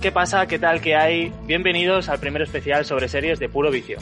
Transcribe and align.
¿Qué 0.00 0.12
pasa? 0.12 0.46
¿Qué 0.46 0.58
tal? 0.58 0.80
¿Qué 0.80 0.94
hay? 0.96 1.32
Bienvenidos 1.44 2.08
al 2.08 2.20
primer 2.20 2.42
especial 2.42 2.84
sobre 2.84 3.08
series 3.08 3.38
de 3.38 3.48
puro 3.48 3.70
vicio. 3.70 3.98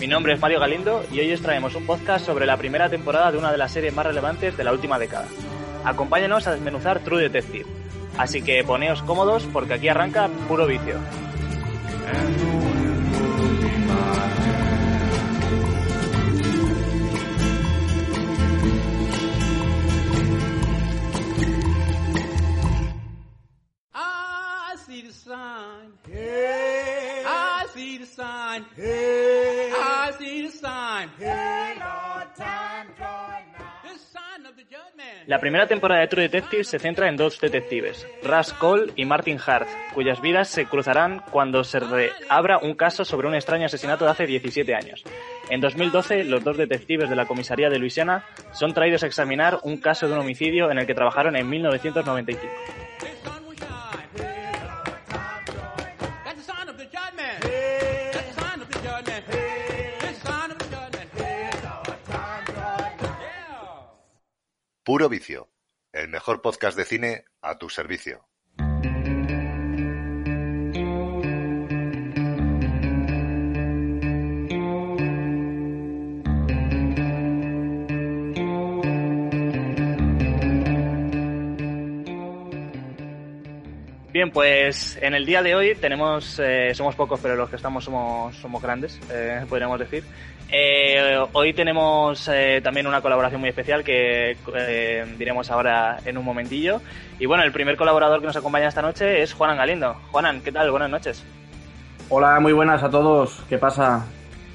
Mi 0.00 0.06
nombre 0.06 0.32
es 0.32 0.40
Mario 0.40 0.60
Galindo 0.60 1.04
y 1.12 1.20
hoy 1.20 1.32
os 1.32 1.40
traemos 1.40 1.74
un 1.74 1.86
podcast 1.86 2.26
sobre 2.26 2.46
la 2.46 2.56
primera 2.56 2.88
temporada 2.88 3.30
de 3.30 3.38
una 3.38 3.52
de 3.52 3.58
las 3.58 3.72
series 3.72 3.94
más 3.94 4.06
relevantes 4.06 4.56
de 4.56 4.64
la 4.64 4.72
última 4.72 4.98
década. 4.98 5.26
Acompáñenos 5.84 6.46
a 6.46 6.52
desmenuzar 6.52 7.00
True 7.00 7.22
Detective. 7.22 7.66
Así 8.16 8.42
que 8.42 8.64
poneos 8.64 9.02
cómodos 9.02 9.46
porque 9.52 9.74
aquí 9.74 9.88
arranca 9.88 10.28
puro 10.48 10.66
vicio. 10.66 10.96
La 35.28 35.40
primera 35.40 35.66
temporada 35.66 36.00
de 36.00 36.08
True 36.08 36.22
Detective 36.22 36.64
se 36.64 36.78
centra 36.78 37.06
en 37.06 37.18
dos 37.18 37.38
detectives, 37.38 38.08
Russ 38.22 38.54
Cole 38.54 38.94
y 38.96 39.04
Martin 39.04 39.38
Hart, 39.46 39.68
cuyas 39.92 40.22
vidas 40.22 40.48
se 40.48 40.64
cruzarán 40.64 41.22
cuando 41.30 41.64
se 41.64 41.80
reabra 41.80 42.56
un 42.56 42.72
caso 42.72 43.04
sobre 43.04 43.28
un 43.28 43.34
extraño 43.34 43.66
asesinato 43.66 44.06
de 44.06 44.12
hace 44.12 44.26
17 44.26 44.74
años. 44.74 45.04
En 45.50 45.60
2012, 45.60 46.24
los 46.24 46.42
dos 46.42 46.56
detectives 46.56 47.10
de 47.10 47.16
la 47.16 47.26
comisaría 47.26 47.68
de 47.68 47.78
Luisiana 47.78 48.24
son 48.52 48.72
traídos 48.72 49.02
a 49.02 49.06
examinar 49.06 49.58
un 49.64 49.76
caso 49.76 50.08
de 50.08 50.14
un 50.14 50.20
homicidio 50.20 50.70
en 50.70 50.78
el 50.78 50.86
que 50.86 50.94
trabajaron 50.94 51.36
en 51.36 51.46
1995. 51.46 52.87
Puro 64.88 65.10
Vicio, 65.10 65.50
el 65.92 66.08
mejor 66.08 66.40
podcast 66.40 66.74
de 66.74 66.86
cine 66.86 67.24
a 67.42 67.58
tu 67.58 67.68
servicio. 67.68 68.27
Bien, 84.18 84.32
pues 84.32 84.98
en 85.00 85.14
el 85.14 85.24
día 85.24 85.44
de 85.44 85.54
hoy 85.54 85.76
tenemos, 85.76 86.40
eh, 86.40 86.74
somos 86.74 86.96
pocos, 86.96 87.20
pero 87.22 87.36
los 87.36 87.48
que 87.48 87.54
estamos 87.54 87.84
somos, 87.84 88.34
somos 88.34 88.60
grandes, 88.60 88.98
eh, 89.12 89.44
podríamos 89.48 89.78
decir. 89.78 90.02
Eh, 90.50 91.16
hoy 91.32 91.52
tenemos 91.52 92.26
eh, 92.26 92.60
también 92.60 92.88
una 92.88 93.00
colaboración 93.00 93.40
muy 93.40 93.50
especial 93.50 93.84
que 93.84 94.36
eh, 94.56 95.14
diremos 95.16 95.52
ahora 95.52 95.98
en 96.04 96.18
un 96.18 96.24
momentillo. 96.24 96.82
Y 97.20 97.26
bueno, 97.26 97.44
el 97.44 97.52
primer 97.52 97.76
colaborador 97.76 98.18
que 98.18 98.26
nos 98.26 98.34
acompaña 98.34 98.66
esta 98.66 98.82
noche 98.82 99.22
es 99.22 99.32
Juanan 99.34 99.56
Galindo. 99.56 99.94
Juanan, 100.10 100.40
¿qué 100.40 100.50
tal? 100.50 100.68
Buenas 100.72 100.90
noches. 100.90 101.24
Hola, 102.08 102.40
muy 102.40 102.52
buenas 102.52 102.82
a 102.82 102.90
todos. 102.90 103.44
¿Qué 103.48 103.56
pasa? 103.56 104.04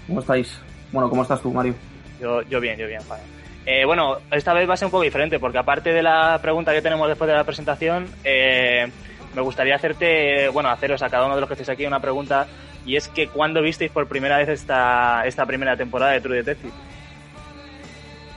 ¿Cómo 0.07 0.19
estáis? 0.19 0.59
Bueno, 0.91 1.09
¿cómo 1.09 1.21
estás 1.21 1.41
tú, 1.41 1.53
Mario? 1.53 1.73
Yo, 2.19 2.41
yo 2.41 2.59
bien, 2.59 2.77
yo 2.77 2.85
bien, 2.85 3.01
Juanan. 3.03 3.25
Eh, 3.65 3.85
bueno, 3.85 4.17
esta 4.31 4.53
vez 4.53 4.67
va 4.67 4.73
a 4.73 4.77
ser 4.77 4.87
un 4.87 4.91
poco 4.91 5.03
diferente 5.03 5.39
porque 5.39 5.57
aparte 5.57 5.93
de 5.93 6.03
la 6.03 6.37
pregunta 6.41 6.73
que 6.73 6.81
tenemos 6.81 7.07
después 7.07 7.29
de 7.29 7.33
la 7.33 7.45
presentación, 7.45 8.07
eh, 8.25 8.91
me 9.35 9.41
gustaría 9.41 9.75
hacerte, 9.75 10.49
bueno, 10.49 10.69
haceros 10.69 11.01
a 11.01 11.09
cada 11.09 11.25
uno 11.25 11.35
de 11.35 11.41
los 11.41 11.47
que 11.47 11.53
estéis 11.53 11.69
aquí 11.69 11.85
una 11.85 11.99
pregunta 11.99 12.47
y 12.85 12.95
es 12.95 13.07
que 13.07 13.27
¿cuándo 13.27 13.61
visteis 13.61 13.91
por 13.91 14.07
primera 14.07 14.37
vez 14.37 14.49
esta, 14.49 15.23
esta 15.25 15.45
primera 15.45 15.75
temporada 15.77 16.11
de 16.11 16.21
True 16.21 16.37
Detective? 16.37 16.71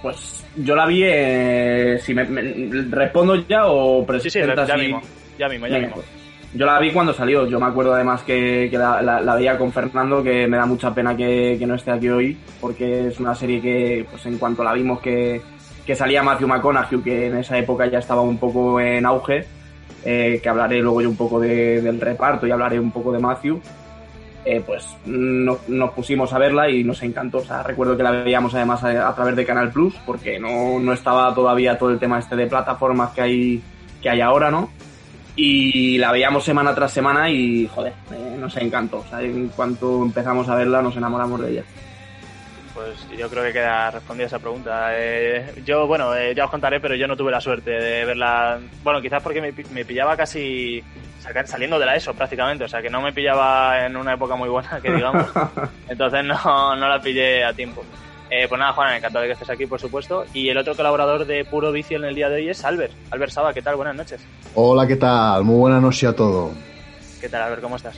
Pues 0.02 0.44
yo 0.56 0.74
la 0.76 0.86
vi. 0.86 1.02
eh, 1.04 1.98
si 2.02 2.14
me, 2.14 2.24
me- 2.24 2.82
respondo 2.90 3.34
ya 3.46 3.66
o 3.66 4.06
Sí, 4.20 4.30
sí, 4.30 4.40
ya 4.40 4.76
mismo, 4.76 5.00
ya 5.38 5.48
mismo, 5.48 5.66
ya 5.66 5.74
Venga, 5.74 5.78
mismo. 5.88 5.94
pues. 5.94 6.06
Yo 6.54 6.64
la 6.64 6.78
vi 6.78 6.92
cuando 6.92 7.12
salió. 7.12 7.46
Yo 7.46 7.58
me 7.58 7.66
acuerdo 7.66 7.94
además 7.94 8.22
que, 8.22 8.68
que 8.70 8.78
la, 8.78 9.02
la- 9.02 9.20
la 9.20 9.34
veía 9.34 9.58
con 9.58 9.72
Fernando, 9.72 10.22
que 10.22 10.46
me 10.46 10.56
da 10.56 10.66
mucha 10.66 10.94
pena 10.94 11.16
que, 11.16 11.56
que 11.58 11.66
no 11.66 11.74
esté 11.74 11.90
aquí 11.90 12.08
hoy, 12.08 12.38
porque 12.60 13.08
es 13.08 13.18
una 13.18 13.34
serie 13.34 13.60
que, 13.60 14.06
pues 14.10 14.24
en 14.26 14.38
cuanto 14.38 14.62
la 14.62 14.72
vimos 14.72 15.00
que, 15.00 15.40
que 15.84 15.94
salía 15.96 16.22
Matthew 16.22 16.48
McConaughey, 16.48 17.00
que 17.02 17.26
en 17.26 17.38
esa 17.38 17.58
época 17.58 17.86
ya 17.86 17.98
estaba 17.98 18.20
un 18.22 18.38
poco 18.38 18.80
en 18.80 19.04
auge, 19.06 19.44
eh, 20.08 20.38
que 20.40 20.48
hablaré 20.48 20.80
luego 20.80 21.02
yo 21.02 21.10
un 21.10 21.16
poco 21.16 21.40
de- 21.40 21.82
del 21.82 22.00
reparto 22.00 22.46
y 22.46 22.52
hablaré 22.52 22.78
un 22.78 22.92
poco 22.92 23.10
de 23.12 23.18
Matthew. 23.18 23.60
eh, 24.48 24.62
pues 24.64 24.86
nos, 25.06 25.68
nos 25.68 25.90
pusimos 25.90 26.32
a 26.32 26.38
verla 26.38 26.70
y 26.70 26.84
nos 26.84 27.02
encantó. 27.02 27.38
O 27.38 27.44
sea, 27.44 27.64
recuerdo 27.64 27.96
que 27.96 28.04
la 28.04 28.12
veíamos 28.12 28.54
además 28.54 28.84
a, 28.84 29.08
a 29.08 29.12
través 29.16 29.34
de 29.34 29.44
Canal 29.44 29.72
Plus, 29.72 29.92
porque 30.06 30.38
no, 30.38 30.78
no 30.78 30.92
estaba 30.92 31.34
todavía 31.34 31.76
todo 31.76 31.90
el 31.90 31.98
tema 31.98 32.20
este 32.20 32.36
de 32.36 32.46
plataformas 32.46 33.10
que 33.10 33.20
hay, 33.22 33.62
que 34.00 34.08
hay 34.08 34.20
ahora, 34.20 34.48
¿no? 34.52 34.70
Y 35.34 35.98
la 35.98 36.12
veíamos 36.12 36.44
semana 36.44 36.74
tras 36.76 36.92
semana 36.92 37.28
y, 37.28 37.66
joder, 37.66 37.92
eh, 38.12 38.36
nos 38.38 38.56
encantó. 38.56 38.98
O 38.98 39.04
sea, 39.10 39.20
en 39.20 39.48
cuanto 39.48 40.02
empezamos 40.04 40.48
a 40.48 40.54
verla, 40.54 40.80
nos 40.80 40.96
enamoramos 40.96 41.40
de 41.40 41.50
ella. 41.50 41.64
Pues 42.76 43.18
yo 43.18 43.30
creo 43.30 43.42
que 43.42 43.54
queda 43.54 43.90
respondida 43.90 44.26
esa 44.26 44.38
pregunta. 44.38 44.90
Eh, 44.92 45.62
yo, 45.64 45.86
bueno, 45.86 46.14
eh, 46.14 46.34
ya 46.34 46.44
os 46.44 46.50
contaré, 46.50 46.78
pero 46.78 46.94
yo 46.94 47.08
no 47.08 47.16
tuve 47.16 47.30
la 47.32 47.40
suerte 47.40 47.70
de 47.70 48.04
verla. 48.04 48.58
Bueno, 48.84 49.00
quizás 49.00 49.22
porque 49.22 49.40
me, 49.40 49.52
pi- 49.54 49.64
me 49.72 49.86
pillaba 49.86 50.14
casi 50.14 50.84
saliendo 51.46 51.78
de 51.78 51.86
la 51.86 51.96
ESO 51.96 52.12
prácticamente, 52.14 52.64
o 52.64 52.68
sea 52.68 52.82
que 52.82 52.90
no 52.90 53.00
me 53.00 53.12
pillaba 53.14 53.84
en 53.86 53.96
una 53.96 54.12
época 54.12 54.36
muy 54.36 54.50
buena, 54.50 54.78
que 54.82 54.92
digamos. 54.92 55.26
Entonces 55.88 56.22
no, 56.24 56.76
no 56.76 56.86
la 56.88 57.00
pillé 57.00 57.44
a 57.44 57.54
tiempo. 57.54 57.82
Eh, 58.28 58.46
pues 58.46 58.58
nada, 58.58 58.74
Juan, 58.74 58.94
encantado 58.94 59.22
de 59.22 59.28
que 59.28 59.32
estés 59.32 59.48
aquí, 59.50 59.64
por 59.66 59.80
supuesto. 59.80 60.26
Y 60.34 60.50
el 60.50 60.58
otro 60.58 60.76
colaborador 60.76 61.24
de 61.24 61.46
Puro 61.46 61.72
Vicio 61.72 61.96
en 61.96 62.04
el 62.04 62.14
día 62.14 62.28
de 62.28 62.36
hoy 62.36 62.48
es 62.50 62.62
Albert. 62.64 62.92
Albert 63.10 63.32
Saba, 63.32 63.54
¿qué 63.54 63.62
tal? 63.62 63.76
Buenas 63.76 63.96
noches. 63.96 64.20
Hola, 64.54 64.86
¿qué 64.86 64.96
tal? 64.96 65.44
Muy 65.44 65.56
buena 65.56 65.80
noche 65.80 66.06
a 66.08 66.12
todo. 66.12 66.50
¿Qué 67.22 67.28
tal, 67.30 67.40
Albert? 67.42 67.62
¿Cómo 67.62 67.76
estás? 67.76 67.96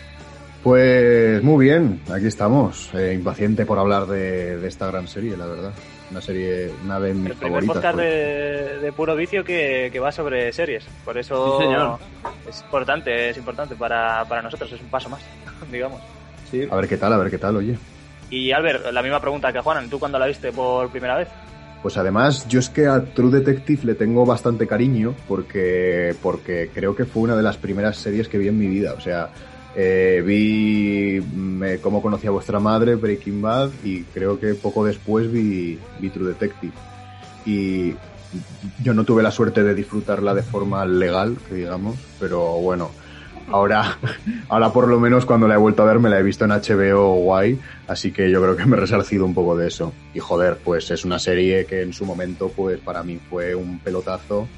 Pues 0.62 1.42
muy 1.42 1.66
bien, 1.66 2.00
aquí 2.12 2.26
estamos. 2.26 2.90
Eh, 2.94 3.12
impaciente 3.14 3.64
por 3.64 3.78
hablar 3.78 4.06
de, 4.06 4.58
de 4.58 4.68
esta 4.68 4.88
gran 4.88 5.06
serie, 5.06 5.36
la 5.36 5.46
verdad. 5.46 5.72
una 6.10 6.20
serie, 6.20 6.70
una 6.84 6.98
de 6.98 7.14
mis 7.14 7.30
El 7.30 7.36
primer 7.36 7.62
favoritas. 7.62 7.76
podcast 7.76 7.94
pues. 7.94 8.06
de, 8.08 8.78
de 8.80 8.92
puro 8.92 9.14
vicio 9.16 9.44
que, 9.44 9.88
que 9.92 10.00
va 10.00 10.10
sobre 10.10 10.52
series. 10.52 10.84
Por 11.04 11.16
eso 11.16 11.58
Sí, 11.58 11.64
señor. 11.64 11.98
es 12.48 12.60
importante, 12.62 13.30
es 13.30 13.36
importante 13.36 13.76
para, 13.76 14.24
para 14.28 14.42
nosotros, 14.42 14.72
es 14.72 14.80
un 14.80 14.88
paso 14.88 15.08
más, 15.08 15.20
digamos. 15.72 16.00
Sí. 16.50 16.66
A 16.70 16.76
ver 16.76 16.88
qué 16.88 16.96
tal, 16.96 17.12
a 17.12 17.18
ver 17.18 17.30
qué 17.30 17.38
tal, 17.38 17.56
oye. 17.56 17.76
Y 18.30 18.50
Albert, 18.52 18.90
la 18.92 19.00
misma 19.02 19.20
pregunta 19.20 19.52
que 19.52 19.60
Juanan, 19.60 19.88
¿tú 19.88 19.98
cuándo 19.98 20.18
la 20.18 20.26
viste 20.26 20.50
por 20.52 20.90
primera 20.90 21.16
vez? 21.16 21.28
Pues 21.82 21.96
además, 21.96 22.46
yo 22.48 22.58
es 22.58 22.68
que 22.68 22.88
a 22.88 23.04
True 23.04 23.30
Detective 23.30 23.82
le 23.84 23.94
tengo 23.94 24.26
bastante 24.26 24.66
cariño 24.66 25.14
porque, 25.28 26.14
porque 26.20 26.68
creo 26.74 26.96
que 26.96 27.04
fue 27.04 27.22
una 27.22 27.36
de 27.36 27.42
las 27.44 27.56
primeras 27.56 27.96
series 27.96 28.26
que 28.28 28.36
vi 28.36 28.48
en 28.48 28.58
mi 28.58 28.66
vida. 28.66 28.94
O 28.94 29.00
sea, 29.00 29.28
eh, 29.80 30.22
vi 30.26 31.20
me- 31.36 31.78
cómo 31.78 32.02
conocí 32.02 32.26
a 32.26 32.32
vuestra 32.32 32.58
madre, 32.58 32.96
Breaking 32.96 33.40
Bad, 33.40 33.70
y 33.84 34.02
creo 34.06 34.40
que 34.40 34.54
poco 34.54 34.84
después 34.84 35.30
vi, 35.30 35.78
vi 36.00 36.10
True 36.10 36.26
Detective. 36.30 36.72
Y 37.46 37.94
yo 38.82 38.92
no 38.92 39.04
tuve 39.04 39.22
la 39.22 39.30
suerte 39.30 39.62
de 39.62 39.74
disfrutarla 39.76 40.34
de 40.34 40.42
forma 40.42 40.84
legal, 40.84 41.36
digamos, 41.48 41.94
pero 42.18 42.58
bueno, 42.60 42.90
ahora, 43.52 43.98
ahora 44.48 44.72
por 44.72 44.88
lo 44.88 44.98
menos 44.98 45.24
cuando 45.24 45.46
la 45.46 45.54
he 45.54 45.58
vuelto 45.58 45.84
a 45.84 45.86
ver 45.86 46.00
me 46.00 46.10
la 46.10 46.18
he 46.18 46.24
visto 46.24 46.44
en 46.44 46.50
HBO 46.50 47.14
guay, 47.22 47.60
así 47.86 48.10
que 48.10 48.30
yo 48.32 48.42
creo 48.42 48.56
que 48.56 48.66
me 48.66 48.76
he 48.76 48.80
resarcido 48.80 49.24
un 49.24 49.32
poco 49.34 49.56
de 49.56 49.68
eso. 49.68 49.92
Y 50.12 50.18
joder, 50.18 50.58
pues 50.64 50.90
es 50.90 51.04
una 51.04 51.20
serie 51.20 51.66
que 51.66 51.82
en 51.82 51.92
su 51.92 52.04
momento 52.04 52.50
pues 52.54 52.80
para 52.80 53.04
mí 53.04 53.20
fue 53.30 53.54
un 53.54 53.78
pelotazo 53.78 54.48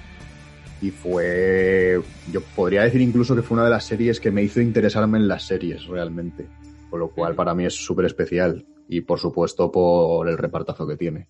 y 0.81 0.91
fue, 0.91 2.01
yo 2.33 2.41
podría 2.57 2.83
decir 2.83 3.01
incluso 3.01 3.37
que 3.37 3.43
fue 3.43 3.57
una 3.57 3.65
de 3.65 3.71
las 3.71 3.85
series 3.85 4.21
que 4.21 4.31
me 4.31 4.43
hizo 4.43 4.61
interesarme 4.61 5.19
en 5.19 5.29
las 5.29 5.45
series 5.45 5.87
realmente, 5.87 6.47
con 6.89 7.01
lo 7.01 7.11
cual 7.11 7.35
para 7.35 7.55
mí 7.55 7.67
es 7.67 7.75
súper 7.75 8.07
especial 8.07 8.65
y 8.89 9.03
por 9.03 9.19
supuesto 9.19 9.71
por 9.71 10.29
el 10.29 10.39
repartazo 10.39 10.87
que 10.87 10.97
tiene. 10.97 11.29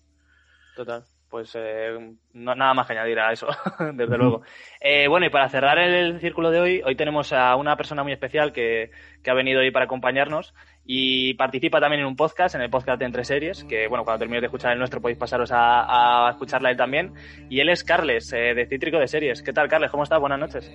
Total. 0.75 1.03
Pues 1.29 1.53
eh, 1.55 1.97
no, 2.33 2.55
nada 2.55 2.73
más 2.73 2.87
que 2.87 2.93
añadir 2.93 3.17
a 3.19 3.31
eso, 3.31 3.47
desde 3.93 4.17
luego. 4.17 4.41
Eh, 4.81 5.07
bueno, 5.07 5.25
y 5.25 5.29
para 5.29 5.47
cerrar 5.47 5.79
el 5.79 6.19
círculo 6.19 6.51
de 6.51 6.59
hoy, 6.59 6.81
hoy 6.83 6.95
tenemos 6.95 7.31
a 7.31 7.55
una 7.55 7.77
persona 7.77 8.03
muy 8.03 8.11
especial 8.11 8.51
que, 8.51 8.91
que 9.23 9.31
ha 9.31 9.33
venido 9.33 9.61
hoy 9.61 9.71
para 9.71 9.85
acompañarnos 9.85 10.53
y 10.85 11.33
participa 11.35 11.79
también 11.79 12.01
en 12.01 12.07
un 12.07 12.15
podcast, 12.15 12.55
en 12.55 12.61
el 12.61 12.69
podcast 12.69 12.99
de 12.99 13.05
Entre 13.05 13.23
Series, 13.23 13.63
que 13.63 13.87
bueno, 13.87 14.03
cuando 14.03 14.19
terminéis 14.19 14.41
de 14.41 14.47
escuchar 14.47 14.73
el 14.73 14.79
nuestro 14.79 14.99
podéis 14.99 15.17
pasaros 15.17 15.51
a, 15.51 16.27
a 16.27 16.31
escucharla 16.31 16.71
él 16.71 16.77
también. 16.77 17.13
Y 17.49 17.59
él 17.59 17.69
es 17.69 17.83
Carles, 17.83 18.33
eh, 18.33 18.53
de 18.53 18.65
Cítrico 18.65 18.97
de 18.97 19.07
Series. 19.07 19.41
¿Qué 19.41 19.53
tal, 19.53 19.69
Carles? 19.69 19.91
¿Cómo 19.91 20.03
estás? 20.03 20.19
Buenas 20.19 20.39
noches. 20.39 20.71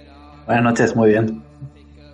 Buenas 0.47 0.65
noches, 0.65 0.95
muy 0.95 1.11
bien. 1.11 1.43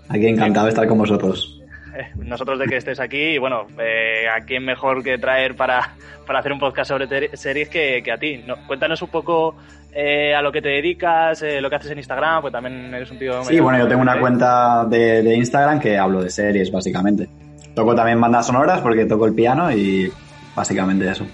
Aquí 0.08 0.26
encantado 0.26 0.66
de 0.66 0.70
estar 0.70 0.86
con 0.86 0.98
vosotros. 0.98 1.58
Eh, 1.94 2.10
nosotros 2.16 2.58
de 2.58 2.66
que 2.66 2.78
estés 2.78 2.98
aquí 3.00 3.20
y 3.20 3.38
bueno, 3.38 3.66
eh, 3.78 4.24
¿a 4.26 4.44
quién 4.46 4.64
mejor 4.64 5.04
que 5.04 5.18
traer 5.18 5.54
para, 5.54 5.94
para 6.26 6.38
hacer 6.38 6.52
un 6.52 6.58
podcast 6.58 6.88
sobre 6.88 7.36
series 7.36 7.68
que, 7.68 8.02
que 8.02 8.10
a 8.10 8.16
ti? 8.16 8.42
No, 8.46 8.66
cuéntanos 8.66 9.02
un 9.02 9.10
poco 9.10 9.56
eh, 9.92 10.34
a 10.34 10.40
lo 10.40 10.50
que 10.50 10.62
te 10.62 10.70
dedicas, 10.70 11.42
eh, 11.42 11.60
lo 11.60 11.68
que 11.68 11.76
haces 11.76 11.90
en 11.90 11.98
Instagram, 11.98 12.40
pues 12.40 12.52
también 12.52 12.94
eres 12.94 13.10
un 13.10 13.18
tío... 13.18 13.44
Sí, 13.44 13.60
bueno, 13.60 13.78
yo 13.78 13.86
tengo 13.86 14.00
una 14.00 14.18
cuenta 14.18 14.86
de, 14.86 15.22
de 15.22 15.34
Instagram 15.36 15.78
que 15.78 15.98
hablo 15.98 16.22
de 16.22 16.30
series, 16.30 16.72
básicamente. 16.72 17.28
Toco 17.74 17.94
también 17.94 18.20
bandas 18.20 18.46
sonoras 18.46 18.80
porque 18.80 19.06
toco 19.06 19.26
el 19.26 19.34
piano 19.34 19.72
y 19.72 20.10
básicamente 20.54 21.10
eso. 21.10 21.26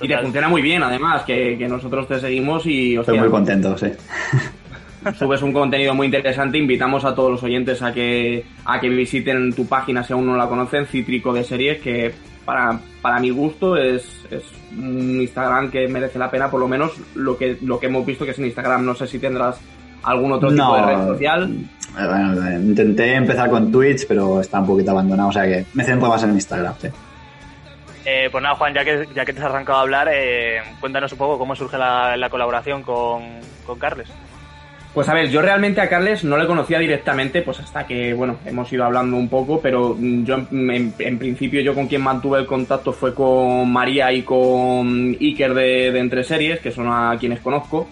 Y 0.00 0.08
te 0.08 0.18
funciona 0.18 0.48
muy 0.48 0.60
bien, 0.60 0.82
además, 0.82 1.22
que, 1.22 1.56
que 1.56 1.68
nosotros 1.68 2.08
te 2.08 2.20
seguimos 2.20 2.66
y 2.66 2.96
Estoy 2.96 2.98
hostia, 2.98 3.20
muy 3.20 3.30
contento, 3.30 3.78
sí. 3.78 3.86
subes 5.18 5.42
un 5.42 5.52
contenido 5.52 5.94
muy 5.94 6.06
interesante. 6.06 6.58
Invitamos 6.58 7.04
a 7.04 7.14
todos 7.14 7.30
los 7.30 7.42
oyentes 7.42 7.82
a 7.82 7.92
que, 7.92 8.44
a 8.64 8.80
que 8.80 8.88
visiten 8.88 9.52
tu 9.52 9.66
página 9.66 10.02
si 10.02 10.12
aún 10.12 10.26
no 10.26 10.36
la 10.36 10.48
conocen, 10.48 10.86
Cítrico 10.86 11.32
de 11.32 11.44
Series, 11.44 11.80
que 11.80 12.12
para, 12.44 12.80
para 13.00 13.20
mi 13.20 13.30
gusto 13.30 13.76
es, 13.76 14.26
es 14.30 14.42
un 14.76 15.20
Instagram 15.20 15.70
que 15.70 15.88
merece 15.88 16.18
la 16.18 16.30
pena, 16.30 16.50
por 16.50 16.60
lo 16.60 16.68
menos 16.68 16.92
lo 17.14 17.36
que, 17.36 17.58
lo 17.62 17.78
que 17.78 17.86
hemos 17.86 18.04
visto 18.04 18.24
que 18.24 18.32
es 18.32 18.38
en 18.38 18.46
Instagram. 18.46 18.84
No 18.84 18.94
sé 18.94 19.06
si 19.06 19.18
tendrás 19.18 19.60
algún 20.04 20.32
otro 20.32 20.50
tipo 20.50 20.76
de 20.76 20.82
red 20.82 21.06
social. 21.06 21.50
Eh, 21.52 22.06
Bueno, 22.08 22.48
eh, 22.48 22.54
intenté 22.60 23.14
empezar 23.14 23.48
con 23.50 23.70
Twitch, 23.70 24.06
pero 24.08 24.40
está 24.40 24.60
un 24.60 24.66
poquito 24.66 24.90
abandonado, 24.90 25.28
o 25.28 25.32
sea 25.32 25.44
que 25.44 25.64
me 25.74 25.84
centro 25.84 26.08
más 26.08 26.22
en 26.24 26.32
Instagram, 26.32 26.74
sí. 26.80 26.88
Eh, 28.06 28.28
pues 28.30 28.42
nada, 28.42 28.54
Juan, 28.56 28.74
ya 28.74 28.84
que, 28.84 29.08
ya 29.14 29.24
que 29.24 29.32
te 29.32 29.38
has 29.40 29.46
arrancado 29.46 29.78
a 29.78 29.82
hablar, 29.82 30.08
eh, 30.12 30.58
cuéntanos 30.80 31.10
un 31.12 31.18
poco 31.18 31.38
cómo 31.38 31.54
surge 31.56 31.78
la, 31.78 32.16
la 32.16 32.28
colaboración 32.28 32.82
con, 32.82 33.22
con 33.64 33.78
Carles. 33.78 34.08
Pues 34.92 35.08
a 35.08 35.14
ver, 35.14 35.28
yo 35.30 35.40
realmente 35.42 35.80
a 35.80 35.88
Carles 35.88 36.22
no 36.22 36.36
le 36.36 36.46
conocía 36.46 36.78
directamente, 36.78 37.42
pues 37.42 37.58
hasta 37.60 37.84
que, 37.86 38.12
bueno, 38.12 38.36
hemos 38.44 38.72
ido 38.72 38.84
hablando 38.84 39.16
un 39.16 39.28
poco, 39.28 39.58
pero 39.60 39.96
yo 39.98 40.34
en, 40.52 40.70
en- 40.70 40.94
en 40.98 41.18
principio 41.18 41.62
yo 41.62 41.74
con 41.74 41.88
quien 41.88 42.02
mantuve 42.02 42.38
el 42.40 42.46
contacto 42.46 42.92
fue 42.92 43.14
con 43.14 43.72
María 43.72 44.12
y 44.12 44.22
con 44.22 45.16
Iker 45.20 45.54
de, 45.54 45.90
de 45.90 45.98
Entre 45.98 46.22
Series, 46.24 46.60
que 46.60 46.70
son 46.70 46.86
a 46.88 47.16
quienes 47.18 47.40
conozco, 47.40 47.88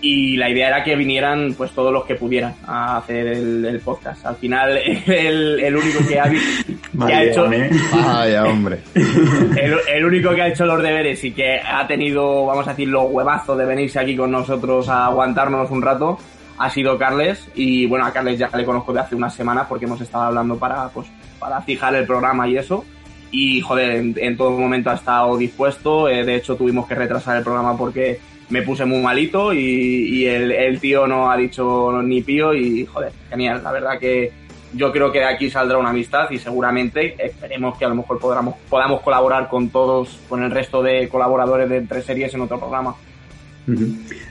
y 0.00 0.36
la 0.36 0.48
idea 0.48 0.68
era 0.68 0.84
que 0.84 0.94
vinieran 0.94 1.54
pues 1.56 1.72
todos 1.72 1.92
los 1.92 2.04
que 2.04 2.14
pudieran 2.14 2.54
a 2.66 2.98
hacer 2.98 3.26
el, 3.26 3.64
el 3.64 3.80
podcast. 3.80 4.24
Al 4.26 4.36
final 4.36 4.76
el, 5.06 5.60
el 5.60 5.76
único 5.76 6.06
que 6.06 6.20
ha, 6.20 6.30
que 6.30 7.14
ha 7.14 7.24
hecho... 7.24 7.48
mía. 7.48 7.68
Vaya, 7.92 8.44
hombre. 8.44 8.78
El, 8.94 9.76
el 9.92 10.04
único 10.04 10.34
que 10.34 10.42
ha 10.42 10.48
hecho 10.48 10.66
los 10.66 10.82
deberes 10.82 11.22
y 11.24 11.32
que 11.32 11.58
ha 11.60 11.86
tenido, 11.86 12.46
vamos 12.46 12.66
a 12.68 12.70
decir, 12.70 12.88
los 12.88 13.10
huevazos 13.10 13.58
de 13.58 13.64
venirse 13.64 13.98
aquí 13.98 14.16
con 14.16 14.30
nosotros 14.30 14.88
a 14.88 15.06
aguantarnos 15.06 15.70
un 15.70 15.82
rato 15.82 16.18
ha 16.58 16.70
sido 16.70 16.98
Carles. 16.98 17.48
Y 17.54 17.86
bueno, 17.86 18.04
a 18.04 18.12
Carles 18.12 18.38
ya 18.38 18.50
le 18.54 18.64
conozco 18.64 18.92
de 18.92 19.00
hace 19.00 19.14
unas 19.14 19.34
semanas 19.34 19.66
porque 19.68 19.86
hemos 19.86 20.00
estado 20.00 20.24
hablando 20.24 20.58
para, 20.58 20.88
pues, 20.88 21.08
para 21.38 21.60
fijar 21.62 21.94
el 21.94 22.06
programa 22.06 22.48
y 22.48 22.56
eso. 22.56 22.84
Y 23.30 23.60
joder, 23.60 23.96
en, 23.96 24.14
en 24.16 24.36
todo 24.36 24.52
momento 24.52 24.90
ha 24.90 24.94
estado 24.94 25.36
dispuesto. 25.36 26.08
Eh, 26.08 26.24
de 26.24 26.36
hecho, 26.36 26.56
tuvimos 26.56 26.86
que 26.86 26.94
retrasar 26.94 27.36
el 27.36 27.44
programa 27.44 27.76
porque 27.76 28.18
me 28.50 28.62
puse 28.62 28.84
muy 28.84 29.00
malito 29.00 29.52
y, 29.52 30.26
el, 30.26 30.80
tío 30.80 31.06
no 31.06 31.30
ha 31.30 31.36
dicho 31.36 32.02
ni 32.02 32.22
pío. 32.22 32.54
Y 32.54 32.86
joder, 32.86 33.12
genial. 33.30 33.62
La 33.62 33.72
verdad 33.72 33.98
que 33.98 34.32
yo 34.72 34.92
creo 34.92 35.10
que 35.10 35.20
de 35.20 35.26
aquí 35.26 35.50
saldrá 35.50 35.78
una 35.78 35.90
amistad 35.90 36.30
y 36.30 36.38
seguramente 36.38 37.14
esperemos 37.18 37.78
que 37.78 37.84
a 37.84 37.88
lo 37.88 37.94
mejor 37.94 38.18
podamos, 38.18 38.54
podamos 38.68 39.00
colaborar 39.00 39.48
con 39.48 39.70
todos, 39.70 40.18
con 40.28 40.42
el 40.42 40.50
resto 40.50 40.82
de 40.82 41.08
colaboradores 41.08 41.68
de 41.68 41.78
entre 41.78 42.02
series 42.02 42.34
en 42.34 42.42
otro 42.42 42.58
programa. 42.58 42.94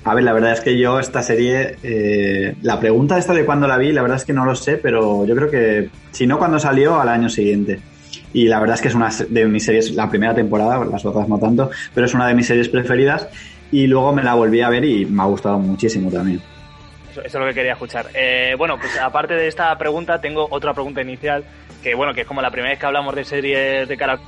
A 0.04 0.16
ver, 0.16 0.24
la 0.24 0.34
verdad 0.34 0.54
es 0.54 0.62
que 0.62 0.80
yo 0.80 1.00
esta 1.00 1.22
serie, 1.22 1.76
eh, 1.84 2.56
la 2.64 2.80
pregunta 2.80 3.18
esta 3.18 3.34
de 3.34 3.46
cuándo 3.46 3.68
la 3.68 3.78
vi, 3.78 3.92
la 3.92 4.02
verdad 4.02 4.18
es 4.18 4.26
que 4.26 4.34
no 4.34 4.46
lo 4.46 4.56
sé, 4.56 4.78
pero 4.78 5.26
yo 5.26 5.36
creo 5.36 5.52
que 5.52 5.90
si 6.12 6.26
no 6.26 6.40
cuando 6.40 6.60
salió, 6.60 7.00
al 7.00 7.10
año 7.10 7.30
siguiente. 7.30 7.80
Y 8.34 8.48
la 8.48 8.60
verdad 8.60 8.76
es 8.76 8.82
que 8.82 8.88
es 8.88 8.96
una 8.96 9.10
de 9.30 9.46
mis 9.46 9.64
series, 9.64 9.92
la 9.92 10.10
primera 10.10 10.34
temporada, 10.34 10.84
las 10.86 11.06
otras 11.06 11.30
no 11.30 11.38
tanto, 11.38 11.70
pero 11.94 12.08
es 12.08 12.14
una 12.14 12.28
de 12.28 12.34
mis 12.34 12.48
series 12.48 12.70
preferidas. 12.70 13.28
Y 13.72 13.88
luego 13.88 14.14
me 14.14 14.24
la 14.24 14.34
volví 14.34 14.62
a 14.62 14.70
ver 14.70 14.86
y 14.86 15.06
me 15.06 15.22
ha 15.24 15.26
gustado 15.26 15.60
muchísimo 15.60 16.10
también. 16.12 16.42
Eso, 17.12 17.22
eso 17.22 17.38
es 17.38 17.42
lo 17.42 17.48
que 17.48 17.54
quería 17.54 17.74
escuchar. 17.74 18.08
Eh, 18.14 18.56
bueno, 18.58 18.78
pues 18.80 18.98
aparte 19.00 19.34
de 19.34 19.48
esta 19.48 19.78
pregunta, 19.78 20.22
tengo 20.22 20.48
otra 20.50 20.74
pregunta 20.74 21.02
inicial, 21.02 21.44
que 21.84 21.96
bueno, 21.96 22.14
que 22.14 22.22
es 22.22 22.28
como 22.28 22.42
la 22.42 22.52
primera 22.52 22.72
vez 22.72 22.80
que 22.80 22.86
hablamos 22.86 23.16
de 23.16 23.26
series 23.26 23.88
de 23.88 23.98
cara, 23.98 24.20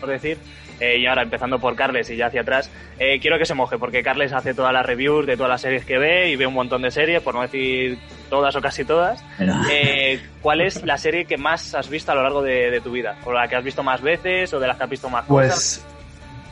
por 0.00 0.08
decir, 0.08 0.38
eh, 0.80 0.98
y 0.98 1.06
ahora 1.06 1.22
empezando 1.22 1.58
por 1.58 1.76
Carles 1.76 2.10
y 2.10 2.16
ya 2.16 2.26
hacia 2.26 2.42
atrás, 2.42 2.70
eh, 2.98 3.18
quiero 3.20 3.38
que 3.38 3.44
se 3.44 3.54
moje, 3.54 3.78
porque 3.78 4.02
Carles 4.02 4.32
hace 4.32 4.54
todas 4.54 4.72
las 4.72 4.84
reviews 4.84 5.26
de 5.26 5.36
todas 5.36 5.50
las 5.50 5.60
series 5.60 5.84
que 5.84 5.98
ve 5.98 6.30
y 6.30 6.36
ve 6.36 6.46
un 6.46 6.54
montón 6.54 6.82
de 6.82 6.90
series, 6.90 7.22
por 7.22 7.34
no 7.34 7.42
decir 7.42 7.98
todas 8.28 8.54
o 8.56 8.60
casi 8.60 8.84
todas. 8.84 9.24
Eh, 9.70 10.20
¿Cuál 10.40 10.60
es 10.60 10.84
la 10.84 10.98
serie 10.98 11.24
que 11.24 11.36
más 11.36 11.74
has 11.74 11.88
visto 11.88 12.12
a 12.12 12.14
lo 12.14 12.22
largo 12.22 12.42
de, 12.42 12.70
de 12.70 12.80
tu 12.80 12.90
vida? 12.90 13.16
¿O 13.24 13.32
la 13.32 13.48
que 13.48 13.56
has 13.56 13.64
visto 13.64 13.82
más 13.82 14.02
veces 14.02 14.52
o 14.52 14.60
de 14.60 14.66
las 14.66 14.76
que 14.76 14.84
has 14.84 14.90
visto 14.90 15.08
más 15.08 15.24
cosas? 15.24 15.84
Pues 15.84 15.94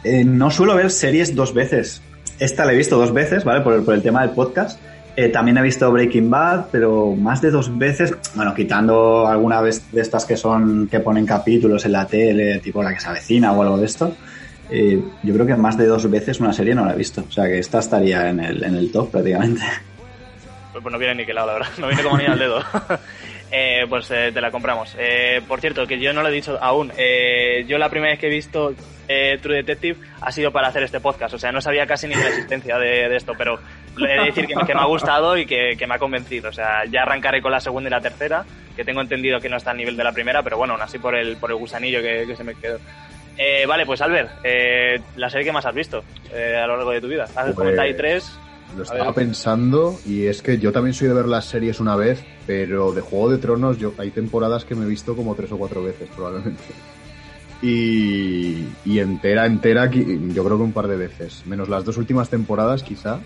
eh, 0.05 0.25
no 0.25 0.51
suelo 0.51 0.75
ver 0.75 0.91
series 0.91 1.35
dos 1.35 1.53
veces. 1.55 2.03
Esta 2.43 2.65
la 2.65 2.73
he 2.73 2.77
visto 2.77 2.97
dos 2.99 3.13
veces, 3.13 3.45
¿vale? 3.45 3.61
Por 3.61 3.85
por 3.85 3.95
el 3.95 4.03
tema 4.03 4.23
del 4.23 4.31
podcast. 4.31 4.81
Eh, 5.15 5.29
también 5.29 5.59
he 5.59 5.63
visto 5.63 5.91
Breaking 5.93 6.31
Bad, 6.31 6.67
pero 6.73 7.15
más 7.15 7.41
de 7.43 7.51
dos 7.51 7.77
veces, 7.77 8.15
bueno, 8.35 8.55
quitando 8.55 9.27
alguna 9.29 9.61
vez 9.61 9.91
de 9.93 10.01
estas 10.01 10.25
que 10.25 10.37
son, 10.39 10.89
que 10.89 11.01
ponen 11.01 11.27
capítulos 11.27 11.85
en 11.85 11.93
la 11.93 12.07
tele, 12.07 12.59
tipo 12.61 12.83
la 12.83 12.95
que 12.95 13.01
se 13.01 13.09
avecina 13.09 13.53
o 13.53 13.63
algo 13.63 13.77
de 13.79 13.85
esto. 13.87 14.17
eh, 14.71 14.99
yo 15.23 15.35
creo 15.35 15.47
que 15.47 15.55
más 15.55 15.77
de 15.77 15.85
dos 15.87 16.11
veces 16.11 16.41
una 16.41 16.53
serie 16.55 16.75
no 16.75 16.85
la 16.87 16.95
he 16.95 16.97
visto. 16.97 17.23
O 17.29 17.31
sea 17.31 17.45
que 17.45 17.59
esta 17.59 17.79
estaría 17.81 18.31
en 18.31 18.41
el, 18.41 18.65
en 18.65 18.75
el 18.75 18.91
top 18.91 19.11
prácticamente. 19.11 19.61
Pues, 20.73 20.83
pues 20.83 20.93
no 20.93 20.99
viene 20.99 21.15
ni 21.17 21.27
que 21.27 21.35
lado, 21.35 21.49
la 21.49 21.53
verdad. 21.55 21.69
No 21.79 21.87
viene 21.89 22.03
como 22.03 22.17
ni 22.17 22.25
al 22.25 22.39
dedo. 22.39 22.61
Eh, 23.55 23.85
pues 23.87 24.11
eh, 24.11 24.31
te 24.33 24.41
la 24.41 24.51
compramos. 24.51 24.97
Eh, 24.99 25.43
por 25.47 25.61
cierto, 25.61 25.87
que 25.87 26.01
yo 26.01 26.15
no 26.15 26.23
lo 26.23 26.29
he 26.31 26.33
dicho 26.33 26.57
aún. 26.59 26.91
eh, 26.97 27.67
yo 27.69 27.77
la 27.77 27.91
primera 27.91 28.13
vez 28.13 28.19
que 28.19 28.29
he 28.29 28.31
visto 28.31 28.73
eh, 29.35 29.39
True 29.43 29.57
Detective 29.57 29.99
ha 30.21 30.33
sido 30.33 30.51
para 30.53 30.69
hacer 30.69 30.83
este 30.83 31.01
podcast. 31.01 31.35
O 31.35 31.39
sea, 31.39 31.53
no 31.53 31.61
sabía 31.61 31.87
casi 31.87 32.07
ni 32.09 32.15
de 32.15 32.23
la 32.23 32.29
existencia 32.31 32.79
de, 32.79 33.09
de 33.09 33.17
esto, 33.17 33.33
pero 33.37 33.59
he 33.99 34.19
de 34.21 34.25
decir 34.27 34.47
que, 34.47 34.55
que 34.67 34.75
me 34.75 34.81
ha 34.81 34.87
gustado 34.87 35.37
y 35.37 35.47
que, 35.47 35.77
que 35.79 35.87
me 35.87 35.95
ha 35.95 35.99
convencido. 35.99 36.49
O 36.49 36.53
sea, 36.53 36.85
ya 36.91 37.03
arrancaré 37.03 37.41
con 37.43 37.53
la 37.53 37.61
segunda 37.61 37.89
y 37.89 37.91
la 37.91 38.01
tercera, 38.01 38.45
que 38.77 38.85
tengo 38.85 39.01
entendido 39.01 39.41
que 39.41 39.49
no 39.49 39.57
está 39.57 39.73
al 39.73 39.77
nivel 39.77 39.97
de 39.97 40.05
la 40.05 40.13
primera, 40.13 40.43
pero 40.43 40.57
bueno, 40.57 40.75
aún 40.75 40.83
así 40.83 40.99
por 40.99 41.15
el, 41.15 41.37
por 41.37 41.51
el 41.51 41.57
gusanillo 41.57 42.01
que, 42.01 42.25
que 42.27 42.37
se 42.37 42.45
me 42.45 42.55
quedó. 42.55 42.79
Eh, 43.39 43.65
vale, 43.67 43.87
pues 43.87 44.01
Albert, 44.03 44.31
eh, 44.45 45.01
la 45.17 45.31
serie 45.31 45.47
que 45.47 45.53
más 45.53 45.65
has 45.65 45.75
visto 45.75 46.05
eh, 46.33 46.57
a 46.63 46.67
lo 46.67 46.77
largo 46.77 46.91
de 46.93 47.01
tu 47.01 47.09
vida. 47.09 47.25
Has 47.25 47.45
Pues- 47.47 47.55
comentado 47.55 47.89
ahí 47.89 47.95
tres. 47.95 48.31
Lo 48.77 48.85
estaba 48.85 49.13
pensando 49.13 49.99
y 50.07 50.27
es 50.29 50.41
que 50.41 50.57
yo 50.57 50.73
también 50.73 50.95
soy 50.95 51.09
de 51.09 51.13
ver 51.13 51.27
las 51.27 51.45
series 51.45 51.79
una 51.79 51.95
vez, 51.95 52.25
pero 52.47 52.93
de 52.93 53.03
Juego 53.03 53.29
de 53.31 53.37
Tronos 53.37 53.77
yo 53.77 53.93
hay 53.99 54.11
temporadas 54.11 54.65
que 54.65 54.75
me 54.75 54.87
he 54.87 54.89
visto 54.89 55.15
como 55.15 55.35
tres 55.35 55.53
o 55.53 55.59
cuatro 55.59 55.83
veces 55.85 56.09
probablemente. 56.17 56.63
Y, 57.63 58.67
y 58.85 58.99
entera, 58.99 59.47
entera, 59.47 59.89
yo 59.89 60.45
creo 60.45 60.57
que 60.59 60.65
un 60.65 60.73
par 60.73 60.89
de 60.89 60.97
veces. 60.97 61.47
Menos 61.47 61.69
las 61.69 61.85
dos 61.85 61.97
últimas 61.97 62.29
temporadas, 62.29 62.83
quizá. 62.83 63.21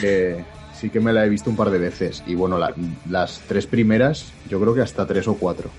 que 0.00 0.44
sí 0.74 0.90
que 0.90 1.00
me 1.00 1.12
la 1.12 1.24
he 1.26 1.28
visto 1.28 1.50
un 1.50 1.56
par 1.56 1.70
de 1.70 1.78
veces. 1.78 2.22
Y 2.26 2.34
bueno, 2.36 2.56
la- 2.58 2.72
las 3.10 3.40
tres 3.48 3.66
primeras, 3.66 4.32
yo 4.48 4.60
creo 4.60 4.74
que 4.74 4.82
hasta 4.82 5.04
tres 5.06 5.26
o 5.26 5.34
cuatro, 5.34 5.70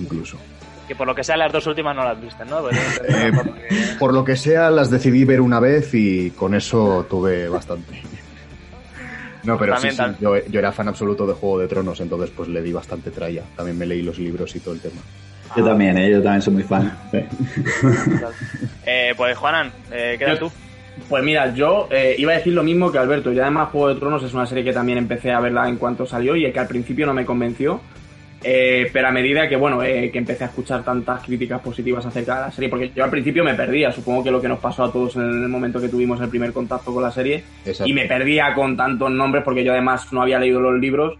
incluso. 0.00 0.38
Que 0.86 0.94
por 0.96 1.06
lo 1.06 1.14
que 1.14 1.22
sea 1.22 1.36
las 1.36 1.52
dos 1.52 1.66
últimas 1.66 1.94
no 1.94 2.02
las 2.04 2.18
viste, 2.18 2.44
¿no? 2.46 2.60
Pues, 2.62 2.76
Eh, 3.08 3.32
por 3.98 4.14
lo 4.14 4.24
que 4.24 4.36
sea, 4.36 4.70
las 4.70 4.88
decidí 4.90 5.24
ver 5.26 5.42
una 5.42 5.60
vez 5.60 5.92
y 5.92 6.30
con 6.30 6.54
eso 6.54 7.06
tuve 7.10 7.48
bastante. 7.50 8.00
No, 9.42 9.58
pero 9.58 9.76
sí, 9.78 9.90
sí, 9.90 10.02
yo, 10.20 10.36
yo 10.46 10.58
era 10.58 10.72
fan 10.72 10.88
absoluto 10.88 11.26
de 11.26 11.34
Juego 11.34 11.58
de 11.58 11.68
Tronos, 11.68 12.00
entonces 12.00 12.30
pues 12.34 12.48
le 12.48 12.62
di 12.62 12.72
bastante 12.72 13.10
tralla. 13.10 13.42
También 13.56 13.76
me 13.76 13.84
leí 13.86 14.00
los 14.02 14.18
libros 14.18 14.54
y 14.56 14.60
todo 14.60 14.72
el 14.74 14.80
tema. 14.80 15.00
Yo 15.56 15.64
también, 15.64 15.96
¿eh? 15.98 16.10
yo 16.10 16.22
también 16.22 16.42
soy 16.42 16.54
muy 16.54 16.62
fan. 16.62 16.92
Sí. 17.10 17.18
eh, 18.86 19.14
pues 19.16 19.36
Juanan, 19.36 19.70
eh, 19.90 20.16
Yo- 20.20 20.38
tú. 20.38 20.52
Pues 21.08 21.22
mira, 21.22 21.54
yo 21.54 21.86
eh, 21.92 22.16
iba 22.18 22.32
a 22.32 22.36
decir 22.36 22.52
lo 22.52 22.64
mismo 22.64 22.90
que 22.90 22.98
Alberto. 22.98 23.32
Y 23.32 23.38
además 23.38 23.68
Juego 23.70 23.88
de 23.88 23.94
Tronos 24.00 24.22
es 24.24 24.34
una 24.34 24.46
serie 24.46 24.64
que 24.64 24.72
también 24.72 24.98
empecé 24.98 25.30
a 25.30 25.38
verla 25.38 25.68
en 25.68 25.76
cuanto 25.76 26.04
salió 26.04 26.34
y 26.34 26.50
que 26.52 26.58
al 26.58 26.66
principio 26.66 27.06
no 27.06 27.14
me 27.14 27.24
convenció. 27.24 27.80
Eh, 28.42 28.88
pero 28.92 29.08
a 29.08 29.10
medida 29.10 29.48
que, 29.48 29.56
bueno, 29.56 29.82
eh, 29.82 30.10
que 30.12 30.18
empecé 30.18 30.44
a 30.44 30.46
escuchar 30.48 30.84
tantas 30.84 31.22
críticas 31.24 31.60
positivas 31.60 32.04
acerca 32.06 32.34
de 32.36 32.40
la 32.42 32.50
serie, 32.52 32.68
porque 32.70 32.92
yo 32.94 33.02
al 33.04 33.10
principio 33.10 33.42
me 33.44 33.54
perdía, 33.54 33.90
supongo 33.90 34.22
que 34.22 34.30
lo 34.30 34.40
que 34.40 34.46
nos 34.48 34.60
pasó 34.60 34.84
a 34.84 34.92
todos 34.92 35.16
en 35.16 35.22
el 35.22 35.48
momento 35.48 35.80
que 35.80 35.88
tuvimos 35.88 36.20
el 36.20 36.28
primer 36.28 36.52
contacto 36.52 36.92
con 36.94 37.02
la 37.02 37.10
serie, 37.10 37.42
Exacto. 37.64 37.88
y 37.90 37.94
me 37.94 38.06
perdía 38.06 38.54
con 38.54 38.76
tantos 38.76 39.10
nombres 39.10 39.42
porque 39.44 39.64
yo 39.64 39.72
además 39.72 40.12
no 40.12 40.22
había 40.22 40.38
leído 40.38 40.60
los 40.60 40.80
libros. 40.80 41.18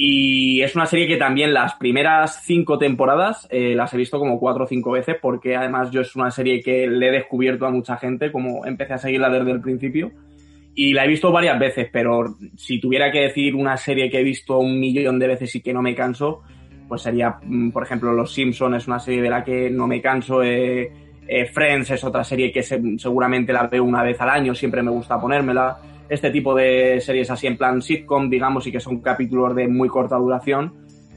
Y 0.00 0.62
es 0.62 0.76
una 0.76 0.86
serie 0.86 1.08
que 1.08 1.16
también 1.16 1.52
las 1.52 1.74
primeras 1.74 2.40
cinco 2.44 2.78
temporadas 2.78 3.48
eh, 3.50 3.74
las 3.74 3.92
he 3.92 3.96
visto 3.96 4.20
como 4.20 4.38
cuatro 4.38 4.62
o 4.62 4.66
cinco 4.68 4.92
veces 4.92 5.16
porque 5.20 5.56
además 5.56 5.90
yo 5.90 6.00
es 6.02 6.14
una 6.14 6.30
serie 6.30 6.62
que 6.62 6.86
le 6.86 7.08
he 7.08 7.10
descubierto 7.10 7.66
a 7.66 7.70
mucha 7.72 7.96
gente, 7.96 8.30
como 8.30 8.64
empecé 8.64 8.92
a 8.94 8.98
seguirla 8.98 9.28
desde 9.28 9.50
el 9.50 9.60
principio. 9.60 10.12
Y 10.76 10.92
la 10.92 11.04
he 11.04 11.08
visto 11.08 11.32
varias 11.32 11.58
veces, 11.58 11.88
pero 11.92 12.36
si 12.56 12.78
tuviera 12.80 13.10
que 13.10 13.22
decir 13.22 13.56
una 13.56 13.76
serie 13.76 14.08
que 14.08 14.20
he 14.20 14.22
visto 14.22 14.58
un 14.60 14.78
millón 14.78 15.18
de 15.18 15.26
veces 15.26 15.52
y 15.56 15.60
que 15.60 15.72
no 15.74 15.82
me 15.82 15.96
canso, 15.96 16.42
pues 16.86 17.02
sería, 17.02 17.36
mm, 17.42 17.70
por 17.70 17.82
ejemplo, 17.82 18.12
Los 18.12 18.32
Simpsons 18.32 18.76
es 18.76 18.86
una 18.86 19.00
serie 19.00 19.20
de 19.20 19.30
la 19.30 19.42
que 19.42 19.68
no 19.68 19.88
me 19.88 20.00
canso. 20.00 20.44
eh, 20.44 20.92
eh, 21.26 21.46
Friends 21.46 21.90
es 21.90 22.04
otra 22.04 22.22
serie 22.22 22.52
que 22.52 22.62
se- 22.62 22.80
seguramente 22.98 23.52
la 23.52 23.66
veo 23.66 23.82
una 23.82 24.04
vez 24.04 24.20
al 24.20 24.30
año, 24.30 24.54
siempre 24.54 24.80
me 24.84 24.92
gusta 24.92 25.20
ponérmela. 25.20 25.76
Este 26.08 26.30
tipo 26.30 26.54
de 26.54 27.00
series 27.00 27.30
así 27.30 27.46
en 27.46 27.56
plan 27.58 27.82
sitcom, 27.82 28.30
digamos, 28.30 28.66
y 28.66 28.72
que 28.72 28.80
son 28.80 29.00
capítulos 29.00 29.54
de 29.54 29.68
muy 29.68 29.88
corta 29.88 30.16
duración, 30.16 30.72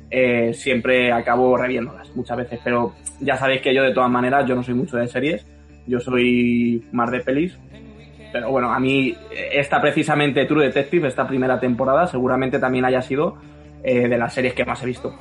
eh, 0.09 0.53
siempre 0.53 1.13
acabo 1.13 1.55
reviéndolas 1.55 2.13
muchas 2.15 2.37
veces. 2.37 2.59
Pero 2.63 2.93
ya 3.19 3.37
sabéis 3.37 3.61
que 3.61 3.73
yo, 3.73 3.83
de 3.83 3.93
todas 3.93 4.11
maneras, 4.11 4.45
yo 4.45 4.55
no 4.55 4.63
soy 4.63 4.73
mucho 4.73 4.97
de 4.97 5.07
series, 5.07 5.45
yo 5.87 5.99
soy 5.99 6.85
más 6.91 7.09
de 7.09 7.21
pelis. 7.21 7.57
Pero 8.33 8.49
bueno, 8.49 8.73
a 8.73 8.79
mí 8.79 9.15
eh, 9.31 9.49
esta 9.53 9.79
precisamente 9.81 10.45
True 10.45 10.65
Detective, 10.65 11.07
esta 11.07 11.27
primera 11.27 11.59
temporada, 11.59 12.07
seguramente 12.07 12.59
también 12.59 12.85
haya 12.85 13.01
sido 13.01 13.37
eh, 13.83 14.07
de 14.07 14.17
las 14.17 14.33
series 14.33 14.53
que 14.53 14.65
más 14.65 14.83
he 14.83 14.85
visto. 14.85 15.15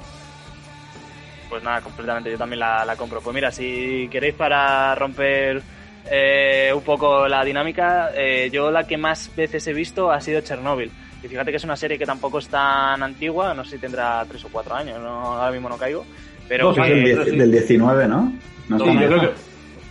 Pues 1.48 1.62
nada, 1.64 1.80
completamente, 1.80 2.30
yo 2.30 2.38
también 2.38 2.60
la, 2.60 2.84
la 2.84 2.96
compro. 2.96 3.20
Pues 3.20 3.34
mira, 3.34 3.50
si 3.50 4.08
queréis 4.10 4.34
para 4.34 4.94
romper 4.94 5.62
eh, 6.10 6.72
un 6.74 6.82
poco 6.82 7.28
la 7.28 7.44
dinámica, 7.44 8.10
eh, 8.16 8.50
yo 8.52 8.70
la 8.70 8.84
que 8.86 8.96
más 8.96 9.30
veces 9.36 9.66
he 9.68 9.72
visto 9.72 10.10
ha 10.10 10.20
sido 10.20 10.40
Chernobyl. 10.40 10.90
Y 11.22 11.28
fíjate 11.28 11.50
que 11.50 11.58
es 11.58 11.64
una 11.64 11.76
serie 11.76 11.98
que 11.98 12.06
tampoco 12.06 12.38
es 12.38 12.48
tan 12.48 13.02
antigua, 13.02 13.54
no 13.54 13.64
sé 13.64 13.72
si 13.72 13.78
tendrá 13.78 14.24
tres 14.26 14.44
o 14.44 14.48
cuatro 14.48 14.74
años, 14.74 14.98
no, 15.00 15.08
ahora 15.36 15.52
mismo 15.52 15.68
no 15.68 15.76
caigo. 15.76 16.04
Pero 16.48 16.70
Es 16.70 16.76
del, 16.76 16.84
años, 16.84 17.24
die- 17.24 17.30
sí. 17.32 17.36
del 17.36 17.50
19, 17.52 18.08
¿no? 18.08 18.32
No 18.68 18.78
Sí, 18.78 18.84
yo 18.86 19.06
creo 19.06 19.20
que, 19.20 19.30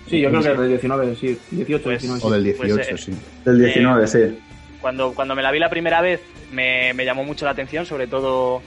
sí, 0.10 0.20
yo 0.22 0.30
creo 0.30 0.42
que 0.42 0.52
es 0.52 0.58
del 0.60 0.70
19, 0.70 1.16
sí, 1.16 1.40
18, 1.52 1.84
Pues- 1.84 2.02
19. 2.02 2.22
O 2.26 2.30
del 2.32 2.56
Pues, 2.56 2.76
18, 2.76 2.96
eh, 2.96 2.98
sí. 2.98 3.14
Del 3.46 3.60
19, 3.60 4.08
sí. 4.08 4.40
cuando, 4.82 5.14
cuando 5.14 5.36
me 5.36 5.42
la 5.44 5.52
vi 5.52 5.60
la 5.60 5.70
primera 5.70 6.02
vez 6.02 6.20
me, 6.52 6.94
me 6.96 7.06
llamó 7.06 7.24
mucho 7.24 7.46
la 7.46 7.52
atención, 7.52 7.86
sobre 7.86 8.08
todo 8.08 8.62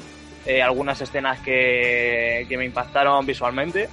eh, 0.47 0.63
algunas 0.63 1.01
escenas 1.01 1.41
que, 1.41 2.47
que 2.49 2.57
me 2.57 2.65
impactaron 2.65 3.27
visualmente. 3.27 3.89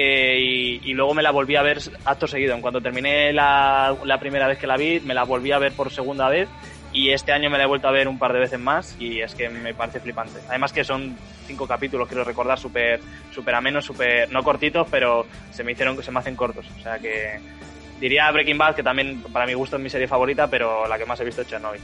Eh, 0.00 0.78
y, 0.84 0.94
luego 0.94 1.12
me 1.12 1.24
la 1.24 1.32
volví 1.32 1.56
a 1.56 1.62
ver 1.62 1.80
acto 2.04 2.28
seguido. 2.28 2.54
En 2.54 2.60
cuanto 2.60 2.80
terminé 2.80 3.32
la, 3.32 3.96
primera 4.20 4.46
vez 4.46 4.56
que 4.56 4.68
la 4.68 4.76
vi, 4.76 5.00
me 5.00 5.12
la 5.12 5.24
volví 5.24 5.50
a 5.50 5.58
ver 5.58 5.72
por 5.72 5.90
segunda 5.90 6.28
vez. 6.28 6.48
Y 6.92 7.10
este 7.10 7.32
año 7.32 7.50
me 7.50 7.58
la 7.58 7.64
he 7.64 7.66
vuelto 7.66 7.88
a 7.88 7.90
ver 7.90 8.06
un 8.06 8.16
par 8.16 8.32
de 8.32 8.38
veces 8.38 8.60
más 8.60 8.96
y 8.98 9.20
es 9.20 9.34
que 9.34 9.48
me 9.48 9.74
parece 9.74 9.98
flipante. 9.98 10.38
Además 10.48 10.72
que 10.72 10.84
son 10.84 11.16
cinco 11.46 11.66
capítulos, 11.66 12.06
quiero 12.06 12.22
recordar, 12.22 12.58
súper 12.58 13.00
super 13.32 13.54
amenos, 13.56 13.84
súper, 13.84 14.30
no 14.30 14.42
cortitos, 14.44 14.86
pero 14.88 15.26
se 15.50 15.64
me 15.64 15.72
hicieron, 15.72 16.00
se 16.00 16.12
me 16.12 16.20
hacen 16.20 16.36
cortos. 16.36 16.64
O 16.78 16.82
sea 16.82 16.98
que 16.98 17.40
diría 18.00 18.30
Breaking 18.30 18.56
Bad, 18.56 18.76
que 18.76 18.84
también 18.84 19.20
para 19.32 19.46
mi 19.46 19.54
gusto 19.54 19.76
es 19.76 19.82
mi 19.82 19.90
serie 19.90 20.06
favorita, 20.06 20.48
pero 20.48 20.86
la 20.86 20.96
que 20.96 21.06
más 21.06 21.20
he 21.20 21.24
visto 21.24 21.42
es 21.42 21.48
Chernobyl. 21.48 21.80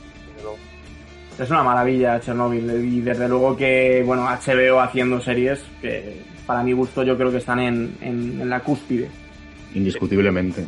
Es 1.39 1.51
una 1.51 1.65
maravilla 1.65 2.21
Chernobyl 2.21 2.71
y 2.85 3.01
desde 3.01 3.29
luego 3.29 3.57
que, 3.57 4.03
bueno, 4.07 4.25
HBO 4.25 4.81
haciendo 4.81 5.21
series 5.21 5.61
que 5.83 6.34
para 6.47 6.63
mi 6.63 6.73
gusto 6.73 7.03
yo 7.03 7.17
creo 7.17 7.31
que 7.31 7.39
están 7.39 7.59
en, 7.61 7.97
en- 8.01 8.41
en 8.41 8.49
la 8.51 8.61
cúspide. 8.61 9.09
Indiscutiblemente. 9.75 10.65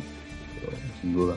Sin 1.01 1.13
duda. 1.13 1.35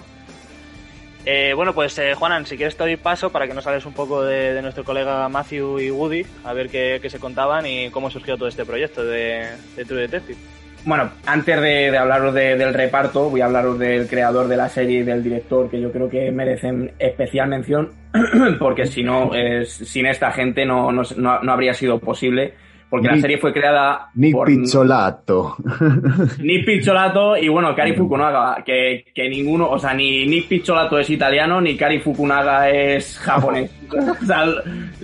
Eh, 1.26 1.52
bueno, 1.54 1.74
pues 1.74 1.98
eh, 1.98 2.14
Juanan, 2.14 2.46
si 2.46 2.56
quieres 2.56 2.76
te 2.76 2.82
doy 2.84 2.96
paso 2.96 3.30
para 3.30 3.46
que 3.46 3.52
nos 3.52 3.66
hables 3.66 3.84
un 3.84 3.92
poco 3.92 4.22
de, 4.24 4.54
de 4.54 4.62
nuestro 4.62 4.84
colega 4.84 5.28
Matthew 5.28 5.78
y 5.80 5.90
Woody, 5.90 6.24
a 6.44 6.54
ver 6.54 6.70
qué, 6.70 6.98
qué 7.02 7.10
se 7.10 7.18
contaban 7.18 7.66
y 7.66 7.90
cómo 7.90 8.10
surgió 8.10 8.38
todo 8.38 8.48
este 8.48 8.64
proyecto 8.64 9.04
de, 9.04 9.46
de 9.76 9.84
True 9.84 10.00
Detective. 10.02 10.38
Bueno, 10.86 11.10
antes 11.26 11.60
de, 11.60 11.90
de 11.90 11.98
hablaros 11.98 12.32
de- 12.32 12.56
del 12.56 12.72
reparto, 12.72 13.28
voy 13.28 13.42
a 13.42 13.44
hablaros 13.44 13.78
del 13.78 14.08
creador 14.08 14.48
de 14.48 14.56
la 14.56 14.70
serie 14.70 15.00
y 15.00 15.02
del 15.02 15.22
director, 15.22 15.68
que 15.70 15.78
yo 15.78 15.92
creo 15.92 16.08
que 16.08 16.30
merecen 16.30 16.92
especial 16.98 17.48
mención, 17.48 17.90
porque 18.58 18.86
si 18.86 19.02
no, 19.02 19.34
es- 19.34 19.70
sin 19.70 20.06
esta 20.06 20.32
gente 20.32 20.64
no, 20.64 20.90
no, 20.90 21.02
no- 21.18 21.40
no 21.42 21.52
habría 21.52 21.74
sido 21.74 21.98
posible, 21.98 22.54
porque 22.90 23.06
la 23.06 23.20
serie 23.20 23.38
fue 23.38 23.52
creada 23.52 24.10
Nick 24.14 24.32
por 24.32 24.48
Pizzolato. 24.48 25.56
Nick 26.40 26.66
Pizzolato 26.66 27.36
y 27.36 27.48
bueno, 27.48 27.74
Cari 27.74 27.94
Fukunaga, 27.94 28.64
que, 28.66 29.04
que 29.14 29.28
ninguno, 29.28 29.70
o 29.70 29.78
sea, 29.78 29.94
ni 29.94 30.26
Nick 30.26 30.48
Pizzolato 30.48 30.98
es 30.98 31.08
italiano, 31.08 31.60
ni 31.60 31.76
Cari 31.76 32.00
Fukunaga 32.00 32.68
es 32.68 33.16
japonés. 33.18 33.70
O 34.22 34.26
sea, 34.26 34.44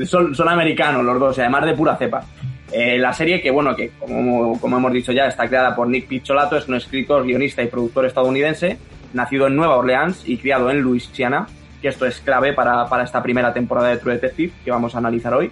son, 0.04 0.34
son 0.34 0.48
americanos 0.48 1.04
los 1.04 1.18
dos, 1.18 1.38
y 1.38 1.40
además 1.40 1.64
de 1.64 1.74
pura 1.74 1.96
cepa. 1.96 2.24
Eh, 2.72 2.98
la 2.98 3.12
serie 3.12 3.40
que, 3.40 3.50
bueno, 3.50 3.74
que 3.74 3.90
como, 3.98 4.60
como 4.60 4.76
hemos 4.76 4.92
dicho 4.92 5.12
ya, 5.12 5.26
está 5.26 5.48
creada 5.48 5.74
por 5.74 5.88
Nick 5.88 6.08
Pizzolato, 6.08 6.56
es 6.56 6.68
un 6.68 6.74
escritor, 6.74 7.24
guionista 7.24 7.62
y 7.62 7.66
productor 7.66 8.06
estadounidense, 8.06 8.78
nacido 9.12 9.46
en 9.46 9.56
Nueva 9.56 9.76
Orleans 9.76 10.28
y 10.28 10.36
criado 10.38 10.70
en 10.70 10.80
Luisiana, 10.80 11.46
que 11.80 11.88
esto 11.88 12.06
es 12.06 12.18
clave 12.18 12.52
para, 12.52 12.88
para 12.88 13.04
esta 13.04 13.22
primera 13.22 13.52
temporada 13.52 13.88
de 13.88 13.98
True 13.98 14.14
Detective 14.14 14.52
que 14.64 14.70
vamos 14.70 14.94
a 14.94 14.98
analizar 14.98 15.34
hoy 15.34 15.50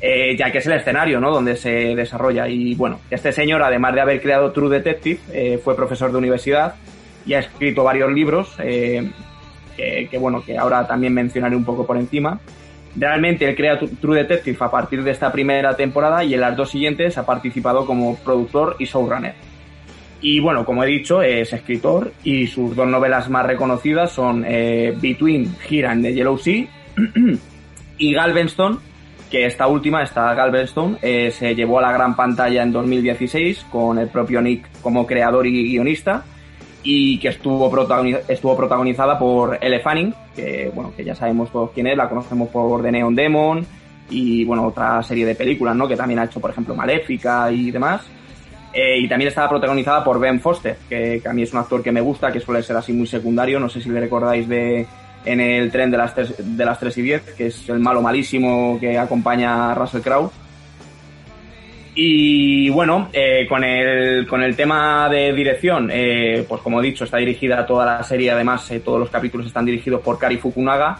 eh, 0.00 0.36
ya 0.36 0.50
que 0.50 0.58
es 0.58 0.66
el 0.66 0.72
escenario 0.74 1.20
¿no? 1.20 1.30
donde 1.30 1.56
se 1.56 1.94
desarrolla. 1.94 2.48
Y 2.48 2.74
bueno, 2.74 3.00
este 3.10 3.32
señor, 3.32 3.62
además 3.62 3.94
de 3.94 4.00
haber 4.00 4.20
creado 4.22 4.52
True 4.52 4.70
Detective, 4.78 5.20
eh, 5.32 5.60
fue 5.62 5.76
profesor 5.76 6.10
de 6.12 6.18
universidad 6.18 6.74
y 7.26 7.34
ha 7.34 7.40
escrito 7.40 7.84
varios 7.84 8.10
libros 8.12 8.54
eh, 8.58 9.10
que, 9.76 10.08
que, 10.10 10.18
bueno, 10.18 10.42
que 10.44 10.56
ahora 10.56 10.86
también 10.86 11.12
mencionaré 11.14 11.54
un 11.56 11.64
poco 11.64 11.86
por 11.86 11.96
encima. 11.96 12.40
Realmente 12.96 13.48
él 13.48 13.54
crea 13.54 13.78
Tru- 13.78 13.98
True 14.00 14.18
Detective 14.18 14.56
a 14.60 14.70
partir 14.70 15.04
de 15.04 15.10
esta 15.12 15.30
primera 15.30 15.76
temporada 15.76 16.24
y 16.24 16.34
en 16.34 16.40
las 16.40 16.56
dos 16.56 16.70
siguientes 16.70 17.16
ha 17.18 17.26
participado 17.26 17.86
como 17.86 18.16
productor 18.16 18.76
y 18.78 18.84
showrunner. 18.86 19.34
Y 20.22 20.40
bueno, 20.40 20.64
como 20.66 20.82
he 20.84 20.86
dicho, 20.86 21.22
es 21.22 21.52
escritor 21.52 22.12
y 22.24 22.46
sus 22.46 22.74
dos 22.76 22.86
novelas 22.88 23.30
más 23.30 23.46
reconocidas 23.46 24.12
son 24.12 24.44
eh, 24.46 24.92
Between 25.00 25.54
Here 25.68 25.86
and 25.86 26.02
the 26.02 26.12
Yellow 26.12 26.36
Sea 26.36 26.66
y 27.98 28.12
Galveston, 28.12 28.80
que 29.30 29.46
esta 29.46 29.68
última, 29.68 30.02
esta 30.02 30.34
Galveston, 30.34 30.98
eh, 31.00 31.30
se 31.30 31.54
llevó 31.54 31.78
a 31.78 31.82
la 31.82 31.92
gran 31.92 32.16
pantalla 32.16 32.62
en 32.62 32.72
2016 32.72 33.66
con 33.70 33.98
el 33.98 34.08
propio 34.08 34.42
Nick 34.42 34.68
como 34.82 35.06
creador 35.06 35.46
y 35.46 35.70
guionista 35.70 36.24
y 36.82 37.18
que 37.18 37.28
estuvo, 37.28 37.70
estuvo 38.28 38.56
protagonizada 38.56 39.18
por 39.18 39.58
Elle 39.60 39.80
Fanning, 39.80 40.14
que 40.34 40.70
bueno, 40.74 40.92
que 40.96 41.04
ya 41.04 41.14
sabemos 41.14 41.52
todos 41.52 41.70
quién 41.72 41.86
es, 41.86 41.96
la 41.96 42.08
conocemos 42.08 42.48
por 42.48 42.82
The 42.82 42.90
Neon 42.90 43.14
Demon 43.14 43.66
y 44.08 44.44
bueno, 44.44 44.66
otra 44.66 45.02
serie 45.02 45.24
de 45.24 45.36
películas, 45.36 45.76
¿no? 45.76 45.86
Que 45.86 45.96
también 45.96 46.18
ha 46.18 46.24
hecho, 46.24 46.40
por 46.40 46.50
ejemplo, 46.50 46.74
Maléfica 46.74 47.52
y 47.52 47.70
demás. 47.70 48.02
Eh, 48.72 49.00
y 49.00 49.08
también 49.08 49.28
estaba 49.28 49.48
protagonizada 49.48 50.02
por 50.02 50.18
Ben 50.18 50.40
Foster, 50.40 50.76
que, 50.88 51.20
que 51.22 51.28
a 51.28 51.32
mí 51.32 51.42
es 51.42 51.52
un 51.52 51.58
actor 51.58 51.82
que 51.82 51.92
me 51.92 52.00
gusta, 52.00 52.32
que 52.32 52.40
suele 52.40 52.62
ser 52.62 52.76
así 52.76 52.92
muy 52.92 53.06
secundario. 53.06 53.60
No 53.60 53.68
sé 53.68 53.80
si 53.80 53.88
le 53.88 54.00
recordáis 54.00 54.48
de 54.48 54.86
en 55.24 55.40
el 55.40 55.70
tren 55.70 55.90
de 55.90 55.98
las 55.98 56.14
3, 56.14 56.56
de 56.56 56.64
las 56.64 56.78
3 56.78 56.98
y 56.98 57.02
10, 57.02 57.22
que 57.36 57.46
es 57.46 57.68
el 57.68 57.78
malo 57.78 58.00
malísimo 58.02 58.78
que 58.80 58.98
acompaña 58.98 59.70
a 59.70 59.74
Russell 59.74 60.00
Crowe. 60.00 60.30
Y 61.94 62.70
bueno, 62.70 63.08
eh, 63.12 63.46
con, 63.48 63.64
el, 63.64 64.26
con 64.26 64.42
el 64.42 64.54
tema 64.54 65.08
de 65.08 65.32
dirección, 65.32 65.90
eh, 65.92 66.44
pues 66.48 66.62
como 66.62 66.80
he 66.80 66.84
dicho, 66.84 67.04
está 67.04 67.18
dirigida 67.18 67.66
toda 67.66 67.84
la 67.84 68.02
serie, 68.04 68.30
además 68.30 68.70
eh, 68.70 68.80
todos 68.80 69.00
los 69.00 69.10
capítulos 69.10 69.46
están 69.46 69.66
dirigidos 69.66 70.00
por 70.00 70.18
Kari 70.18 70.36
Fukunaga, 70.36 70.98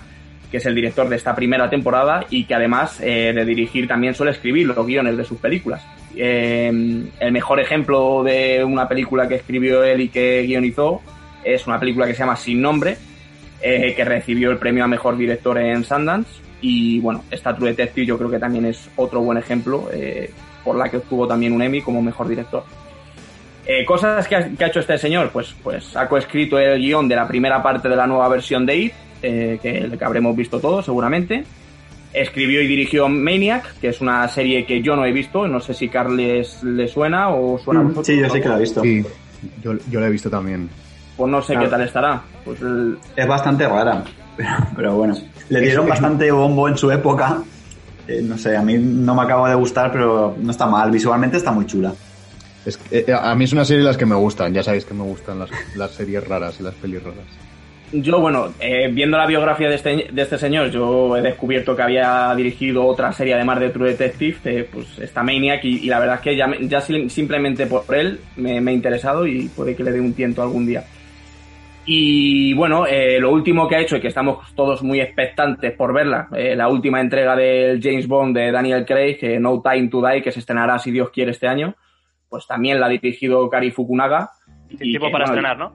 que 0.51 0.57
es 0.57 0.67
el 0.67 0.75
director 0.75 1.09
de 1.09 1.15
esta 1.15 1.35
primera 1.35 1.71
temporada 1.71 2.27
y 2.29 2.45
que 2.45 2.55
además 2.55 2.99
de 2.99 3.45
dirigir 3.45 3.87
también 3.87 4.15
suele 4.15 4.33
escribir 4.33 4.67
los 4.67 4.85
guiones 4.85 5.17
de 5.17 5.23
sus 5.23 5.39
películas. 5.39 5.87
El 6.17 7.13
mejor 7.31 7.61
ejemplo 7.61 8.25
de 8.25 8.65
una 8.65 8.89
película 8.89 9.29
que 9.29 9.37
escribió 9.37 9.85
él 9.85 10.01
y 10.01 10.09
que 10.09 10.43
guionizó 10.43 11.03
es 11.45 11.69
una 11.69 11.79
película 11.79 12.09
que 12.09 12.15
se 12.15 12.19
llama 12.19 12.35
Sin 12.35 12.61
Nombre, 12.61 12.97
eh, 13.63 13.95
que 13.95 14.05
recibió 14.05 14.51
el 14.51 14.59
premio 14.59 14.85
a 14.85 14.87
mejor 14.89 15.17
director 15.17 15.59
en 15.59 15.85
Sundance. 15.85 16.41
Y 16.63 17.01
bueno, 17.01 17.25
esta 17.31 17.55
True 17.55 17.71
Detective 17.71 18.07
yo 18.07 18.19
creo 18.19 18.31
que 18.31 18.39
también 18.39 18.67
es 18.67 18.91
otro 18.97 19.21
buen 19.21 19.39
ejemplo, 19.39 19.89
eh, 19.93 20.31
por 20.63 20.77
la 20.77 20.89
que 20.89 20.99
obtuvo 20.99 21.27
también 21.27 21.53
un 21.53 21.63
Emmy 21.63 21.81
como 21.81 22.03
mejor 22.03 22.29
director. 22.29 22.65
Eh, 23.67 23.85
cosas 23.85 24.27
que 24.27 24.37
ha, 24.37 24.49
que 24.49 24.65
ha 24.65 24.67
hecho 24.67 24.81
este 24.81 24.99
señor, 24.99 25.31
pues, 25.31 25.55
pues 25.63 25.97
ha 25.97 26.09
coescrito 26.09 26.59
el 26.59 26.81
guion 26.81 27.09
de 27.09 27.17
la 27.17 27.29
primera 27.29 27.63
parte 27.63 27.89
de 27.89 27.97
la 27.97 28.07
nueva 28.07 28.29
versión 28.29 28.67
de 28.67 28.77
It, 28.77 28.93
eh, 29.23 29.59
que, 29.63 29.91
que 29.97 30.05
habremos 30.05 30.35
visto 30.35 30.59
todos 30.61 30.85
seguramente. 30.85 31.45
Escribió 32.13 32.61
y 32.61 32.67
dirigió 32.67 33.09
Maniac, 33.09 33.79
que 33.81 33.89
es 33.89 34.01
una 34.01 34.27
serie 34.29 34.67
que 34.67 34.83
yo 34.83 34.97
no 34.97 35.05
he 35.05 35.13
visto, 35.13 35.47
no 35.47 35.61
sé 35.61 35.75
si 35.75 35.89
Carles 35.89 36.63
le 36.65 36.89
suena 36.89 37.29
o 37.29 37.59
suena 37.59 37.81
a 37.81 37.83
vosotros. 37.85 38.07
Sí, 38.07 38.19
yo 38.19 38.29
sí 38.29 38.41
que 38.41 38.49
la 38.49 38.57
he 38.57 38.61
visto. 38.61 38.83
Sí, 38.83 39.05
yo, 39.63 39.75
yo 39.89 40.01
la 40.01 40.09
he 40.09 40.11
visto 40.11 40.29
también. 40.29 40.69
Pues 41.21 41.31
no 41.31 41.43
sé 41.43 41.53
Claro. 41.53 41.67
qué 41.67 41.71
tal 41.71 41.81
estará. 41.83 42.23
Pues 42.47 42.63
el- 42.63 42.97
Es 43.15 43.27
bastante 43.27 43.69
rara, 43.69 44.03
pero, 44.39 44.49
pero 44.77 44.95
bueno. 44.97 45.15
Le 45.51 45.61
dieron 45.61 45.87
bastante 45.87 46.31
bombo 46.31 46.67
en 46.67 46.79
su 46.79 46.91
época. 46.91 47.43
Eh, 48.09 48.23
no 48.23 48.39
sé, 48.39 48.57
a 48.57 48.63
mí 48.63 48.79
no 48.79 49.15
me 49.15 49.21
acaba 49.23 49.51
de 49.51 49.55
gustar, 49.55 49.93
pero 49.93 50.35
no 50.41 50.51
está 50.51 50.65
mal. 50.67 50.91
Visualmente 50.91 51.37
está 51.37 51.53
muy 51.53 51.67
chula. 51.67 51.93
Es 52.65 52.79
que, 52.79 53.01
eh, 53.07 53.13
a 53.13 53.35
mí 53.35 53.45
es 53.45 53.53
una 53.53 53.67
serie 53.67 53.81
de 53.83 53.87
las 53.89 53.99
que 53.99 54.07
me 54.07 54.15
gustan. 54.15 54.55
Ya 54.55 54.63
sabéis 54.63 54.87
que 54.87 54.95
me 54.95 55.03
gustan 55.03 55.41
las, 55.41 55.51
las 55.77 55.91
series 55.91 56.27
raras 56.27 56.57
y 56.59 56.63
las 56.63 56.73
pelis 56.75 57.03
raras. 57.03 57.19
Yo, 57.93 58.19
bueno, 58.21 58.49
eh, 58.61 58.89
viendo 58.91 59.19
la 59.19 59.27
biografía 59.27 59.69
de 59.69 59.75
este, 59.75 60.09
de 60.13 60.23
este 60.23 60.39
señor, 60.39 60.71
yo 60.71 61.17
he 61.17 61.23
descubierto 61.23 61.75
que 61.77 61.83
había 61.83 62.33
dirigido 62.37 62.87
otra 62.87 63.13
serie 63.13 63.35
además 63.35 63.59
de 63.61 63.71
True 63.71 63.91
Detective, 63.91 64.37
eh, 64.45 64.69
pues 64.73 64.87
esta 65.01 65.23
Maniac, 65.25 65.65
y, 65.65 65.79
y 65.85 65.87
la 65.89 65.99
verdad 65.99 66.15
es 66.17 66.21
que 66.23 66.37
ya, 66.37 66.47
me- 66.47 66.67
ya 66.69 66.81
sim- 66.81 67.09
simplemente 67.11 67.67
por 67.67 67.85
él 67.95 68.21
me, 68.37 68.61
me 68.61 68.71
ha 68.71 68.75
interesado 68.75 69.27
y 69.27 69.49
puede 69.49 69.75
que 69.75 69.83
le 69.83 69.91
dé 69.91 70.01
un 70.01 70.13
tiento 70.15 70.41
algún 70.41 70.67
día. 70.67 70.85
Y 71.93 72.55
bueno, 72.55 72.87
eh, 72.87 73.19
lo 73.19 73.33
último 73.33 73.67
que 73.67 73.75
ha 73.75 73.81
hecho 73.81 73.97
y 73.97 74.01
que 74.01 74.07
estamos 74.07 74.55
todos 74.55 74.81
muy 74.85 75.01
expectantes 75.01 75.73
por 75.73 75.93
verla, 75.93 76.29
eh, 76.37 76.55
la 76.55 76.69
última 76.69 77.01
entrega 77.01 77.35
del 77.35 77.83
James 77.83 78.07
Bond 78.07 78.37
de 78.37 78.53
Daniel 78.53 78.87
Craig, 78.87 79.19
eh, 79.23 79.41
No 79.41 79.61
Time 79.61 79.89
to 79.89 80.01
Die, 80.01 80.23
que 80.23 80.31
se 80.31 80.39
estrenará 80.39 80.79
si 80.79 80.93
Dios 80.93 81.11
quiere 81.11 81.33
este 81.33 81.49
año, 81.49 81.75
pues 82.29 82.47
también 82.47 82.79
la 82.79 82.87
ha 82.87 82.91
dirigido 82.91 83.51
Kari 83.51 83.73
Fukunaga. 83.73 84.31
Sin 84.69 84.79
tiempo 84.79 85.07
que, 85.07 85.13
para 85.13 85.25
bueno, 85.25 85.49
estrenar, 85.49 85.59
¿no? 85.59 85.73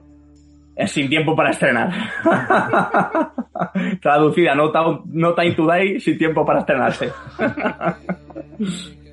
es 0.74 0.90
sin 0.90 1.10
tiempo 1.10 1.36
para 1.36 1.50
estrenar. 1.50 1.90
Traducida, 4.00 4.54
no, 4.54 4.72
no 5.12 5.34
time 5.34 5.52
to 5.52 5.70
die, 5.70 6.00
sin 6.00 6.16
tiempo 6.16 6.46
para 6.46 6.60
estrenarse. 6.60 7.12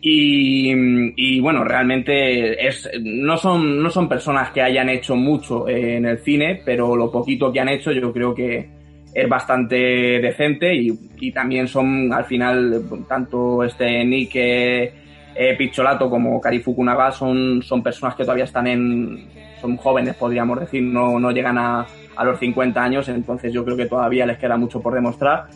y, 0.00 0.72
y, 1.16 1.40
bueno, 1.40 1.64
realmente 1.64 2.66
es, 2.66 2.88
no, 3.02 3.36
son, 3.36 3.82
no 3.82 3.90
son 3.90 4.08
personas 4.08 4.50
que 4.50 4.62
hayan 4.62 4.88
hecho 4.88 5.16
mucho 5.16 5.68
eh, 5.68 5.96
en 5.96 6.06
el 6.06 6.18
cine, 6.18 6.62
pero 6.64 6.94
lo 6.94 7.10
poquito 7.10 7.52
que 7.52 7.60
han 7.60 7.68
hecho 7.68 7.90
yo 7.90 8.12
creo 8.12 8.34
que 8.34 8.68
es 9.12 9.28
bastante 9.28 9.76
decente 9.76 10.74
y, 10.74 10.96
y 11.18 11.32
también 11.32 11.66
son 11.66 12.12
al 12.12 12.24
final 12.26 12.84
tanto 13.08 13.64
este 13.64 14.04
Nick 14.04 14.30
eh, 14.36 14.92
eh, 15.34 15.56
Picholato 15.56 16.08
como 16.08 16.40
Kari 16.40 16.60
Fukunaga 16.60 17.10
son, 17.10 17.62
son 17.62 17.82
personas 17.82 18.14
que 18.14 18.22
todavía 18.22 18.44
están 18.44 18.66
en, 18.66 19.28
son 19.60 19.76
jóvenes, 19.76 20.14
podríamos 20.14 20.60
decir, 20.60 20.82
no, 20.82 21.18
no 21.18 21.30
llegan 21.32 21.58
a, 21.58 21.86
a 22.16 22.24
los 22.24 22.38
50 22.38 22.82
años, 22.82 23.08
entonces 23.08 23.52
yo 23.52 23.64
creo 23.64 23.76
que 23.76 23.86
todavía 23.86 24.26
les 24.26 24.38
queda 24.38 24.56
mucho 24.56 24.80
por 24.80 24.94
demostrar. 24.94 25.46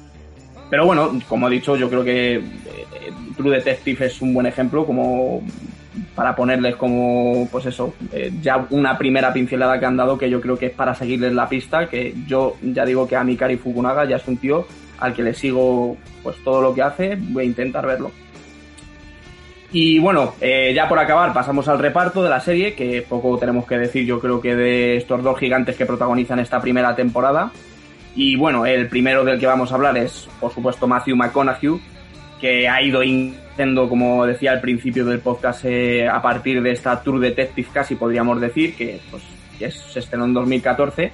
Pero 0.70 0.86
bueno, 0.86 1.10
como 1.28 1.48
he 1.48 1.50
dicho, 1.50 1.76
yo 1.76 1.90
creo 1.90 2.02
que 2.02 2.36
eh, 2.36 2.42
True 3.36 3.56
Detective 3.56 4.06
es 4.06 4.20
un 4.22 4.34
buen 4.34 4.46
ejemplo 4.46 4.84
como 4.84 5.42
para 6.14 6.34
ponerles 6.34 6.76
como, 6.76 7.48
pues 7.50 7.66
eso, 7.66 7.94
eh, 8.12 8.32
ya 8.40 8.66
una 8.70 8.96
primera 8.96 9.32
pincelada 9.32 9.78
que 9.78 9.86
han 9.86 9.96
dado 9.96 10.16
que 10.16 10.30
yo 10.30 10.40
creo 10.40 10.58
que 10.58 10.66
es 10.66 10.72
para 10.72 10.94
seguirles 10.94 11.32
la 11.32 11.48
pista, 11.48 11.88
que 11.88 12.14
yo 12.26 12.56
ya 12.62 12.84
digo 12.84 13.06
que 13.06 13.16
a 13.16 13.24
mi 13.24 13.36
Kari 13.36 13.56
Fukunaga 13.56 14.04
ya 14.04 14.16
es 14.16 14.26
un 14.26 14.36
tío 14.38 14.66
al 14.98 15.14
que 15.14 15.22
le 15.22 15.34
sigo 15.34 15.96
pues 16.22 16.36
todo 16.44 16.62
lo 16.62 16.74
que 16.74 16.82
hace, 16.82 17.16
voy 17.16 17.44
a 17.44 17.46
intentar 17.46 17.86
verlo. 17.86 18.12
Y 19.72 19.98
bueno, 19.98 20.34
eh, 20.40 20.72
ya 20.74 20.86
por 20.86 20.98
acabar, 20.98 21.32
pasamos 21.32 21.66
al 21.66 21.78
reparto 21.78 22.22
de 22.22 22.28
la 22.28 22.40
serie, 22.40 22.74
que 22.74 23.02
poco 23.08 23.38
tenemos 23.38 23.66
que 23.66 23.78
decir, 23.78 24.04
yo 24.04 24.20
creo 24.20 24.38
que 24.40 24.54
de 24.54 24.96
estos 24.98 25.22
dos 25.22 25.38
gigantes 25.38 25.76
que 25.76 25.86
protagonizan 25.86 26.38
esta 26.38 26.60
primera 26.60 26.94
temporada. 26.94 27.50
Y 28.14 28.36
bueno, 28.36 28.66
el 28.66 28.88
primero 28.88 29.24
del 29.24 29.40
que 29.40 29.46
vamos 29.46 29.72
a 29.72 29.76
hablar 29.76 29.96
es, 29.96 30.28
por 30.38 30.52
supuesto, 30.52 30.86
Matthew 30.86 31.16
McConaughey, 31.16 31.80
que 32.42 32.68
ha 32.68 32.82
ido 32.82 33.04
increciendo, 33.04 33.88
como 33.88 34.26
decía 34.26 34.50
al 34.50 34.60
principio 34.60 35.06
del 35.06 35.20
podcast, 35.20 35.64
eh, 35.64 36.08
a 36.08 36.20
partir 36.20 36.60
de 36.60 36.72
esta 36.72 37.00
True 37.00 37.28
Detective, 37.28 37.68
casi 37.72 37.94
podríamos 37.94 38.40
decir, 38.40 38.74
que, 38.74 38.98
pues, 39.10 39.22
es- 39.60 39.78
se 39.78 40.00
estrenó 40.00 40.24
en 40.24 40.34
2014. 40.34 41.12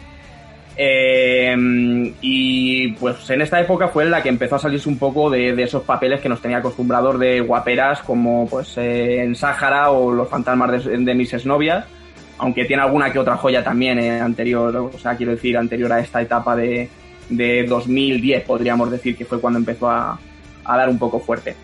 Eh, 0.80 1.56
y 2.22 2.92
pues 2.92 3.28
en 3.30 3.42
esta 3.42 3.60
época 3.60 3.88
fue 3.88 4.04
la 4.04 4.22
que 4.22 4.28
empezó 4.28 4.54
a 4.56 4.58
salirse 4.60 4.88
un 4.88 4.96
poco 4.96 5.28
de, 5.28 5.60
esos 5.60 5.82
papeles 5.82 6.20
que 6.20 6.28
nos 6.28 6.40
tenía 6.40 6.58
acostumbrados 6.58 7.18
de 7.18 7.40
guaperas 7.40 8.00
como 8.02 8.48
pues 8.48 8.78
eh, 8.78 9.22
en 9.22 9.34
Sáhara 9.34 9.90
o 9.90 10.12
los 10.12 10.28
fantasmas 10.28 10.84
de, 10.84 11.14
mis 11.14 11.32
exnovias, 11.34 11.84
aunque 12.38 12.64
tiene 12.64 12.84
alguna 12.84 13.12
que 13.12 13.18
otra 13.18 13.36
joya 13.36 13.62
también 13.64 13.98
eh, 13.98 14.20
anterior, 14.20 14.74
o 14.76 14.98
sea, 14.98 15.16
quiero 15.16 15.32
decir, 15.32 15.58
anterior 15.58 15.92
a 15.92 15.98
esta 15.98 16.22
etapa 16.22 16.54
de 16.54 16.88
2010, 17.28 18.44
podríamos 18.44 18.88
decir 18.88 19.16
que 19.16 19.24
fue 19.24 19.40
cuando 19.40 19.58
empezó 19.58 19.90
a, 19.90 20.16
a 20.68 20.76
dar 20.76 20.88
un 20.88 20.98
poco 20.98 21.18
fuerte. 21.18 21.56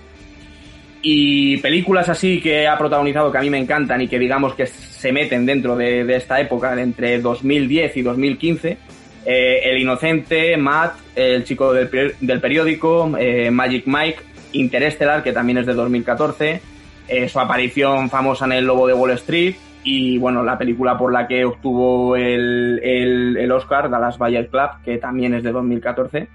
Y 1.07 1.59
películas 1.59 2.09
así 2.09 2.40
que 2.40 2.67
ha 2.67 2.79
protagonizado 2.79 3.31
que 3.31 3.37
a 3.37 3.43
mí 3.43 3.51
me 3.51 3.59
encantan 3.59 4.01
y 4.01 4.09
que 4.09 4.19
digamos 4.19 4.55
que 4.55 4.67
se 4.67 5.12
meten 5.12 5.45
dentro 5.45 5.77
de, 5.77 6.01
esta 6.17 6.40
época, 6.40 6.81
entre 6.81 7.21
2010 7.21 7.99
y 7.99 8.03
2015. 8.03 8.79
eh, 9.27 9.61
El 9.64 9.79
Inocente, 9.79 10.57
Matt, 10.57 10.95
El 11.14 11.45
Chico 11.45 11.75
del, 11.75 12.14
del 12.19 12.40
Periódico, 12.40 13.12
eh, 13.19 13.51
Magic 13.51 13.85
Mike, 13.87 14.19
Interestelar, 14.53 15.23
que 15.23 15.33
también 15.33 15.59
es 15.59 15.67
de 15.67 15.75
2014, 15.75 16.61
eh, 17.09 17.29
su 17.29 17.38
aparición 17.38 18.09
famosa 18.09 18.47
en 18.47 18.53
El 18.53 18.64
Lobo 18.64 18.87
de 18.87 18.95
Wall 18.95 19.11
Street 19.11 19.57
y 19.83 20.17
bueno, 20.17 20.43
la 20.43 20.57
película 20.57 20.97
por 20.97 21.12
la 21.12 21.29
que 21.29 21.45
obtuvo 21.45 22.17
el, 22.17 22.81
el, 22.83 23.37
el 23.37 23.53
Oscar, 23.53 23.90
Dallas 23.90 24.17
Bayer 24.17 24.49
Club, 24.49 24.71
que 24.83 24.97
también 24.97 25.35
es 25.35 25.43
de 25.43 25.53
2014 25.53 26.29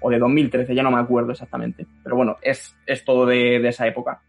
o 0.00 0.10
de 0.10 0.18
2013, 0.18 0.74
ya 0.74 0.82
no 0.82 0.90
me 0.90 1.00
acuerdo 1.00 1.32
exactamente. 1.32 1.86
Pero 2.02 2.16
bueno, 2.16 2.36
es, 2.42 2.76
es 2.86 3.04
todo 3.04 3.26
de, 3.26 3.58
de 3.60 3.68
esa 3.68 3.86
época. 3.86 4.20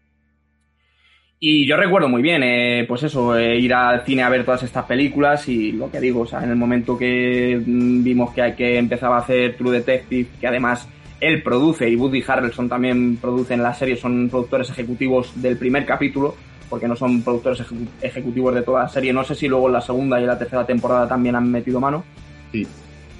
Y 1.42 1.66
yo 1.66 1.76
recuerdo 1.78 2.06
muy 2.08 2.20
bien, 2.20 2.42
eh, 2.42 2.84
pues 2.86 3.02
eso, 3.02 3.34
eh, 3.36 3.58
ir 3.58 3.72
al 3.72 4.02
cine 4.04 4.22
a 4.22 4.28
ver 4.28 4.44
todas 4.44 4.62
estas 4.62 4.84
películas 4.84 5.48
y 5.48 5.72
lo 5.72 5.90
que 5.90 5.98
digo, 5.98 6.20
o 6.20 6.26
sea, 6.26 6.44
en 6.44 6.50
el 6.50 6.56
momento 6.56 6.98
que 6.98 7.58
mm, 7.64 8.02
vimos 8.04 8.34
que, 8.34 8.54
que 8.54 8.76
empezaba 8.76 9.16
a 9.16 9.20
hacer 9.20 9.56
True 9.56 9.78
Detective, 9.78 10.28
que 10.38 10.46
además 10.46 10.86
él 11.18 11.42
produce 11.42 11.88
y 11.88 11.96
Woody 11.96 12.22
Harrelson 12.26 12.68
también 12.68 13.16
producen 13.16 13.62
la 13.62 13.72
serie, 13.72 13.96
son 13.96 14.28
productores 14.28 14.68
ejecutivos 14.68 15.32
del 15.40 15.56
primer 15.56 15.86
capítulo, 15.86 16.34
porque 16.68 16.86
no 16.86 16.94
son 16.94 17.22
productores 17.22 17.60
ejecu- 17.60 17.88
ejecutivos 18.02 18.54
de 18.54 18.62
toda 18.62 18.82
la 18.82 18.88
serie. 18.88 19.10
No 19.12 19.24
sé 19.24 19.34
si 19.34 19.48
luego 19.48 19.66
en 19.68 19.72
la 19.72 19.80
segunda 19.80 20.18
y 20.20 20.22
en 20.24 20.28
la 20.28 20.38
tercera 20.38 20.66
temporada 20.66 21.08
también 21.08 21.36
han 21.36 21.50
metido 21.50 21.80
mano. 21.80 22.04
Sí, 22.52 22.66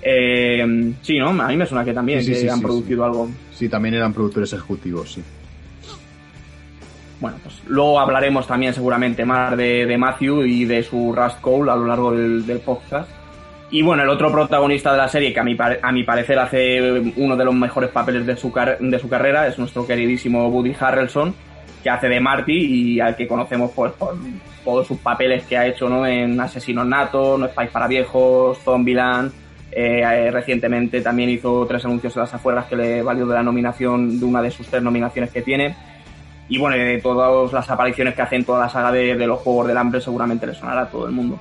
Eh, 0.03 0.93
sí, 1.03 1.19
¿no? 1.19 1.29
A 1.29 1.49
mí 1.49 1.57
me 1.57 1.67
suena 1.67 1.85
que 1.85 1.93
también 1.93 2.21
Sí, 2.21 2.27
sí, 2.27 2.33
que 2.33 2.39
sí, 2.41 2.49
han 2.49 2.59
sí, 2.59 2.63
producido 2.65 3.05
algo. 3.05 3.29
sí, 3.53 3.69
también 3.69 3.95
eran 3.95 4.13
productores 4.15 4.53
ejecutivos, 4.53 5.13
sí. 5.13 5.23
Bueno, 7.21 7.37
pues 7.43 7.61
luego 7.67 8.01
hablaremos 8.01 8.47
también 8.47 8.73
seguramente 8.73 9.25
más 9.27 9.55
de, 9.57 9.85
de 9.85 9.99
Matthew 9.99 10.45
y 10.47 10.65
de 10.65 10.83
su 10.83 11.13
Rust 11.15 11.41
Cole 11.41 11.71
a 11.71 11.77
lo 11.77 11.87
largo 11.87 12.13
del, 12.13 12.47
del 12.47 12.61
podcast. 12.61 13.11
Y 13.71 13.83
bueno, 13.83 14.03
el 14.03 14.09
otro 14.09 14.33
protagonista 14.33 14.91
de 14.93 14.99
la 14.99 15.09
serie, 15.09 15.33
que 15.33 15.39
a 15.41 15.45
mi, 15.45 15.57
a 15.83 15.93
mi 15.93 16.03
parecer 16.03 16.39
hace 16.39 17.13
uno 17.17 17.37
de 17.37 17.45
los 17.45 17.55
mejores 17.55 17.91
papeles 17.91 18.27
de 18.27 18.37
su, 18.37 18.51
car- 18.51 18.79
de 18.81 18.99
su 18.99 19.09
carrera, 19.09 19.47
es 19.47 19.59
nuestro 19.59 19.87
queridísimo 19.87 20.49
Woody 20.49 20.75
Harrelson, 20.81 21.35
que 21.83 21.91
hace 21.91 22.09
de 22.09 22.21
Marty 22.21 22.53
y 22.95 23.01
al 23.01 23.15
que 23.17 23.29
conocemos 23.29 23.71
pues, 23.77 23.93
por 23.93 24.17
todos 24.65 24.87
sus 24.87 24.99
papeles 24.99 25.45
que 25.45 25.57
ha 25.59 25.67
hecho 25.67 25.89
¿no? 25.89 26.07
en 26.07 26.41
Asesinos 26.41 26.87
Natos, 26.87 27.39
No 27.39 27.49
para 27.51 27.87
Viejos, 27.87 28.59
Zombieland. 28.65 29.31
Eh, 29.73 30.03
eh, 30.03 30.31
recientemente 30.31 31.01
también 31.01 31.31
hizo 31.31 31.67
tres 31.67 31.85
anuncios 31.85 32.17
en 32.17 32.23
las 32.23 32.35
afueras 32.35 32.67
que 32.67 32.77
le 32.77 33.03
valió 33.03 33.27
de 33.27 33.35
la 33.35 33.43
nominación, 33.43 34.19
de 34.19 34.25
una 34.25 34.43
de 34.43 34.51
sus 34.51 34.67
tres 34.67 34.83
nominaciones 34.83 35.31
que 35.31 35.43
tiene. 35.43 35.75
Y 36.49 36.59
bueno, 36.59 36.77
de 36.77 37.01
todas 37.01 37.53
las 37.53 37.71
apariciones 37.71 38.15
que 38.15 38.23
hace 38.23 38.37
en 38.37 38.45
toda 38.45 38.61
la 38.61 38.69
saga 38.69 38.91
de, 38.91 39.15
de 39.15 39.27
los 39.27 39.39
Juegos 39.41 39.69
del 39.69 39.77
Hambre 39.77 40.01
seguramente 40.01 40.47
le 40.47 40.55
sonará 40.55 40.83
a 40.83 40.91
todo 40.91 41.07
el 41.07 41.13
mundo. 41.13 41.39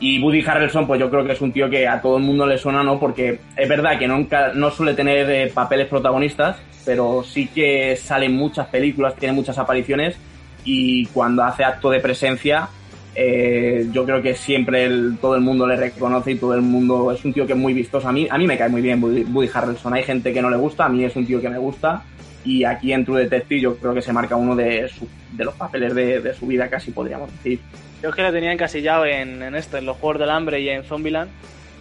Y 0.00 0.20
Woody 0.20 0.42
Harrelson, 0.44 0.86
pues 0.86 0.98
yo 1.00 1.08
creo 1.08 1.24
que 1.24 1.32
es 1.32 1.40
un 1.40 1.52
tío 1.52 1.70
que 1.70 1.86
a 1.86 2.00
todo 2.00 2.16
el 2.16 2.22
mundo 2.22 2.46
le 2.46 2.58
suena, 2.58 2.82
¿no? 2.82 2.98
Porque 2.98 3.38
es 3.56 3.68
verdad 3.68 3.98
que 3.98 4.08
nunca, 4.08 4.52
no 4.54 4.70
suele 4.70 4.94
tener 4.94 5.30
eh, 5.30 5.52
papeles 5.54 5.86
protagonistas, 5.86 6.56
pero 6.84 7.22
sí 7.22 7.48
que 7.48 7.96
sale 7.96 8.26
en 8.26 8.36
muchas 8.36 8.66
películas, 8.66 9.14
tiene 9.16 9.34
muchas 9.34 9.56
apariciones 9.58 10.16
y 10.64 11.06
cuando 11.06 11.44
hace 11.44 11.64
acto 11.64 11.90
de 11.90 12.00
presencia, 12.00 12.68
Eh, 13.16 13.86
yo 13.92 14.04
creo 14.04 14.20
que 14.20 14.34
siempre 14.34 14.84
el- 14.84 15.18
todo 15.20 15.36
el 15.36 15.40
mundo 15.40 15.66
le 15.66 15.76
reconoce 15.76 16.32
y 16.32 16.34
todo 16.36 16.54
el 16.54 16.62
mundo 16.62 17.12
es 17.12 17.24
un 17.24 17.32
tío 17.32 17.46
que 17.46 17.52
es 17.52 17.58
muy 17.58 17.72
vistoso. 17.72 18.08
A 18.08 18.12
mí, 18.12 18.26
a 18.30 18.36
mí 18.38 18.46
me 18.46 18.58
cae 18.58 18.68
muy 18.68 18.82
bien 18.82 19.02
Woody, 19.02 19.48
Harrelson. 19.52 19.94
Hay 19.94 20.02
gente 20.02 20.32
que 20.32 20.42
no 20.42 20.50
le 20.50 20.56
gusta, 20.56 20.86
a 20.86 20.88
mí 20.88 21.04
es 21.04 21.14
un 21.14 21.24
tío 21.26 21.40
que 21.40 21.48
me 21.48 21.58
gusta. 21.58 22.02
Y 22.44 22.64
aquí 22.64 22.92
en 22.92 23.04
True 23.04 23.22
Detective 23.22 23.60
yo 23.60 23.76
creo 23.76 23.94
que 23.94 24.02
se 24.02 24.12
marca 24.12 24.36
uno 24.36 24.54
de, 24.56 24.88
su- 24.88 25.08
de 25.32 25.44
los 25.44 25.54
papeles 25.54 25.94
de, 25.94 26.20
de 26.20 26.34
su 26.34 26.46
vida, 26.46 26.68
casi 26.68 26.90
podríamos 26.90 27.30
decir. 27.32 27.60
Yo 28.02 28.10
es 28.10 28.14
que 28.14 28.22
lo 28.22 28.32
tenía 28.32 28.52
encasillado 28.52 29.06
en, 29.06 29.42
en 29.42 29.54
esto, 29.54 29.78
en 29.78 29.86
los 29.86 29.96
Juegos 29.96 30.20
del 30.20 30.30
Hambre 30.30 30.60
y 30.60 30.68
en 30.68 30.82
Zombieland. 30.84 31.30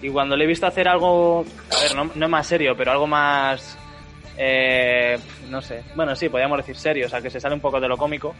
Y 0.01 0.09
cuando 0.09 0.37
le 0.37 0.43
he 0.45 0.47
visto 0.47 0.65
hacer 0.67 0.87
algo, 0.87 1.41
a 1.71 1.81
ver, 1.81 1.95
no, 1.95 2.11
no 2.15 2.29
más 2.29 2.45
serio, 2.47 2.75
pero 2.77 2.91
algo 2.91 3.07
más, 3.07 3.77
eh, 4.37 5.17
no 5.49 5.61
sé, 5.61 5.81
bueno, 5.95 6.15
sí, 6.15 6.29
podríamos 6.29 6.57
decir 6.57 6.75
serio, 6.75 7.05
o 7.05 7.09
sea, 7.09 7.21
que 7.21 7.29
se 7.29 7.39
sale 7.39 7.55
un 7.55 7.61
poco 7.61 7.79
de 7.79 7.87
lo 7.87 7.97
cómico 7.97 8.33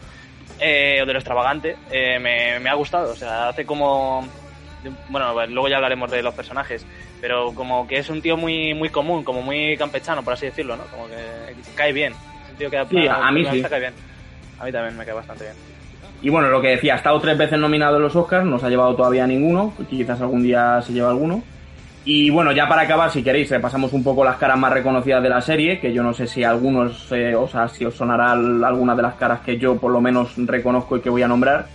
eh, 0.60 1.00
o 1.02 1.06
de 1.06 1.12
lo 1.12 1.18
extravagante, 1.18 1.76
eh, 1.90 2.18
me, 2.18 2.58
me 2.60 2.70
ha 2.70 2.74
gustado. 2.74 3.12
O 3.12 3.16
sea, 3.16 3.48
hace 3.48 3.64
como, 3.64 4.26
bueno, 5.08 5.46
luego 5.46 5.68
ya 5.68 5.76
hablaremos 5.76 6.10
de 6.10 6.22
los 6.22 6.34
personajes, 6.34 6.84
pero 7.20 7.52
como 7.54 7.86
que 7.86 7.98
es 7.98 8.08
un 8.10 8.20
tío 8.22 8.36
muy, 8.36 8.74
muy 8.74 8.88
común, 8.90 9.24
como 9.24 9.42
muy 9.42 9.76
campechano, 9.76 10.22
por 10.22 10.34
así 10.34 10.46
decirlo, 10.46 10.76
¿no? 10.76 10.84
Como 10.84 11.06
que 11.08 11.14
cae 11.74 11.92
bien. 11.92 12.12
Es 12.12 12.50
un 12.52 12.56
tío 12.56 12.70
que 12.70 12.84
Sí, 12.90 13.06
a 13.08 13.30
mí 13.30 13.44
sí. 13.50 13.62
cae 13.62 13.80
bien. 13.80 13.94
A 14.58 14.64
mí 14.64 14.72
también 14.72 14.96
me 14.96 15.04
cae 15.04 15.14
bastante 15.14 15.44
bien. 15.44 15.56
Y 16.22 16.30
bueno, 16.30 16.48
lo 16.48 16.62
que 16.62 16.68
decía, 16.68 16.94
ha 16.94 16.96
estado 16.96 17.20
tres 17.20 17.36
veces 17.36 17.58
nominado 17.58 17.96
en 17.96 18.02
los 18.02 18.16
Oscars, 18.16 18.46
no 18.46 18.58
se 18.58 18.66
ha 18.66 18.70
llevado 18.70 18.94
todavía 18.96 19.26
ninguno, 19.26 19.74
quizás 19.90 20.20
algún 20.22 20.42
día 20.42 20.80
se 20.80 20.92
lleva 20.92 21.10
alguno. 21.10 21.42
Y 22.06 22.28
bueno, 22.28 22.52
ya 22.52 22.68
para 22.68 22.82
acabar, 22.82 23.10
si 23.10 23.22
queréis, 23.22 23.48
repasamos 23.50 23.92
un 23.94 24.04
poco 24.04 24.24
las 24.24 24.36
caras 24.36 24.58
más 24.58 24.72
reconocidas 24.72 25.22
de 25.22 25.28
la 25.30 25.40
serie, 25.40 25.80
que 25.80 25.92
yo 25.92 26.02
no 26.02 26.12
sé 26.12 26.26
si 26.26 26.44
algunos, 26.44 27.10
eh, 27.12 27.34
o 27.34 27.48
sea, 27.48 27.66
si 27.68 27.84
os 27.86 27.94
sonará 27.94 28.32
al- 28.32 28.62
alguna 28.62 28.94
de 28.94 29.00
las 29.02 29.14
caras 29.14 29.40
que 29.40 29.56
yo 29.56 29.76
por 29.78 29.90
lo 29.90 30.02
menos 30.02 30.34
reconozco 30.36 30.98
y 30.98 31.00
que 31.00 31.08
voy 31.08 31.22
a 31.22 31.28
nombrar. 31.28 31.66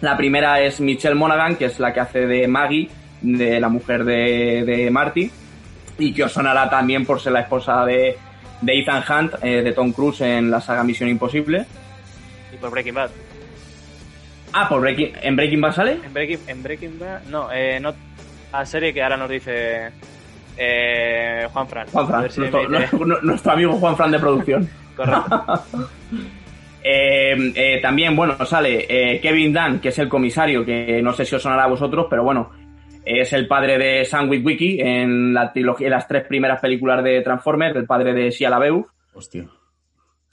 La 0.00 0.16
primera 0.16 0.60
es 0.60 0.80
Michelle 0.80 1.14
Monaghan, 1.14 1.54
que 1.54 1.66
es 1.66 1.78
la 1.78 1.92
que 1.94 2.00
hace 2.00 2.26
de 2.26 2.48
Maggie, 2.48 2.90
de 3.20 3.60
la 3.60 3.68
mujer 3.68 4.04
de, 4.04 4.64
de 4.64 4.90
Marty, 4.90 5.30
y 5.98 6.12
que 6.14 6.24
os 6.24 6.32
sonará 6.32 6.68
también 6.68 7.06
por 7.06 7.20
ser 7.20 7.32
la 7.32 7.40
esposa 7.42 7.84
de, 7.84 8.16
de 8.62 8.78
Ethan 8.80 9.04
Hunt, 9.08 9.34
eh, 9.42 9.62
de 9.62 9.72
Tom 9.72 9.92
Cruise 9.92 10.22
en 10.22 10.50
la 10.50 10.60
saga 10.60 10.82
Misión 10.82 11.08
Imposible. 11.10 11.64
Y 12.52 12.56
por 12.56 12.70
Breaking 12.70 12.94
Bad. 12.94 13.10
Ah, 14.52 14.68
por 14.68 14.80
Breaking, 14.80 15.12
¿en 15.22 15.36
Breaking 15.36 15.60
Bad 15.60 15.72
sale? 15.74 15.92
En 16.04 16.12
Breaking, 16.12 16.38
en 16.48 16.62
Breaking 16.62 16.98
Bad, 16.98 17.22
no, 17.28 17.52
eh, 17.52 17.78
no, 17.78 17.94
a 18.52 18.64
serie 18.64 18.92
que 18.92 19.02
ahora 19.02 19.16
nos 19.16 19.30
dice 19.30 19.90
eh, 20.56 21.46
Juan 21.52 21.68
Fran. 21.68 21.86
Juan 21.88 22.06
Fran, 22.06 22.30
si 22.30 22.40
nuestro, 23.22 23.52
amigo 23.52 23.72
Juan 23.74 23.96
Fran 23.96 24.10
de 24.10 24.18
producción. 24.18 24.68
Correcto. 24.96 25.44
Eh, 26.82 27.52
eh, 27.54 27.78
también, 27.82 28.16
bueno, 28.16 28.42
sale 28.46 28.86
eh, 28.88 29.20
Kevin 29.20 29.52
Dunn, 29.52 29.80
que 29.80 29.90
es 29.90 29.98
el 29.98 30.08
comisario, 30.08 30.64
que 30.64 31.02
no 31.02 31.12
sé 31.12 31.26
si 31.26 31.34
os 31.34 31.42
sonará 31.42 31.64
a 31.64 31.68
vosotros, 31.68 32.06
pero 32.08 32.24
bueno, 32.24 32.52
es 33.04 33.32
el 33.32 33.46
padre 33.46 33.76
de 33.76 34.04
Sam 34.04 34.30
Witwicky 34.30 34.80
en 34.80 35.34
la 35.34 35.52
trilogía, 35.52 35.88
en 35.88 35.92
las 35.92 36.08
tres 36.08 36.26
primeras 36.26 36.60
películas 36.60 37.04
de 37.04 37.20
Transformers, 37.20 37.76
el 37.76 37.86
padre 37.86 38.14
de 38.14 38.30
Shia 38.30 38.48
LaBeouf. 38.48 38.86
Hostia. 39.12 39.46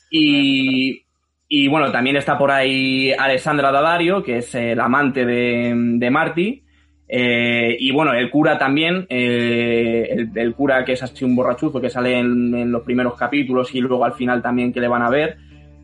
Y, 0.10 1.06
y 1.50 1.68
bueno, 1.68 1.92
también 1.92 2.16
está 2.16 2.38
por 2.38 2.52
ahí 2.52 3.12
Alessandra 3.12 3.72
Daddario, 3.72 4.24
que 4.24 4.38
es 4.38 4.56
el 4.56 4.80
amante 4.80 5.26
de, 5.26 5.74
de 5.76 6.12
Marty. 6.12 6.64
Eh, 7.10 7.76
y 7.80 7.92
bueno, 7.92 8.14
el 8.14 8.30
cura 8.30 8.58
también, 8.58 9.06
eh, 9.10 10.08
el, 10.12 10.30
el 10.36 10.54
cura 10.56 10.84
que 10.84 10.92
es 10.94 11.04
así 11.04 11.24
un 11.24 11.36
borrachuzo 11.36 11.80
que 11.80 11.90
sale 11.90 12.18
en, 12.20 12.54
en 12.54 12.72
los 12.72 12.84
primeros 12.84 13.16
capítulos 13.18 13.74
y 13.74 13.80
luego 13.80 14.04
al 14.04 14.14
final 14.14 14.42
también 14.42 14.74
que 14.74 14.82
le 14.82 14.88
van 14.90 15.04
a 15.04 15.10
ver. 15.10 15.38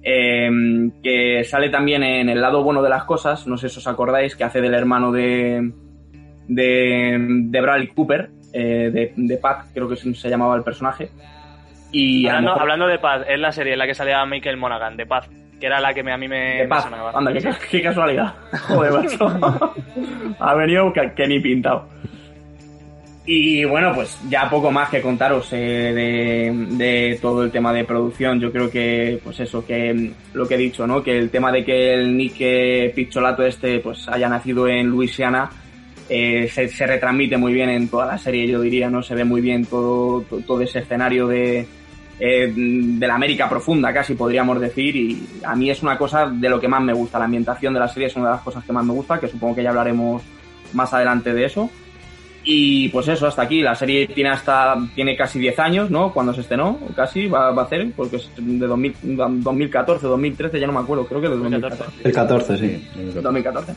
eh, 0.03 0.49
que 1.01 1.43
sale 1.45 1.69
también 1.69 2.03
en 2.03 2.27
el 2.27 2.41
lado 2.41 2.61
bueno 2.61 2.81
de 2.83 2.89
las 2.89 3.05
cosas, 3.05 3.47
no 3.47 3.55
sé 3.57 3.69
si 3.69 3.77
os 3.79 3.87
acordáis, 3.87 4.35
que 4.35 4.43
hace 4.43 4.59
del 4.59 4.73
hermano 4.73 5.13
de, 5.13 5.71
de, 6.47 7.17
de 7.19 7.61
Bradley 7.61 7.87
Cooper, 7.87 8.29
eh, 8.53 8.89
de, 8.91 9.13
de 9.15 9.37
Pat, 9.37 9.67
creo 9.73 9.87
que 9.87 9.95
se 9.95 10.29
llamaba 10.29 10.55
el 10.57 10.63
personaje. 10.63 11.09
Y 11.91 12.27
hablando, 12.27 12.49
mejor- 12.51 12.61
hablando 12.61 12.87
de 12.87 12.99
Paz, 12.99 13.25
es 13.29 13.39
la 13.39 13.51
serie 13.51 13.73
en 13.73 13.79
la 13.79 13.87
que 13.87 13.93
salía 13.93 14.25
Michael 14.25 14.57
Monaghan, 14.57 14.97
de 14.97 15.05
Paz, 15.05 15.29
que 15.59 15.65
era 15.65 15.79
la 15.79 15.93
que 15.93 16.03
me- 16.03 16.11
a 16.13 16.17
mí 16.17 16.27
me, 16.27 16.37
De 16.55 16.61
me 16.63 16.67
paz. 16.67 16.83
sonaba. 16.83 17.11
Anda, 17.13 17.33
qué, 17.33 17.49
qué 17.71 17.81
casualidad. 17.81 18.33
Joder, 18.67 18.91
macho. 19.03 19.27
ha 20.39 20.53
venido 20.55 20.91
que, 20.93 21.11
que 21.15 21.27
ni 21.27 21.39
pintado. 21.39 21.87
Y 23.25 23.63
bueno, 23.63 23.93
pues 23.95 24.19
ya 24.29 24.49
poco 24.49 24.69
más 24.69 24.89
que 24.89 24.99
contaros 25.01 25.47
eh, 25.53 25.55
de, 25.57 26.75
de 26.75 27.17
todo 27.21 27.43
el 27.45 27.51
tema 27.51 27.71
de 27.71 27.85
producción. 27.85 28.37
Yo 28.41 28.51
creo 28.51 28.69
que, 28.69 29.17
pues 29.23 29.39
eso, 29.39 29.65
que 29.65 29.93
mm, 29.93 30.11
lo 30.35 30.45
que 30.45 30.55
he 30.55 30.57
dicho, 30.57 30.85
¿no? 30.85 31.01
Que 31.01 31.17
el 31.17 31.29
tema 31.29 31.49
de 31.49 31.63
que 31.63 31.93
el 31.93 32.17
Nick 32.17 32.93
Picholato 32.93 33.45
este, 33.45 33.79
pues 33.79 34.09
haya 34.09 34.27
nacido 34.27 34.67
en 34.67 34.87
Luisiana, 34.87 35.49
eh, 36.09 36.49
se, 36.49 36.67
se 36.67 36.85
retransmite 36.85 37.37
muy 37.37 37.53
bien 37.53 37.69
en 37.69 37.87
toda 37.87 38.05
la 38.07 38.17
serie, 38.17 38.45
yo 38.45 38.59
diría, 38.59 38.89
¿no? 38.89 39.01
Se 39.01 39.15
ve 39.15 39.23
muy 39.23 39.39
bien 39.39 39.65
todo, 39.67 40.19
to- 40.23 40.41
todo 40.45 40.59
ese 40.61 40.79
escenario 40.79 41.25
de, 41.27 41.65
eh, 42.19 42.53
de 42.55 43.07
la 43.07 43.15
América 43.15 43.49
profunda, 43.49 43.93
casi 43.93 44.15
podríamos 44.15 44.59
decir, 44.59 44.95
y 44.95 45.27
a 45.43 45.55
mí 45.55 45.69
es 45.69 45.81
una 45.81 45.97
cosa 45.97 46.27
de 46.27 46.49
lo 46.49 46.59
que 46.59 46.67
más 46.67 46.81
me 46.81 46.93
gusta. 46.93 47.19
La 47.19 47.25
ambientación 47.25 47.73
de 47.73 47.79
la 47.79 47.87
serie 47.87 48.07
es 48.07 48.15
una 48.15 48.27
de 48.27 48.35
las 48.35 48.43
cosas 48.43 48.63
que 48.63 48.71
más 48.71 48.85
me 48.85 48.93
gusta, 48.93 49.19
que 49.19 49.27
supongo 49.27 49.55
que 49.55 49.63
ya 49.63 49.69
hablaremos 49.69 50.21
más 50.73 50.93
adelante 50.93 51.33
de 51.33 51.45
eso. 51.45 51.69
Y 52.45 52.89
pues 52.89 53.07
eso, 53.07 53.25
hasta 53.25 53.43
aquí. 53.43 53.61
La 53.61 53.73
serie 53.73 54.07
tiene 54.07 54.29
hasta 54.29 54.75
tiene 54.93 55.15
casi 55.15 55.39
10 55.39 55.59
años, 55.59 55.89
¿no? 55.89 56.11
Cuando 56.11 56.33
se 56.33 56.41
estrenó, 56.41 56.77
casi 56.95 57.27
va, 57.27 57.51
va 57.51 57.61
a 57.61 57.65
hacer, 57.65 57.91
porque 57.95 58.17
es 58.17 58.29
de 58.35 58.67
2000 58.67 58.95
2014, 59.41 60.07
2013, 60.07 60.59
ya 60.59 60.67
no 60.67 60.73
me 60.73 60.79
acuerdo, 60.79 61.05
creo 61.05 61.21
que 61.21 61.29
de 61.29 61.35
2014. 61.35 61.83
El 62.03 62.11
14, 62.11 62.57
sí. 62.57 62.89
2014. 63.21 63.73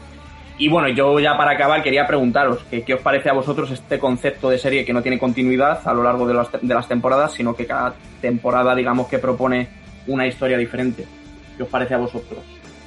Y 0.59 0.69
bueno, 0.69 0.89
yo 0.89 1.19
ya 1.21 1.37
para 1.37 1.53
acabar 1.53 1.83
quería 1.83 2.07
preguntaros 2.07 2.65
que, 2.71 2.83
qué 2.83 2.95
os 2.95 3.01
parece 3.01 3.29
a 3.29 3.35
vosotros 3.35 3.71
este 3.71 3.99
concepto 3.99 4.49
de 4.49 4.59
serie 4.59 4.85
que 4.85 4.93
no 4.93 5.03
tiene 5.03 5.19
continuidad 5.19 5.81
a 5.85 5.93
lo 5.93 6.03
largo 6.03 6.27
de, 6.27 6.35
las 6.35 6.49
de 6.53 6.75
las 6.75 6.89
temporadas, 6.89 7.33
sino 7.33 7.55
que 7.55 7.67
cada 7.67 7.95
temporada 8.21 8.75
digamos 8.75 9.09
que 9.09 9.19
propone 9.19 9.69
una 10.07 10.27
historia 10.27 10.57
diferente. 10.57 11.05
¿Qué 11.57 11.63
os 11.63 11.69
parece 11.69 11.95
a 11.95 11.99
vosotros? 11.99 12.41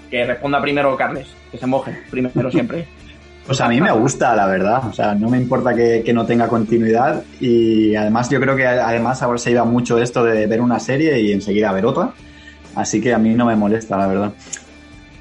Que 0.09 0.25
responda 0.25 0.59
primero 0.61 0.95
Carles, 0.97 1.27
que 1.51 1.57
se 1.57 1.67
moje 1.67 1.95
primero 2.09 2.51
siempre. 2.51 2.85
Pues 3.45 3.61
a 3.61 3.67
mí 3.67 3.81
me 3.81 3.91
gusta, 3.91 4.35
la 4.35 4.45
verdad. 4.45 4.83
O 4.87 4.93
sea, 4.93 5.15
no 5.15 5.27
me 5.27 5.37
importa 5.39 5.73
que, 5.73 6.03
que 6.05 6.13
no 6.13 6.23
tenga 6.23 6.47
continuidad. 6.47 7.23
Y 7.39 7.95
además, 7.95 8.29
yo 8.29 8.39
creo 8.39 8.55
que 8.55 8.67
además 8.67 9.23
ahora 9.23 9.39
se 9.39 9.49
lleva 9.49 9.65
mucho 9.65 9.97
esto 9.97 10.23
de 10.23 10.45
ver 10.45 10.61
una 10.61 10.79
serie 10.79 11.19
y 11.19 11.31
enseguida 11.31 11.71
ver 11.71 11.87
otra. 11.87 12.11
Así 12.75 13.01
que 13.01 13.11
a 13.11 13.17
mí 13.17 13.33
no 13.33 13.47
me 13.47 13.55
molesta, 13.55 13.97
la 13.97 14.05
verdad. 14.05 14.33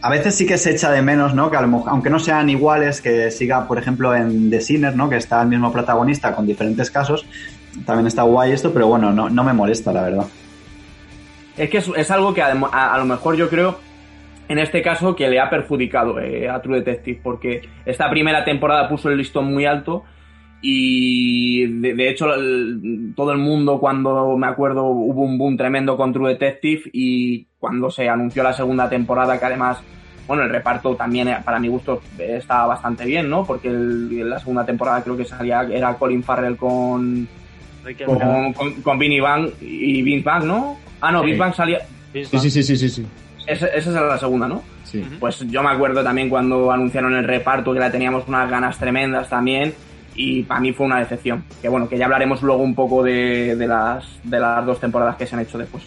A 0.00 0.10
veces 0.10 0.36
sí 0.36 0.46
que 0.46 0.58
se 0.58 0.70
echa 0.70 0.90
de 0.90 1.02
menos, 1.02 1.34
¿no? 1.34 1.50
Que 1.50 1.56
a 1.56 1.60
lo 1.60 1.68
mejor, 1.68 1.90
aunque 1.90 2.08
no 2.08 2.20
sean 2.20 2.48
iguales, 2.48 3.02
que 3.02 3.30
siga, 3.30 3.66
por 3.66 3.78
ejemplo, 3.78 4.14
en 4.14 4.48
The 4.48 4.60
Sinner, 4.60 4.94
¿no? 4.94 5.10
Que 5.10 5.16
está 5.16 5.42
el 5.42 5.48
mismo 5.48 5.72
protagonista 5.72 6.34
con 6.34 6.46
diferentes 6.46 6.90
casos. 6.90 7.26
También 7.84 8.06
está 8.06 8.22
guay 8.22 8.52
esto, 8.52 8.72
pero 8.72 8.86
bueno, 8.86 9.12
no, 9.12 9.28
no 9.28 9.44
me 9.44 9.52
molesta, 9.52 9.92
la 9.92 10.02
verdad. 10.02 10.26
Es 11.56 11.70
que 11.70 11.78
es, 11.78 12.10
algo 12.12 12.32
que 12.32 12.42
a 12.42 12.54
lo 12.98 13.04
mejor 13.04 13.34
yo 13.34 13.48
creo, 13.48 13.80
en 14.48 14.58
este 14.58 14.82
caso, 14.82 15.16
que 15.16 15.28
le 15.28 15.40
ha 15.40 15.50
perjudicado 15.50 16.20
eh, 16.20 16.48
a 16.48 16.62
True 16.62 16.78
Detective, 16.78 17.20
porque 17.22 17.68
esta 17.84 18.08
primera 18.08 18.44
temporada 18.44 18.88
puso 18.88 19.10
el 19.10 19.18
listón 19.18 19.52
muy 19.52 19.66
alto 19.66 20.04
y 20.60 21.66
de, 21.66 21.94
de 21.94 22.08
hecho 22.10 22.34
el- 22.34 23.12
todo 23.16 23.32
el 23.32 23.38
mundo 23.38 23.78
cuando 23.78 24.36
me 24.36 24.46
acuerdo 24.48 24.84
hubo 24.86 25.22
un 25.22 25.38
boom 25.38 25.56
tremendo 25.56 25.96
con 25.96 26.12
True 26.12 26.30
Detective 26.32 26.82
y 26.92 27.46
cuando 27.58 27.90
se 27.90 28.08
anunció 28.08 28.42
la 28.42 28.52
segunda 28.52 28.88
temporada 28.88 29.38
que 29.38 29.44
además 29.46 29.78
bueno 30.26 30.42
el 30.42 30.50
reparto 30.50 30.94
también 30.96 31.28
eh, 31.28 31.36
para 31.44 31.58
mi 31.60 31.68
gusto 31.68 32.02
estaba 32.18 32.66
bastante 32.66 33.04
bien 33.04 33.30
no 33.30 33.44
porque 33.44 33.68
el- 33.68 34.28
la 34.28 34.38
segunda 34.40 34.64
temporada 34.66 35.02
creo 35.02 35.16
que 35.16 35.24
salía 35.24 35.62
era 35.62 35.94
Colin 35.94 36.22
Farrell 36.22 36.56
con 36.56 37.28
con, 38.04 38.52
con, 38.52 38.72
con 38.82 38.98
Vinnie 38.98 39.20
Bang 39.20 39.48
y 39.62 40.02
Vince 40.02 40.24
Bang 40.24 40.44
no 40.44 40.76
ah 41.00 41.12
no 41.12 41.20
Sí. 41.20 41.26
Vince 41.26 41.38
Bang 41.40 41.54
salía. 41.54 41.78
Sí, 42.12 42.24
sí, 42.24 42.50
sí, 42.50 42.62
sí, 42.62 42.76
sí, 42.76 42.88
sí. 42.88 43.06
esa, 43.46 43.66
esa 43.68 43.90
es 43.90 43.94
la 43.94 44.18
segunda 44.18 44.48
no 44.48 44.62
Sí. 44.84 45.04
pues 45.20 45.38
yo 45.50 45.62
me 45.62 45.68
acuerdo 45.70 46.02
también 46.02 46.28
cuando 46.30 46.72
anunciaron 46.72 47.14
el 47.14 47.24
reparto 47.24 47.72
que 47.74 47.78
la 47.80 47.92
teníamos 47.92 48.26
unas 48.26 48.50
ganas 48.50 48.76
tremendas 48.78 49.28
también 49.28 49.72
y 50.18 50.42
para 50.42 50.60
mí 50.60 50.72
fue 50.72 50.86
una 50.86 50.98
decepción. 50.98 51.44
Que 51.62 51.68
bueno, 51.68 51.88
que 51.88 51.96
ya 51.96 52.06
hablaremos 52.06 52.42
luego 52.42 52.64
un 52.64 52.74
poco 52.74 53.04
de, 53.04 53.54
de 53.54 53.66
las, 53.68 54.04
de 54.24 54.40
las 54.40 54.66
dos 54.66 54.80
temporadas 54.80 55.14
que 55.14 55.26
se 55.26 55.36
han 55.36 55.42
hecho 55.42 55.56
después. 55.56 55.84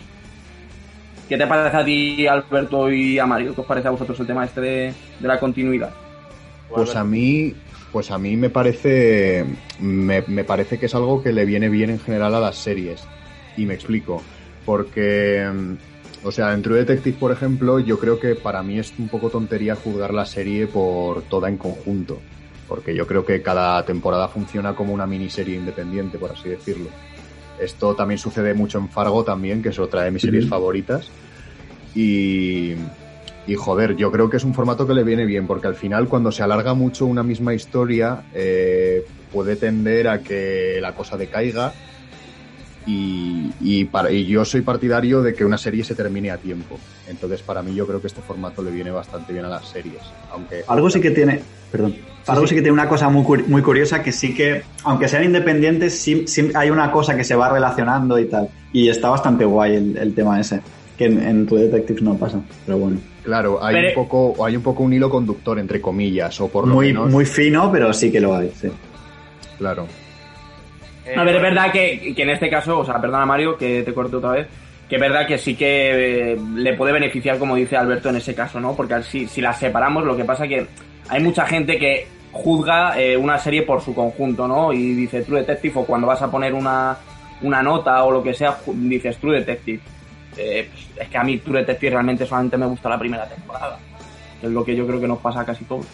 ¿Qué 1.28 1.38
te 1.38 1.46
parece 1.46 1.76
a 1.76 1.84
ti, 1.84 2.28
Alberto 2.28 2.90
y 2.90 3.20
a 3.20 3.26
Mario? 3.26 3.54
¿Qué 3.54 3.60
os 3.62 3.68
parece 3.68 3.90
a 3.90 3.92
vosotros 3.92 4.18
el 4.22 4.28
tema 4.28 4.46
este 4.46 4.62
de, 4.62 4.94
de 5.20 5.28
la 5.28 5.38
continuidad? 5.38 5.92
Pues 6.74 6.96
a 6.96 7.04
mí, 7.04 7.54
pues 7.92 8.10
a 8.10 8.18
mí 8.18 8.38
me 8.38 8.50
parece, 8.50 9.46
me, 9.82 10.24
me 10.28 10.46
parece 10.46 10.80
que 10.80 10.86
es 10.86 10.96
algo 10.96 11.22
que 11.22 11.34
le 11.34 11.44
viene 11.44 11.68
bien 11.68 11.90
en 11.90 12.00
general 12.00 12.34
a 12.36 12.40
las 12.40 12.56
series. 12.56 13.04
Y 13.58 13.66
me 13.66 13.74
explico. 13.74 14.24
Porque, 14.66 15.46
mm, 15.54 16.26
o 16.26 16.32
sea, 16.32 16.54
en 16.54 16.62
True 16.62 16.80
Detective, 16.80 17.18
por 17.20 17.34
ejemplo, 17.34 17.80
yo 17.80 18.00
creo 18.00 18.18
que 18.18 18.36
para 18.36 18.64
mí 18.64 18.80
es 18.80 18.94
un 18.98 19.10
poco 19.10 19.30
tontería 19.30 19.76
juzgar 19.76 20.14
la 20.14 20.26
serie 20.26 20.68
por 20.68 21.24
toda 21.24 21.50
en 21.50 21.58
conjunto. 21.58 22.22
Porque 22.72 22.96
yo 22.96 23.06
creo 23.06 23.26
que 23.26 23.42
cada 23.42 23.84
temporada 23.84 24.30
funciona 24.30 24.74
como 24.74 24.94
una 24.94 25.06
miniserie 25.06 25.58
independiente, 25.58 26.18
por 26.18 26.32
así 26.32 26.48
decirlo. 26.48 26.88
Esto 27.60 27.96
también 27.96 28.18
sucede 28.18 28.54
mucho 28.54 28.78
en 28.78 28.88
Fargo 28.88 29.26
también, 29.26 29.62
que 29.62 29.70
es 29.70 29.78
otra 29.78 30.04
de 30.04 30.12
mis 30.12 30.22
series 30.22 30.48
favoritas. 30.48 31.10
Y, 31.94 32.76
y 33.46 33.56
joder, 33.56 33.98
yo 33.98 34.10
creo 34.10 34.30
que 34.30 34.38
es 34.38 34.46
un 34.46 34.54
formato 34.54 34.88
que 34.88 34.94
le 34.94 35.04
viene 35.04 35.26
bien, 35.26 35.48
porque 35.48 35.68
al 35.68 35.76
final 35.76 36.08
cuando 36.08 36.32
se 36.32 36.44
alarga 36.44 36.74
mucho 36.74 37.06
una 37.08 37.24
misma 37.24 37.54
historia, 37.54 38.24
eh, 38.34 39.06
puede 39.34 39.58
tender 39.58 40.08
a 40.08 40.20
que 40.22 40.80
la 40.80 40.96
cosa 40.96 41.18
decaiga. 41.18 41.74
Y, 42.88 43.52
y, 43.60 43.84
para, 43.84 44.12
y 44.12 44.28
yo 44.28 44.46
soy 44.46 44.62
partidario 44.62 45.22
de 45.22 45.34
que 45.34 45.44
una 45.44 45.58
serie 45.58 45.84
se 45.84 45.94
termine 45.94 46.32
a 46.32 46.38
tiempo. 46.38 46.80
Entonces, 47.10 47.42
para 47.42 47.62
mí, 47.62 47.76
yo 47.76 47.86
creo 47.86 48.00
que 48.00 48.08
este 48.08 48.22
formato 48.22 48.64
le 48.64 48.72
viene 48.72 48.92
bastante 48.92 49.34
bien 49.34 49.44
a 49.44 49.50
las 49.50 49.68
series. 49.68 50.02
Aunque 50.32 50.64
Algo 50.70 50.90
sí 50.90 51.02
que 51.02 51.12
tiene, 51.12 51.42
perdón, 51.70 51.96
algo 52.28 52.48
sí 52.48 52.56
que 52.56 52.62
tiene 52.62 52.74
una 52.74 52.88
cosa 52.88 53.10
muy, 53.10 53.44
muy 53.48 53.62
curiosa 53.62 54.02
que 54.04 54.12
sí 54.12 54.34
que, 54.34 54.62
aunque 54.84 55.08
sean 55.08 55.24
independientes, 55.24 55.98
sí, 56.00 56.24
sí 56.28 56.50
hay 56.54 56.70
una 56.70 56.92
cosa 56.92 57.16
que 57.16 57.24
se 57.24 57.36
va 57.36 57.50
relacionando 57.50 58.18
y 58.20 58.26
tal. 58.26 58.50
Y 58.74 58.90
está 58.90 59.10
bastante 59.10 59.44
guay 59.46 59.76
el, 59.76 59.98
el 59.98 60.14
tema 60.14 60.40
ese, 60.40 60.62
que 60.98 61.06
en, 61.06 61.22
en 61.22 61.46
True 61.48 61.62
Detective 61.64 62.02
no 62.02 62.16
pasa, 62.16 62.40
pero 62.66 62.78
bueno. 62.78 62.98
Claro, 63.24 63.64
hay 63.64 63.76
Pero- 63.76 63.90
un 63.90 64.08
poco, 64.08 64.46
hay 64.46 64.56
un 64.56 64.64
poco 64.64 64.84
un 64.84 64.94
hilo 64.94 65.10
conductor 65.10 65.60
entre 65.60 65.80
comillas, 65.80 66.40
o 66.42 66.48
por 66.48 66.68
lo 66.68 66.74
Muy, 66.76 66.88
menos. 66.88 67.12
muy 67.12 67.26
fino, 67.26 67.72
pero 67.72 67.94
sí 67.94 68.12
que 68.12 68.20
lo 68.20 68.36
hay, 68.36 68.52
sí. 68.60 68.68
Claro. 69.60 69.86
Eh, 71.06 71.14
A 71.16 71.24
ver, 71.24 71.36
es 71.36 71.42
verdad 71.42 71.72
que, 71.72 72.14
que 72.16 72.24
en 72.24 72.30
este 72.32 72.50
caso, 72.50 72.80
o 72.80 72.86
sea, 72.86 73.00
perdona 73.02 73.26
Mario, 73.26 73.58
que 73.58 73.84
te 73.84 73.94
corto 73.94 74.18
otra 74.18 74.32
vez, 74.32 74.48
que 74.90 74.96
es 74.96 75.02
verdad 75.02 75.28
que 75.28 75.38
sí 75.38 75.56
que 75.56 76.34
eh, 76.34 76.40
le 76.56 76.74
puede 76.74 76.94
beneficiar, 76.94 77.38
como 77.38 77.56
dice 77.56 77.78
Alberto, 77.78 78.10
en 78.10 78.16
ese 78.18 78.34
caso, 78.36 78.60
¿no? 78.60 78.76
Porque 78.76 79.02
si, 79.04 79.28
si 79.28 79.40
las 79.42 79.60
separamos, 79.60 80.04
lo 80.04 80.16
que 80.18 80.26
pasa 80.26 80.48
que 80.48 80.66
hay 81.12 81.22
mucha 81.22 81.46
gente 81.46 81.78
que 81.78 82.08
juzga 82.32 82.98
eh, 82.98 83.18
una 83.18 83.38
serie 83.38 83.64
por 83.64 83.82
su 83.82 83.94
conjunto, 83.94 84.48
¿no? 84.48 84.72
Y 84.72 84.94
dice 84.94 85.24
True 85.24 85.42
Detective, 85.42 85.82
o 85.82 85.86
cuando 85.86 86.08
vas 86.08 86.22
a 86.22 86.32
poner 86.32 86.54
una, 86.54 86.98
una 87.42 87.62
nota 87.62 88.02
o 88.06 88.12
lo 88.12 88.24
que 88.24 88.34
sea, 88.34 88.58
dices 88.66 89.18
True 89.18 89.40
Detective. 89.40 89.82
Eh, 90.38 90.70
pues, 90.72 91.06
es 91.06 91.10
que 91.10 91.18
a 91.18 91.24
mí 91.24 91.38
True 91.40 91.60
Detective 91.60 91.92
realmente 91.92 92.26
solamente 92.26 92.56
me 92.58 92.66
gusta 92.66 92.88
la 92.88 92.98
primera 92.98 93.28
temporada. 93.28 93.78
Es 94.42 94.50
lo 94.50 94.64
que 94.64 94.74
yo 94.74 94.88
creo 94.88 95.02
que 95.02 95.08
nos 95.08 95.20
pasa 95.20 95.42
a 95.42 95.46
casi 95.46 95.66
todos. 95.66 95.86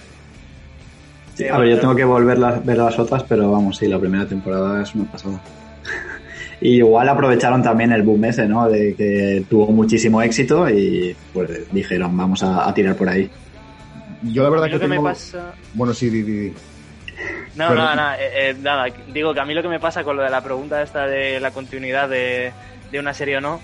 Sí, 1.34 1.48
a 1.48 1.58
ver, 1.58 1.70
yo 1.70 1.80
tengo 1.80 1.96
que 1.96 2.06
volver 2.06 2.44
a 2.44 2.52
ver 2.60 2.78
las 2.78 3.00
otras, 3.00 3.24
pero 3.24 3.52
vamos, 3.52 3.78
sí, 3.78 3.88
la 3.88 4.00
primera 4.00 4.28
temporada 4.28 4.84
es 4.84 4.94
una 4.94 5.12
pasada. 5.12 5.42
y 6.62 6.78
igual 6.78 7.10
aprovecharon 7.10 7.64
también 7.64 7.92
el 7.92 8.04
boom 8.04 8.24
ese, 8.26 8.48
¿no? 8.48 8.70
De 8.70 8.94
que 8.94 9.44
tuvo 9.50 9.66
muchísimo 9.72 10.22
éxito 10.22 10.70
y 10.70 11.16
pues 11.34 11.74
dijeron, 11.74 12.16
vamos 12.16 12.44
a, 12.44 12.70
a 12.70 12.74
tirar 12.76 12.96
por 12.96 13.10
ahí. 13.10 13.28
Yo 14.24 14.44
la 14.44 14.50
verdad 14.50 14.80
que 14.80 14.88
me 14.88 15.00
pasa... 15.00 15.54
Bueno, 15.74 15.94
sí, 15.94 16.10
di, 16.10 16.24
di, 16.24 16.40
di. 16.50 16.54
No, 17.56 17.70
Pero- 17.70 17.76
nada, 17.76 17.96
nada, 17.96 18.22
eh, 18.22 18.50
eh, 18.50 18.56
nada. 18.60 18.86
Digo 19.08 19.34
que 19.34 19.40
a 19.40 19.46
mí 19.46 19.54
lo 19.54 19.62
que 19.62 19.68
me 19.68 19.80
pasa 19.80 20.04
con 20.04 20.16
lo 20.18 20.24
de 20.24 20.30
la 20.30 20.42
pregunta 20.44 20.82
esta 20.82 21.08
de 21.08 21.40
la 21.40 21.52
continuidad 21.52 22.08
de, 22.10 22.52
de 22.92 23.00
una 23.00 23.14
serie 23.14 23.38
o 23.38 23.42
no, 23.42 23.60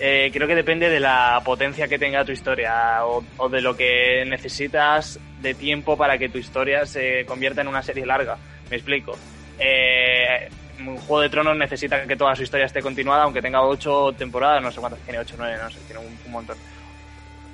eh, 0.00 0.30
creo 0.32 0.48
que 0.48 0.54
depende 0.56 0.90
de 0.90 1.00
la 1.00 1.40
potencia 1.44 1.86
que 1.88 1.98
tenga 1.98 2.24
tu 2.24 2.32
historia 2.32 3.04
o, 3.06 3.24
o 3.36 3.48
de 3.48 3.60
lo 3.62 3.76
que 3.76 4.24
necesitas 4.26 5.18
de 5.40 5.54
tiempo 5.54 5.96
para 5.96 6.18
que 6.18 6.28
tu 6.28 6.38
historia 6.38 6.84
se 6.86 7.24
convierta 7.24 7.60
en 7.60 7.68
una 7.68 7.82
serie 7.82 8.04
larga. 8.04 8.36
Me 8.70 8.76
explico. 8.76 9.16
Eh, 9.58 10.48
un 10.80 10.96
Juego 10.98 11.20
de 11.22 11.30
Tronos 11.30 11.56
necesita 11.56 12.02
que 12.06 12.16
toda 12.16 12.34
su 12.36 12.42
historia 12.42 12.66
esté 12.66 12.82
continuada, 12.82 13.22
aunque 13.22 13.40
tenga 13.40 13.62
ocho 13.62 14.12
temporadas, 14.12 14.62
no 14.62 14.70
sé 14.70 14.80
cuántas 14.80 15.00
tiene, 15.00 15.18
ocho, 15.20 15.36
nueve, 15.38 15.56
no 15.62 15.70
sé, 15.70 15.78
tiene 15.86 16.00
un, 16.00 16.18
un 16.26 16.32
montón. 16.32 16.56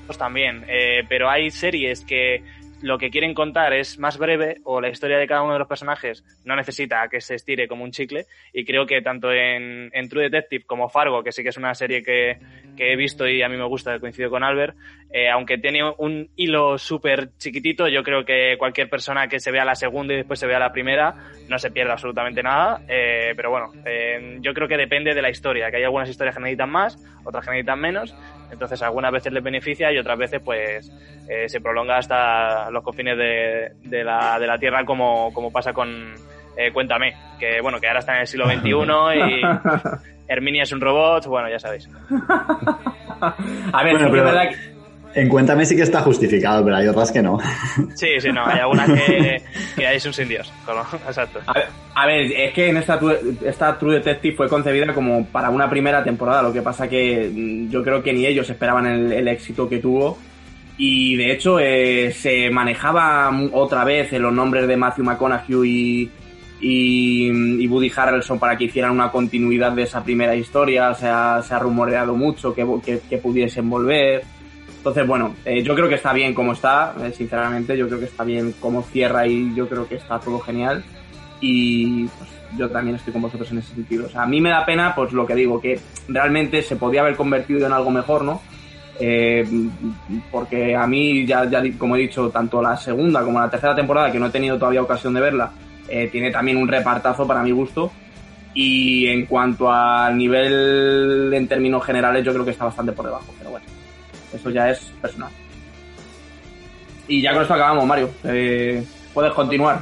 Pues 0.06 0.18
también, 0.18 0.64
eh, 0.68 1.04
pero 1.08 1.30
hay 1.30 1.50
series 1.50 2.04
que 2.04 2.42
lo 2.82 2.98
que 2.98 3.10
quieren 3.10 3.32
contar 3.32 3.72
es 3.72 3.98
más 3.98 4.18
breve 4.18 4.60
o 4.64 4.80
la 4.80 4.88
historia 4.88 5.16
de 5.16 5.26
cada 5.26 5.42
uno 5.42 5.52
de 5.52 5.60
los 5.60 5.68
personajes 5.68 6.24
no 6.44 6.56
necesita 6.56 7.08
que 7.08 7.20
se 7.20 7.36
estire 7.36 7.68
como 7.68 7.84
un 7.84 7.92
chicle. 7.92 8.26
Y 8.52 8.64
creo 8.64 8.86
que 8.86 9.00
tanto 9.00 9.32
en, 9.32 9.88
en 9.92 10.08
True 10.08 10.24
Detective 10.24 10.64
como 10.66 10.88
Fargo, 10.88 11.22
que 11.22 11.32
sí 11.32 11.42
que 11.42 11.50
es 11.50 11.56
una 11.56 11.74
serie 11.74 12.02
que, 12.02 12.38
que 12.76 12.92
he 12.92 12.96
visto 12.96 13.26
y 13.26 13.42
a 13.42 13.48
mí 13.48 13.56
me 13.56 13.66
gusta, 13.66 13.98
coincido 14.00 14.30
con 14.30 14.42
Albert, 14.42 14.76
eh, 15.12 15.30
aunque 15.30 15.58
tiene 15.58 15.82
un 15.98 16.28
hilo 16.36 16.78
súper 16.78 17.30
chiquitito, 17.38 17.86
yo 17.86 18.02
creo 18.02 18.24
que 18.24 18.56
cualquier 18.58 18.88
persona 18.88 19.28
que 19.28 19.38
se 19.38 19.50
vea 19.50 19.64
la 19.64 19.74
segunda 19.74 20.14
y 20.14 20.18
después 20.18 20.40
se 20.40 20.46
vea 20.46 20.58
la 20.58 20.72
primera 20.72 21.14
no 21.48 21.58
se 21.58 21.70
pierde 21.70 21.92
absolutamente 21.92 22.42
nada, 22.42 22.80
eh, 22.88 23.32
pero 23.36 23.50
bueno, 23.50 23.72
eh, 23.84 24.38
yo 24.40 24.54
creo 24.54 24.66
que 24.66 24.76
depende 24.76 25.14
de 25.14 25.22
la 25.22 25.30
historia, 25.30 25.70
que 25.70 25.76
hay 25.76 25.84
algunas 25.84 26.08
historias 26.08 26.34
que 26.34 26.42
necesitan 26.42 26.70
más, 26.70 26.96
otras 27.24 27.44
que 27.44 27.50
necesitan 27.50 27.80
menos, 27.80 28.14
entonces 28.52 28.80
algunas 28.82 29.10
veces 29.10 29.32
les 29.32 29.42
beneficia 29.42 29.90
y 29.90 29.98
otras 29.98 30.18
veces 30.18 30.40
pues 30.44 30.90
eh, 31.28 31.48
se 31.48 31.60
prolonga 31.60 31.96
hasta 31.96 32.70
los 32.70 32.84
confines 32.84 33.16
de, 33.16 33.72
de 33.88 34.04
la, 34.04 34.38
de 34.38 34.46
la 34.46 34.58
Tierra 34.58 34.84
como, 34.84 35.32
como 35.32 35.50
pasa 35.50 35.72
con 35.72 36.14
eh, 36.56 36.70
Cuéntame, 36.72 37.14
que 37.40 37.60
bueno, 37.62 37.80
que 37.80 37.88
ahora 37.88 38.00
está 38.00 38.14
en 38.14 38.20
el 38.20 38.26
siglo 38.26 38.46
XXI 38.46 38.68
y 38.70 39.40
Herminia 40.28 40.62
es 40.62 40.72
un 40.72 40.80
robot, 40.80 41.26
bueno, 41.26 41.48
ya 41.50 41.58
sabéis. 41.58 41.88
A 43.72 43.82
ver, 43.84 43.92
Bueno, 43.94 44.10
pero- 44.10 44.28
es 44.28 44.34
verdad 44.34 44.48
que... 44.50 44.71
En 45.14 45.28
Cuéntame 45.28 45.64
sí 45.66 45.76
que 45.76 45.82
está 45.82 46.00
justificado, 46.02 46.64
pero 46.64 46.76
hay 46.76 46.86
otras 46.88 47.12
que 47.12 47.22
no. 47.22 47.38
Sí, 47.94 48.08
sí, 48.18 48.30
no, 48.32 48.44
hay 48.46 48.60
algunas 48.60 48.88
que, 48.90 49.42
que 49.76 49.86
hay 49.86 49.98
un 50.04 50.12
sin 50.12 50.28
Dios, 50.28 50.52
exacto. 51.06 51.40
A 51.46 51.52
ver, 51.52 51.66
a 51.94 52.06
ver, 52.06 52.32
es 52.32 52.52
que 52.54 52.68
en 52.70 52.76
esta, 52.78 52.98
True- 52.98 53.18
esta 53.44 53.78
True 53.78 53.96
Detective 53.96 54.36
fue 54.36 54.48
concebida 54.48 54.92
como 54.94 55.26
para 55.26 55.50
una 55.50 55.68
primera 55.68 56.02
temporada, 56.02 56.42
lo 56.42 56.52
que 56.52 56.62
pasa 56.62 56.88
que 56.88 57.30
mm, 57.32 57.70
yo 57.70 57.82
creo 57.82 58.02
que 58.02 58.12
ni 58.12 58.26
ellos 58.26 58.48
esperaban 58.48 58.86
el, 58.86 59.12
el 59.12 59.28
éxito 59.28 59.68
que 59.68 59.78
tuvo 59.78 60.18
y 60.78 61.16
de 61.16 61.32
hecho 61.32 61.58
eh, 61.60 62.10
se 62.12 62.48
manejaba 62.50 63.30
otra 63.52 63.84
vez 63.84 64.12
en 64.14 64.22
los 64.22 64.32
nombres 64.32 64.66
de 64.66 64.76
Matthew 64.76 65.04
McConaughey 65.04 65.68
y, 65.68 66.10
y, 66.60 67.62
y 67.62 67.66
Woody 67.68 67.92
Harrelson 67.94 68.38
para 68.38 68.56
que 68.56 68.64
hicieran 68.64 68.92
una 68.92 69.10
continuidad 69.10 69.72
de 69.72 69.82
esa 69.82 70.02
primera 70.02 70.34
historia, 70.34 70.94
se 70.94 71.06
ha, 71.08 71.42
se 71.42 71.54
ha 71.54 71.58
rumoreado 71.58 72.14
mucho 72.14 72.54
que, 72.54 72.66
que, 72.84 73.00
que 73.08 73.18
pudiesen 73.18 73.68
volver. 73.68 74.22
Entonces, 74.82 75.06
bueno, 75.06 75.36
eh, 75.44 75.62
yo 75.62 75.76
creo 75.76 75.88
que 75.88 75.94
está 75.94 76.12
bien 76.12 76.34
como 76.34 76.54
está, 76.54 76.92
eh, 77.04 77.12
sinceramente, 77.16 77.78
yo 77.78 77.86
creo 77.86 78.00
que 78.00 78.06
está 78.06 78.24
bien 78.24 78.52
como 78.58 78.82
cierra 78.82 79.24
y 79.28 79.54
yo 79.54 79.68
creo 79.68 79.86
que 79.88 79.94
está 79.94 80.18
todo 80.18 80.40
genial. 80.40 80.82
Y 81.40 82.06
pues, 82.06 82.28
yo 82.58 82.68
también 82.68 82.96
estoy 82.96 83.12
con 83.12 83.22
vosotros 83.22 83.48
en 83.52 83.58
ese 83.58 83.76
sentido. 83.76 84.06
O 84.06 84.08
sea, 84.08 84.24
a 84.24 84.26
mí 84.26 84.40
me 84.40 84.50
da 84.50 84.66
pena, 84.66 84.92
pues 84.92 85.12
lo 85.12 85.24
que 85.24 85.36
digo, 85.36 85.60
que 85.60 85.78
realmente 86.08 86.62
se 86.62 86.74
podía 86.74 87.02
haber 87.02 87.14
convertido 87.14 87.64
en 87.64 87.72
algo 87.72 87.92
mejor, 87.92 88.24
¿no? 88.24 88.42
Eh, 88.98 89.46
porque 90.32 90.74
a 90.74 90.84
mí, 90.88 91.24
ya, 91.26 91.44
ya 91.44 91.62
como 91.78 91.94
he 91.94 92.00
dicho, 92.00 92.30
tanto 92.30 92.60
la 92.60 92.76
segunda 92.76 93.22
como 93.22 93.38
la 93.38 93.48
tercera 93.48 93.76
temporada, 93.76 94.10
que 94.10 94.18
no 94.18 94.26
he 94.26 94.30
tenido 94.30 94.58
todavía 94.58 94.82
ocasión 94.82 95.14
de 95.14 95.20
verla, 95.20 95.52
eh, 95.88 96.08
tiene 96.10 96.32
también 96.32 96.56
un 96.56 96.66
repartazo 96.66 97.24
para 97.24 97.44
mi 97.44 97.52
gusto. 97.52 97.92
Y 98.52 99.06
en 99.06 99.26
cuanto 99.26 99.70
al 99.70 100.18
nivel 100.18 101.30
en 101.32 101.46
términos 101.46 101.84
generales, 101.84 102.24
yo 102.24 102.32
creo 102.32 102.44
que 102.44 102.50
está 102.50 102.64
bastante 102.64 102.90
por 102.90 103.06
debajo. 103.06 103.32
Pero 103.38 103.50
bueno, 103.50 103.66
eso 104.32 104.50
ya 104.50 104.70
es 104.70 104.92
personal. 105.00 105.30
Y 107.08 107.20
ya 107.20 107.32
con 107.32 107.42
esto 107.42 107.54
acabamos, 107.54 107.84
Mario. 107.84 108.10
Eh, 108.24 108.84
puedes 109.12 109.32
continuar. 109.32 109.80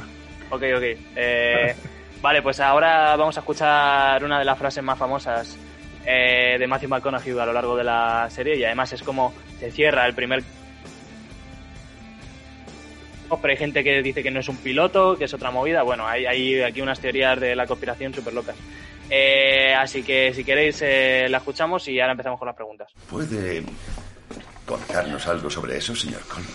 Ok, 0.49 0.63
ok. 0.75 0.83
Eh, 1.15 1.75
vale, 2.21 2.41
pues 2.41 2.59
ahora 2.59 3.15
vamos 3.15 3.37
a 3.37 3.41
escuchar 3.41 4.23
una 4.23 4.39
de 4.39 4.45
las 4.45 4.57
frases 4.57 4.83
más 4.83 4.97
famosas 4.97 5.57
eh, 6.05 6.57
de 6.59 6.67
Matthew 6.67 6.89
McConaughey 6.89 7.37
a 7.37 7.45
lo 7.45 7.53
largo 7.53 7.75
de 7.75 7.83
la 7.83 8.27
serie 8.29 8.55
y 8.57 8.63
además 8.63 8.91
es 8.93 9.03
como 9.03 9.33
se 9.59 9.71
cierra 9.71 10.05
el 10.05 10.13
primer... 10.13 10.43
Pero 13.41 13.51
hay 13.51 13.57
gente 13.57 13.81
que 13.81 14.01
dice 14.01 14.21
que 14.21 14.29
no 14.29 14.41
es 14.41 14.49
un 14.49 14.57
piloto, 14.57 15.17
que 15.17 15.23
es 15.23 15.33
otra 15.33 15.51
movida. 15.51 15.83
Bueno, 15.83 16.05
hay, 16.05 16.25
hay 16.25 16.61
aquí 16.63 16.81
unas 16.81 16.99
teorías 16.99 17.39
de 17.39 17.55
la 17.55 17.65
conspiración 17.65 18.13
súper 18.13 18.33
locas. 18.33 18.57
Eh, 19.09 19.73
así 19.73 20.03
que 20.03 20.33
si 20.33 20.45
queréis 20.45 20.81
eh, 20.81 21.27
la 21.29 21.37
escuchamos 21.37 21.85
y 21.89 21.99
ahora 21.99 22.11
empezamos 22.11 22.39
con 22.39 22.47
las 22.47 22.55
preguntas. 22.55 22.91
¿Puede 23.09 23.63
contarnos 24.65 25.27
algo 25.27 25.49
sobre 25.49 25.77
eso, 25.77 25.95
señor 25.95 26.21
Cole? 26.21 26.45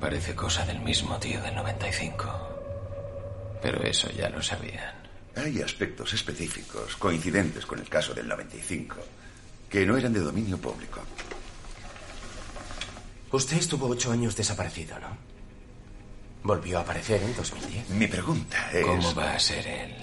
Parece 0.00 0.34
cosa 0.34 0.64
del 0.64 0.80
mismo 0.80 1.18
tío 1.18 1.40
del 1.42 1.54
95. 1.54 3.58
Pero 3.62 3.82
eso 3.82 4.10
ya 4.10 4.28
lo 4.28 4.42
sabían. 4.42 4.94
Hay 5.34 5.60
aspectos 5.60 6.12
específicos 6.12 6.96
coincidentes 6.96 7.66
con 7.66 7.78
el 7.78 7.88
caso 7.88 8.14
del 8.14 8.28
95 8.28 8.96
que 9.68 9.84
no 9.84 9.96
eran 9.96 10.12
de 10.12 10.20
dominio 10.20 10.58
público. 10.58 11.00
Usted 13.32 13.56
estuvo 13.56 13.88
ocho 13.88 14.12
años 14.12 14.36
desaparecido, 14.36 14.98
¿no? 15.00 15.16
Volvió 16.42 16.78
a 16.78 16.82
aparecer 16.82 17.22
en 17.22 17.34
2010. 17.34 17.90
Mi 17.90 18.06
pregunta 18.06 18.70
es... 18.72 18.86
¿Cómo 18.86 19.14
va 19.14 19.32
a 19.32 19.38
ser 19.38 19.66
él? 19.66 19.94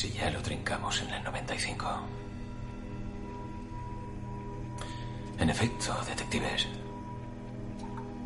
Si 0.00 0.08
ya 0.12 0.30
lo 0.30 0.40
trincamos 0.40 1.02
en 1.02 1.12
el 1.12 1.22
95. 1.24 1.86
En 5.38 5.50
efecto, 5.50 5.94
detectives. 6.08 6.66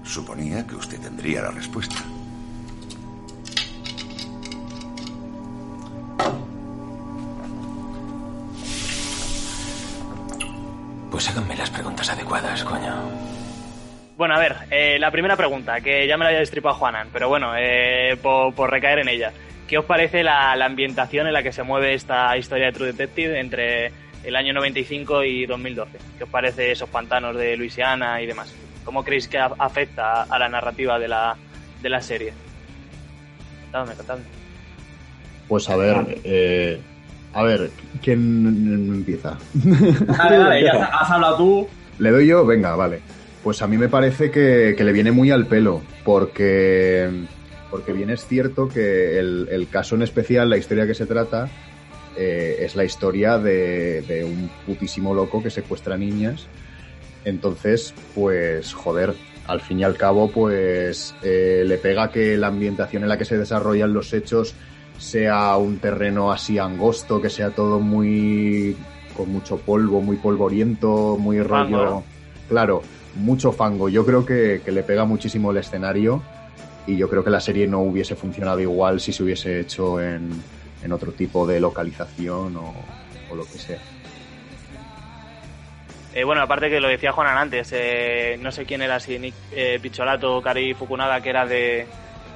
Suponía 0.04 0.64
que 0.64 0.76
usted 0.76 1.00
tendría 1.00 1.42
la 1.42 1.50
respuesta. 1.50 1.96
Pues 11.10 11.28
háganme 11.28 11.56
las 11.56 11.70
preguntas 11.70 12.08
adecuadas, 12.08 12.62
coño. 12.62 12.94
Bueno, 14.16 14.36
a 14.36 14.38
ver, 14.38 14.56
eh, 14.70 14.96
la 15.00 15.10
primera 15.10 15.36
pregunta, 15.36 15.80
que 15.80 16.06
ya 16.06 16.16
me 16.16 16.22
la 16.22 16.28
había 16.28 16.38
destripado 16.38 16.76
Juanan, 16.76 17.08
pero 17.12 17.28
bueno, 17.28 17.52
eh, 17.58 18.16
por, 18.22 18.54
por 18.54 18.70
recaer 18.70 19.00
en 19.00 19.08
ella. 19.08 19.32
¿Qué 19.66 19.78
os 19.78 19.84
parece 19.84 20.22
la, 20.22 20.54
la 20.56 20.66
ambientación 20.66 21.26
en 21.26 21.32
la 21.32 21.42
que 21.42 21.52
se 21.52 21.62
mueve 21.62 21.94
esta 21.94 22.36
historia 22.36 22.66
de 22.66 22.72
True 22.72 22.92
Detective 22.92 23.38
entre 23.38 23.92
el 24.24 24.36
año 24.36 24.52
95 24.52 25.24
y 25.24 25.46
2012? 25.46 25.98
¿Qué 26.18 26.24
os 26.24 26.30
parece 26.30 26.72
esos 26.72 26.88
pantanos 26.88 27.36
de 27.36 27.56
Luisiana 27.56 28.20
y 28.22 28.26
demás? 28.26 28.52
¿Cómo 28.84 29.02
creéis 29.02 29.28
que 29.28 29.38
afecta 29.38 30.24
a 30.24 30.38
la 30.38 30.48
narrativa 30.48 30.98
de 30.98 31.08
la, 31.08 31.36
de 31.82 31.88
la 31.88 32.00
serie? 32.00 32.32
Contadme, 33.64 33.94
contadme. 33.94 34.24
Pues 35.48 35.68
a 35.68 35.76
ver, 35.76 36.18
eh, 36.24 36.80
a 37.32 37.42
ver, 37.42 37.70
¿quién 38.02 38.46
empieza? 38.94 39.36
Dale, 39.54 40.38
dale, 40.38 40.64
ya 40.64 40.84
has 40.84 41.10
hablado 41.10 41.36
tú. 41.36 41.68
¿Le 41.98 42.10
doy 42.10 42.26
yo? 42.26 42.44
Venga, 42.46 42.76
vale. 42.76 43.00
Pues 43.42 43.60
a 43.60 43.66
mí 43.66 43.76
me 43.76 43.88
parece 43.88 44.30
que, 44.30 44.74
que 44.76 44.84
le 44.84 44.92
viene 44.92 45.12
muy 45.12 45.30
al 45.30 45.46
pelo, 45.46 45.82
porque, 46.02 47.10
porque 47.74 47.92
bien 47.92 48.08
es 48.08 48.24
cierto 48.24 48.68
que 48.68 49.18
el, 49.18 49.48
el 49.50 49.68
caso 49.68 49.96
en 49.96 50.02
especial, 50.02 50.48
la 50.48 50.56
historia 50.56 50.86
que 50.86 50.94
se 50.94 51.06
trata, 51.06 51.48
eh, 52.16 52.58
es 52.60 52.76
la 52.76 52.84
historia 52.84 53.36
de, 53.36 54.00
de 54.02 54.22
un 54.22 54.48
putísimo 54.64 55.12
loco 55.12 55.42
que 55.42 55.50
secuestra 55.50 55.96
niñas. 55.96 56.46
Entonces, 57.24 57.92
pues, 58.14 58.72
joder, 58.74 59.14
al 59.48 59.60
fin 59.60 59.80
y 59.80 59.82
al 59.82 59.96
cabo, 59.96 60.30
pues 60.30 61.16
eh, 61.24 61.64
le 61.66 61.76
pega 61.78 62.12
que 62.12 62.36
la 62.36 62.46
ambientación 62.46 63.02
en 63.02 63.08
la 63.08 63.18
que 63.18 63.24
se 63.24 63.38
desarrollan 63.38 63.92
los 63.92 64.12
hechos 64.12 64.54
sea 64.96 65.56
un 65.56 65.78
terreno 65.78 66.30
así 66.30 66.58
angosto, 66.58 67.20
que 67.20 67.28
sea 67.28 67.50
todo 67.50 67.80
muy 67.80 68.76
con 69.16 69.30
mucho 69.32 69.56
polvo, 69.56 70.00
muy 70.00 70.18
polvoriento, 70.18 71.16
muy 71.18 71.42
rollo. 71.42 72.04
Claro, 72.48 72.82
mucho 73.16 73.50
fango. 73.50 73.88
Yo 73.88 74.06
creo 74.06 74.24
que, 74.24 74.62
que 74.64 74.70
le 74.70 74.84
pega 74.84 75.04
muchísimo 75.04 75.50
el 75.50 75.56
escenario 75.56 76.22
y 76.86 76.96
yo 76.96 77.08
creo 77.08 77.24
que 77.24 77.30
la 77.30 77.40
serie 77.40 77.66
no 77.66 77.80
hubiese 77.80 78.14
funcionado 78.16 78.60
igual 78.60 79.00
si 79.00 79.12
se 79.12 79.22
hubiese 79.22 79.60
hecho 79.60 80.00
en, 80.00 80.30
en 80.82 80.92
otro 80.92 81.12
tipo 81.12 81.46
de 81.46 81.60
localización 81.60 82.56
o, 82.56 82.74
o 83.28 83.34
lo 83.34 83.44
que 83.46 83.58
sea. 83.58 83.78
Eh, 86.14 86.22
bueno, 86.24 86.42
aparte 86.42 86.70
que 86.70 86.80
lo 86.80 86.88
decía 86.88 87.10
Juanan 87.12 87.38
antes, 87.38 87.70
eh, 87.72 88.36
no 88.40 88.52
sé 88.52 88.64
quién 88.64 88.82
era, 88.82 89.00
si 89.00 89.18
Nick 89.18 89.34
eh, 89.50 89.78
Picholato 89.82 90.36
o 90.36 90.42
Kari 90.42 90.72
Fukunaga, 90.74 91.20
que 91.20 91.30
era 91.30 91.44
de, 91.44 91.86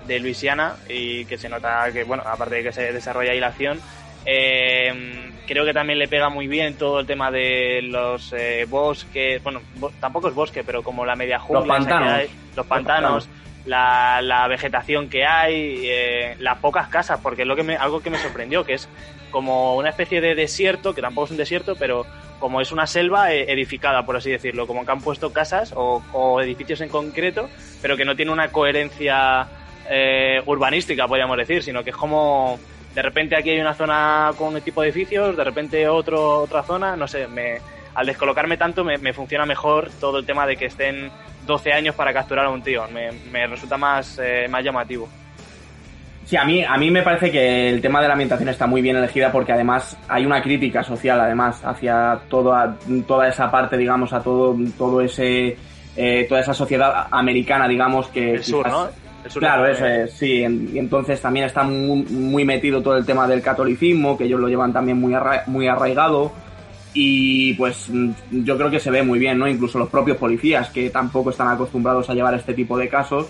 de 0.07 0.19
Luisiana 0.19 0.75
y 0.89 1.25
que 1.27 1.39
se 1.39 1.49
nota 1.49 1.93
que, 1.93 2.03
bueno, 2.03 2.25
aparte 2.27 2.57
de 2.57 2.63
que 2.65 2.73
se 2.73 2.93
desarrolla 2.93 3.31
ahí 3.31 3.39
la 3.39 3.49
acción, 3.49 3.81
eh, 4.25 5.33
creo 5.47 5.65
que 5.65 5.73
también 5.73 6.01
le 6.01 6.09
pega 6.09 6.29
muy 6.29 6.49
bien 6.49 6.77
todo 6.77 6.99
el 6.99 7.07
tema 7.07 7.31
de 7.31 7.81
los 7.83 8.33
eh, 8.33 8.67
bosques, 8.69 9.41
bueno, 9.45 9.61
bo- 9.77 9.93
tampoco 10.01 10.29
es 10.29 10.35
bosque, 10.35 10.65
pero 10.65 10.83
como 10.83 11.07
la 11.07 11.15
media 11.15 11.39
jungla, 11.39 11.63
que 11.63 11.69
pantanos. 11.69 12.23
los 12.57 12.67
pantanos, 12.67 13.29
la, 13.69 14.21
la 14.23 14.49
vegetación 14.49 15.09
que 15.09 15.25
hay, 15.25 15.83
eh, 15.85 16.37
las 16.41 16.59
pocas 16.59 16.89
casas, 16.89 17.21
porque 17.23 17.43
es 17.43 17.49
lo 17.49 17.55
que 17.55 17.63
me, 17.63 17.77
algo 17.77 18.01
que 18.01 18.11
me 18.11 18.19
sorprendió, 18.19 18.65
que 18.65 18.75
es 18.75 18.89
como 19.31 19.77
una 19.77 19.91
especie 19.91 20.21
de 20.21 20.35
desierto, 20.35 20.95
que 20.95 21.03
tampoco 21.03 21.27
es 21.27 21.31
un 21.33 21.37
desierto, 21.37 21.77
pero 21.77 22.07
como 22.41 22.61
es 22.61 22.73
una 22.73 22.87
selva 22.87 23.33
eh, 23.33 23.53
edificada, 23.53 24.07
por 24.07 24.17
así 24.17 24.31
decirlo, 24.31 24.67
como 24.67 24.85
que 24.87 24.93
han 24.93 25.01
puesto 25.01 25.33
casas 25.33 25.75
o, 25.77 26.41
edificios 26.41 26.81
en 26.81 26.89
concreto, 26.89 27.49
pero 27.83 27.97
que 27.97 28.05
no 28.05 28.17
tiene 28.17 28.33
una 28.33 28.49
coherencia 28.49 29.47
eh, 29.91 30.41
urbanística, 30.47 31.07
podríamos 31.07 31.37
decir, 31.37 31.63
sino 31.63 31.85
que 31.85 31.91
es 31.91 31.97
como 31.97 32.59
de 32.95 33.03
repente 33.03 33.37
aquí 33.37 33.51
hay 33.51 33.61
una 33.61 33.75
zona 33.75 34.33
con 34.39 34.55
un 34.55 34.61
tipo 34.63 34.81
de 34.81 34.89
edificios, 34.89 35.37
de 35.37 35.45
repente 35.45 35.87
otro, 35.89 36.41
otra 36.41 36.63
zona, 36.63 36.97
no 36.97 37.07
sé, 37.07 37.29
me, 37.29 37.59
al 37.95 38.07
descolocarme 38.07 38.57
tanto 38.57 38.83
me 38.83 39.13
funciona 39.13 39.45
mejor 39.45 39.91
todo 40.01 40.19
el 40.19 40.25
tema 40.25 40.47
de 40.47 40.57
que 40.57 40.67
estén 40.67 41.11
12 41.49 41.73
años 41.73 41.95
para 41.97 42.13
capturar 42.13 42.45
a 42.45 42.51
un 42.51 42.63
tío, 42.63 42.85
me, 42.93 43.11
me 43.33 43.47
resulta 43.49 43.77
más, 43.77 44.21
eh, 44.23 44.47
más 44.49 44.63
llamativo. 44.63 45.09
Sí, 46.27 46.37
a 46.37 46.45
mí, 46.45 46.63
a 46.63 46.77
mí 46.77 46.91
me 46.91 47.03
parece 47.03 47.31
que 47.33 47.71
el 47.71 47.81
tema 47.81 48.03
de 48.03 48.07
la 48.07 48.13
ambientación 48.13 48.51
está 48.51 48.67
muy 48.67 48.83
bien 48.83 48.97
elegida 48.97 49.33
porque 49.33 49.53
además 49.53 49.97
hay 50.09 50.27
una 50.27 50.43
crítica 50.43 50.83
social 50.85 51.19
además 51.19 51.65
hacia 51.65 52.21
toda, 52.29 52.77
toda 53.07 53.29
esa 53.29 53.51
parte, 53.51 53.79
digamos, 53.79 54.13
a 54.13 54.21
todo, 54.23 54.55
todo 54.77 55.01
ese, 55.01 55.57
eh, 55.97 56.27
toda 56.29 56.43
esa 56.43 56.53
sociedad 56.53 57.07
americana, 57.11 57.67
digamos, 57.67 58.09
que 58.09 58.35
El 58.35 58.45
sur, 58.45 58.67
quizás- 58.67 58.73
¿no? 58.79 59.09
El 59.25 59.31
sur 59.31 59.41
Claro, 59.41 59.67
eso 59.67 59.87
es, 59.87 60.13
sí. 60.13 60.43
en- 60.45 60.69
Y 60.75 60.79
entonces 60.79 61.19
también 61.21 61.47
está 61.47 61.63
muy, 61.63 62.03
muy 62.05 62.45
metido 62.45 62.83
todo 62.83 62.99
el 62.99 63.07
tema 63.07 63.27
del 63.27 63.41
catolicismo, 63.41 64.17
que 64.19 64.25
ellos 64.25 64.39
lo 64.39 64.49
llevan 64.49 64.73
también 64.75 65.01
muy, 65.01 65.15
arra- 65.15 65.45
muy 65.47 65.67
arraigado. 65.67 66.31
Y 66.95 67.55
pues 67.55 67.91
yo 68.31 68.57
creo 68.57 68.71
que 68.71 68.81
se 68.81 68.91
ve 68.91 69.03
muy 69.03 69.19
bien, 69.19 69.39
¿no? 69.39 69.47
Incluso 69.47 69.79
los 69.79 69.91
propios 69.91 70.17
policías, 70.17 70.71
que 70.71 70.91
tampoco 70.91 71.31
están 71.31 71.49
acostumbrados 71.49 72.09
a 72.09 72.15
llevar 72.15 72.35
este 72.35 72.55
tipo 72.55 72.79
de 72.79 72.89
casos 72.89 73.29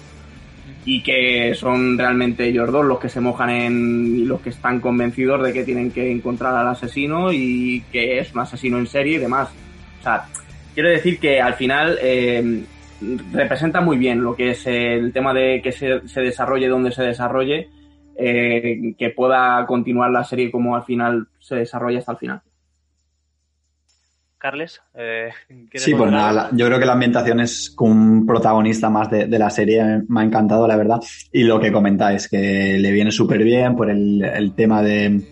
y 0.85 1.03
que 1.03 1.55
son 1.55 1.99
realmente 1.99 2.47
ellos 2.47 2.73
dos 2.73 2.85
los 2.85 2.99
que 2.99 3.09
se 3.09 3.21
mojan 3.21 3.51
en 3.51 4.29
los 4.29 4.41
que 4.41 4.51
están 4.51 4.81
convencidos 4.81 5.43
de 5.43 5.53
que 5.53 5.65
tienen 5.65 5.91
que 5.91 6.11
encontrar 6.11 6.55
al 6.55 6.69
asesino 6.69 7.33
y 7.33 7.83
que 7.93 8.19
es 8.19 8.33
un 8.33 8.41
asesino 8.41 8.79
en 8.79 8.87
serie 8.87 9.17
y 9.17 9.19
demás. 9.19 9.51
O 10.01 10.03
sea, 10.03 10.25
quiero 10.75 10.89
decir 10.89 11.19
que 11.19 11.43
al 11.43 11.55
final 11.55 11.99
eh, 12.01 12.63
representa 13.33 13.81
muy 13.81 13.99
bien 13.99 14.23
lo 14.23 14.35
que 14.35 14.51
es 14.51 14.67
el 14.67 15.13
tema 15.13 15.35
de 15.35 15.61
que 15.63 15.73
se, 15.73 16.09
se 16.09 16.21
desarrolle 16.21 16.69
donde 16.69 16.93
se 16.93 17.03
desarrolle, 17.03 17.69
eh, 18.17 18.95
que 18.99 19.11
pueda 19.11 19.65
continuar 19.67 20.11
la 20.11 20.25
serie 20.25 20.51
como 20.51 20.75
al 20.75 20.85
final 20.85 21.29
se 21.39 21.57
desarrolla 21.57 21.99
hasta 21.99 22.13
el 22.13 22.19
final. 22.19 22.43
Carles, 24.39 24.81
eh, 24.95 25.31
¿quieres 25.49 25.83
Sí, 25.83 25.95
pues 25.95 26.11
nada, 26.13 26.33
la- 26.33 26.49
yo 26.53 26.67
creo 26.67 26.79
que 26.79 26.87
la 26.87 26.93
ambientación 26.93 27.41
es 27.41 27.75
un 27.79 28.25
protagonista 28.25 28.89
más 28.89 29.11
de, 29.11 29.27
de 29.27 29.39
la 29.39 29.51
serie, 29.51 30.03
me 30.09 30.21
ha 30.21 30.25
encantado, 30.25 30.67
la 30.69 30.77
verdad. 30.77 31.01
Y 31.33 31.43
lo 31.43 31.59
que 31.61 31.73
comentáis, 31.73 32.29
que 32.29 32.79
le 32.79 32.93
viene 32.93 33.11
súper 33.11 33.43
bien 33.43 33.75
por 33.75 33.91
el, 33.91 34.23
el 34.25 34.55
tema 34.55 34.81
de, 34.83 35.23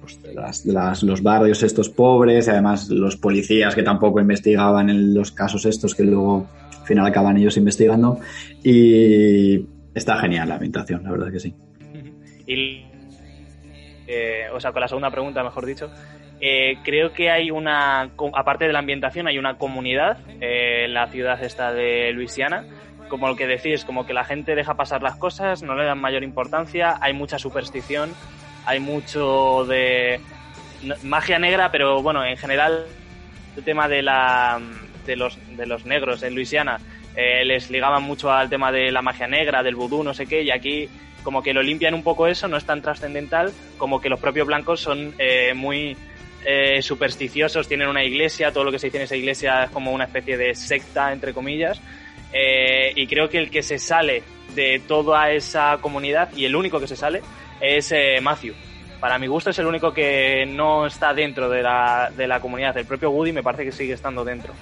pues, 0.00 0.20
de 0.22 0.32
las- 0.34 0.64
las- 0.64 1.02
los 1.02 1.22
barrios 1.22 1.62
estos 1.62 1.90
pobres, 1.90 2.46
y 2.46 2.50
además 2.50 2.88
los 2.88 3.16
policías 3.16 3.74
que 3.74 3.82
tampoco 3.82 4.20
investigaban 4.20 4.88
en 4.88 5.12
los 5.14 5.30
casos 5.32 5.66
estos 5.66 5.94
que 5.94 6.04
luego 6.04 6.48
al 6.80 6.86
final 6.86 7.06
acaban 7.06 7.36
ellos 7.36 7.56
investigando. 7.58 8.18
Y 8.62 9.66
está 9.94 10.16
genial 10.18 10.48
la 10.48 10.54
ambientación, 10.54 11.02
la 11.04 11.10
verdad 11.10 11.30
que 11.32 11.40
sí. 11.40 11.54
Y, 12.46 12.86
eh, 14.06 14.46
o 14.54 14.58
sea, 14.58 14.72
con 14.72 14.80
la 14.80 14.88
segunda 14.88 15.10
pregunta, 15.10 15.44
mejor 15.44 15.66
dicho, 15.66 15.90
eh, 16.40 16.78
creo 16.84 17.12
que 17.12 17.30
hay 17.30 17.50
una, 17.50 18.10
aparte 18.34 18.66
de 18.66 18.72
la 18.72 18.78
ambientación, 18.78 19.26
hay 19.26 19.38
una 19.38 19.58
comunidad 19.58 20.18
eh, 20.40 20.84
en 20.84 20.94
la 20.94 21.08
ciudad 21.08 21.42
esta 21.42 21.72
de 21.72 22.12
Luisiana, 22.12 22.64
como 23.08 23.28
lo 23.28 23.36
que 23.36 23.46
decís, 23.46 23.84
como 23.84 24.06
que 24.06 24.12
la 24.12 24.24
gente 24.24 24.54
deja 24.54 24.74
pasar 24.74 25.02
las 25.02 25.16
cosas, 25.16 25.62
no 25.62 25.74
le 25.74 25.84
dan 25.84 26.00
mayor 26.00 26.22
importancia, 26.22 26.98
hay 27.00 27.12
mucha 27.12 27.38
superstición, 27.38 28.12
hay 28.66 28.80
mucho 28.80 29.64
de 29.66 30.20
magia 31.02 31.38
negra, 31.38 31.70
pero 31.72 32.02
bueno, 32.02 32.24
en 32.24 32.36
general 32.36 32.86
el 33.56 33.64
tema 33.64 33.88
de 33.88 34.02
la 34.02 34.60
de 35.06 35.16
los 35.16 35.38
de 35.56 35.66
los 35.66 35.86
negros 35.86 36.22
en 36.22 36.34
Luisiana 36.34 36.78
eh, 37.16 37.44
les 37.44 37.70
ligaban 37.70 38.02
mucho 38.02 38.30
al 38.30 38.48
tema 38.48 38.70
de 38.70 38.92
la 38.92 39.02
magia 39.02 39.26
negra, 39.26 39.62
del 39.62 39.74
vudú, 39.74 40.04
no 40.04 40.14
sé 40.14 40.26
qué, 40.26 40.42
y 40.42 40.50
aquí 40.50 40.88
como 41.24 41.42
que 41.42 41.52
lo 41.52 41.62
limpian 41.62 41.94
un 41.94 42.04
poco 42.04 42.28
eso, 42.28 42.46
no 42.46 42.56
es 42.56 42.64
tan 42.64 42.80
trascendental, 42.80 43.52
como 43.76 44.00
que 44.00 44.08
los 44.08 44.20
propios 44.20 44.46
blancos 44.46 44.80
son 44.80 45.14
eh, 45.18 45.52
muy 45.54 45.96
eh, 46.44 46.80
supersticiosos, 46.82 47.66
tienen 47.68 47.88
una 47.88 48.04
iglesia, 48.04 48.52
todo 48.52 48.64
lo 48.64 48.72
que 48.72 48.78
se 48.78 48.86
dice 48.86 48.98
en 48.98 49.04
esa 49.04 49.16
iglesia 49.16 49.64
es 49.64 49.70
como 49.70 49.92
una 49.92 50.04
especie 50.04 50.36
de 50.36 50.54
secta, 50.54 51.12
entre 51.12 51.32
comillas, 51.32 51.80
eh, 52.32 52.92
y 52.94 53.06
creo 53.06 53.28
que 53.28 53.38
el 53.38 53.50
que 53.50 53.62
se 53.62 53.78
sale 53.78 54.22
de 54.54 54.80
toda 54.86 55.30
esa 55.30 55.78
comunidad, 55.80 56.30
y 56.36 56.44
el 56.44 56.56
único 56.56 56.80
que 56.80 56.86
se 56.86 56.96
sale, 56.96 57.22
es 57.60 57.92
eh, 57.92 58.20
Matthew. 58.22 58.54
Para 59.00 59.18
mi 59.18 59.26
gusto 59.26 59.50
es 59.50 59.58
el 59.58 59.66
único 59.66 59.92
que 59.92 60.44
no 60.46 60.86
está 60.86 61.14
dentro 61.14 61.48
de 61.48 61.62
la, 61.62 62.10
de 62.16 62.26
la 62.26 62.40
comunidad. 62.40 62.76
El 62.76 62.86
propio 62.86 63.10
Woody 63.10 63.32
me 63.32 63.44
parece 63.44 63.64
que 63.64 63.72
sigue 63.72 63.92
estando 63.92 64.24
dentro. 64.24 64.52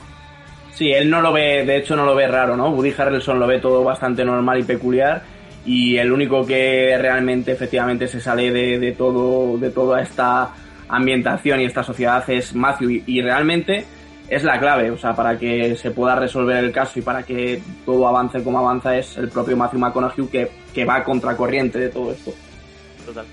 Sí, 0.73 0.93
él 0.93 1.09
no 1.09 1.23
lo 1.23 1.33
ve, 1.33 1.65
de 1.65 1.79
hecho 1.79 1.97
no 1.97 2.05
lo 2.05 2.15
ve 2.15 2.29
raro, 2.29 2.55
¿no? 2.55 2.69
Woody 2.69 2.93
Harrelson 2.97 3.41
lo 3.41 3.47
ve 3.47 3.61
todo 3.61 3.83
bastante 3.83 4.27
normal 4.27 4.61
y 4.61 4.65
peculiar 4.65 5.23
y 5.65 5.97
el 5.97 6.13
único 6.13 6.47
que 6.47 6.97
realmente 6.99 7.53
efectivamente 7.53 8.07
se 8.07 8.21
sale 8.21 8.53
de, 8.53 8.79
de 8.79 8.93
todo, 8.93 9.57
de 9.57 9.71
toda 9.71 10.03
esta 10.03 10.53
ambientación 10.89 11.61
y 11.61 11.65
esta 11.65 11.83
sociedad 11.83 12.29
es 12.29 12.55
Matthew 12.55 12.91
y, 12.91 13.05
y 13.07 13.23
realmente 13.23 13.85
es 14.29 14.43
la 14.43 14.59
clave, 14.59 14.91
o 14.91 14.99
sea, 14.99 15.15
para 15.15 15.39
que 15.39 15.77
se 15.77 15.91
pueda 15.91 16.17
resolver 16.17 16.57
el 16.57 16.73
caso 16.73 16.99
y 16.99 17.03
para 17.03 17.23
que 17.23 17.63
todo 17.85 18.09
avance 18.09 18.43
como 18.43 18.59
avanza 18.59 18.97
es 18.97 19.17
el 19.17 19.29
propio 19.29 19.57
Matthew 19.57 19.81
McConaughey 19.81 20.27
que, 20.27 20.51
que 20.75 20.85
va 20.85 20.97
a 20.97 21.05
contracorriente 21.05 21.79
de 21.79 21.89
todo 21.89 22.13
esto. 22.13 22.35
Total. 23.05 23.25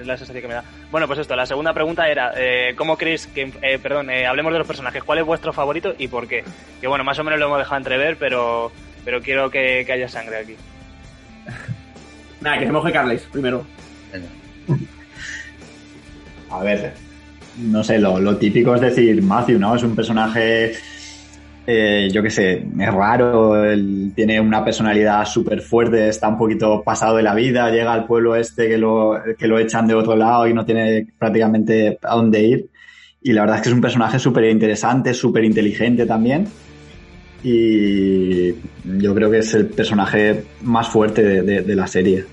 Es 0.00 0.06
la 0.06 0.16
sensación 0.16 0.40
que 0.40 0.48
me 0.48 0.54
da. 0.54 0.64
Bueno, 0.90 1.06
pues 1.06 1.18
esto, 1.18 1.36
la 1.36 1.44
segunda 1.44 1.74
pregunta 1.74 2.08
era, 2.08 2.32
eh, 2.36 2.74
¿cómo 2.74 2.96
creéis 2.96 3.26
que, 3.26 3.52
eh, 3.60 3.78
perdón, 3.78 4.08
eh, 4.08 4.26
hablemos 4.26 4.52
de 4.52 4.58
los 4.58 4.66
personajes, 4.66 5.04
¿cuál 5.04 5.18
es 5.18 5.26
vuestro 5.26 5.52
favorito 5.52 5.94
y 5.98 6.08
por 6.08 6.26
qué? 6.26 6.42
Que 6.80 6.86
bueno, 6.86 7.04
más 7.04 7.18
o 7.18 7.24
menos 7.24 7.38
lo 7.38 7.46
hemos 7.46 7.58
dejado 7.58 7.76
entrever, 7.76 8.16
pero, 8.16 8.72
pero 9.04 9.20
quiero 9.20 9.50
que, 9.50 9.84
que 9.84 9.92
haya 9.92 10.08
sangre 10.08 10.38
aquí. 10.38 10.56
Nada, 12.40 12.58
que 12.58 12.66
se 12.66 12.72
moje 12.72 12.92
Carles 12.92 13.28
primero. 13.30 13.66
A 16.50 16.62
ver, 16.62 16.92
no 17.58 17.84
sé, 17.84 17.98
lo, 17.98 18.36
típico 18.36 18.74
es 18.74 18.80
decir 18.80 19.22
Matthew, 19.22 19.58
¿no? 19.58 19.74
Es 19.74 19.82
un 19.82 19.94
personaje 19.94 20.72
eh, 21.66 22.08
yo 22.10 22.22
qué 22.22 22.30
sé, 22.30 22.66
es 22.78 22.92
raro, 22.92 23.64
él 23.64 24.12
tiene 24.16 24.40
una 24.40 24.64
personalidad 24.64 25.24
súper 25.24 25.60
fuerte, 25.60 26.08
está 26.08 26.28
un 26.28 26.38
poquito 26.38 26.82
pasado 26.82 27.16
de 27.16 27.22
la 27.22 27.34
vida, 27.34 27.70
llega 27.70 27.92
al 27.92 28.06
pueblo 28.06 28.34
este 28.34 28.68
que 28.68 28.78
lo, 28.78 29.20
que 29.38 29.46
lo 29.46 29.58
echan 29.58 29.86
de 29.86 29.94
otro 29.94 30.16
lado 30.16 30.48
y 30.48 30.54
no 30.54 30.64
tiene 30.64 31.06
prácticamente 31.18 31.98
a 32.02 32.16
dónde 32.16 32.42
ir. 32.42 32.70
Y 33.22 33.32
la 33.32 33.42
verdad 33.42 33.56
es 33.58 33.62
que 33.62 33.68
es 33.68 33.74
un 33.74 33.82
personaje 33.82 34.18
súper 34.18 34.44
interesante, 34.44 35.14
súper 35.14 35.44
inteligente 35.44 36.06
también. 36.06 36.46
Y 37.44 38.52
yo 38.98 39.14
creo 39.14 39.30
que 39.30 39.38
es 39.38 39.54
el 39.54 39.66
personaje 39.66 40.42
más 40.62 40.88
fuerte 40.88 41.42
de 41.42 41.76
la 41.76 41.86
serie. 41.86 42.24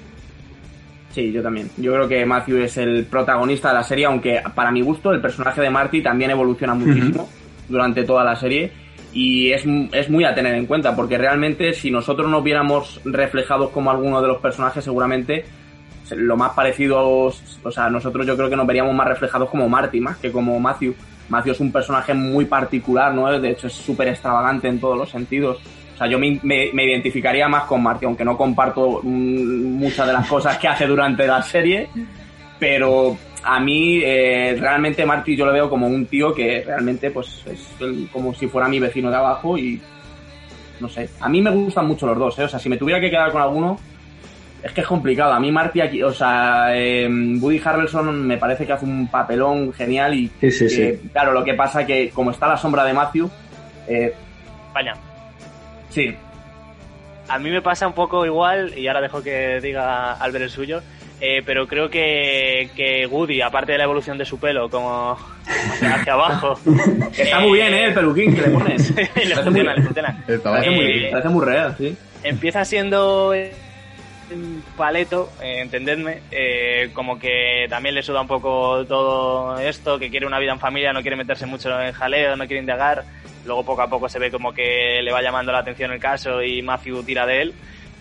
Sí, 1.11 1.31
yo 1.31 1.41
también. 1.41 1.69
Yo 1.77 1.93
creo 1.93 2.07
que 2.07 2.25
Matthew 2.25 2.57
es 2.57 2.77
el 2.77 3.05
protagonista 3.05 3.69
de 3.69 3.75
la 3.75 3.83
serie, 3.83 4.05
aunque 4.05 4.41
para 4.53 4.71
mi 4.71 4.81
gusto 4.81 5.11
el 5.11 5.21
personaje 5.21 5.61
de 5.61 5.69
Marty 5.69 6.01
también 6.01 6.31
evoluciona 6.31 6.73
muchísimo 6.73 7.27
durante 7.67 8.03
toda 8.03 8.23
la 8.23 8.35
serie 8.35 8.71
y 9.13 9.51
es, 9.51 9.63
es 9.93 10.09
muy 10.09 10.25
a 10.25 10.35
tener 10.35 10.53
en 10.53 10.65
cuenta 10.65 10.95
porque 10.95 11.17
realmente 11.17 11.73
si 11.73 11.89
nosotros 11.89 12.29
nos 12.29 12.43
viéramos 12.43 13.01
reflejados 13.03 13.71
como 13.71 13.89
alguno 13.89 14.21
de 14.21 14.27
los 14.27 14.37
personajes 14.37 14.83
seguramente 14.83 15.45
lo 16.11 16.37
más 16.37 16.53
parecido, 16.53 16.99
o 17.01 17.71
sea, 17.71 17.89
nosotros 17.89 18.25
yo 18.25 18.37
creo 18.37 18.49
que 18.49 18.55
nos 18.55 18.67
veríamos 18.67 18.95
más 18.95 19.07
reflejados 19.07 19.49
como 19.49 19.67
Marty 19.67 19.99
más 19.99 20.17
que 20.17 20.31
como 20.31 20.59
Matthew. 20.59 20.95
Matthew 21.29 21.51
es 21.51 21.59
un 21.59 21.71
personaje 21.71 22.13
muy 22.13 22.45
particular, 22.45 23.13
¿no? 23.13 23.27
De 23.39 23.49
hecho 23.49 23.67
es 23.67 23.73
súper 23.73 24.07
extravagante 24.07 24.69
en 24.69 24.79
todos 24.79 24.97
los 24.97 25.09
sentidos. 25.09 25.59
O 25.97 25.99
sea, 25.99 26.07
yo 26.07 26.19
me, 26.19 26.39
me- 26.43 26.69
me 26.73 26.85
identificaría 26.85 27.47
más 27.47 27.63
con 27.63 27.81
Marty, 27.81 28.05
aunque 28.05 28.23
no 28.23 28.37
comparto 28.37 28.99
mm, 29.01 29.73
muchas 29.79 30.05
de 30.05 30.13
las 30.13 30.27
cosas 30.27 30.57
que 30.59 30.67
hace 30.67 30.85
durante 30.85 31.25
la 31.25 31.41
serie, 31.41 31.89
pero 32.59 33.17
a 33.43 33.59
mí 33.59 33.99
eh, 34.03 34.55
realmente 34.59 35.05
Marty 35.07 35.35
yo 35.35 35.45
lo 35.45 35.53
veo 35.53 35.69
como 35.69 35.87
un 35.87 36.05
tío 36.05 36.33
que 36.35 36.63
realmente 36.65 37.09
pues 37.11 37.43
es 37.47 37.67
el- 37.79 38.09
como 38.11 38.33
si 38.33 38.47
fuera 38.47 38.67
mi 38.67 38.79
vecino 38.79 39.09
de 39.09 39.15
abajo 39.15 39.57
y 39.57 39.81
no 40.79 40.87
sé, 40.87 41.09
a 41.19 41.27
mí 41.29 41.41
me 41.41 41.49
gustan 41.49 41.87
mucho 41.87 42.05
los 42.05 42.17
dos, 42.19 42.37
¿eh? 42.37 42.43
o 42.43 42.47
sea, 42.47 42.59
si 42.59 42.69
me 42.69 42.77
tuviera 42.77 43.01
que 43.01 43.09
quedar 43.09 43.31
con 43.31 43.41
alguno 43.41 43.79
es 44.61 44.71
que 44.73 44.81
es 44.81 44.87
complicado, 44.87 45.33
a 45.33 45.39
mí 45.39 45.51
Marty 45.51 45.81
aquí, 45.81 46.03
o 46.03 46.11
sea, 46.13 46.67
eh, 46.75 47.07
Woody 47.39 47.59
Harrelson 47.63 48.27
me 48.27 48.37
parece 48.37 48.65
que 48.67 48.73
hace 48.73 48.85
un 48.85 49.07
papelón 49.07 49.73
genial 49.73 50.13
y 50.13 50.29
Sí, 50.41 50.51
sí, 50.51 50.69
sí. 50.69 51.09
claro, 51.11 51.31
lo 51.31 51.43
que 51.43 51.53
pasa 51.55 51.85
que 51.85 52.09
como 52.09 52.29
está 52.31 52.47
la 52.47 52.57
sombra 52.57 52.83
de 52.83 52.93
Matthew, 52.93 53.29
eh, 53.87 54.13
España. 54.67 54.93
Sí, 55.97 56.15
A 57.27 57.39
mí 57.39 57.49
me 57.49 57.61
pasa 57.61 57.87
un 57.87 57.93
poco 57.93 58.25
igual, 58.25 58.77
y 58.77 58.87
ahora 58.87 59.01
dejo 59.01 59.21
que 59.23 59.59
diga 59.61 60.13
Albert 60.13 60.43
el 60.45 60.49
suyo, 60.51 60.81
eh, 61.19 61.41
pero 61.45 61.67
creo 61.67 61.89
que, 61.89 62.69
que 62.75 63.07
Woody, 63.07 63.41
aparte 63.41 63.71
de 63.71 63.79
la 63.79 63.85
evolución 63.85 64.17
de 64.17 64.25
su 64.25 64.39
pelo, 64.39 64.69
como 64.69 65.17
hacia 65.81 66.13
abajo... 66.13 66.59
está 67.17 67.39
muy 67.39 67.53
bien, 67.59 67.73
¿eh? 67.73 67.85
El 67.85 67.93
peluquín 67.93 68.35
que 68.35 68.41
le 68.41 68.49
pones. 68.49 68.95
le 68.95 69.35
funciona, 69.35 69.73
le 69.73 69.81
funciona. 69.81 70.23
Muy, 70.71 71.05
Eh, 71.05 71.09
parece 71.11 71.29
muy 71.29 71.45
real, 71.45 71.75
sí. 71.77 71.97
empieza 72.23 72.63
siendo 72.63 73.33
un 74.31 74.63
paleto, 74.75 75.31
eh, 75.41 75.61
entendedme, 75.61 76.21
eh, 76.31 76.89
como 76.93 77.17
que 77.17 77.65
también 77.69 77.95
le 77.95 78.03
suda 78.03 78.21
un 78.21 78.27
poco 78.27 78.85
todo 78.85 79.57
esto, 79.59 79.97
que 79.97 80.09
quiere 80.09 80.27
una 80.27 80.39
vida 80.39 80.51
en 80.51 80.59
familia, 80.59 80.93
no 80.93 81.01
quiere 81.01 81.15
meterse 81.15 81.45
mucho 81.45 81.79
en 81.81 81.93
jaleo, 81.93 82.35
no 82.35 82.45
quiere 82.45 82.61
indagar. 82.61 83.03
Luego 83.47 83.63
poco 83.63 83.81
a 83.81 83.89
poco 83.89 84.07
se 84.09 84.19
ve 84.19 84.29
como 84.29 84.53
que 84.53 85.01
le 85.01 85.11
va 85.11 85.21
llamando 85.21 85.51
la 85.51 85.59
atención 85.59 85.91
el 85.91 85.99
caso 85.99 86.43
y 86.43 86.61
Matthew 86.61 87.03
tira 87.03 87.25
de 87.25 87.41
él. 87.41 87.53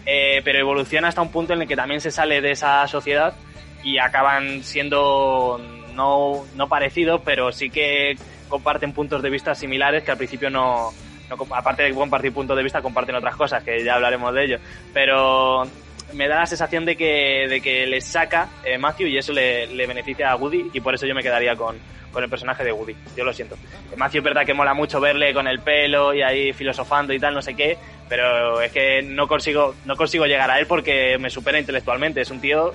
Eh, 0.04 0.40
pero 0.44 0.58
evoluciona 0.58 1.08
hasta 1.08 1.22
un 1.22 1.30
punto 1.30 1.52
en 1.52 1.62
el 1.62 1.68
que 1.68 1.76
también 1.76 2.00
se 2.00 2.10
sale 2.10 2.40
de 2.40 2.50
esa 2.50 2.86
sociedad 2.86 3.34
y 3.82 3.98
acaban 3.98 4.62
siendo 4.62 5.60
no, 5.94 6.44
no 6.54 6.68
parecidos, 6.68 7.22
pero 7.24 7.50
sí 7.52 7.70
que 7.70 8.16
comparten 8.48 8.92
puntos 8.92 9.22
de 9.22 9.30
vista 9.30 9.54
similares 9.54 10.04
que 10.04 10.10
al 10.10 10.16
principio 10.16 10.50
no, 10.50 10.92
no 11.28 11.36
aparte 11.54 11.84
de 11.84 11.94
compartir 11.94 12.32
puntos 12.32 12.56
de 12.56 12.62
vista, 12.62 12.82
comparten 12.82 13.16
otras 13.16 13.36
cosas, 13.36 13.62
que 13.62 13.82
ya 13.84 13.94
hablaremos 13.94 14.32
de 14.34 14.44
ello. 14.44 14.58
Pero 14.92 15.64
me 16.12 16.28
da 16.28 16.40
la 16.40 16.46
sensación 16.46 16.84
de 16.84 16.96
que, 16.96 17.46
de 17.48 17.60
que 17.60 17.86
le 17.86 18.00
saca 18.00 18.48
eh, 18.64 18.78
Matthew 18.78 19.08
y 19.08 19.18
eso 19.18 19.32
le, 19.32 19.66
le 19.66 19.86
beneficia 19.86 20.30
a 20.30 20.36
Woody 20.36 20.70
y 20.72 20.80
por 20.80 20.94
eso 20.94 21.06
yo 21.06 21.14
me 21.14 21.22
quedaría 21.22 21.56
con, 21.56 21.76
con 22.16 22.24
el 22.24 22.30
personaje 22.30 22.64
de 22.64 22.72
Woody. 22.72 22.96
Yo 23.14 23.24
lo 23.24 23.32
siento. 23.34 23.56
Matthew 23.94 24.20
es 24.20 24.24
verdad 24.24 24.46
que 24.46 24.54
mola 24.54 24.72
mucho 24.72 25.00
verle 25.00 25.34
con 25.34 25.46
el 25.46 25.60
pelo 25.60 26.14
y 26.14 26.22
ahí 26.22 26.54
filosofando 26.54 27.12
y 27.12 27.18
tal, 27.18 27.34
no 27.34 27.42
sé 27.42 27.54
qué, 27.54 27.76
pero 28.08 28.62
es 28.62 28.72
que 28.72 29.02
no 29.02 29.28
consigo, 29.28 29.74
no 29.84 29.96
consigo 29.96 30.24
llegar 30.24 30.50
a 30.50 30.58
él 30.58 30.66
porque 30.66 31.18
me 31.18 31.28
supera 31.28 31.58
intelectualmente. 31.58 32.22
Es 32.22 32.30
un 32.30 32.40
tío 32.40 32.72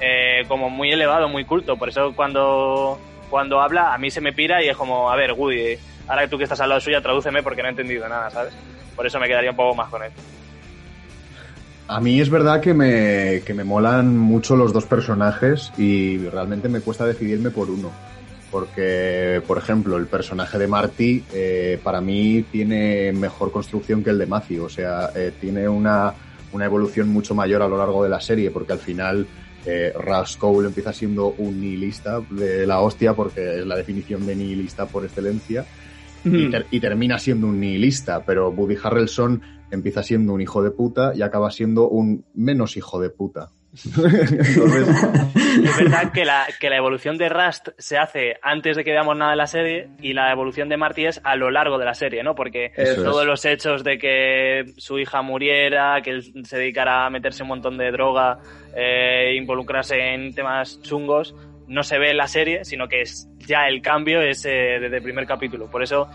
eh, 0.00 0.44
como 0.46 0.70
muy 0.70 0.92
elevado, 0.92 1.28
muy 1.28 1.44
culto. 1.44 1.76
Por 1.76 1.88
eso 1.88 2.14
cuando, 2.14 3.00
cuando 3.30 3.60
habla 3.60 3.94
a 3.94 3.98
mí 3.98 4.12
se 4.12 4.20
me 4.20 4.32
pira 4.32 4.62
y 4.62 4.68
es 4.68 4.76
como, 4.76 5.10
a 5.10 5.16
ver, 5.16 5.32
Woody, 5.32 5.76
ahora 6.06 6.22
que 6.22 6.28
tú 6.28 6.38
que 6.38 6.44
estás 6.44 6.60
al 6.60 6.68
lado 6.68 6.80
suya, 6.80 7.00
tradúceme 7.00 7.42
porque 7.42 7.62
no 7.62 7.68
he 7.68 7.70
entendido 7.72 8.08
nada, 8.08 8.30
¿sabes? 8.30 8.54
Por 8.94 9.06
eso 9.06 9.18
me 9.18 9.26
quedaría 9.26 9.50
un 9.50 9.56
poco 9.56 9.74
más 9.74 9.88
con 9.88 10.04
él. 10.04 10.12
A 11.86 12.00
mí 12.00 12.20
es 12.20 12.30
verdad 12.30 12.60
que 12.60 12.72
me, 12.72 13.42
que 13.44 13.52
me 13.54 13.62
molan 13.64 14.16
mucho 14.16 14.56
los 14.56 14.72
dos 14.72 14.86
personajes 14.86 15.70
y 15.76 16.18
realmente 16.28 16.68
me 16.68 16.80
cuesta 16.80 17.06
decidirme 17.06 17.50
por 17.50 17.68
uno. 17.70 17.90
Porque, 18.50 19.42
por 19.46 19.58
ejemplo, 19.58 19.96
el 19.96 20.06
personaje 20.06 20.58
de 20.58 20.68
Marty 20.68 21.24
eh, 21.32 21.78
para 21.82 22.00
mí 22.00 22.44
tiene 22.50 23.12
mejor 23.12 23.50
construcción 23.50 24.02
que 24.02 24.10
el 24.10 24.18
de 24.18 24.26
Matthew. 24.26 24.64
O 24.64 24.68
sea, 24.68 25.10
eh, 25.14 25.32
tiene 25.40 25.68
una, 25.68 26.14
una 26.52 26.64
evolución 26.64 27.08
mucho 27.08 27.34
mayor 27.34 27.62
a 27.62 27.68
lo 27.68 27.76
largo 27.76 28.02
de 28.02 28.10
la 28.10 28.20
serie 28.20 28.50
porque 28.50 28.72
al 28.72 28.78
final 28.78 29.26
eh, 29.66 29.92
Cole 30.38 30.68
empieza 30.68 30.92
siendo 30.92 31.34
un 31.38 31.60
nihilista 31.60 32.20
de 32.30 32.66
la 32.66 32.80
hostia 32.80 33.12
porque 33.12 33.58
es 33.60 33.66
la 33.66 33.76
definición 33.76 34.24
de 34.24 34.36
nihilista 34.36 34.86
por 34.86 35.04
excelencia 35.04 35.66
y, 36.24 36.48
ter- 36.50 36.66
y 36.70 36.80
termina 36.80 37.18
siendo 37.18 37.48
un 37.48 37.60
nihilista, 37.60 38.24
pero 38.24 38.50
Woody 38.50 38.76
Harrelson 38.82 39.42
empieza 39.74 40.02
siendo 40.02 40.32
un 40.32 40.40
hijo 40.40 40.62
de 40.62 40.70
puta 40.70 41.12
y 41.14 41.22
acaba 41.22 41.50
siendo 41.50 41.88
un 41.88 42.24
menos 42.34 42.76
hijo 42.76 43.00
de 43.00 43.10
puta. 43.10 43.50
Entonces, 43.74 44.88
Es 45.64 45.78
verdad 45.78 46.12
que 46.12 46.24
la, 46.24 46.46
que 46.60 46.70
la 46.70 46.76
evolución 46.76 47.18
de 47.18 47.28
Rust 47.28 47.68
se 47.78 47.98
hace 47.98 48.36
antes 48.42 48.76
de 48.76 48.84
que 48.84 48.92
veamos 48.92 49.16
nada 49.16 49.32
de 49.32 49.36
la 49.36 49.46
serie 49.46 49.88
y 50.00 50.12
la 50.12 50.30
evolución 50.32 50.68
de 50.68 50.76
Marty 50.76 51.06
es 51.06 51.20
a 51.24 51.36
lo 51.36 51.50
largo 51.50 51.78
de 51.78 51.84
la 51.84 51.94
serie, 51.94 52.22
¿no? 52.22 52.34
Porque 52.34 52.72
Eso 52.76 53.02
todos 53.02 53.22
es. 53.22 53.26
los 53.26 53.44
hechos 53.44 53.84
de 53.84 53.98
que 53.98 54.64
su 54.76 54.98
hija 54.98 55.22
muriera, 55.22 56.00
que 56.02 56.10
él 56.10 56.44
se 56.44 56.58
dedicara 56.58 57.06
a 57.06 57.10
meterse 57.10 57.42
un 57.42 57.48
montón 57.48 57.76
de 57.76 57.90
droga, 57.90 58.38
eh, 58.76 59.34
involucrarse 59.36 59.96
en 60.14 60.34
temas 60.34 60.80
chungos, 60.82 61.34
no 61.66 61.82
se 61.82 61.98
ve 61.98 62.10
en 62.10 62.18
la 62.18 62.28
serie, 62.28 62.64
sino 62.64 62.88
que 62.88 63.00
es 63.02 63.28
ya 63.46 63.66
el 63.66 63.82
cambio 63.82 64.20
es 64.20 64.44
eh, 64.44 64.78
desde 64.80 64.98
el 64.98 65.02
primer 65.02 65.26
capítulo. 65.26 65.68
Por 65.70 65.82
eso 65.82 66.08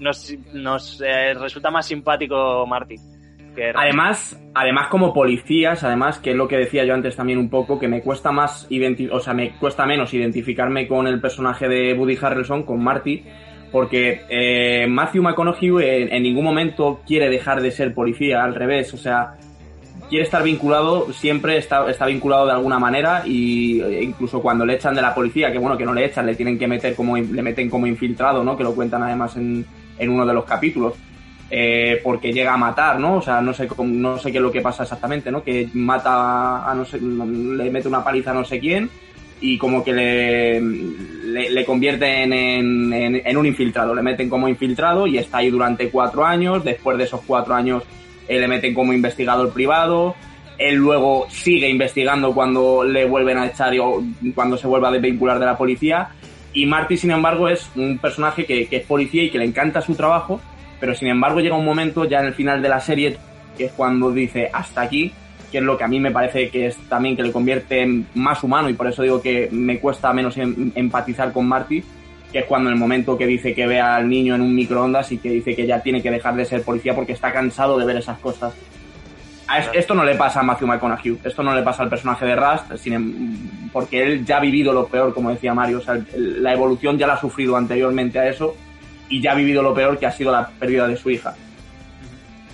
nos, 0.00 0.34
nos 0.52 1.00
eh, 1.00 1.34
resulta 1.34 1.70
más 1.70 1.86
simpático 1.86 2.66
Marty. 2.66 2.96
Además, 3.74 4.40
además 4.54 4.88
como 4.88 5.12
policías, 5.12 5.82
además, 5.84 6.18
que 6.18 6.30
es 6.30 6.36
lo 6.36 6.48
que 6.48 6.56
decía 6.56 6.84
yo 6.84 6.94
antes 6.94 7.16
también 7.16 7.38
un 7.38 7.50
poco, 7.50 7.78
que 7.78 7.88
me 7.88 8.00
cuesta 8.00 8.32
más 8.32 8.68
o 9.10 9.20
sea, 9.20 9.34
me 9.34 9.56
cuesta 9.58 9.86
menos 9.86 10.14
identificarme 10.14 10.86
con 10.86 11.06
el 11.06 11.20
personaje 11.20 11.68
de 11.68 11.92
Woody 11.92 12.16
Harrelson, 12.20 12.62
con 12.62 12.82
Marty, 12.82 13.24
porque 13.70 14.22
eh, 14.28 14.86
Matthew 14.88 15.22
McConaughey 15.22 16.02
en, 16.02 16.12
en 16.12 16.22
ningún 16.22 16.44
momento 16.44 17.02
quiere 17.06 17.28
dejar 17.28 17.60
de 17.60 17.70
ser 17.70 17.92
policía, 17.92 18.42
al 18.42 18.54
revés, 18.54 18.94
o 18.94 18.96
sea, 18.96 19.34
quiere 20.08 20.24
estar 20.24 20.42
vinculado, 20.42 21.12
siempre 21.12 21.56
está, 21.56 21.88
está 21.90 22.06
vinculado 22.06 22.46
de 22.46 22.52
alguna 22.52 22.78
manera 22.78 23.22
y 23.26 23.80
eh, 23.80 24.02
incluso 24.02 24.40
cuando 24.40 24.64
le 24.64 24.74
echan 24.74 24.94
de 24.94 25.02
la 25.02 25.14
policía, 25.14 25.52
que 25.52 25.58
bueno, 25.58 25.76
que 25.76 25.84
no 25.84 25.92
le 25.92 26.04
echan, 26.04 26.26
le 26.26 26.34
tienen 26.34 26.58
que 26.58 26.66
meter 26.66 26.94
como, 26.94 27.16
le 27.16 27.42
meten 27.42 27.68
como 27.68 27.86
infiltrado, 27.86 28.42
¿no? 28.42 28.56
Que 28.56 28.64
lo 28.64 28.74
cuentan 28.74 29.02
además 29.02 29.36
en, 29.36 29.64
en 30.00 30.10
uno 30.10 30.26
de 30.26 30.34
los 30.34 30.44
capítulos. 30.44 30.94
eh, 31.52 32.00
porque 32.04 32.32
llega 32.32 32.54
a 32.54 32.56
matar, 32.56 33.00
¿no? 33.00 33.16
O 33.16 33.22
sea, 33.22 33.40
no 33.40 33.52
sé 33.52 33.68
no 33.84 34.18
sé 34.18 34.30
qué 34.30 34.38
es 34.38 34.42
lo 34.42 34.52
que 34.52 34.60
pasa 34.60 34.84
exactamente, 34.84 35.32
¿no? 35.32 35.42
Que 35.42 35.68
mata 35.74 36.70
a 36.70 36.74
no 36.74 36.84
sé, 36.84 37.00
le 37.00 37.70
mete 37.70 37.88
una 37.88 38.04
paliza 38.04 38.30
a 38.30 38.34
no 38.34 38.44
sé 38.44 38.60
quién 38.60 38.88
y 39.40 39.58
como 39.58 39.82
que 39.82 39.92
le, 39.92 40.60
le, 40.60 41.50
le 41.50 41.64
convierten 41.64 42.32
en, 42.32 42.92
en, 42.92 43.36
un 43.36 43.46
infiltrado, 43.46 43.94
le 43.94 44.02
meten 44.02 44.28
como 44.28 44.48
infiltrado 44.48 45.06
y 45.06 45.18
está 45.18 45.38
ahí 45.38 45.50
durante 45.50 45.88
cuatro 45.90 46.24
años, 46.24 46.62
después 46.62 46.98
de 46.98 47.04
esos 47.04 47.22
cuatro 47.26 47.54
años 47.54 47.82
eh, 48.28 48.38
le 48.38 48.46
meten 48.46 48.74
como 48.74 48.92
investigador 48.92 49.50
privado, 49.52 50.14
él 50.58 50.76
luego 50.76 51.26
sigue 51.30 51.68
investigando 51.68 52.34
cuando 52.34 52.84
le 52.84 53.06
vuelven 53.06 53.38
a 53.38 53.46
echar 53.46 53.72
cuando 54.34 54.58
se 54.58 54.66
vuelva 54.66 54.88
a 54.88 54.92
desvincular 54.92 55.38
de 55.38 55.46
la 55.46 55.56
policía 55.56 56.10
y 56.52 56.66
Marty 56.66 56.96
sin 56.96 57.10
embargo 57.10 57.48
es 57.48 57.70
un 57.76 57.98
personaje 57.98 58.44
que, 58.44 58.68
es 58.70 58.86
policía 58.86 59.24
y 59.24 59.30
que 59.30 59.38
le 59.38 59.44
encanta 59.44 59.80
su 59.80 59.94
trabajo 59.94 60.40
pero 60.78 60.94
sin 60.94 61.08
embargo 61.08 61.40
llega 61.40 61.56
un 61.56 61.64
momento 61.64 62.04
ya 62.04 62.20
en 62.20 62.26
el 62.26 62.34
final 62.34 62.62
de 62.62 62.68
la 62.68 62.80
serie 62.80 63.16
que 63.56 63.66
es 63.66 63.72
cuando 63.72 64.10
dice 64.10 64.50
hasta 64.52 64.82
aquí 64.82 65.12
que 65.52 65.58
es 65.58 65.64
lo 65.64 65.76
que 65.76 65.84
a 65.84 65.88
mí 65.88 65.98
me 65.98 66.10
parece 66.10 66.48
que 66.48 66.66
es 66.66 66.76
también 66.88 67.16
que 67.16 67.22
le 67.22 67.32
convierte 67.32 67.82
en 67.82 68.06
más 68.14 68.42
humano 68.42 68.68
y 68.68 68.74
por 68.74 68.86
eso 68.86 69.02
digo 69.02 69.20
que 69.20 69.48
me 69.50 69.78
cuesta 69.78 70.12
menos 70.12 70.36
em- 70.38 70.72
empatizar 70.74 71.32
con 71.32 71.46
Marty 71.46 71.82
que 72.32 72.40
es 72.40 72.44
cuando 72.44 72.70
en 72.70 72.74
el 72.74 72.80
momento 72.80 73.18
que 73.18 73.26
dice 73.26 73.54
que 73.54 73.66
ve 73.66 73.80
al 73.80 74.08
niño 74.08 74.34
en 74.34 74.42
un 74.42 74.54
microondas 74.54 75.10
y 75.12 75.18
que 75.18 75.30
dice 75.30 75.54
que 75.54 75.66
ya 75.66 75.82
tiene 75.82 76.02
que 76.02 76.10
dejar 76.10 76.36
de 76.36 76.44
ser 76.44 76.62
policía 76.62 76.94
porque 76.94 77.12
está 77.12 77.32
cansado 77.32 77.78
de 77.78 77.86
ver 77.86 77.96
esas 77.96 78.18
cosas. 78.18 78.54
Esto 79.72 79.94
no 79.94 80.04
le 80.04 80.14
pasa 80.14 80.40
a 80.40 80.42
Matthew 80.42 80.68
McConaughey, 80.68 81.18
esto 81.24 81.42
no 81.42 81.54
le 81.54 81.62
pasa 81.62 81.82
al 81.82 81.88
personaje 81.88 82.24
de 82.24 82.36
Rust, 82.36 82.76
sin 82.76 82.92
em- 82.92 83.70
porque 83.72 84.02
él 84.02 84.24
ya 84.24 84.36
ha 84.36 84.40
vivido 84.40 84.72
lo 84.72 84.86
peor, 84.86 85.12
como 85.12 85.30
decía 85.30 85.54
Mario, 85.54 85.78
o 85.78 85.80
sea, 85.80 85.98
la 86.16 86.52
evolución 86.52 86.98
ya 86.98 87.06
la 87.06 87.14
ha 87.14 87.20
sufrido 87.20 87.56
anteriormente 87.56 88.18
a 88.18 88.28
eso 88.28 88.56
y 89.08 89.20
ya 89.20 89.32
ha 89.32 89.34
vivido 89.34 89.62
lo 89.62 89.74
peor 89.74 89.98
que 89.98 90.06
ha 90.06 90.12
sido 90.12 90.30
la 90.30 90.48
pérdida 90.48 90.86
de 90.86 90.96
su 90.96 91.10
hija. 91.10 91.34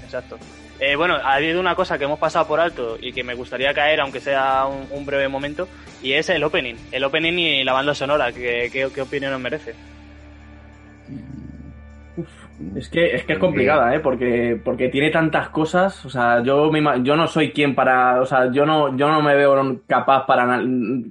Exacto. 0.05 0.39
Eh, 0.79 0.95
bueno, 0.95 1.15
ha 1.15 1.35
habido 1.35 1.59
una 1.59 1.75
cosa 1.75 1.99
que 1.99 2.05
hemos 2.05 2.19
pasado 2.19 2.47
por 2.47 2.61
alto 2.61 2.99
y 3.01 3.13
que 3.13 3.25
me 3.25 3.35
gustaría 3.35 3.73
caer, 3.73 4.01
aunque 4.01 4.21
sea 4.21 4.67
un, 4.67 5.07
breve 5.07 5.29
momento, 5.29 5.69
y 6.03 6.13
es 6.13 6.29
el 6.29 6.45
opening. 6.45 6.75
El 6.93 7.05
opening 7.05 7.33
y 7.33 7.65
la 7.65 7.73
banda 7.73 7.95
sonora. 7.95 8.31
¿Qué, 8.33 8.69
qué, 8.71 8.89
qué 8.95 9.01
opinión 9.01 9.33
os 9.33 9.41
merece? 9.41 9.75
Es 12.75 12.89
que 12.89 13.15
es 13.15 13.25
que 13.25 13.35
es 13.35 13.39
complicada, 13.39 13.95
¿eh? 13.95 14.01
Porque 14.01 14.59
porque 14.65 14.89
tiene 14.89 15.11
tantas 15.11 15.51
cosas, 15.51 16.05
o 16.07 16.11
sea, 16.11 16.43
yo 16.43 16.71
me 16.71 16.81
ima- 16.81 17.03
yo 17.03 17.15
no 17.15 17.27
soy 17.27 17.51
quien 17.51 17.75
para, 17.75 18.21
o 18.21 18.25
sea, 18.27 18.51
yo 18.51 18.65
no 18.65 18.97
yo 18.97 19.09
no 19.11 19.21
me 19.21 19.35
veo 19.35 19.81
capaz 19.87 20.25
para 20.27 20.63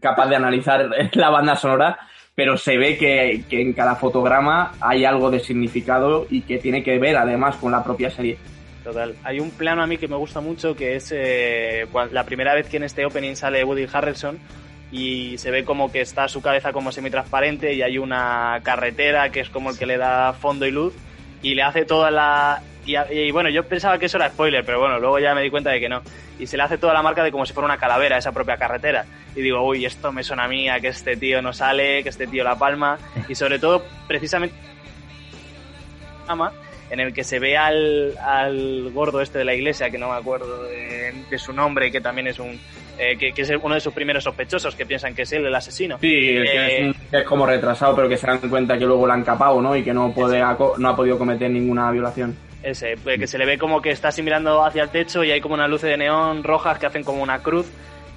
capaz 0.02 0.28
de 0.28 0.36
analizar 0.36 0.90
la 1.14 1.30
banda 1.30 1.56
sonora, 1.56 2.00
pero 2.34 2.58
se 2.58 2.78
ve 2.78 2.98
que, 2.98 3.44
que 3.48 3.62
en 3.62 3.74
cada 3.74 3.96
fotograma 3.96 4.72
hay 4.82 5.06
algo 5.06 5.30
de 5.30 5.40
significado 5.40 6.26
y 6.32 6.42
que 6.42 6.58
tiene 6.58 6.84
que 6.84 6.98
ver 6.98 7.16
además 7.16 7.56
con 7.58 7.72
la 7.72 7.84
propia 7.84 8.10
serie. 8.10 8.38
Total. 8.84 9.14
Hay 9.24 9.40
un 9.40 9.52
plano 9.52 9.84
a 9.84 9.88
mí 9.88 9.98
que 9.98 10.08
me 10.08 10.16
gusta 10.16 10.42
mucho 10.42 10.76
que 10.76 10.96
es 10.96 11.12
eh, 11.16 11.86
la 12.12 12.24
primera 12.24 12.54
vez 12.56 12.68
que 12.70 12.78
en 12.78 12.84
este 12.84 13.06
opening 13.06 13.36
sale 13.36 13.64
Woody 13.64 13.86
Harrelson 13.92 14.38
y 14.92 15.38
se 15.38 15.50
ve 15.52 15.64
como 15.64 15.92
que 15.92 16.02
está 16.02 16.28
su 16.28 16.42
cabeza 16.42 16.72
como 16.72 16.92
semitransparente 16.92 17.74
y 17.74 17.82
hay 17.82 17.98
una 17.98 18.60
carretera 18.64 19.30
que 19.30 19.40
es 19.42 19.50
como 19.50 19.72
el 19.72 19.78
que 19.78 19.86
le 19.88 19.98
da 19.98 20.34
fondo 20.34 20.66
y 20.68 20.72
luz 20.72 20.94
y 21.42 21.56
le 21.56 21.64
hace 21.64 21.86
toda 21.86 22.12
la... 22.12 22.62
Y, 22.86 23.32
bueno, 23.32 23.50
yo 23.50 23.64
pensaba 23.64 23.98
que 23.98 24.06
eso 24.06 24.18
era 24.18 24.30
spoiler, 24.30 24.64
pero 24.64 24.80
bueno, 24.80 25.00
luego 25.00 25.18
ya 25.18 25.34
me 25.34 25.42
di 25.42 25.50
cuenta 25.50 25.72
de 25.72 25.80
que 25.80 25.90
no. 25.90 26.04
Y 26.38 26.46
se 26.46 26.56
le 26.56 26.64
hace 26.64 26.78
toda 26.78 26.94
la 26.94 27.02
marca 27.02 27.24
de 27.24 27.32
como 27.32 27.46
si 27.46 27.54
fuera 27.54 27.66
una 27.66 27.80
calavera 27.80 28.18
esa 28.18 28.32
propia 28.32 28.58
carretera. 28.58 29.06
Y 29.36 29.42
digo, 29.42 29.66
uy, 29.66 29.86
esto 29.86 30.12
me 30.12 30.24
suena 30.24 30.44
a 30.44 30.48
mí, 30.48 30.70
a 30.70 30.80
que 30.80 30.90
este 30.90 31.18
tío 31.18 31.42
no 31.42 31.52
sale, 31.52 32.04
que 32.04 32.10
este 32.10 32.28
tío 32.28 32.44
la 32.44 32.58
palma. 32.58 33.00
Y 33.28 33.34
sobre 33.34 33.58
todo, 33.58 33.84
precisamente 34.08 34.56
programa 36.20 36.52
en 36.90 37.00
el 37.00 37.14
que 37.14 37.24
se 37.24 37.40
ve 37.40 37.58
al, 37.58 38.16
al 38.20 38.92
gordo 38.92 39.22
este 39.22 39.40
de 39.40 39.46
la 39.46 39.56
iglesia, 39.56 39.90
que 39.90 39.98
no 39.98 40.10
me 40.10 40.18
acuerdo 40.18 40.64
de, 40.66 41.14
de 41.30 41.38
su 41.40 41.54
nombre, 41.54 41.92
que 41.92 42.02
también 42.02 42.28
es 42.28 42.38
un 42.38 42.60
eh, 42.98 43.18
que, 43.18 43.32
que 43.32 43.42
es 43.42 43.52
uno 43.62 43.76
de 43.76 43.82
sus 43.82 43.94
primeros 43.94 44.24
sospechosos, 44.24 44.76
que 44.76 44.86
piensan 44.86 45.14
que 45.14 45.24
es 45.24 45.32
él 45.34 45.46
el 45.46 45.56
asesino. 45.56 45.98
Sí, 46.00 46.08
el 46.30 46.44
que 46.46 46.56
Eh, 46.58 46.80
es, 46.82 46.86
un- 46.88 46.94
que 47.12 47.18
es 47.18 47.24
como 47.24 47.46
retrasado, 47.46 47.96
pero 47.96 48.08
que 48.10 48.18
se 48.18 48.28
dan 48.28 48.40
cuenta 48.50 48.78
que 48.78 48.86
luego 48.86 49.06
la 49.08 49.14
han 49.16 49.24
capado, 49.24 49.62
¿no? 49.62 49.76
Y 49.76 49.84
que 49.84 49.94
no 49.94 50.14
puede 50.14 50.40
no 50.40 50.90
ha 50.90 50.96
podido 50.96 51.18
cometer 51.18 51.50
ninguna 51.50 51.92
violación. 51.92 52.36
Ese, 52.64 52.94
eh, 52.94 53.18
que 53.20 53.28
se 53.28 53.38
le 53.38 53.46
ve 53.46 53.58
como 53.60 53.80
que 53.82 53.92
está 53.92 54.08
así 54.08 54.24
mirando 54.24 54.64
hacia 54.66 54.84
el 54.84 54.90
techo 54.90 55.24
y 55.24 55.32
hay 55.32 55.40
como 55.40 55.54
unas 55.54 55.70
luces 55.70 55.90
de 55.90 55.98
neón 55.98 56.44
rojas 56.44 56.80
que 56.80 56.88
hacen 56.88 57.04
como 57.04 57.22
una 57.22 57.40
cruz. 57.40 57.68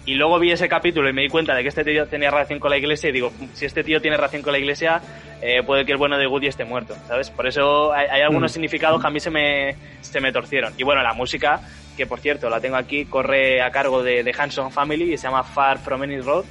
Y 0.08 0.14
luego 0.14 0.38
vi 0.38 0.50
ese 0.52 0.68
capítulo 0.70 1.08
y 1.10 1.12
me 1.12 1.20
di 1.22 1.28
cuenta 1.28 1.54
de 1.54 1.62
que 1.62 1.68
este 1.68 1.84
tío 1.84 2.06
tenía 2.06 2.30
relación 2.30 2.58
con 2.58 2.70
la 2.70 2.78
iglesia 2.78 3.10
y 3.10 3.12
digo, 3.12 3.30
si 3.52 3.66
este 3.66 3.84
tío 3.84 4.00
tiene 4.00 4.16
relación 4.16 4.40
con 4.40 4.52
la 4.52 4.58
iglesia, 4.58 5.02
eh, 5.42 5.62
puede 5.62 5.84
que 5.84 5.92
el 5.92 5.98
bueno 5.98 6.16
de 6.16 6.26
Woody 6.26 6.46
esté 6.46 6.64
muerto, 6.64 6.94
¿sabes? 7.06 7.28
Por 7.30 7.46
eso 7.46 7.92
hay, 7.92 8.06
hay 8.10 8.22
algunos 8.22 8.50
Mm. 8.50 8.54
significados 8.54 9.00
que 9.02 9.06
a 9.06 9.10
mí 9.10 9.20
se 9.20 9.30
me, 9.30 9.76
se 10.00 10.20
me 10.20 10.32
torcieron. 10.32 10.72
Y 10.78 10.82
bueno, 10.82 11.02
la 11.02 11.12
música, 11.12 11.60
que 11.94 12.06
por 12.06 12.20
cierto 12.20 12.48
la 12.48 12.58
tengo 12.58 12.76
aquí, 12.76 13.04
corre 13.04 13.60
a 13.60 13.70
cargo 13.70 14.02
de, 14.02 14.22
de 14.22 14.34
Hanson 14.36 14.72
Family 14.72 15.12
y 15.12 15.18
se 15.18 15.24
llama 15.24 15.42
Far 15.44 15.78
From 15.78 16.00
Any 16.02 16.20
Road. 16.20 16.46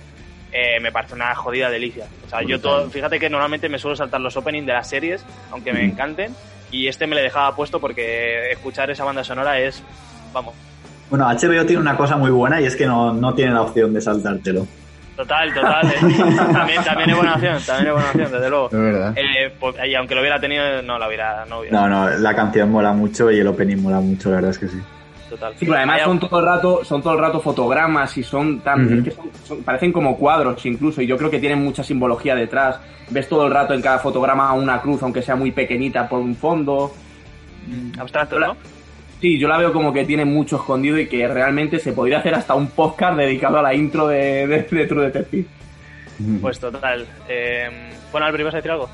eh, 0.52 0.80
me 0.80 0.92
parece 0.92 1.16
una 1.16 1.34
jodida 1.36 1.70
delicia. 1.72 2.06
O 2.26 2.30
sea, 2.30 2.42
yo 2.42 2.58
Brutal. 2.58 2.62
todo, 2.62 2.90
fíjate 2.92 3.20
que 3.20 3.30
normalmente 3.30 3.70
me 3.70 3.80
suelo 3.80 3.96
saltar 3.98 4.22
los 4.22 4.38
openings 4.38 4.66
de 4.68 4.74
las 4.74 4.88
series, 4.90 5.26
aunque 5.52 5.74
me 5.74 5.84
encanten, 5.84 6.34
y 6.72 6.88
este 6.88 7.06
me 7.08 7.16
le 7.16 7.22
dejaba 7.24 7.56
puesto 7.56 7.80
porque 7.82 8.52
escuchar 8.52 8.90
esa 8.92 9.04
banda 9.04 9.24
sonora 9.24 9.60
es, 9.60 9.84
vamos, 10.32 10.54
Bueno, 11.10 11.26
HBO 11.28 11.66
tiene 11.66 11.82
una 11.82 11.96
cosa 11.96 12.18
muy 12.18 12.32
buena 12.32 12.60
y 12.62 12.66
es 12.66 12.76
que 12.76 12.86
no, 12.86 13.14
no 13.14 13.34
tiene 13.34 13.54
la 13.54 13.62
opción 13.62 13.94
de 13.94 14.02
saltártelo. 14.02 14.68
total, 15.16 15.54
total. 15.54 15.88
eh. 15.88 15.94
también, 16.54 16.84
también 16.84 17.10
es 17.12 17.16
buena 17.16 17.34
opción, 17.36 17.58
también 17.66 17.88
es 17.88 17.94
buena 17.94 18.08
opción, 18.10 18.32
desde 18.32 18.50
luego. 18.50 18.66
Es 18.68 18.72
verdad. 18.78 19.14
Eh, 19.18 19.54
pues, 19.60 19.76
y 19.88 19.96
aunque 19.96 20.16
lo 20.16 20.22
hubiera 20.22 20.40
tenido, 20.40 20.82
no 20.84 21.00
la 21.00 21.08
hubiera, 21.08 21.46
no 21.46 21.60
hubiera. 21.60 21.80
No, 21.80 21.88
no, 21.88 22.10
la 22.18 22.36
canción 22.36 22.70
mola 22.72 22.92
mucho 22.94 23.32
y 23.32 23.40
el 23.40 23.48
opening 23.48 23.78
mola 23.82 24.00
mucho, 24.02 24.30
la 24.30 24.36
verdad 24.36 24.52
es 24.52 24.58
que 24.60 24.68
sí. 24.68 24.78
Total. 25.30 25.54
Sí, 25.58 25.66
pero 25.66 25.78
además 25.78 26.02
son 26.04 26.20
todo 26.20 26.40
el 26.40 26.46
rato, 26.46 26.86
son 26.86 27.02
todo 27.02 27.14
el 27.14 27.20
rato 27.20 27.42
fotogramas 27.42 28.18
y 28.18 28.24
son 28.24 28.62
tan, 28.62 28.86
Ujú. 28.86 28.94
es 28.96 29.04
que 29.04 29.12
son- 29.12 29.30
son- 29.46 29.64
parecen 29.64 29.92
como 29.92 30.18
cuadros 30.18 30.66
incluso, 30.66 31.02
y 31.02 31.08
yo 31.08 31.18
creo 31.18 31.30
que 31.30 31.40
tienen 31.40 31.62
mucha 31.64 31.84
simbología 31.84 32.34
detrás. 32.36 32.80
Ves 33.10 33.28
todo 33.28 33.46
el 33.46 33.52
rato 33.54 33.74
en 33.74 33.82
cada 33.82 34.00
fotograma 34.00 34.54
una 34.54 34.82
cruz, 34.82 35.02
aunque 35.04 35.22
sea 35.22 35.36
muy 35.36 35.52
pequeñita 35.52 36.08
por 36.08 36.20
un 36.20 36.36
fondo. 36.36 36.94
abstracto, 38.00 38.40
¿no? 38.40 38.56
Sí, 39.22 39.40
yo 39.40 39.48
la 39.48 39.58
veo 39.58 39.74
como 39.74 39.92
que 39.92 40.06
tiene 40.06 40.26
mucho 40.26 40.58
escondido 40.58 40.98
y 41.00 41.08
que 41.08 41.28
realmente 41.28 41.80
se 41.80 41.92
podría 41.94 42.20
hacer 42.20 42.36
hasta 42.36 42.54
un 42.54 42.68
podcast 42.68 43.18
dedicado 43.18 43.58
a 43.58 43.62
la 43.64 43.74
intro 43.74 44.08
de, 44.08 44.46
de, 44.48 44.62
de 44.70 44.86
True 44.88 45.06
Detective. 45.06 45.46
Pues 46.42 46.60
total. 46.60 47.06
Eh, 47.28 47.68
bueno, 48.12 48.28
Albert, 48.28 48.42
¿ibas 48.42 48.54
a 48.54 48.58
decir 48.58 48.72
algo? 48.72 48.90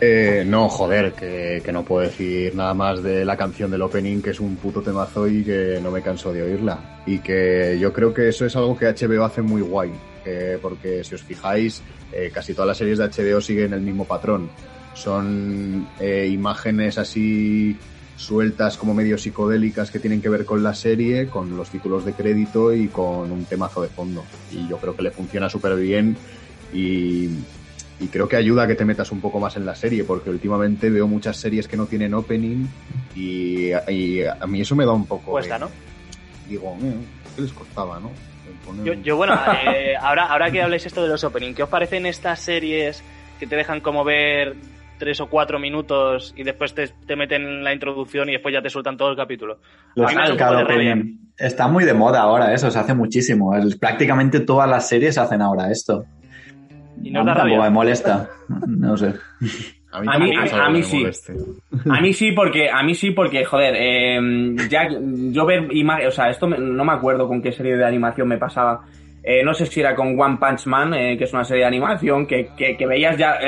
Eh, 0.00 0.42
no, 0.46 0.68
joder, 0.68 1.12
que, 1.12 1.60
que 1.64 1.70
no 1.72 1.84
puedo 1.84 2.06
decir 2.06 2.54
nada 2.54 2.72
más 2.74 3.02
de 3.02 3.24
la 3.24 3.36
canción 3.36 3.70
del 3.70 3.82
opening, 3.82 4.22
que 4.22 4.30
es 4.30 4.40
un 4.40 4.56
puto 4.56 4.80
temazo 4.82 5.28
y 5.28 5.44
que 5.44 5.78
no 5.82 5.90
me 5.90 6.00
canso 6.00 6.32
de 6.32 6.42
oírla. 6.42 7.02
Y 7.04 7.18
que 7.18 7.76
yo 7.78 7.92
creo 7.92 8.14
que 8.14 8.28
eso 8.28 8.46
es 8.46 8.56
algo 8.56 8.76
que 8.78 8.86
HBO 8.86 9.24
hace 9.24 9.42
muy 9.42 9.60
guay, 9.62 9.90
que- 10.24 10.58
porque 10.62 11.04
si 11.04 11.14
os 11.14 11.22
fijáis, 11.22 11.82
eh, 12.12 12.30
casi 12.32 12.54
todas 12.54 12.68
las 12.68 12.78
series 12.78 12.98
de 12.98 13.04
HBO 13.04 13.40
siguen 13.40 13.74
el 13.74 13.80
mismo 13.82 14.04
patrón. 14.06 14.48
Son 14.94 15.86
eh, 16.00 16.26
imágenes 16.30 16.96
así 16.98 17.76
sueltas 18.16 18.76
como 18.76 18.94
medio 18.94 19.18
psicodélicas 19.18 19.90
que 19.90 19.98
tienen 19.98 20.22
que 20.22 20.28
ver 20.28 20.44
con 20.44 20.62
la 20.62 20.74
serie, 20.74 21.28
con 21.28 21.56
los 21.56 21.68
títulos 21.70 22.04
de 22.04 22.14
crédito 22.14 22.72
y 22.74 22.88
con 22.88 23.30
un 23.30 23.44
temazo 23.44 23.82
de 23.82 23.88
fondo. 23.88 24.24
Y 24.50 24.66
yo 24.68 24.78
creo 24.78 24.96
que 24.96 25.02
le 25.02 25.10
funciona 25.10 25.48
súper 25.50 25.76
bien 25.76 26.16
y, 26.72 27.26
y 28.00 28.06
creo 28.10 28.28
que 28.28 28.36
ayuda 28.36 28.62
a 28.64 28.66
que 28.66 28.74
te 28.74 28.84
metas 28.84 29.12
un 29.12 29.20
poco 29.20 29.38
más 29.38 29.56
en 29.56 29.66
la 29.66 29.74
serie, 29.74 30.04
porque 30.04 30.30
últimamente 30.30 30.88
veo 30.90 31.06
muchas 31.06 31.36
series 31.36 31.68
que 31.68 31.76
no 31.76 31.86
tienen 31.86 32.14
opening 32.14 32.66
y, 33.14 33.70
y 33.88 34.22
a 34.24 34.46
mí 34.46 34.60
eso 34.62 34.74
me 34.74 34.86
da 34.86 34.92
un 34.92 35.06
poco... 35.06 35.32
Cuesta, 35.32 35.54
de- 35.58 35.60
¿no? 35.66 35.70
Digo, 36.48 36.76
eh, 36.82 36.94
¿qué 37.34 37.42
les 37.42 37.52
costaba, 37.52 38.00
no? 38.00 38.10
Yo, 39.02 39.16
bueno, 39.16 39.38
eh, 39.64 39.94
ahora, 40.00 40.26
ahora 40.26 40.50
que 40.50 40.62
habláis 40.62 40.86
esto 40.86 41.02
de 41.02 41.08
los 41.08 41.22
opening, 41.24 41.54
¿qué 41.54 41.62
os 41.64 41.68
parecen 41.68 42.06
estas 42.06 42.40
series 42.40 43.02
que 43.38 43.46
te 43.46 43.56
dejan 43.56 43.80
como 43.80 44.04
ver 44.04 44.54
tres 44.98 45.20
o 45.20 45.28
cuatro 45.28 45.58
minutos 45.58 46.32
y 46.36 46.42
después 46.42 46.74
te, 46.74 46.88
te 46.88 47.16
meten 47.16 47.62
la 47.62 47.72
introducción 47.72 48.28
y 48.28 48.32
después 48.32 48.52
ya 48.54 48.62
te 48.62 48.70
sueltan 48.70 48.96
todo 48.96 49.10
el 49.10 49.16
capítulo? 49.16 49.58
Opening. 49.96 51.18
Está 51.38 51.68
muy 51.68 51.84
de 51.84 51.94
moda 51.94 52.20
ahora 52.22 52.52
eso, 52.54 52.70
se 52.70 52.78
hace 52.78 52.94
muchísimo. 52.94 53.54
El- 53.54 53.78
prácticamente 53.78 54.40
todas 54.40 54.68
las 54.68 54.88
series 54.88 55.18
hacen 55.18 55.42
ahora 55.42 55.70
esto. 55.70 56.04
Y 57.02 57.10
A 57.10 57.12
no 57.12 57.20
mí 57.20 57.26
da 57.26 57.34
tampoco 57.34 57.56
rabia. 57.56 57.62
me 57.62 57.70
molesta. 57.70 58.28
No 58.66 58.96
sé. 58.96 59.14
A 59.92 60.00
mí, 60.00 60.08
A 60.10 60.18
mí- 60.18 60.32
a- 60.36 60.68
mí 60.70 60.78
me 60.78 60.82
sí. 60.82 60.98
moleste. 60.98 61.34
A 61.90 62.00
mí 62.00 62.12
sí, 62.12 62.32
porque, 62.32 62.68
a 62.70 62.82
mí 62.82 62.94
sí, 62.94 63.10
porque, 63.12 63.44
joder, 63.44 63.74
eh, 63.76 64.18
ya 64.68 64.88
yo 64.90 65.46
ver 65.46 65.68
imágenes, 65.74 66.12
o 66.12 66.16
sea, 66.16 66.30
esto 66.30 66.46
me- 66.46 66.58
no 66.58 66.84
me 66.84 66.92
acuerdo 66.92 67.28
con 67.28 67.40
qué 67.42 67.52
serie 67.52 67.76
de 67.76 67.84
animación 67.84 68.28
me 68.28 68.38
pasaba. 68.38 68.84
Eh, 69.28 69.42
no 69.42 69.52
sé 69.54 69.66
si 69.66 69.80
era 69.80 69.96
con 69.96 70.18
One 70.18 70.36
Punch 70.38 70.66
Man, 70.66 70.94
eh, 70.94 71.18
que 71.18 71.24
es 71.24 71.32
una 71.32 71.44
serie 71.44 71.62
de 71.62 71.66
animación, 71.68 72.26
que, 72.28 72.50
que, 72.56 72.76
que 72.76 72.86
veías 72.86 73.16
ya 73.18 73.38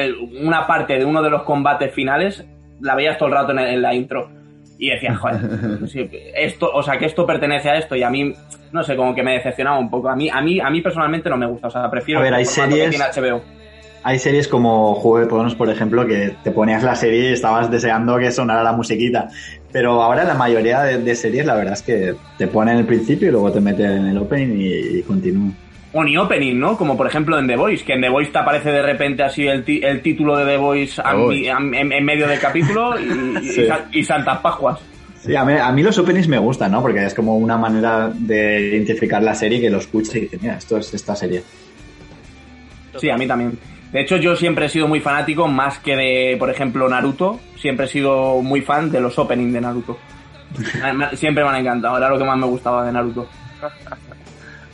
una 0.42 0.66
parte 0.66 0.98
de 0.98 1.04
uno 1.04 1.22
de 1.22 1.30
los 1.30 1.42
combates 1.44 1.94
finales, 1.94 2.44
la 2.80 2.96
veías 2.96 3.16
todo 3.16 3.28
el 3.28 3.34
rato 3.36 3.52
en, 3.52 3.60
en 3.60 3.80
la 3.82 3.94
intro. 3.94 4.28
Y 4.76 4.90
decías, 4.90 5.16
joder, 5.18 5.38
sí, 5.88 6.08
esto, 6.34 6.68
o 6.72 6.82
sea, 6.82 6.98
que 6.98 7.06
esto 7.06 7.24
pertenece 7.24 7.70
a 7.70 7.76
esto, 7.78 7.94
y 7.94 8.02
a 8.02 8.10
mí, 8.10 8.32
no 8.72 8.82
sé, 8.82 8.96
como 8.96 9.14
que 9.14 9.22
me 9.22 9.34
decepcionaba 9.34 9.78
un 9.78 9.88
poco. 9.88 10.08
A 10.08 10.16
mí, 10.16 10.28
a 10.28 10.40
mí, 10.40 10.58
a 10.60 10.68
mí 10.68 10.80
personalmente 10.80 11.30
no 11.30 11.36
me 11.36 11.46
gusta, 11.46 11.68
o 11.68 11.70
sea, 11.70 11.88
prefiero 11.88 12.20
A 12.20 12.24
ver, 12.24 12.34
hay 12.34 12.42
que 12.42 12.50
series- 12.50 12.90
tiene 12.90 13.04
HBO. 13.04 13.42
Hay 14.04 14.18
series 14.18 14.46
como 14.48 14.94
Juego 14.94 15.18
de 15.18 15.26
Tronos, 15.26 15.54
por 15.56 15.68
ejemplo, 15.70 16.06
que 16.06 16.32
te 16.44 16.50
ponías 16.52 16.82
la 16.84 16.94
serie 16.94 17.30
y 17.30 17.32
estabas 17.32 17.70
deseando 17.70 18.16
que 18.18 18.30
sonara 18.30 18.62
la 18.62 18.72
musiquita. 18.72 19.28
Pero 19.72 20.00
ahora 20.02 20.22
la 20.24 20.34
mayoría 20.34 20.82
de, 20.82 20.98
de 20.98 21.14
series, 21.16 21.44
la 21.44 21.54
verdad 21.56 21.74
es 21.74 21.82
que 21.82 22.14
te 22.38 22.46
ponen 22.46 22.78
el 22.78 22.86
principio 22.86 23.28
y 23.28 23.32
luego 23.32 23.50
te 23.52 23.60
meten 23.60 23.90
en 23.90 24.06
el 24.06 24.18
opening 24.18 24.56
y, 24.56 24.98
y 24.98 25.02
continúan. 25.02 25.54
O 25.92 26.04
ni 26.04 26.16
opening, 26.16 26.58
¿no? 26.58 26.76
Como 26.76 26.96
por 26.96 27.06
ejemplo 27.06 27.38
en 27.38 27.46
The 27.46 27.56
Voice, 27.56 27.84
que 27.84 27.94
en 27.94 28.00
The 28.02 28.08
Voice 28.10 28.30
te 28.30 28.38
aparece 28.38 28.70
de 28.70 28.82
repente 28.82 29.22
así 29.22 29.46
el, 29.46 29.64
ti- 29.64 29.80
el 29.82 30.02
título 30.02 30.36
de 30.36 30.44
The 30.44 30.56
Voice 30.58 31.02
The 31.02 31.48
en, 31.48 31.92
en 31.92 32.04
medio 32.04 32.28
del 32.28 32.38
capítulo 32.38 32.98
y, 33.00 33.38
Sí. 33.52 33.62
y 33.62 33.66
sa- 33.66 33.86
y 33.92 34.04
Santas 34.04 34.38
Pascuas. 34.40 34.78
Sí, 35.20 35.34
a 35.34 35.44
mí, 35.44 35.54
a 35.54 35.72
mí 35.72 35.82
los 35.82 35.98
openings 35.98 36.28
me 36.28 36.38
gustan, 36.38 36.70
¿no? 36.72 36.80
Porque 36.82 37.04
es 37.04 37.12
como 37.14 37.36
una 37.36 37.56
manera 37.56 38.10
de 38.14 38.60
identificar 38.68 39.22
la 39.22 39.34
serie 39.34 39.60
que 39.60 39.68
lo 39.70 39.78
escuche 39.78 40.18
y 40.18 40.20
dice, 40.22 40.38
mira, 40.40 40.56
esto 40.58 40.76
es 40.76 40.92
esta 40.94 41.16
serie. 41.16 41.42
Sí, 42.98 43.10
a 43.10 43.16
mí 43.16 43.26
también. 43.26 43.58
De 43.92 44.00
hecho, 44.02 44.16
yo 44.16 44.36
siempre 44.36 44.66
he 44.66 44.68
sido 44.68 44.86
muy 44.86 45.00
fanático, 45.00 45.48
más 45.48 45.78
que 45.78 45.96
de, 45.96 46.36
por 46.38 46.50
ejemplo, 46.50 46.88
Naruto. 46.88 47.40
Siempre 47.56 47.86
he 47.86 47.88
sido 47.88 48.42
muy 48.42 48.60
fan 48.60 48.90
de 48.90 49.00
los 49.00 49.18
openings 49.18 49.52
de 49.52 49.60
Naruto. 49.60 49.98
Siempre 51.14 51.42
me 51.44 51.50
han 51.50 51.56
encantado, 51.56 51.96
era 51.98 52.08
lo 52.10 52.18
que 52.18 52.24
más 52.24 52.36
me 52.38 52.46
gustaba 52.46 52.84
de 52.84 52.92
Naruto. 52.92 53.28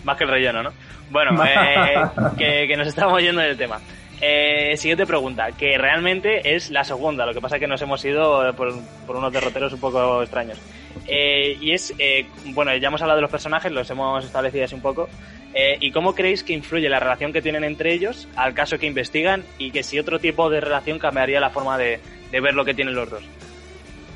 Más 0.05 0.17
que 0.17 0.25
el 0.25 0.31
relleno, 0.31 0.62
¿no? 0.65 0.71
Bueno, 1.15 1.45
eh, 1.47 1.95
que, 2.37 2.67
que 2.67 2.77
nos 2.77 2.89
estamos 2.89 3.23
yendo 3.23 3.41
del 3.41 3.57
tema. 3.57 3.79
Eh, 4.21 4.77
siguiente 4.77 5.07
pregunta, 5.07 5.53
que 5.53 5.79
realmente 5.79 6.57
es 6.57 6.73
la 6.73 6.83
segunda, 6.83 7.25
lo 7.25 7.33
que 7.33 7.41
pasa 7.41 7.55
es 7.55 7.61
que 7.61 7.69
nos 7.69 7.81
hemos 7.83 8.05
ido 8.05 8.53
por, 8.57 8.75
por 9.07 9.17
unos 9.17 9.33
derroteros 9.33 9.73
un 9.73 9.79
poco 9.79 10.23
extraños. 10.23 10.59
Eh, 11.07 11.57
y 11.61 11.71
es, 11.71 11.95
eh, 12.01 12.27
bueno, 12.47 12.75
ya 12.77 12.89
hemos 12.89 13.01
hablado 13.01 13.19
de 13.19 13.23
los 13.23 13.31
personajes, 13.31 13.71
los 13.71 13.89
hemos 13.91 14.25
establecido 14.25 14.65
así 14.65 14.75
un 14.75 14.81
poco. 14.81 15.09
Eh, 15.55 15.77
¿Y 15.79 15.93
cómo 15.93 16.17
creéis 16.17 16.43
que 16.43 16.53
influye 16.53 16.89
la 16.89 16.99
relación 16.99 17.33
que 17.33 17.41
tienen 17.41 17.62
entre 17.62 17.93
ellos 17.93 18.27
al 18.35 18.53
caso 18.53 18.77
que 18.77 18.87
investigan 18.87 19.45
y 19.57 19.71
que 19.71 19.85
si 19.85 20.01
otro 20.01 20.19
tipo 20.19 20.51
de 20.51 20.61
relación 20.61 20.99
cambiaría 20.99 21.39
la 21.39 21.51
forma 21.51 21.79
de 21.79 22.01
ver 22.33 22.55
lo 22.55 22.65
que 22.65 22.75
tienen 22.75 22.97
los 22.97 23.09
dos. 23.09 23.23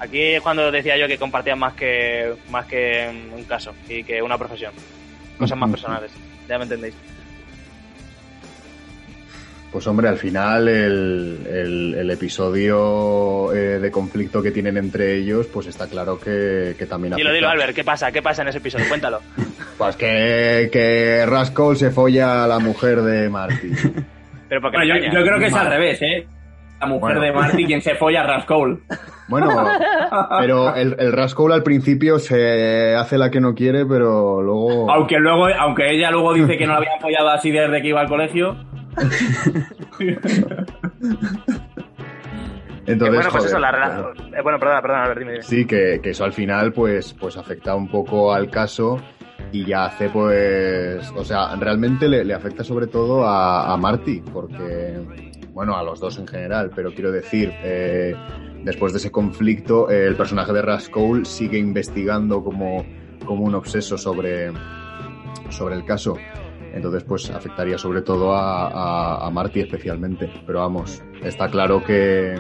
Aquí 0.01 0.21
es 0.21 0.43
cuando 0.43 0.73
decía 0.73 0.97
yo 0.97 1.07
que 1.07 1.17
compartían 1.17 1.61
más 1.61 1.75
que 1.75 2.35
más 2.51 2.67
que 2.67 3.09
un 3.33 3.45
caso 3.45 3.73
y 3.89 4.03
que 4.03 4.21
una 4.21 4.37
profesión. 4.37 4.73
Cosas 5.39 5.57
más 5.57 5.71
personales, 5.71 6.11
ya 6.49 6.59
me 6.59 6.65
entendéis. 6.65 6.95
Pues 9.71 9.87
hombre, 9.87 10.09
al 10.09 10.17
final 10.17 10.67
el, 10.67 11.47
el- 11.47 11.95
el 11.95 12.11
episodio 12.11 13.53
eh, 13.53 13.79
de 13.79 13.91
conflicto 13.91 14.43
que 14.43 14.51
tienen 14.51 14.79
entre 14.79 15.17
ellos, 15.17 15.47
pues 15.47 15.67
está 15.67 15.87
claro 15.87 16.19
que, 16.19 16.75
que 16.79 16.87
también 16.87 17.15
Dilo, 17.15 17.29
afecta. 17.29 17.35
dilo, 17.35 17.49
Albert, 17.51 17.77
¿qué 17.77 17.85
pasa? 17.85 18.11
¿Qué 18.11 18.23
pasa 18.23 18.41
en 18.43 18.49
ese 18.49 18.59
episodio? 18.59 18.87
Cuéntalo. 18.89 19.21
Pues 19.79 19.95
que, 19.95 20.71
que 20.73 21.25
Rascal 21.25 21.77
se 21.77 21.93
folla 21.93 22.43
a 22.43 22.49
la 22.49 22.59
mujer 22.59 23.01
de 23.01 23.29
Marty. 23.29 23.69
Pero 24.49 24.61
porque 24.61 24.77
Bueno, 24.79 24.97
yo, 25.13 25.23
creo 25.23 25.39
que 25.39 25.47
es 25.47 25.55
al 25.55 25.69
revés, 25.71 26.03
¿eh? 26.03 26.27
La 26.81 26.87
mujer 26.87 27.17
Bueno. 27.17 27.21
de 27.21 27.33
Marty 27.33 27.65
quien 27.65 27.81
se 27.83 27.95
folla 27.97 28.21
a 28.23 28.27
Rascal. 28.27 28.79
Bueno, 29.29 29.49
pero 30.41 30.75
el, 30.75 30.95
el 30.99 31.13
Rascal 31.13 31.53
al 31.53 31.63
principio 31.63 32.19
se 32.19 32.95
hace 32.95 33.19
la 33.19 33.31
que 33.31 33.41
no 33.41 33.55
quiere, 33.55 33.85
pero 33.85 34.41
luego... 34.43 34.91
Aunque 34.91 35.19
luego, 35.19 35.47
aunque 35.59 35.91
ella 35.91 36.11
luego 36.11 36.33
dice 36.35 36.57
que 36.57 36.67
no 36.67 36.73
la 36.73 36.79
habían 36.79 37.01
follado 37.01 37.29
así 37.31 37.51
desde 37.51 37.83
que 37.83 37.89
iba 37.89 38.01
al 38.01 38.09
colegio. 38.09 38.57
Entonces, 42.87 43.17
bueno, 43.17 43.31
pues 43.31 43.45
joder, 43.45 43.49
eso, 43.49 43.59
la 43.59 43.71
claro. 43.71 44.13
Eh, 44.35 44.41
bueno, 44.43 44.59
perdona, 44.59 44.81
perdona, 44.81 45.03
Albert, 45.03 45.19
dime, 45.21 45.33
dime. 45.33 45.43
Sí, 45.45 45.67
que, 45.67 46.01
que 46.03 46.11
eso 46.11 46.25
al 46.25 46.33
final 46.33 46.73
pues, 46.73 47.15
pues 47.21 47.37
afecta 47.37 47.75
un 47.75 47.89
poco 47.89 48.33
al 48.33 48.49
caso 48.51 48.99
y 49.53 49.67
ya 49.67 49.85
hace 49.87 50.09
pues, 50.09 51.13
o 51.15 51.23
sea, 51.25 51.55
realmente 51.57 52.09
le, 52.09 52.25
le 52.25 52.33
afecta 52.35 52.65
sobre 52.65 52.87
todo 52.87 53.27
a, 53.27 53.71
a 53.73 53.77
Marty, 53.77 54.23
porque, 54.33 54.97
bueno, 55.59 55.77
a 55.77 55.83
los 55.83 55.99
dos 55.99 56.17
en 56.21 56.27
general, 56.29 56.71
pero 56.73 56.95
quiero 56.95 57.11
decir, 57.11 57.51
eh, 57.65 58.15
después 58.63 58.93
de 58.93 58.99
ese 58.99 59.11
conflicto, 59.11 59.91
eh, 59.91 60.07
el 60.07 60.15
personaje 60.15 60.53
de 60.53 60.63
Rascal 60.63 61.27
sigue 61.27 61.59
investigando 61.59 62.45
como, 62.45 62.87
como 63.27 63.45
un 63.45 63.57
obseso 63.57 63.99
sobre, 63.99 64.53
sobre 65.51 65.75
el 65.75 65.85
caso. 65.85 66.17
Entonces, 66.73 67.03
pues 67.03 67.29
afectaría 67.31 67.77
sobre 67.77 68.03
todo 68.03 68.37
a, 68.37 68.69
a, 68.69 69.27
a 69.27 69.31
Marty 69.31 69.59
especialmente. 69.59 70.31
Pero 70.47 70.61
vamos, 70.61 71.03
está 71.25 71.49
claro 71.51 71.83
que, 71.83 72.37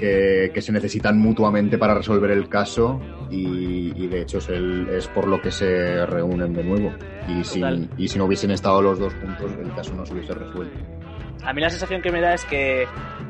que, 0.00 0.50
que 0.54 0.62
se 0.62 0.72
necesitan 0.72 1.18
mutuamente 1.18 1.76
para 1.76 1.92
resolver 1.92 2.30
el 2.30 2.48
caso 2.48 3.02
y, 3.30 3.92
y 4.02 4.06
de 4.06 4.22
hecho 4.22 4.38
es, 4.38 4.48
el- 4.48 4.88
es 4.88 5.08
por 5.08 5.26
lo 5.28 5.42
que 5.42 5.50
se 5.50 6.06
reúnen 6.06 6.54
de 6.54 6.64
nuevo. 6.64 6.90
Y 7.28 7.44
si, 7.44 7.60
Total. 7.60 7.90
y 7.98 8.08
si 8.08 8.16
no 8.16 8.24
hubiesen 8.24 8.50
estado 8.50 8.80
los 8.80 8.98
dos 8.98 9.12
juntos, 9.12 9.50
el 9.62 9.74
caso 9.74 9.94
no 9.94 10.06
se 10.06 10.14
hubiese 10.14 10.32
resuelto. 10.32 10.78
A 11.44 11.52
mí 11.52 11.60
la 11.60 11.70
sensación 11.70 12.00
que 12.02 12.10
me 12.10 12.20
da 12.20 12.34
es 12.34 12.44
que 12.44 12.86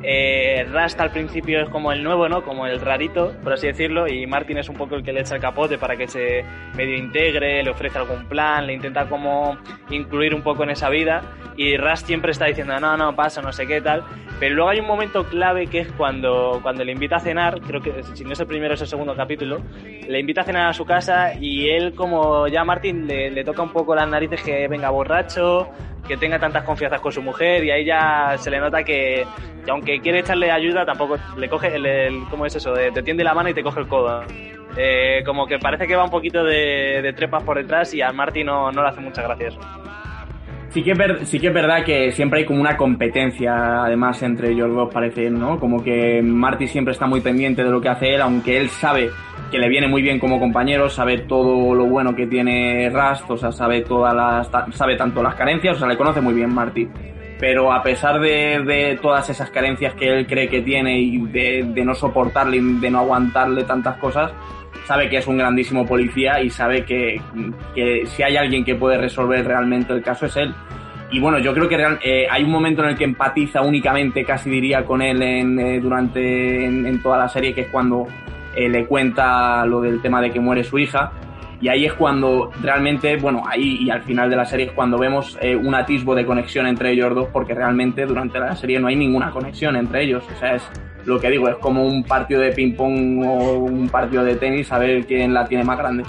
eh, 0.06 0.66
Rust 0.70 1.00
al 1.00 1.10
principio 1.10 1.62
es 1.62 1.68
como 1.70 1.90
el 1.90 2.04
nuevo, 2.04 2.28
¿no? 2.28 2.42
Como 2.42 2.66
el 2.66 2.78
rarito, 2.78 3.32
por 3.42 3.54
así 3.54 3.66
decirlo, 3.66 4.06
y 4.06 4.26
Martin 4.26 4.58
es 4.58 4.68
un 4.68 4.76
poco 4.76 4.96
el 4.96 5.02
que 5.02 5.14
le 5.14 5.20
echa 5.20 5.36
el 5.36 5.40
capote 5.40 5.78
para 5.78 5.96
que 5.96 6.06
se 6.06 6.44
medio 6.76 6.94
integre, 6.94 7.62
le 7.62 7.70
ofrece 7.70 7.96
algún 7.96 8.26
plan, 8.26 8.66
le 8.66 8.74
intenta 8.74 9.06
como 9.08 9.56
incluir 9.90 10.34
un 10.34 10.42
poco 10.42 10.62
en 10.64 10.70
esa 10.70 10.90
vida, 10.90 11.22
y 11.56 11.78
Rust 11.78 12.06
siempre 12.06 12.32
está 12.32 12.44
diciendo, 12.44 12.78
no, 12.78 12.98
no, 12.98 13.16
pasa, 13.16 13.40
no 13.40 13.50
sé 13.50 13.66
qué 13.66 13.80
tal, 13.80 14.04
pero 14.38 14.54
luego 14.54 14.70
hay 14.70 14.80
un 14.80 14.86
momento 14.86 15.24
clave 15.24 15.68
que 15.68 15.80
es 15.80 15.92
cuando, 15.92 16.60
cuando 16.62 16.84
le 16.84 16.92
invita 16.92 17.16
a 17.16 17.20
cenar, 17.20 17.62
creo 17.62 17.80
que 17.80 18.02
si 18.02 18.24
no 18.24 18.32
es 18.32 18.40
el 18.40 18.46
primero 18.46 18.74
es 18.74 18.82
el 18.82 18.88
segundo 18.88 19.16
capítulo, 19.16 19.62
le 20.06 20.20
invita 20.20 20.42
a 20.42 20.44
cenar 20.44 20.68
a 20.68 20.74
su 20.74 20.84
casa 20.84 21.32
y 21.40 21.70
él 21.70 21.94
como 21.94 22.46
ya 22.48 22.62
Martin 22.62 23.06
le, 23.06 23.30
le 23.30 23.42
toca 23.42 23.62
un 23.62 23.72
poco 23.72 23.94
las 23.94 24.08
narices 24.08 24.42
que 24.42 24.68
venga 24.68 24.90
borracho, 24.90 25.70
que 26.06 26.16
tenga 26.16 26.38
tantas 26.38 26.64
confianzas 26.64 27.00
con 27.00 27.12
su 27.12 27.22
mujer 27.22 27.64
y 27.64 27.70
ahí 27.70 27.84
ya 27.84 28.34
se 28.38 28.50
le 28.50 28.58
nota 28.60 28.82
que, 28.84 29.24
que 29.64 29.70
aunque 29.70 30.00
quiere 30.00 30.20
echarle 30.20 30.50
ayuda 30.50 30.84
tampoco 30.84 31.16
le 31.36 31.48
coge 31.48 31.74
el, 31.76 31.86
el- 31.86 32.24
¿cómo 32.30 32.44
es 32.46 32.54
eso? 32.56 32.72
Te 32.74 33.02
tiende 33.02 33.24
la 33.24 33.34
mano 33.34 33.48
y 33.48 33.54
te 33.54 33.62
coge 33.62 33.80
el 33.80 33.88
codo. 33.88 34.22
Eh, 34.76 35.22
como 35.24 35.46
que 35.46 35.58
parece 35.58 35.86
que 35.86 35.94
va 35.96 36.04
un 36.04 36.10
poquito 36.10 36.42
de, 36.44 37.00
de 37.00 37.12
trepas 37.12 37.42
por 37.44 37.56
detrás 37.56 37.94
y 37.94 38.02
a 38.02 38.10
Martin 38.12 38.46
no, 38.46 38.72
no 38.72 38.82
le 38.82 38.88
hace 38.88 39.00
mucha 39.00 39.22
gracia 39.22 39.48
eso. 39.48 39.60
Sí 40.70 40.82
que, 40.82 40.90
es 40.90 40.98
ver- 40.98 41.24
sí 41.26 41.38
que 41.38 41.46
es 41.46 41.54
verdad 41.54 41.84
que 41.84 42.10
siempre 42.10 42.40
hay 42.40 42.44
como 42.46 42.60
una 42.60 42.76
competencia, 42.76 43.84
además, 43.84 44.20
entre 44.24 44.50
ellos 44.50 44.74
dos, 44.74 44.92
parece, 44.92 45.30
¿no? 45.30 45.60
Como 45.60 45.84
que 45.84 46.20
Marty 46.20 46.66
siempre 46.66 46.90
está 46.92 47.06
muy 47.06 47.20
pendiente 47.20 47.62
de 47.62 47.70
lo 47.70 47.80
que 47.80 47.88
hace 47.88 48.14
él, 48.16 48.20
aunque 48.20 48.58
él 48.58 48.68
sabe 48.70 49.08
que 49.54 49.60
le 49.60 49.68
viene 49.68 49.86
muy 49.86 50.02
bien 50.02 50.18
como 50.18 50.40
compañero, 50.40 50.90
sabe 50.90 51.18
todo 51.18 51.76
lo 51.76 51.86
bueno 51.86 52.16
que 52.16 52.26
tiene 52.26 52.90
Rust, 52.90 53.30
o 53.30 53.36
sea, 53.36 53.52
sabe 53.52 53.82
todas 53.82 54.12
las, 54.12 54.50
sabe 54.76 54.96
tanto 54.96 55.22
las 55.22 55.36
carencias, 55.36 55.76
o 55.76 55.78
sea, 55.78 55.86
le 55.86 55.96
conoce 55.96 56.20
muy 56.20 56.34
bien 56.34 56.52
Marty. 56.52 56.88
Pero 57.38 57.72
a 57.72 57.80
pesar 57.80 58.18
de, 58.18 58.98
todas 59.00 59.30
esas 59.30 59.50
carencias 59.50 59.94
que 59.94 60.08
él 60.08 60.26
cree 60.26 60.48
que 60.48 60.60
tiene 60.60 60.98
y 60.98 61.18
de, 61.26 61.70
de 61.72 61.84
no 61.84 61.94
soportarle 61.94 62.60
de 62.60 62.90
no 62.90 62.98
aguantarle 62.98 63.62
tantas 63.62 63.96
cosas, 63.98 64.32
sabe 64.86 65.08
que 65.08 65.18
es 65.18 65.26
un 65.28 65.38
grandísimo 65.38 65.86
policía 65.86 66.42
y 66.42 66.50
sabe 66.50 66.84
que, 66.84 67.20
que 67.76 68.06
si 68.06 68.24
hay 68.24 68.36
alguien 68.36 68.64
que 68.64 68.74
puede 68.74 68.98
resolver 68.98 69.46
realmente 69.46 69.92
el 69.92 70.02
caso 70.02 70.26
es 70.26 70.36
él. 70.36 70.52
Y 71.12 71.20
bueno, 71.20 71.38
yo 71.38 71.54
creo 71.54 71.68
que 71.68 71.76
eh, 72.02 72.26
hay 72.28 72.42
un 72.42 72.50
momento 72.50 72.82
en 72.82 72.88
el 72.88 72.98
que 72.98 73.04
empatiza 73.04 73.62
únicamente, 73.62 74.24
casi 74.24 74.50
diría, 74.50 74.84
con 74.84 75.00
él 75.00 75.22
en, 75.22 75.60
eh, 75.60 75.78
durante 75.78 76.64
en, 76.64 76.86
en 76.86 77.00
toda 77.00 77.18
la 77.18 77.28
serie, 77.28 77.54
que 77.54 77.60
es 77.60 77.68
cuando 77.68 78.08
eh, 78.56 78.68
le 78.68 78.86
cuenta 78.86 79.64
lo 79.66 79.80
del 79.80 80.00
tema 80.00 80.20
de 80.20 80.30
que 80.30 80.40
muere 80.40 80.64
su 80.64 80.78
hija. 80.78 81.12
Y 81.60 81.68
ahí 81.68 81.86
es 81.86 81.94
cuando 81.94 82.50
realmente, 82.60 83.16
bueno, 83.16 83.42
ahí 83.46 83.78
y 83.80 83.90
al 83.90 84.02
final 84.02 84.28
de 84.28 84.36
la 84.36 84.44
serie 84.44 84.66
es 84.66 84.72
cuando 84.72 84.98
vemos 84.98 85.38
eh, 85.40 85.56
un 85.56 85.74
atisbo 85.74 86.14
de 86.14 86.26
conexión 86.26 86.66
entre 86.66 86.90
ellos 86.90 87.14
dos, 87.14 87.28
porque 87.32 87.54
realmente 87.54 88.04
durante 88.04 88.38
la 88.38 88.54
serie 88.54 88.78
no 88.78 88.88
hay 88.88 88.96
ninguna 88.96 89.30
conexión 89.30 89.76
entre 89.76 90.04
ellos. 90.04 90.24
O 90.34 90.38
sea, 90.38 90.56
es 90.56 90.62
lo 91.06 91.18
que 91.18 91.30
digo, 91.30 91.48
es 91.48 91.56
como 91.56 91.86
un 91.86 92.04
partido 92.04 92.40
de 92.40 92.52
ping-pong 92.52 93.24
o 93.26 93.58
un 93.58 93.88
partido 93.88 94.24
de 94.24 94.36
tenis, 94.36 94.70
a 94.72 94.78
ver 94.78 95.06
quién 95.06 95.32
la 95.32 95.46
tiene 95.46 95.64
más 95.64 95.78
grande. 95.78 96.04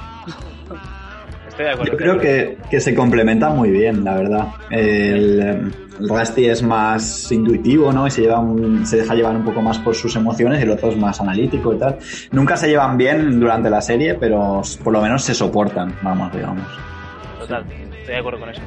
Estoy 1.56 1.66
de 1.66 1.72
acuerdo. 1.72 1.91
Yo 1.93 1.97
creo 1.97 2.20
que, 2.20 2.58
que 2.70 2.80
se 2.82 2.93
complementan 2.93 3.56
muy 3.56 3.70
bien, 3.72 4.03
la 4.03 4.16
verdad. 4.16 4.47
El, 4.70 5.39
el 5.39 6.10
Rusty 6.10 6.47
es 6.49 6.62
más 6.62 7.32
intuitivo, 7.32 7.93
¿no? 7.93 8.06
Y 8.08 8.12
se, 8.12 8.24
lleva 8.24 8.39
un- 8.39 8.86
se 8.86 8.97
deja 8.97 9.16
llevar 9.16 9.36
un 9.38 9.45
poco 9.45 9.62
más 9.62 9.80
por 9.80 9.95
sus 9.95 10.14
emociones 10.18 10.60
y 10.60 10.64
el 10.64 10.72
otro 10.72 10.89
es 10.89 10.97
más 10.97 11.22
analítico 11.22 11.74
y 11.74 11.78
tal. 11.80 11.97
Nunca 12.32 12.58
se 12.58 12.68
llevan 12.68 12.97
bien 12.97 13.39
durante 13.39 13.70
la 13.70 13.80
serie, 13.82 14.16
pero 14.16 14.62
por 14.84 14.91
lo 14.91 15.01
menos 15.01 15.24
se 15.24 15.34
soportan, 15.34 15.93
vamos, 16.01 16.34
digamos. 16.34 16.66
Total, 17.39 17.64
estoy 17.99 18.14
de 18.16 18.18
acuerdo 18.18 18.39
con 18.41 18.49
eso. 18.49 18.62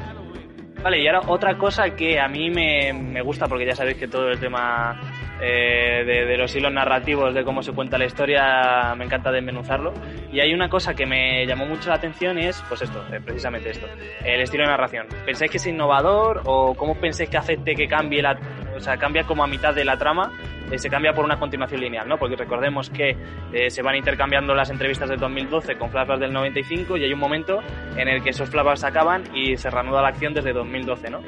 Vale, 0.81 1.03
y 1.03 1.07
ahora 1.07 1.21
otra 1.27 1.57
cosa 1.57 1.89
que 1.91 2.19
a 2.19 2.27
mí 2.29 2.49
me, 2.49 2.93
me 2.93 3.21
gusta, 3.21 3.47
porque 3.47 3.65
ya 3.65 3.75
sabéis 3.75 3.97
que 3.97 4.07
todo 4.07 4.29
el 4.29 4.39
tema 4.39 4.99
eh, 5.41 6.03
de, 6.05 6.37
los 6.37 6.55
hilos 6.55 6.71
narrativos, 6.71 7.33
de 7.33 7.43
cómo 7.43 7.63
se 7.63 7.71
cuenta 7.71 7.97
la 7.97 8.05
historia, 8.05 8.93
me 8.95 9.05
encanta 9.05 9.31
desmenuzarlo. 9.31 9.93
Y 10.31 10.39
hay 10.39 10.53
una 10.53 10.69
cosa 10.69 10.93
que 10.93 11.05
me 11.05 11.45
llamó 11.45 11.65
mucho 11.65 11.89
la 11.89 11.95
atención 11.95 12.37
es, 12.37 12.61
pues 12.67 12.81
esto, 12.81 13.03
eh, 13.11 13.19
precisamente 13.23 13.69
esto, 13.69 13.87
el 14.23 14.41
estilo 14.41 14.63
de 14.63 14.69
narración. 14.69 15.07
¿Pensáis 15.25 15.51
que 15.51 15.57
es 15.57 15.67
innovador 15.67 16.41
o 16.45 16.75
cómo 16.75 16.95
pensáis 16.95 17.29
que 17.29 17.37
afecte 17.37 17.75
que 17.75 17.87
cambie 17.87 18.21
la, 18.21 18.37
o 18.79 18.81
sea, 18.81 18.97
cambia 18.97 19.23
como 19.23 19.43
a 19.43 19.47
mitad 19.47 19.73
de 19.73 19.85
la 19.85 19.97
trama? 19.97 20.31
eh, 20.71 20.77
se 20.77 20.89
cambia 20.89 21.13
por 21.13 21.25
una 21.25 21.37
continuación 21.37 21.81
lineal, 21.81 22.07
¿no? 22.07 22.17
Porque 22.17 22.35
recordemos 22.35 22.89
que 22.89 23.15
eh, 23.53 23.69
se 23.69 23.81
van 23.81 23.95
intercambiando 23.95 24.53
las 24.53 24.69
entrevistas 24.69 25.09
del 25.09 25.19
2012 25.19 25.77
con 25.77 25.89
flashbacks 25.89 26.19
del 26.19 26.33
95 26.33 26.97
y 26.97 27.03
hay 27.03 27.13
un 27.13 27.19
momento 27.19 27.59
en 27.95 28.07
el 28.07 28.21
que 28.21 28.29
esos 28.29 28.49
flashbacks 28.49 28.83
acaban 28.83 29.23
y 29.33 29.57
se 29.57 29.69
reanuda 29.69 30.01
la 30.01 30.09
acción 30.09 30.33
desde 30.33 30.53
2012, 30.53 31.09
¿no? 31.09 31.19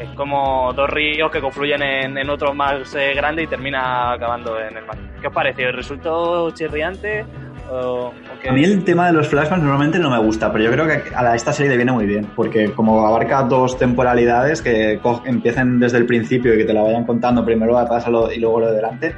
Es 0.00 0.08
como 0.10 0.72
dos 0.74 0.88
ríos 0.90 1.30
que 1.30 1.40
confluyen 1.40 1.82
en, 1.82 2.18
en 2.18 2.30
otro 2.30 2.54
más 2.54 2.94
eh, 2.94 3.14
grande 3.14 3.42
y 3.42 3.46
termina 3.46 4.12
acabando 4.12 4.58
en 4.60 4.76
el 4.76 4.86
mar. 4.86 4.96
¿Qué 5.20 5.26
os 5.26 5.34
pareció? 5.34 5.72
¿Resultó 5.72 6.50
chirriante? 6.52 7.24
O, 7.70 8.08
o 8.08 8.12
qué? 8.42 8.48
A 8.48 8.52
mí 8.52 8.64
el 8.64 8.84
tema 8.84 9.06
de 9.06 9.12
los 9.12 9.28
flashbacks 9.28 9.62
normalmente 9.62 9.98
no 9.98 10.10
me 10.10 10.18
gusta, 10.18 10.50
pero 10.52 10.64
yo 10.64 10.70
creo 10.72 10.86
que 10.86 11.14
a 11.14 11.34
esta 11.34 11.52
serie 11.52 11.70
le 11.70 11.76
viene 11.76 11.92
muy 11.92 12.06
bien, 12.06 12.26
porque 12.34 12.72
como 12.72 13.06
abarca 13.06 13.42
dos 13.42 13.78
temporalidades 13.78 14.62
que 14.62 15.00
empiecen 15.24 15.78
desde 15.78 15.98
el 15.98 16.06
principio 16.06 16.54
y 16.54 16.58
que 16.58 16.64
te 16.64 16.72
la 16.72 16.82
vayan 16.82 17.04
contando 17.04 17.44
primero 17.44 17.72
lo 17.72 17.78
de 17.78 17.84
atrás 17.84 18.06
y 18.34 18.40
luego 18.40 18.60
lo 18.60 18.68
de 18.68 18.76
delante, 18.76 19.14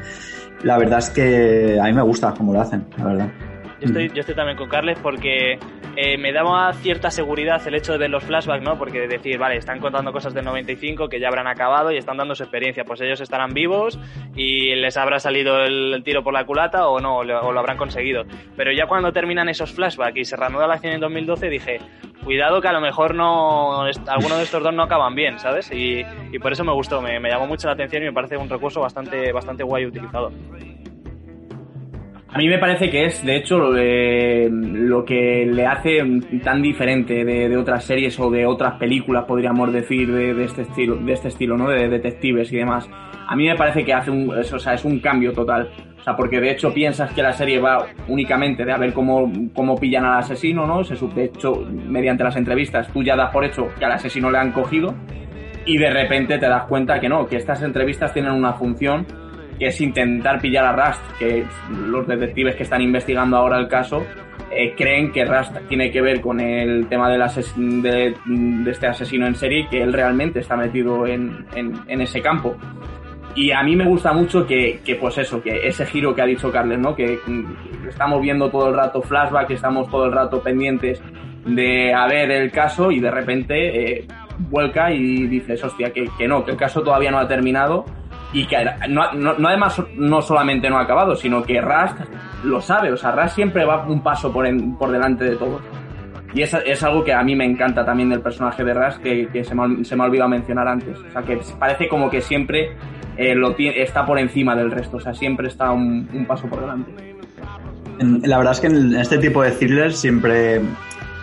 la 0.63 0.79
verdad 0.79 0.99
es 0.99 1.11
que 1.11 1.79
a 1.81 1.85
mí 1.85 1.93
me 1.93 2.03
gusta 2.03 2.35
cómo 2.37 2.53
lo 2.53 2.61
hacen, 2.61 2.85
la 2.99 3.05
verdad. 3.05 3.29
Yo 3.81 3.87
estoy, 3.87 4.09
yo 4.09 4.21
estoy 4.21 4.35
también 4.35 4.59
con 4.59 4.69
Carles 4.69 4.99
porque 5.03 5.59
eh, 6.03 6.17
me 6.17 6.33
daba 6.33 6.73
cierta 6.73 7.11
seguridad 7.11 7.61
el 7.67 7.75
hecho 7.75 7.93
de 7.93 7.99
ver 7.99 8.09
los 8.11 8.25
flashbacks, 8.25 8.63
¿no? 8.63 8.79
Porque 8.79 9.07
decir, 9.07 9.37
vale, 9.39 9.57
están 9.57 9.81
contando 9.81 10.13
cosas 10.13 10.33
del 10.33 10.45
95 10.47 11.09
que 11.09 11.21
ya 11.21 11.29
habrán 11.29 11.47
acabado 11.47 11.93
y 11.93 11.99
están 11.99 12.17
dando 12.17 12.35
su 12.35 12.43
experiencia. 12.43 12.85
Pues 12.85 13.01
ellos 13.03 13.21
estarán 13.21 13.53
vivos 13.53 13.99
y 14.35 14.75
les 14.77 14.97
habrá 14.97 15.19
salido 15.21 15.63
el, 15.63 16.01
tiro 16.03 16.23
por 16.25 16.33
la 16.33 16.45
culata 16.47 16.89
o 16.89 17.01
no, 17.01 17.19
o 17.19 17.25
lo, 17.25 17.59
habrán 17.59 17.77
conseguido. 17.77 18.25
Pero 18.57 18.73
ya 18.73 18.87
cuando 18.87 19.13
terminan 19.13 19.49
esos 19.51 19.73
flashbacks 19.73 20.17
y 20.17 20.25
se 20.25 20.37
reanuda 20.37 20.67
la 20.67 20.75
acción 20.75 20.95
en 20.95 21.01
2012, 21.01 21.49
dije, 21.51 21.79
cuidado 22.25 22.61
que 22.63 22.69
a 22.69 22.73
lo 22.73 22.81
mejor 22.81 23.15
no 23.15 23.87
est- 23.87 24.09
alguno 24.09 24.39
de 24.39 24.45
estos 24.45 24.63
dos 24.63 24.73
no 24.73 24.85
acaban 24.85 25.15
bien, 25.15 25.39
¿sabes? 25.39 25.71
Y, 25.71 26.03
y 26.33 26.39
por 26.39 26.53
eso 26.53 26.65
me 26.65 26.73
gustó, 26.73 27.03
me, 27.03 27.21
me 27.21 27.29
llamó 27.29 27.47
mucho 27.47 27.67
la 27.67 27.75
atención 27.75 28.03
y 28.03 28.07
me 28.07 28.13
parece 28.13 28.37
un 28.39 28.49
recurso 28.49 28.81
bastante, 28.81 29.33
bastante 29.33 29.63
guay 29.65 29.85
utilizado. 29.87 30.33
A 32.33 32.39
mí 32.39 32.49
me 32.49 32.59
parece 32.59 32.89
que 32.91 33.07
es, 33.07 33.25
de 33.25 33.37
hecho, 33.37 33.59
lo, 33.59 33.73
lo 33.73 35.05
que 35.05 35.45
le 35.47 35.67
hace 35.67 36.01
tan 36.45 36.63
diferente 36.63 37.25
de, 37.25 37.57
otras 37.57 37.85
series 37.85 38.21
o 38.21 38.31
de 38.31 38.47
otras 38.47 38.75
películas, 38.75 39.25
podríamos 39.25 39.73
decir, 39.73 40.13
de, 40.13 40.45
este 40.45 40.63
estilo, 40.63 40.95
de 40.95 41.13
este 41.13 41.29
estilo, 41.29 41.57
¿no? 41.57 41.69
De 41.69 41.89
detectives 41.89 42.53
y 42.53 42.57
demás. 42.59 42.89
a 43.27 43.35
mí 43.35 43.49
me 43.49 43.57
parece 43.57 43.85
que 43.85 43.93
hace 43.93 44.13
un, 44.13 44.31
o 44.31 44.59
sea, 44.59 44.75
es 44.75 44.85
un 44.85 45.01
cambio 45.01 45.33
total. 45.33 45.71
O 45.99 46.03
sea, 46.03 46.15
porque 46.17 46.41
de 46.41 46.53
hecho 46.53 46.73
piensas 46.73 47.13
que 47.13 47.23
la 47.23 47.33
serie 47.33 47.59
va 47.59 47.87
únicamente 48.07 48.65
de 48.65 48.73
a 48.73 48.79
ver 48.79 48.93
cómo, 48.93 49.31
cómo 49.53 49.77
pillan 49.77 50.05
al 50.05 50.21
asesino, 50.21 50.67
¿no? 50.67 50.85
Se, 50.85 50.95
de 51.09 51.25
hecho, 51.25 51.67
mediante 51.69 52.23
las 52.23 52.37
entrevistas, 52.37 52.89
tú 52.93 53.03
ya 53.03 53.17
das 53.17 53.31
por 53.33 53.45
hecho 53.45 53.69
que 53.77 53.85
al 53.85 53.93
asesino 53.93 54.31
le 54.31 54.39
han 54.39 54.53
cogido 54.53 54.95
y 55.67 55.79
de 55.79 55.91
repente 55.91 56.39
te 56.39 56.49
das 56.49 56.65
cuenta 56.69 57.01
que 57.01 57.09
no, 57.09 57.27
que 57.27 57.37
estas 57.37 57.61
entrevistas 57.63 58.15
tienen 58.15 58.33
una 58.33 58.53
función 58.53 59.05
que 59.61 59.67
es 59.67 59.81
intentar 59.83 60.41
pillar 60.41 60.65
a 60.65 60.73
Rust, 60.73 61.03
que 61.19 61.45
los 61.71 62.07
detectives 62.07 62.57
que 62.57 62.63
están 62.63 62.81
investigando 62.81 63.37
ahora 63.37 63.59
el 63.59 63.69
caso 63.69 64.07
eh, 64.51 64.75
creen 64.75 65.13
que 65.13 65.27
Rust 65.27 65.55
tiene 65.69 65.93
que 65.93 66.01
ver 66.01 66.23
con 66.23 66.41
el 66.41 66.89
tema 66.89 67.11
del 67.11 67.23
de, 67.83 68.15
este 68.71 68.87
asesino 68.87 69.27
en 69.27 69.35
serie 69.35 69.69
que 69.71 69.83
él 69.83 69.93
realmente 69.93 70.41
está 70.41 70.57
metido 70.57 71.07
en, 71.07 71.47
ese 71.87 72.23
campo. 72.23 72.57
Y 73.35 73.53
a 73.53 73.63
mí 73.63 73.77
me 73.77 73.85
gusta 73.85 74.13
mucho 74.15 74.47
que, 74.47 74.81
que, 74.83 74.97
pues 74.97 75.19
eso, 75.19 75.43
que 75.43 75.69
ese 75.69 75.85
giro 75.85 76.15
que 76.15 76.23
ha 76.23 76.27
dicho 76.27 76.51
Carles, 76.51 76.79
¿no? 76.79 76.97
Que 76.97 77.21
mm, 77.25 77.89
estamos 77.89 78.21
viendo 78.23 78.51
todo 78.51 78.71
el 78.71 78.75
rato 78.75 79.03
flashback, 79.03 79.49
que 79.49 79.55
estamos 79.55 79.89
todo 79.91 80.07
el 80.07 80.13
rato 80.13 80.43
pendientes 80.43 81.03
de 81.45 81.93
a 81.93 82.07
ver 82.07 82.31
el 82.31 82.51
caso 82.51 82.91
y 82.91 82.99
de 82.99 83.11
repente 83.11 83.99
eh, 83.99 84.07
vuelca 84.39 84.91
y 84.91 85.27
dices, 85.27 85.63
hostia, 85.63 85.93
que, 85.93 86.09
que 86.17 86.27
no, 86.27 86.45
que 86.45 86.53
el 86.53 86.57
caso 86.57 86.83
todavía 86.83 87.11
no 87.11 87.19
ha 87.19 87.29
terminado 87.29 87.85
y 88.33 88.47
que 88.47 88.57
no, 88.89 89.03
además 89.49 89.83
no 89.97 90.23
solamente 90.23 90.71
no 90.71 90.79
ha 90.79 90.83
acabado, 90.83 91.17
sino 91.17 91.43
que 91.43 91.61
Rust 91.61 91.99
lo 92.45 92.61
sabe, 92.61 92.93
o 92.93 92.97
sea, 92.97 93.11
Rust 93.13 93.35
siempre 93.35 93.65
va 93.65 93.85
un 93.87 94.03
paso 94.03 94.33
por, 94.33 94.47
en- 94.47 94.77
por 94.77 94.91
delante 94.91 95.25
de 95.25 95.37
todos. 95.37 95.61
Y 96.33 96.43
es, 96.43 96.55
es 96.65 96.83
algo 96.85 97.03
que 97.03 97.13
a 97.13 97.23
mí 97.25 97.35
me 97.35 97.45
encanta 97.45 97.85
también 97.85 98.09
del 98.11 98.21
personaje 98.21 98.63
de 98.63 98.73
Rust, 98.73 98.99
que, 99.03 99.27
que 99.33 99.43
se, 99.43 99.53
me, 99.55 99.85
se 99.85 99.97
me 99.97 100.05
ha 100.05 100.07
olvidado 100.07 100.29
mencionar 100.31 100.69
antes. 100.69 100.97
O 100.97 101.11
sea, 101.11 101.23
que 101.23 101.41
parece 101.59 101.89
como 101.89 102.09
que 102.09 102.21
siempre 102.21 102.71
eh, 103.17 103.35
lo 103.35 103.55
tiene, 103.57 103.83
está 103.83 104.07
por 104.07 104.17
encima 104.17 104.55
del 104.55 104.71
resto, 104.71 104.99
o 104.99 105.01
sea, 105.01 105.13
siempre 105.13 105.49
está 105.49 105.73
un, 105.73 106.09
un 106.13 106.25
paso 106.27 106.47
por 106.47 106.61
delante. 106.61 106.93
La 108.27 108.39
verdad 108.39 108.53
es 108.53 108.61
que 108.61 108.69
en 108.69 108.95
este 108.95 109.19
tipo 109.19 109.43
de 109.43 109.51
thrillers 109.51 109.97
siempre. 109.99 110.61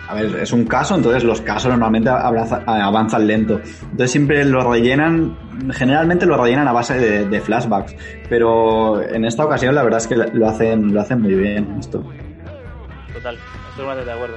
A 0.08 0.14
ver, 0.14 0.36
es 0.40 0.52
un 0.52 0.64
caso, 0.64 0.94
entonces 0.94 1.22
los 1.22 1.42
casos 1.42 1.70
normalmente 1.70 2.08
avanza- 2.08 2.62
avanzan 2.66 3.26
lento. 3.26 3.60
Entonces 3.82 4.10
siempre 4.10 4.44
lo 4.44 4.60
rellenan, 4.70 5.36
generalmente 5.72 6.24
lo 6.24 6.42
rellenan 6.42 6.66
a 6.66 6.72
base 6.72 6.94
de, 6.98 7.26
de 7.26 7.40
flashbacks. 7.40 7.94
Pero 8.28 9.02
en 9.02 9.24
esta 9.26 9.44
ocasión 9.44 9.74
la 9.74 9.82
verdad 9.82 9.98
es 9.98 10.06
que 10.06 10.16
lo 10.16 10.48
hacen, 10.48 10.94
lo 10.94 11.00
hacen 11.02 11.20
muy 11.20 11.34
bien 11.34 11.76
esto. 11.78 12.02
Total, 13.12 13.36
estoy 13.70 14.04
de 14.04 14.12
acuerdo. 14.12 14.36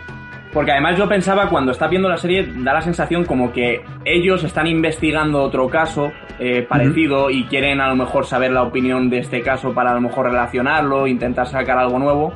Porque 0.53 0.71
además 0.73 0.97
yo 0.97 1.07
pensaba, 1.07 1.47
cuando 1.47 1.71
estás 1.71 1.89
viendo 1.89 2.09
la 2.09 2.17
serie, 2.17 2.45
da 2.57 2.73
la 2.73 2.81
sensación 2.81 3.23
como 3.23 3.53
que 3.53 3.81
ellos 4.03 4.43
están 4.43 4.67
investigando 4.67 5.41
otro 5.41 5.69
caso 5.69 6.11
eh, 6.39 6.63
parecido 6.67 7.29
y 7.29 7.45
quieren 7.45 7.79
a 7.79 7.87
lo 7.87 7.95
mejor 7.95 8.25
saber 8.25 8.51
la 8.51 8.63
opinión 8.63 9.09
de 9.09 9.19
este 9.19 9.41
caso 9.41 9.73
para 9.73 9.91
a 9.91 9.93
lo 9.93 10.01
mejor 10.01 10.25
relacionarlo, 10.25 11.07
intentar 11.07 11.47
sacar 11.47 11.77
algo 11.77 11.97
nuevo. 11.99 12.33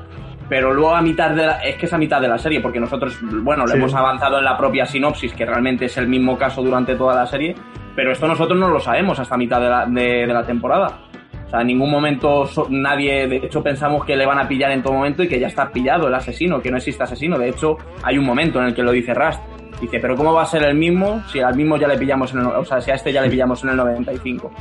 Pero 0.47 0.73
luego 0.73 0.95
a 0.95 1.01
mitad 1.01 1.31
de 1.31 1.45
la, 1.47 1.59
es 1.63 1.75
que 1.75 1.87
es 1.87 1.93
a 1.93 1.97
mitad 1.97 2.21
de 2.21 2.27
la 2.27 2.37
serie, 2.37 2.59
porque 2.61 2.79
nosotros, 2.79 3.17
bueno, 3.41 3.63
lo 3.63 3.69
Sí. 3.71 3.77
hemos 3.77 3.93
avanzado 3.95 4.37
en 4.37 4.45
la 4.45 4.55
propia 4.57 4.85
sinopsis, 4.85 5.33
que 5.33 5.45
realmente 5.45 5.85
es 5.85 5.97
el 5.97 6.07
mismo 6.07 6.37
caso 6.37 6.61
durante 6.61 6.95
toda 6.95 7.15
la 7.15 7.25
serie, 7.25 7.55
pero 7.95 8.11
esto 8.11 8.27
nosotros 8.27 8.59
no 8.59 8.67
lo 8.67 8.79
sabemos 8.79 9.17
hasta 9.19 9.37
mitad 9.37 9.59
de 9.59 9.69
la, 9.69 9.85
de- 9.87 10.27
de 10.27 10.33
la 10.33 10.43
temporada. 10.43 10.99
O 11.45 11.49
sea, 11.49 11.61
en 11.61 11.67
ningún 11.67 11.89
momento 11.89 12.45
so- 12.45 12.67
nadie, 12.69 13.27
de 13.27 13.37
hecho, 13.37 13.63
pensamos 13.63 14.03
que 14.05 14.15
le 14.15 14.25
van 14.25 14.37
a 14.39 14.47
pillar 14.47 14.71
en 14.71 14.83
todo 14.83 14.93
momento 14.93 15.23
y 15.23 15.27
que 15.27 15.39
ya 15.39 15.47
está 15.47 15.69
pillado 15.71 16.07
el 16.07 16.13
asesino, 16.13 16.61
que 16.61 16.69
no 16.71 16.77
existe 16.77 17.03
asesino. 17.03 17.37
De 17.39 17.49
hecho, 17.49 17.77
hay 18.03 18.17
un 18.17 18.25
momento 18.25 18.59
en 18.59 18.65
el 18.67 18.75
que 18.75 18.83
lo 18.83 18.91
dice 18.91 19.13
Rust. 19.13 19.41
Dice, 19.81 19.99
pero 19.99 20.15
¿cómo 20.15 20.31
va 20.33 20.43
a 20.43 20.45
ser 20.45 20.63
el 20.63 20.73
mismo 20.75 21.21
si 21.27 21.41
al 21.41 21.53
mismo 21.55 21.75
ya 21.77 21.87
le 21.87 21.97
pillamos 21.97 22.33
en 22.33 22.39
el, 22.39 22.45
o 22.47 22.63
sea, 22.63 22.79
si 22.79 22.91
a 22.91 22.95
este 22.95 23.11
ya 23.11 23.21
le 23.21 23.29
pillamos 23.29 23.61
en 23.63 23.71
el 23.71 23.75
95? 23.77 24.51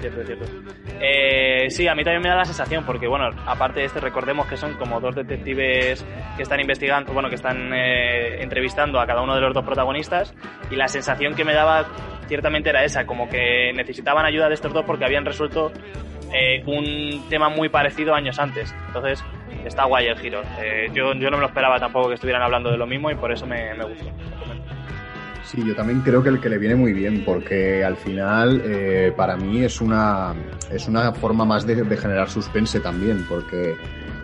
Cierto, 0.00 0.24
cierto. 0.24 0.44
Eh, 1.00 1.70
sí, 1.70 1.88
a 1.88 1.94
mí 1.94 2.04
también 2.04 2.22
me 2.22 2.28
da 2.28 2.36
la 2.36 2.44
sensación, 2.44 2.84
porque 2.84 3.08
bueno, 3.08 3.30
aparte 3.46 3.80
de 3.80 3.86
este, 3.86 4.00
recordemos 4.00 4.46
que 4.46 4.56
son 4.56 4.74
como 4.74 5.00
dos 5.00 5.14
detectives 5.14 6.06
que 6.36 6.42
están 6.42 6.60
investigando, 6.60 7.12
bueno, 7.12 7.28
que 7.28 7.34
están 7.34 7.72
eh, 7.72 8.40
entrevistando 8.42 9.00
a 9.00 9.06
cada 9.06 9.22
uno 9.22 9.34
de 9.34 9.40
los 9.40 9.54
dos 9.54 9.64
protagonistas, 9.64 10.34
y 10.70 10.76
la 10.76 10.86
sensación 10.86 11.34
que 11.34 11.44
me 11.44 11.52
daba 11.52 11.86
ciertamente 12.28 12.70
era 12.70 12.84
esa, 12.84 13.06
como 13.06 13.28
que 13.28 13.72
necesitaban 13.74 14.24
ayuda 14.24 14.48
de 14.48 14.54
estos 14.54 14.72
dos 14.72 14.84
porque 14.84 15.04
habían 15.04 15.24
resuelto 15.24 15.72
eh, 16.32 16.62
un 16.66 17.28
tema 17.28 17.48
muy 17.48 17.68
parecido 17.68 18.14
años 18.14 18.38
antes. 18.38 18.74
Entonces, 18.86 19.24
está 19.64 19.84
guay 19.84 20.06
el 20.06 20.18
giro. 20.18 20.42
Eh, 20.60 20.88
yo, 20.92 21.14
yo 21.14 21.30
no 21.30 21.38
me 21.38 21.42
lo 21.42 21.46
esperaba 21.46 21.78
tampoco 21.78 22.08
que 22.08 22.14
estuvieran 22.14 22.42
hablando 22.42 22.70
de 22.70 22.76
lo 22.76 22.86
mismo 22.86 23.10
y 23.10 23.14
por 23.14 23.32
eso 23.32 23.46
me, 23.46 23.74
me 23.74 23.84
gustó. 23.84 24.10
Sí, 25.48 25.64
yo 25.64 25.74
también 25.74 26.02
creo 26.02 26.22
que 26.22 26.28
el 26.28 26.42
que 26.42 26.50
le 26.50 26.58
viene 26.58 26.76
muy 26.76 26.92
bien, 26.92 27.24
porque 27.24 27.82
al 27.82 27.96
final 27.96 28.60
eh, 28.66 29.14
para 29.16 29.34
mí 29.34 29.64
es 29.64 29.80
una, 29.80 30.34
es 30.70 30.86
una 30.88 31.10
forma 31.14 31.46
más 31.46 31.66
de, 31.66 31.84
de 31.84 31.96
generar 31.96 32.28
suspense 32.28 32.80
también, 32.80 33.24
porque 33.26 33.74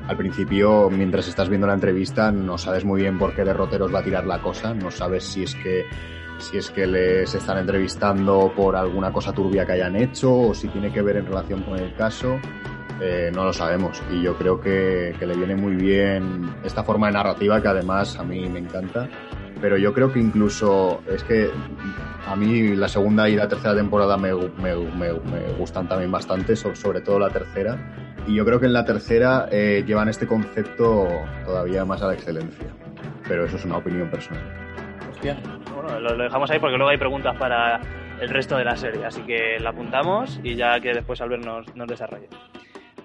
al 0.07 0.19
principio, 0.19 0.91
mientras 0.91 1.27
estás 1.27 1.49
viendo 1.49 1.67
la 1.67 1.73
entrevista, 1.73 2.31
no 2.31 2.59
sabes 2.59 2.85
muy 2.85 3.01
bien 3.01 3.19
por 3.19 3.35
qué 3.35 3.43
derroteros 3.43 3.93
va 3.93 4.01
a 4.01 4.05
tirar 4.05 4.27
la 4.27 4.43
cosa, 4.43 4.75
no 4.75 4.91
sabes 4.91 5.25
si 5.25 5.45
es 5.45 5.55
que 5.55 5.87
si 6.37 6.59
es 6.59 6.71
que 6.71 6.87
les 6.87 7.35
están 7.35 7.57
entrevistando 7.57 8.53
por 8.55 8.77
alguna 8.77 9.11
cosa 9.11 9.33
turbia 9.33 9.65
que 9.65 9.73
hayan 9.73 9.97
hecho 9.97 10.31
o 10.31 10.55
si 10.55 10.69
tiene 10.69 10.93
que 10.93 11.01
ver 11.01 11.17
en 11.17 11.25
relación 11.25 11.63
con 11.63 11.79
el 11.79 11.95
caso. 11.95 12.39
Eh, 13.01 13.31
no 13.35 13.45
lo 13.45 13.53
sabemos 13.53 14.03
y 14.11 14.23
yo 14.23 14.37
creo 14.37 14.61
que, 14.61 15.17
que 15.19 15.27
le 15.27 15.35
viene 15.35 15.57
muy 15.57 15.75
bien 15.75 16.55
esta 16.63 16.85
forma 16.85 17.09
de 17.09 17.15
narrativa 17.15 17.61
que 17.61 17.69
además 17.69 18.17
a 18.19 18.25
mí 18.25 18.49
me 18.49 18.61
encanta 18.61 19.09
pero 19.61 19.77
yo 19.77 19.93
creo 19.93 20.13
que 20.13 20.19
incluso 20.21 21.03
es 21.09 21.23
que 21.25 21.51
a 22.27 22.37
mí 22.37 22.75
la 22.77 22.89
segunda 22.89 23.29
y 23.29 23.37
la 23.37 23.49
tercera 23.49 23.75
temporada 23.75 24.17
me, 24.17 24.33
me- 24.35 24.75
me- 24.77 25.13
me 25.13 25.53
gustan 25.59 25.89
también 25.89 26.11
bastante, 26.11 26.57
so- 26.57 26.75
sobre 26.75 27.01
todo 27.01 27.19
la 27.19 27.31
tercera. 27.31 27.77
Y 28.27 28.35
yo 28.35 28.45
creo 28.45 28.59
que 28.59 28.67
en 28.67 28.73
la 28.73 28.85
tercera 28.85 29.49
eh, 29.51 29.85
llevan 29.87 30.09
este 30.09 30.27
concepto 30.27 31.07
todavía 31.45 31.85
más 31.85 32.03
a 32.03 32.09
la 32.09 32.15
excelencia. 32.15 32.67
Pero 33.29 33.45
eso 33.45 33.57
es 33.57 33.65
una 33.65 33.77
opinión 33.79 34.09
personal. 34.11 34.43
Hostia. 35.11 35.37
Bueno, 35.75 36.01
lo, 36.01 36.15
lo 36.17 36.25
dejamos 36.25 36.51
ahí 36.51 36.59
porque 36.59 36.77
luego 36.77 36.91
hay 36.91 36.99
preguntas 36.99 37.37
para 37.37 37.81
el 38.21 38.29
resto 38.29 38.57
de 38.57 38.65
la 38.65 38.77
serie, 38.77 39.05
así 39.05 39.21
que 39.23 39.59
la 39.61 39.71
apuntamos 39.71 40.41
y 40.43 40.55
ya 40.55 40.79
que 40.81 40.93
después 40.95 41.21
Albert 41.21 41.45
nos, 41.45 41.75
nos 41.77 41.87
desarrolle. 41.89 42.29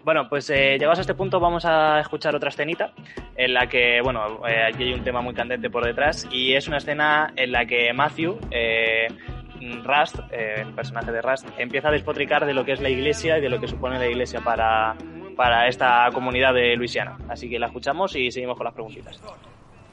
Bueno, 0.10 0.28
pues 0.28 0.50
eh, 0.50 0.80
llegados 0.80 0.98
a 0.98 1.02
este 1.02 1.14
punto 1.14 1.40
vamos 1.40 1.66
a 1.66 2.00
escuchar 2.00 2.36
otra 2.36 2.50
escenita 2.50 2.94
en 3.36 3.54
la 3.54 3.70
que, 3.70 4.02
bueno, 4.02 4.42
eh, 4.48 4.64
aquí 4.68 4.86
hay 4.86 4.94
un 4.94 5.04
tema 5.04 5.22
muy 5.22 5.36
candente 5.36 5.70
por 5.70 5.86
detrás 5.86 6.28
y 6.32 6.56
es 6.56 6.68
una 6.68 6.78
escena 6.78 7.32
en 7.36 7.52
la 7.52 7.68
que 7.68 7.94
Matthew, 7.94 8.40
eh, 8.50 9.08
Rust, 9.84 10.16
eh, 10.32 10.62
el 10.62 10.74
personaje 10.74 11.12
de 11.12 11.22
Rust, 11.22 11.48
empieza 11.60 11.90
a 11.90 11.92
despotricar 11.92 12.48
de 12.48 12.56
lo 12.56 12.66
que 12.66 12.72
es 12.72 12.82
la 12.82 12.90
iglesia 12.90 13.38
y 13.38 13.42
de 13.42 13.50
lo 13.50 13.60
que 13.60 13.68
supone 13.68 14.00
la 14.00 14.08
iglesia 14.08 14.42
para, 14.42 14.96
para 15.38 15.68
esta 15.68 16.10
comunidad 16.12 16.56
de 16.56 16.76
Luisiana. 16.76 17.16
Así 17.30 17.48
que 17.48 17.60
la 17.60 17.68
escuchamos 17.68 18.16
y 18.16 18.32
seguimos 18.32 18.58
con 18.58 18.66
las 18.66 18.74
preguntitas. 18.74 19.22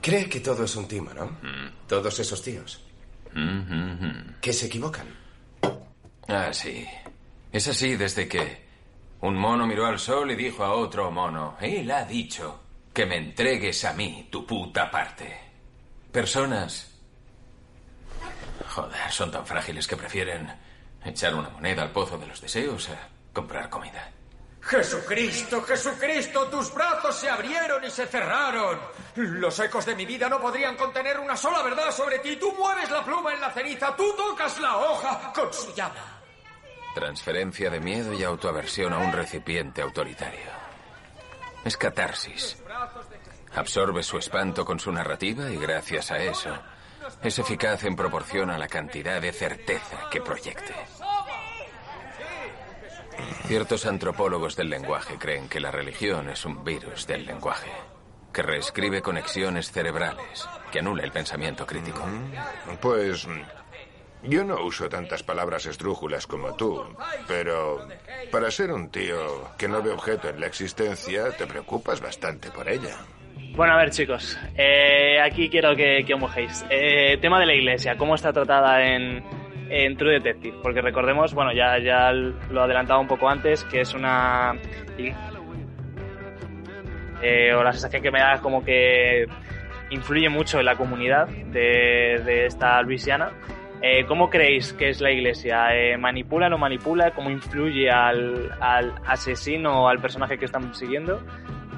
Cree 0.00 0.30
que 0.30 0.40
todo 0.40 0.64
es 0.64 0.74
un 0.76 0.88
timo, 0.88 1.10
¿no? 1.12 1.30
Todos 1.86 2.18
esos 2.18 2.42
tíos. 2.42 2.82
Que 4.40 4.54
se 4.54 4.64
equivocan. 4.64 5.08
Ah, 6.26 6.54
sí. 6.54 6.86
Es 7.52 7.68
así 7.68 7.96
desde 7.96 8.26
que 8.26 8.65
un 9.26 9.36
mono 9.36 9.66
miró 9.66 9.86
al 9.86 9.98
sol 9.98 10.30
y 10.30 10.36
dijo 10.36 10.64
a 10.64 10.72
otro 10.72 11.10
mono, 11.10 11.56
él 11.60 11.90
ha 11.90 12.04
dicho 12.04 12.60
que 12.92 13.06
me 13.06 13.16
entregues 13.16 13.84
a 13.84 13.92
mí 13.92 14.28
tu 14.30 14.46
puta 14.46 14.88
parte. 14.88 15.36
Personas... 16.12 16.92
Joder, 18.68 19.10
son 19.10 19.30
tan 19.30 19.44
frágiles 19.44 19.86
que 19.86 19.96
prefieren 19.96 20.50
echar 21.04 21.34
una 21.34 21.50
moneda 21.50 21.82
al 21.82 21.90
pozo 21.90 22.16
de 22.16 22.26
los 22.26 22.40
deseos 22.40 22.88
a 22.88 23.08
comprar 23.32 23.68
comida. 23.68 24.10
Jesucristo, 24.60 25.62
Jesucristo, 25.62 26.46
tus 26.46 26.72
brazos 26.72 27.16
se 27.16 27.28
abrieron 27.28 27.84
y 27.84 27.90
se 27.90 28.06
cerraron. 28.06 28.78
Los 29.16 29.58
ecos 29.58 29.86
de 29.86 29.94
mi 29.94 30.06
vida 30.06 30.28
no 30.28 30.40
podrían 30.40 30.76
contener 30.76 31.18
una 31.18 31.36
sola 31.36 31.62
verdad 31.62 31.90
sobre 31.90 32.20
ti. 32.20 32.36
Tú 32.36 32.52
mueves 32.52 32.90
la 32.90 33.04
pluma 33.04 33.34
en 33.34 33.40
la 33.40 33.50
ceniza, 33.50 33.94
tú 33.96 34.14
tocas 34.16 34.58
la 34.60 34.76
hoja 34.76 35.32
con 35.34 35.52
su 35.52 35.74
llama. 35.74 36.15
Transferencia 36.96 37.68
de 37.68 37.78
miedo 37.78 38.14
y 38.14 38.24
autoaversión 38.24 38.94
a 38.94 38.96
un 38.96 39.12
recipiente 39.12 39.82
autoritario. 39.82 40.48
Es 41.62 41.76
catarsis. 41.76 42.56
Absorbe 43.54 44.02
su 44.02 44.16
espanto 44.16 44.64
con 44.64 44.80
su 44.80 44.90
narrativa 44.90 45.50
y 45.50 45.58
gracias 45.58 46.10
a 46.10 46.16
eso 46.16 46.58
es 47.22 47.38
eficaz 47.38 47.84
en 47.84 47.96
proporción 47.96 48.48
a 48.48 48.56
la 48.56 48.66
cantidad 48.66 49.20
de 49.20 49.30
certeza 49.30 50.08
que 50.10 50.22
proyecte. 50.22 50.74
Ciertos 53.44 53.84
antropólogos 53.84 54.56
del 54.56 54.70
lenguaje 54.70 55.18
creen 55.18 55.50
que 55.50 55.60
la 55.60 55.70
religión 55.70 56.30
es 56.30 56.46
un 56.46 56.64
virus 56.64 57.06
del 57.06 57.26
lenguaje, 57.26 57.70
que 58.32 58.40
reescribe 58.40 59.02
conexiones 59.02 59.70
cerebrales, 59.70 60.48
que 60.72 60.78
anula 60.78 61.02
el 61.02 61.12
pensamiento 61.12 61.66
crítico. 61.66 62.02
Pues 62.80 63.28
yo 64.28 64.44
no 64.44 64.62
uso 64.62 64.88
tantas 64.88 65.22
palabras 65.22 65.66
esdrújulas 65.66 66.26
como 66.26 66.54
tú, 66.56 66.82
pero 67.28 67.86
para 68.30 68.50
ser 68.50 68.70
un 68.72 68.90
tío 68.90 69.50
que 69.58 69.68
no 69.68 69.82
ve 69.82 69.90
objeto 69.90 70.28
en 70.28 70.40
la 70.40 70.46
existencia, 70.46 71.30
te 71.36 71.46
preocupas 71.46 72.00
bastante 72.00 72.50
por 72.50 72.68
ella. 72.68 72.96
Bueno, 73.54 73.72
a 73.72 73.76
ver 73.78 73.90
chicos, 73.90 74.38
eh, 74.56 75.18
aquí 75.20 75.48
quiero 75.48 75.74
que, 75.74 76.04
que 76.06 76.14
os 76.14 76.20
mojéis. 76.20 76.64
Eh, 76.68 77.16
tema 77.20 77.40
de 77.40 77.46
la 77.46 77.54
iglesia, 77.54 77.96
¿cómo 77.96 78.14
está 78.14 78.32
tratada 78.32 78.84
en, 78.84 79.24
True 79.96 80.20
Detective, 80.20 80.58
porque 80.62 80.80
recordemos, 80.80 81.34
bueno, 81.34 81.52
ya, 81.52 81.78
ya 81.78 82.12
lo 82.12 82.62
adelantaba 82.62 83.00
un 83.00 83.08
poco 83.08 83.28
antes, 83.28 83.64
que 83.64 83.80
es 83.80 83.94
una... 83.94 84.54
eh, 87.22 87.54
o 87.54 87.62
la 87.64 87.72
sensación 87.72 88.02
que 88.02 88.10
me 88.10 88.20
da 88.20 88.34
es 88.34 88.40
como 88.40 88.62
que 88.64 89.26
influye 89.90 90.28
mucho 90.28 90.58
en 90.58 90.66
la 90.66 90.76
comunidad 90.76 91.26
de, 91.28 92.20
de 92.24 92.46
esta 92.46 92.80
Luisiana. 92.82 93.30
Eh, 93.82 94.04
¿Cómo 94.06 94.30
creéis 94.30 94.72
que 94.72 94.88
es 94.88 95.00
la 95.00 95.12
iglesia? 95.12 95.74
Eh, 95.74 95.96
¿Manipula 95.98 96.46
o 96.46 96.50
no 96.50 96.58
manipula? 96.58 97.10
¿Cómo 97.12 97.30
influye 97.30 97.90
al, 97.90 98.50
al 98.60 98.94
asesino 99.06 99.82
o 99.82 99.88
al 99.88 99.98
personaje 99.98 100.38
que 100.38 100.46
están 100.46 100.74
siguiendo? 100.74 101.20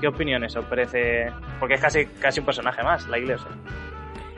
¿Qué 0.00 0.06
opiniones 0.06 0.54
os 0.56 0.64
parece? 0.66 1.26
Porque 1.58 1.74
es 1.74 1.80
casi, 1.80 2.06
casi 2.20 2.40
un 2.40 2.46
personaje 2.46 2.82
más, 2.82 3.06
la 3.08 3.18
iglesia. 3.18 3.48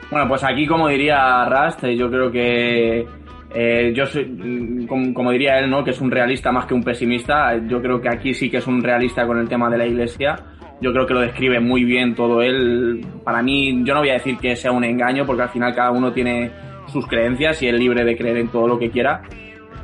Bueno, 0.09 0.27
pues 0.27 0.43
aquí, 0.43 0.65
como 0.65 0.87
diría 0.87 1.45
Rast, 1.45 1.83
eh, 1.83 1.95
yo 1.95 2.09
creo 2.09 2.31
que 2.31 3.05
eh, 3.53 3.93
yo 3.93 4.05
soy, 4.05 4.25
mm, 4.25 4.87
como, 4.87 5.13
como 5.13 5.31
diría 5.31 5.59
él, 5.59 5.69
¿no? 5.69 5.83
Que 5.83 5.91
es 5.91 6.01
un 6.01 6.11
realista 6.11 6.51
más 6.51 6.65
que 6.65 6.73
un 6.73 6.83
pesimista. 6.83 7.55
Yo 7.67 7.81
creo 7.81 8.01
que 8.01 8.09
aquí 8.09 8.33
sí 8.33 8.49
que 8.49 8.57
es 8.57 8.67
un 8.67 8.81
realista 8.81 9.25
con 9.25 9.37
el 9.39 9.47
tema 9.47 9.69
de 9.69 9.77
la 9.77 9.85
iglesia. 9.85 10.35
Yo 10.81 10.91
creo 10.91 11.05
que 11.05 11.13
lo 11.13 11.21
describe 11.21 11.59
muy 11.59 11.83
bien 11.83 12.15
todo 12.15 12.41
él. 12.41 13.05
Para 13.23 13.43
mí, 13.43 13.83
yo 13.85 13.93
no 13.93 13.99
voy 13.99 14.09
a 14.09 14.13
decir 14.13 14.37
que 14.37 14.55
sea 14.55 14.71
un 14.71 14.83
engaño, 14.83 15.25
porque 15.25 15.43
al 15.43 15.49
final 15.49 15.75
cada 15.75 15.91
uno 15.91 16.11
tiene 16.11 16.51
sus 16.91 17.07
creencias 17.07 17.61
y 17.61 17.67
es 17.67 17.73
libre 17.73 18.03
de 18.03 18.17
creer 18.17 18.37
en 18.37 18.49
todo 18.49 18.67
lo 18.67 18.79
que 18.79 18.91
quiera. 18.91 19.21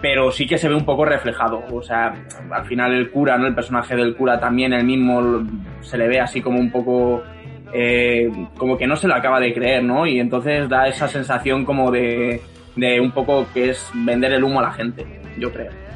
Pero 0.01 0.31
sí 0.31 0.45
que 0.45 0.57
se 0.57 0.69
ve 0.69 0.75
un 0.75 0.85
poco 0.85 1.05
reflejado. 1.05 1.63
O 1.71 1.81
sea, 1.81 2.13
al 2.51 2.65
final 2.65 2.93
el 2.93 3.09
cura, 3.09 3.37
¿no? 3.37 3.47
El 3.47 3.55
personaje 3.55 3.95
del 3.95 4.15
cura 4.15 4.39
también, 4.39 4.73
el 4.73 4.85
mismo, 4.85 5.43
se 5.81 5.97
le 5.97 6.07
ve 6.07 6.19
así 6.19 6.41
como 6.41 6.59
un 6.59 6.71
poco 6.71 7.23
eh, 7.73 8.29
como 8.57 8.77
que 8.77 8.87
no 8.87 8.95
se 8.95 9.07
lo 9.07 9.15
acaba 9.15 9.39
de 9.39 9.53
creer, 9.53 9.83
¿no? 9.83 10.05
Y 10.05 10.19
entonces 10.19 10.69
da 10.69 10.87
esa 10.87 11.07
sensación 11.07 11.65
como 11.65 11.91
de, 11.91 12.41
de 12.75 12.99
un 12.99 13.11
poco 13.11 13.47
que 13.53 13.71
es 13.71 13.89
vender 13.93 14.33
el 14.33 14.43
humo 14.43 14.59
a 14.59 14.63
la 14.63 14.71
gente, 14.71 15.05
yo 15.37 15.51
creo. 15.51 15.86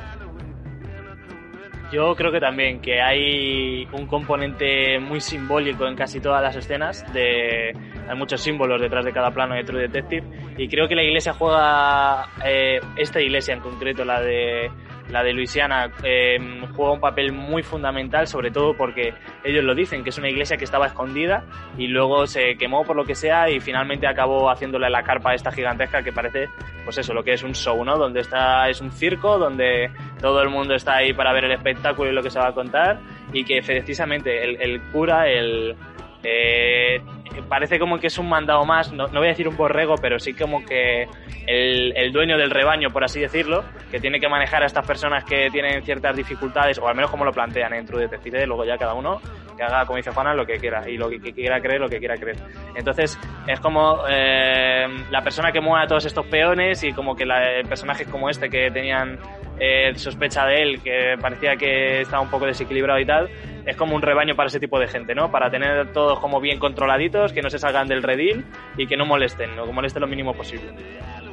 Yo 1.91 2.15
creo 2.15 2.31
que 2.31 2.39
también 2.39 2.79
que 2.79 3.01
hay 3.01 3.85
un 3.91 4.07
componente 4.07 4.97
muy 4.99 5.19
simbólico 5.19 5.85
en 5.85 5.95
casi 5.95 6.21
todas 6.21 6.41
las 6.41 6.55
escenas. 6.55 7.05
De, 7.13 7.73
hay 8.07 8.17
muchos 8.17 8.39
símbolos 8.39 8.79
detrás 8.79 9.03
de 9.03 9.11
cada 9.11 9.31
plano 9.31 9.55
de 9.55 9.65
True 9.65 9.81
Detective. 9.81 10.25
Y 10.57 10.69
creo 10.69 10.87
que 10.87 10.95
la 10.95 11.03
iglesia 11.03 11.33
juega, 11.33 12.29
eh, 12.45 12.79
esta 12.95 13.19
iglesia 13.19 13.55
en 13.55 13.59
concreto, 13.59 14.05
la 14.05 14.21
de 14.21 14.71
la 15.11 15.23
de 15.23 15.33
Luisiana, 15.33 15.91
eh, 16.03 16.37
juega 16.75 16.93
un 16.93 16.99
papel 16.99 17.31
muy 17.31 17.63
fundamental, 17.63 18.27
sobre 18.27 18.51
todo 18.51 18.75
porque 18.75 19.13
ellos 19.43 19.63
lo 19.63 19.75
dicen, 19.75 20.03
que 20.03 20.09
es 20.09 20.17
una 20.17 20.29
iglesia 20.29 20.57
que 20.57 20.63
estaba 20.63 20.87
escondida 20.87 21.43
y 21.77 21.87
luego 21.87 22.25
se 22.27 22.55
quemó 22.55 22.83
por 22.83 22.95
lo 22.95 23.05
que 23.05 23.15
sea 23.15 23.49
y 23.49 23.59
finalmente 23.59 24.07
acabó 24.07 24.49
haciéndole 24.49 24.89
la 24.89 25.03
carpa 25.03 25.33
esta 25.33 25.51
gigantesca 25.51 26.01
que 26.01 26.11
parece, 26.11 26.49
pues 26.83 26.97
eso, 26.97 27.13
lo 27.13 27.23
que 27.23 27.33
es 27.33 27.43
un 27.43 27.53
show, 27.53 27.83
¿no? 27.83 27.97
Donde 27.97 28.21
está, 28.21 28.69
es 28.69 28.81
un 28.81 28.91
circo, 28.91 29.37
donde 29.37 29.91
todo 30.19 30.41
el 30.41 30.49
mundo 30.49 30.75
está 30.75 30.95
ahí 30.95 31.13
para 31.13 31.33
ver 31.33 31.45
el 31.45 31.51
espectáculo 31.51 32.11
y 32.11 32.13
lo 32.13 32.23
que 32.23 32.29
se 32.29 32.39
va 32.39 32.47
a 32.47 32.53
contar 32.53 32.99
y 33.33 33.43
que 33.43 33.61
precisamente 33.61 34.43
el, 34.43 34.61
el 34.61 34.81
cura, 34.91 35.27
el... 35.27 35.75
Eh, 36.23 37.01
parece 37.49 37.79
como 37.79 37.97
que 37.99 38.07
es 38.07 38.17
un 38.17 38.29
mandado 38.29 38.65
más, 38.65 38.91
no, 38.91 39.07
no, 39.07 39.19
voy 39.19 39.27
a 39.27 39.31
decir 39.31 39.47
un 39.47 39.55
borrego, 39.57 39.95
pero 39.95 40.19
sí 40.19 40.33
como 40.33 40.63
que 40.65 41.07
el, 41.47 41.93
el, 41.95 42.11
dueño 42.11 42.37
del 42.37 42.51
rebaño, 42.51 42.89
por 42.89 43.03
así 43.03 43.19
decirlo, 43.19 43.63
que 43.89 43.99
tiene 43.99 44.19
que 44.19 44.27
manejar 44.27 44.63
a 44.63 44.65
estas 44.65 44.85
personas 44.85 45.23
que 45.23 45.49
tienen 45.49 45.83
ciertas 45.83 46.15
dificultades, 46.15 46.77
o 46.79 46.87
al 46.87 46.95
menos 46.95 47.09
como 47.09 47.25
lo 47.25 47.31
plantean 47.31 47.73
en 47.73 47.85
True 47.85 48.01
Detective, 48.01 48.45
luego 48.45 48.65
ya 48.65 48.77
cada 48.77 48.93
uno 48.93 49.19
que 49.55 49.63
haga, 49.63 49.85
como 49.85 49.97
dice 49.97 50.11
Juana, 50.11 50.33
lo 50.33 50.45
que 50.45 50.57
quiera, 50.57 50.87
y 50.89 50.97
lo 50.97 51.09
que, 51.09 51.19
quiera 51.19 51.61
creer, 51.61 51.81
lo 51.81 51.89
que 51.89 51.99
quiera 51.99 52.15
creer. 52.15 52.37
Entonces, 52.75 53.19
es 53.47 53.59
como 53.59 54.03
eh, 54.09 54.87
la 55.09 55.21
persona 55.21 55.51
que 55.51 55.61
mueve 55.61 55.85
a 55.85 55.87
todos 55.87 56.05
estos 56.05 56.25
peones 56.27 56.83
y 56.83 56.93
como 56.93 57.15
que 57.15 57.25
personajes 57.67 58.07
como 58.07 58.29
este 58.29 58.49
que 58.49 58.71
tenían 58.71 59.19
eh, 59.59 59.93
sospecha 59.95 60.45
de 60.45 60.61
él, 60.61 60.81
que 60.81 61.15
parecía 61.19 61.55
que 61.55 62.01
estaba 62.01 62.21
un 62.21 62.29
poco 62.29 62.45
desequilibrado 62.45 62.99
y 62.99 63.05
tal, 63.05 63.29
es 63.65 63.75
como 63.75 63.95
un 63.95 64.01
rebaño 64.01 64.35
para 64.35 64.47
ese 64.47 64.59
tipo 64.59 64.79
de 64.79 64.87
gente, 64.87 65.13
¿no? 65.15 65.31
Para 65.31 65.49
tener 65.49 65.91
todos 65.93 66.19
como 66.19 66.39
bien 66.39 66.59
controladitos, 66.59 67.33
que 67.33 67.41
no 67.41 67.49
se 67.49 67.59
salgan 67.59 67.87
del 67.87 68.03
redil 68.03 68.45
y 68.77 68.87
que 68.87 68.97
no 68.97 69.05
molesten, 69.05 69.55
¿no? 69.55 69.65
que 69.65 69.71
molesten 69.71 70.01
lo 70.01 70.07
mínimo 70.07 70.33
posible. 70.33 70.69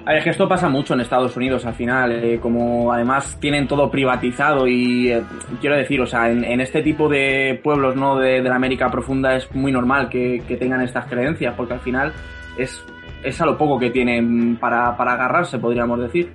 A 0.05 0.11
ver, 0.11 0.18
es 0.18 0.24
que 0.24 0.31
esto 0.31 0.49
pasa 0.49 0.68
mucho 0.68 0.95
en 0.95 1.01
Estados 1.01 1.37
Unidos 1.37 1.66
al 1.66 1.74
final, 1.74 2.12
eh, 2.12 2.39
como 2.41 2.93
además 2.93 3.39
tienen 3.41 3.68
todo 3.68 3.91
privatizado 3.91 4.66
y 4.66 5.12
eh, 5.12 5.22
quiero 5.61 5.76
decir, 5.76 6.01
o 6.01 6.07
sea, 6.07 6.31
en, 6.31 6.61
este 6.61 6.83
tipo 6.83 7.09
de 7.09 7.61
pueblos 7.62 7.95
no 7.95 8.18
de, 8.18 8.41
la 8.41 8.57
América 8.57 8.91
profunda 8.91 9.37
es 9.37 9.55
muy 9.55 9.70
normal 9.70 10.09
que, 10.09 10.43
que, 10.49 10.57
tengan 10.57 10.81
estas 10.81 11.07
creencias, 11.07 11.55
porque 11.55 11.74
al 11.74 11.81
final 11.81 12.12
es, 12.57 12.83
es 13.22 13.41
a 13.41 13.45
lo 13.45 13.59
poco 13.59 13.79
que 13.79 13.91
tienen 13.91 14.57
para, 14.57 14.97
para 14.97 15.12
agarrarse, 15.12 15.59
podríamos 15.59 16.01
decir. 16.01 16.33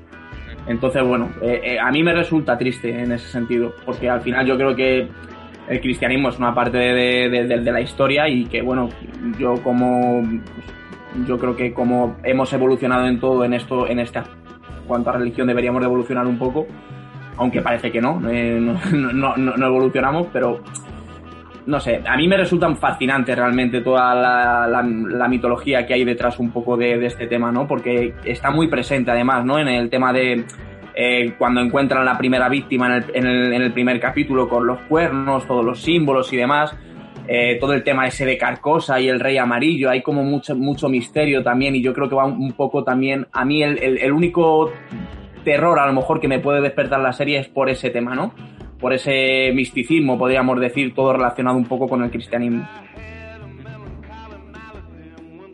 Entonces, 0.68 1.04
bueno, 1.04 1.30
eh, 1.42 1.78
a 1.82 1.92
mí 1.92 2.04
me 2.04 2.14
resulta 2.14 2.58
triste 2.58 2.90
en 2.90 3.12
ese 3.12 3.28
sentido, 3.28 3.74
porque 3.86 4.10
al 4.10 4.22
final 4.22 4.46
yo 4.46 4.56
creo 4.56 4.76
que 4.76 5.10
el 5.68 5.82
cristianismo 5.82 6.30
es 6.30 6.38
una 6.38 6.54
parte 6.54 6.78
de, 6.78 7.30
de, 7.30 7.72
la 7.72 7.82
historia 7.82 8.28
y 8.28 8.46
que, 8.46 8.62
bueno, 8.62 8.90
yo 9.40 9.56
como. 9.64 10.22
Yo 11.28 11.38
creo 11.38 11.56
que 11.56 11.72
como 11.74 12.18
hemos 12.24 12.52
evolucionado 12.54 13.06
en 13.06 13.20
todo 13.20 13.46
en 13.46 13.54
esto, 13.54 13.88
en 13.88 14.00
esta 14.00 14.24
cuanto 14.88 15.10
a 15.10 15.14
religión 15.14 15.48
deberíamos 15.48 15.82
de 15.82 15.86
evolucionar 15.86 16.26
un 16.26 16.38
poco, 16.38 16.66
aunque 17.38 17.62
parece 17.62 17.92
que 17.92 18.02
no, 18.02 18.20
eh, 18.30 18.60
no, 18.60 18.80
no, 19.14 19.38
no, 19.38 19.56
no, 19.56 19.68
evolucionamos, 19.68 20.28
pero 20.32 20.62
no 21.66 21.80
sé, 21.80 22.02
a 22.06 22.18
mí 22.18 22.28
me 22.28 22.38
resulta 22.38 22.74
fascinante 22.76 23.36
realmente 23.36 23.82
toda 23.82 24.14
la, 24.14 24.68
la, 24.68 25.28
mitología 25.28 25.86
que 25.86 25.94
hay 25.94 26.04
detrás 26.04 26.40
un 26.40 26.52
poco 26.52 26.76
de, 26.76 27.06
este 27.06 27.28
tema, 27.28 27.52
¿no? 27.52 27.68
Porque 27.68 28.14
está 28.26 28.52
muy 28.52 28.68
presente 28.68 29.12
además, 29.12 29.46
¿no? 29.46 29.60
En 29.60 29.70
el 29.70 29.90
tema 29.90 30.12
de 30.12 30.44
eh, 30.96 31.34
cuando 31.38 31.62
encuentran 31.62 32.06
la 32.06 32.18
primera 32.18 32.50
víctima 32.50 32.88
en 32.88 32.94
el, 32.94 33.06
en, 33.14 33.26
el, 33.26 33.54
en 33.54 33.62
el, 33.62 33.74
primer 33.74 34.00
capítulo 34.00 34.48
con 34.48 34.68
los 34.68 34.80
cuernos, 34.82 35.48
todos 35.48 35.66
los 35.66 35.82
símbolos 35.82 36.32
y 36.34 36.38
demás, 36.38 36.76
eh, 37.28 37.58
todo 37.60 37.74
el 37.74 37.84
tema 37.84 38.06
ese 38.06 38.26
de 38.26 38.38
Carcosa 38.38 39.00
y 39.00 39.08
el 39.08 39.20
Rey 39.20 39.38
Amarillo, 39.38 39.90
hay 39.90 40.02
como 40.02 40.24
mucho, 40.24 40.56
mucho 40.56 40.90
misterio 40.90 41.42
también 41.42 41.76
y 41.76 41.82
yo 41.82 41.94
creo 41.94 42.10
que 42.10 42.16
va 42.16 42.26
un, 42.26 42.52
poco 42.52 42.84
también, 42.84 43.28
a 43.32 43.46
mí 43.46 43.64
el, 43.64 44.12
único 44.12 44.72
terror 45.46 45.80
a 45.80 45.88
lo 45.88 45.94
mejor 45.94 46.20
que 46.20 46.28
me 46.28 46.40
puede 46.40 46.62
despertar 46.62 47.00
la 47.00 47.14
serie 47.14 47.40
es 47.40 47.48
por 47.48 47.70
ese 47.70 47.90
tema, 47.90 48.14
¿no? 48.14 48.34
Por 48.78 48.94
ese 48.94 49.52
misticismo, 49.54 50.18
podríamos 50.18 50.60
decir, 50.60 50.94
todo 50.94 51.14
relacionado 51.14 51.56
un 51.56 51.66
poco 51.66 51.88
con 51.88 52.04
el 52.04 52.12
cristianismo. 52.12 52.68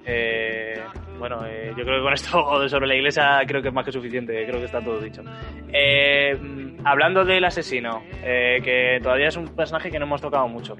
Eh, 0.06 0.39
bueno, 1.20 1.46
eh, 1.46 1.74
yo 1.78 1.84
creo 1.84 1.98
que 1.98 2.04
con 2.04 2.14
esto 2.14 2.70
sobre 2.70 2.88
la 2.88 2.96
iglesia 2.96 3.42
creo 3.46 3.62
que 3.62 3.68
es 3.68 3.74
más 3.74 3.86
que 3.86 3.92
suficiente, 3.92 4.46
creo 4.46 4.60
que 4.60 4.66
está 4.66 4.82
todo 4.82 5.00
dicho. 5.00 5.22
Eh, 5.72 6.38
hablando 6.84 7.24
del 7.26 7.44
asesino, 7.46 8.04
eh, 8.24 8.60
que 8.64 9.00
todavía 9.04 9.28
es 9.28 9.38
un 9.38 9.54
personaje 9.56 9.92
que 9.92 10.00
no 10.00 10.06
hemos 10.06 10.22
tocado 10.22 10.48
mucho. 10.48 10.76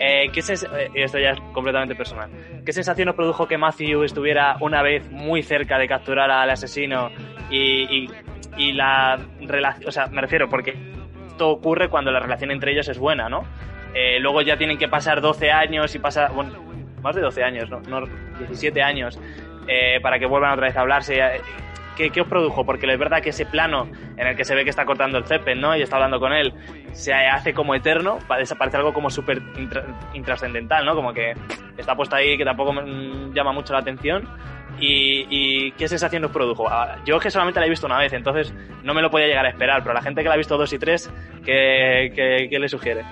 Eh, 0.00 0.28
¿qué 0.32 0.42
sens 0.42 0.64
esto 0.94 1.18
ya 1.18 1.30
es 1.30 1.40
completamente 1.52 1.96
personal. 1.96 2.30
¿Qué 2.64 2.72
sensación 2.72 3.08
os 3.08 3.16
produjo 3.16 3.48
que 3.48 3.58
Matthew 3.58 4.04
estuviera 4.04 4.56
una 4.60 4.80
vez 4.80 5.10
muy 5.10 5.42
cerca 5.42 5.76
de 5.76 5.88
capturar 5.88 6.30
al 6.30 6.50
asesino 6.50 7.10
y, 7.50 8.04
y, 8.04 8.08
y 8.56 8.72
la 8.72 9.18
relación, 9.40 9.88
o 9.88 9.90
sea, 9.90 10.06
me 10.06 10.20
refiero 10.20 10.48
porque 10.48 10.76
esto 11.28 11.50
ocurre 11.50 11.88
cuando 11.88 12.10
la 12.10 12.20
relación 12.20 12.50
entre 12.50 12.72
ellos 12.72 12.88
es 12.88 12.98
buena, 12.98 13.28
¿no? 13.28 13.44
Eh, 13.94 14.18
luego 14.20 14.42
ya 14.42 14.56
tienen 14.56 14.76
que 14.76 14.88
pasar 14.88 15.20
12 15.20 15.50
años 15.50 15.94
y 15.94 15.98
pasar, 15.98 16.32
bueno, 16.32 16.52
más 17.02 17.14
de 17.14 17.22
12 17.22 17.42
años, 17.42 17.70
¿no? 17.70 17.80
no 17.80 18.06
17 18.38 18.82
años 18.82 19.18
eh, 19.68 20.00
para 20.00 20.18
que 20.18 20.26
vuelvan 20.26 20.52
otra 20.52 20.66
vez 20.66 20.76
a 20.76 20.80
hablarse. 20.80 21.20
¿Qué, 21.96 22.10
¿Qué, 22.10 22.20
os 22.20 22.28
produjo? 22.28 22.64
Porque 22.64 22.90
es 22.90 22.98
verdad 22.98 23.20
que 23.20 23.30
ese 23.30 23.44
plano 23.44 23.88
en 24.16 24.26
el 24.26 24.36
que 24.36 24.44
se 24.44 24.54
ve 24.54 24.64
que 24.64 24.70
está 24.70 24.84
cortando 24.84 25.18
el 25.18 25.24
césped, 25.24 25.56
¿no? 25.56 25.76
Y 25.76 25.82
está 25.82 25.96
hablando 25.96 26.20
con 26.20 26.32
él, 26.32 26.54
se 26.92 27.12
hace 27.12 27.52
como 27.52 27.74
eterno, 27.74 28.18
parece, 28.26 28.54
parece 28.54 28.76
algo 28.76 28.94
como 28.94 29.10
súper 29.10 29.42
intrascendental, 30.14 30.86
¿no? 30.86 30.94
Como 30.94 31.12
que 31.12 31.34
está 31.76 31.96
puesto 31.96 32.16
ahí 32.16 32.38
que 32.38 32.44
tampoco 32.44 32.72
me 32.72 33.34
llama 33.34 33.52
mucho 33.52 33.72
la 33.72 33.80
atención. 33.80 34.28
Y, 34.80 35.26
y, 35.28 35.72
qué 35.72 35.88
sensación 35.88 36.24
os 36.24 36.30
produjo? 36.30 36.68
Ah, 36.68 36.98
Yo 37.04 37.16
es 37.16 37.22
que 37.22 37.30
solamente 37.32 37.58
la 37.58 37.66
he 37.66 37.70
visto 37.70 37.86
una 37.86 37.98
vez, 37.98 38.12
entonces 38.12 38.54
no 38.84 38.94
me 38.94 39.02
lo 39.02 39.10
podía 39.10 39.26
llegar 39.26 39.44
a 39.44 39.48
esperar, 39.48 39.80
pero 39.80 39.90
a 39.90 39.94
la 39.94 40.02
gente 40.02 40.22
que 40.22 40.28
la 40.28 40.34
ha 40.34 40.38
visto 40.38 40.56
dos 40.56 40.72
y 40.72 40.78
tres, 40.78 41.12
¿qué, 41.44 42.12
qué, 42.14 42.46
qué 42.48 42.58
le 42.60 42.68
sugiere? 42.68 43.02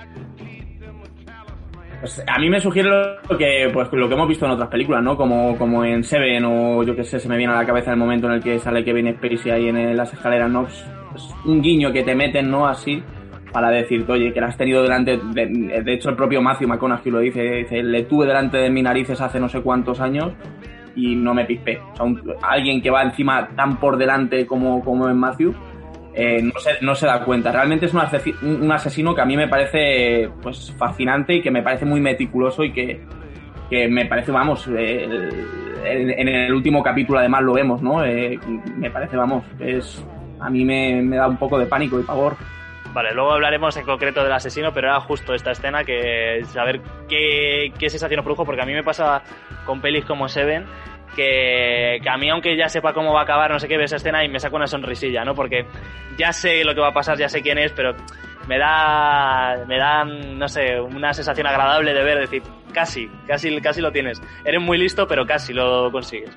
Pues 1.99 2.23
a 2.27 2.39
mí 2.39 2.49
me 2.49 2.59
sugiere 2.59 2.89
lo 2.89 3.37
que, 3.37 3.69
pues, 3.73 3.91
lo 3.91 4.07
que 4.07 4.13
hemos 4.13 4.27
visto 4.27 4.45
en 4.45 4.51
otras 4.51 4.69
películas, 4.69 5.03
¿no? 5.03 5.17
Como, 5.17 5.57
como 5.57 5.83
en 5.83 6.03
Seven 6.03 6.45
o 6.45 6.83
yo 6.83 6.95
que 6.95 7.03
sé, 7.03 7.19
se 7.19 7.27
me 7.27 7.37
viene 7.37 7.53
a 7.53 7.57
la 7.57 7.65
cabeza 7.65 7.91
el 7.91 7.97
momento 7.97 8.27
en 8.27 8.33
el 8.33 8.43
que 8.43 8.59
sale 8.59 8.83
Kevin 8.83 9.15
Spacey 9.15 9.51
ahí 9.51 9.67
en 9.69 9.97
las 9.97 10.13
escaleras, 10.13 10.49
¿no? 10.49 10.63
Pues, 10.63 10.85
pues 11.11 11.35
un 11.45 11.61
guiño 11.61 11.91
que 11.91 12.03
te 12.03 12.13
meten, 12.13 12.51
¿no? 12.51 12.67
Así, 12.67 13.01
para 13.51 13.69
decirte, 13.69 14.11
oye, 14.11 14.31
que 14.31 14.39
la 14.39 14.47
has 14.47 14.57
tenido 14.57 14.83
delante, 14.83 15.17
de, 15.17 15.93
hecho 15.93 16.09
el 16.09 16.15
propio 16.15 16.41
Matthew 16.41 16.67
McConaughey 16.67 17.11
lo 17.11 17.19
dice, 17.19 17.41
dice, 17.41 17.81
le 17.81 18.03
tuve 18.03 18.27
delante 18.27 18.57
de 18.57 18.69
mis 18.69 18.83
narices 18.83 19.19
hace 19.19 19.39
no 19.39 19.49
sé 19.49 19.61
cuántos 19.61 19.99
años 19.99 20.33
y 20.95 21.15
no 21.15 21.33
me 21.33 21.45
pispé. 21.45 21.79
O 21.79 21.95
sea, 21.95 22.05
alguien 22.43 22.81
que 22.81 22.89
va 22.89 23.03
encima 23.03 23.47
tan 23.55 23.77
por 23.77 23.97
delante 23.97 24.45
como, 24.45 24.83
como 24.83 25.09
en 25.09 25.17
Matthew, 25.17 25.55
eh, 26.19 26.41
no, 26.81 26.95
se, 26.95 27.05
da 27.05 27.23
cuenta. 27.23 27.51
Realmente 27.51 27.85
es 27.85 27.93
un, 27.93 28.71
asesino 28.71 29.13
que 29.13 29.21
a 29.21 29.25
mí 29.25 29.37
me 29.37 29.47
parece 29.47 30.27
pues 30.41 30.73
fascinante 30.75 31.35
y 31.35 31.41
que 31.43 31.51
me 31.51 31.61
parece 31.61 31.85
muy 31.85 32.01
meticuloso 32.01 32.63
y 32.63 32.73
que, 32.73 32.99
me 33.87 34.07
parece, 34.07 34.31
vamos, 34.31 34.67
eh, 34.75 35.29
en, 35.85 36.27
el 36.27 36.51
último 36.51 36.81
capítulo 36.81 37.19
además 37.19 37.43
lo 37.43 37.53
vemos, 37.53 37.83
¿no? 37.83 38.03
Eh, 38.03 38.39
me 38.77 38.89
parece, 38.89 39.15
vamos, 39.15 39.45
es 39.59 40.03
a 40.39 40.49
mí 40.49 40.65
me, 40.65 41.03
da 41.15 41.27
un 41.27 41.37
poco 41.37 41.59
de 41.59 41.67
pánico 41.67 41.99
y 41.99 42.03
pavor. 42.03 42.35
Vale, 42.93 43.13
luego 43.13 43.33
hablaremos 43.33 43.77
en 43.77 43.85
concreto 43.85 44.23
del 44.23 44.31
asesino, 44.31 44.73
pero 44.73 44.87
era 44.87 44.99
justo 45.01 45.35
esta 45.35 45.51
escena 45.51 45.83
que 45.83 46.41
saber 46.45 46.81
qué, 47.07 47.71
qué 47.77 47.91
sensación 47.91 48.23
produjo, 48.23 48.43
porque 48.43 48.63
a 48.63 48.65
mí 48.65 48.73
me 48.73 48.83
pasa 48.83 49.21
con 49.67 49.81
pelis 49.81 50.03
como 50.03 50.27
Seven, 50.27 50.65
que, 51.15 51.99
que 52.01 52.09
a 52.09 52.17
mí 52.17 52.29
aunque 52.29 52.55
ya 52.57 52.69
sepa 52.69 52.93
cómo 52.93 53.13
va 53.13 53.21
a 53.21 53.23
acabar, 53.23 53.51
no 53.51 53.59
sé 53.59 53.67
qué, 53.67 53.77
ve 53.77 53.85
esa 53.85 53.95
escena 53.97 54.23
y 54.23 54.29
me 54.29 54.39
saca 54.39 54.55
una 54.55 54.67
sonrisilla, 54.67 55.23
¿no? 55.23 55.33
Porque 55.33 55.65
ya 56.17 56.31
sé 56.31 56.63
lo 56.63 56.73
que 56.73 56.81
va 56.81 56.89
a 56.89 56.93
pasar, 56.93 57.17
ya 57.17 57.29
sé 57.29 57.41
quién 57.41 57.57
es, 57.57 57.71
pero 57.71 57.95
me 58.47 58.57
da, 58.57 59.65
me 59.67 59.77
da, 59.77 60.03
no 60.03 60.47
sé, 60.47 60.79
una 60.79 61.13
sensación 61.13 61.47
agradable 61.47 61.93
de 61.93 62.03
ver, 62.03 62.19
decir, 62.19 62.41
casi, 62.73 63.09
casi, 63.27 63.59
casi 63.61 63.81
lo 63.81 63.91
tienes. 63.91 64.21
Eres 64.45 64.61
muy 64.61 64.77
listo, 64.77 65.07
pero 65.07 65.25
casi 65.25 65.53
lo 65.53 65.91
consigues. 65.91 66.35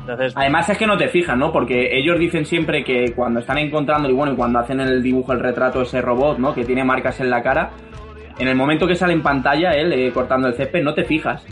Entonces, 0.00 0.34
Además 0.36 0.68
es 0.68 0.76
que 0.76 0.86
no 0.86 0.98
te 0.98 1.08
fijas, 1.08 1.36
¿no? 1.36 1.50
Porque 1.50 1.96
ellos 1.96 2.18
dicen 2.18 2.44
siempre 2.44 2.84
que 2.84 3.12
cuando 3.14 3.40
están 3.40 3.56
encontrando 3.56 4.10
y 4.10 4.12
bueno, 4.12 4.36
cuando 4.36 4.58
hacen 4.58 4.80
el 4.80 5.02
dibujo, 5.02 5.32
el 5.32 5.40
retrato 5.40 5.80
ese 5.82 6.02
robot, 6.02 6.38
¿no? 6.38 6.54
Que 6.54 6.64
tiene 6.64 6.84
marcas 6.84 7.20
en 7.20 7.30
la 7.30 7.42
cara, 7.42 7.70
en 8.38 8.48
el 8.48 8.56
momento 8.56 8.86
que 8.86 8.96
sale 8.96 9.12
en 9.12 9.22
pantalla 9.22 9.70
él 9.70 9.92
eh, 9.92 10.10
cortando 10.12 10.48
el 10.48 10.54
césped, 10.54 10.82
no 10.82 10.92
te 10.92 11.04
fijas. 11.04 11.46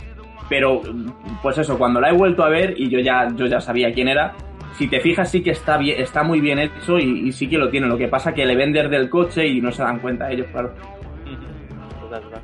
Pero, 0.53 0.83
pues 1.41 1.57
eso, 1.57 1.79
cuando 1.79 1.99
la 1.99 2.09
he 2.09 2.13
vuelto 2.13 2.43
a 2.43 2.49
ver 2.49 2.75
y 2.77 2.87
yo 2.87 2.99
ya, 2.99 3.27
yo 3.35 3.47
ya 3.47 3.59
sabía 3.59 3.91
quién 3.91 4.07
era, 4.07 4.33
si 4.77 4.87
te 4.87 4.99
fijas 4.99 5.31
sí 5.31 5.41
que 5.41 5.49
está 5.49 5.77
bien, 5.77 5.99
está 5.99 6.21
muy 6.21 6.41
bien 6.41 6.59
hecho 6.59 6.99
y, 6.99 7.27
y 7.27 7.31
sí 7.31 7.49
que 7.49 7.57
lo 7.57 7.69
tiene. 7.69 7.87
Lo 7.87 7.97
que 7.97 8.07
pasa 8.07 8.35
que 8.35 8.45
le 8.45 8.55
ven 8.55 8.71
desde 8.71 8.95
el 8.97 9.09
coche 9.09 9.47
y 9.47 9.59
no 9.59 9.71
se 9.71 9.81
dan 9.81 9.97
cuenta 9.97 10.29
ellos, 10.31 10.45
claro. 10.51 10.71
Total, 11.99 12.21
total. 12.21 12.41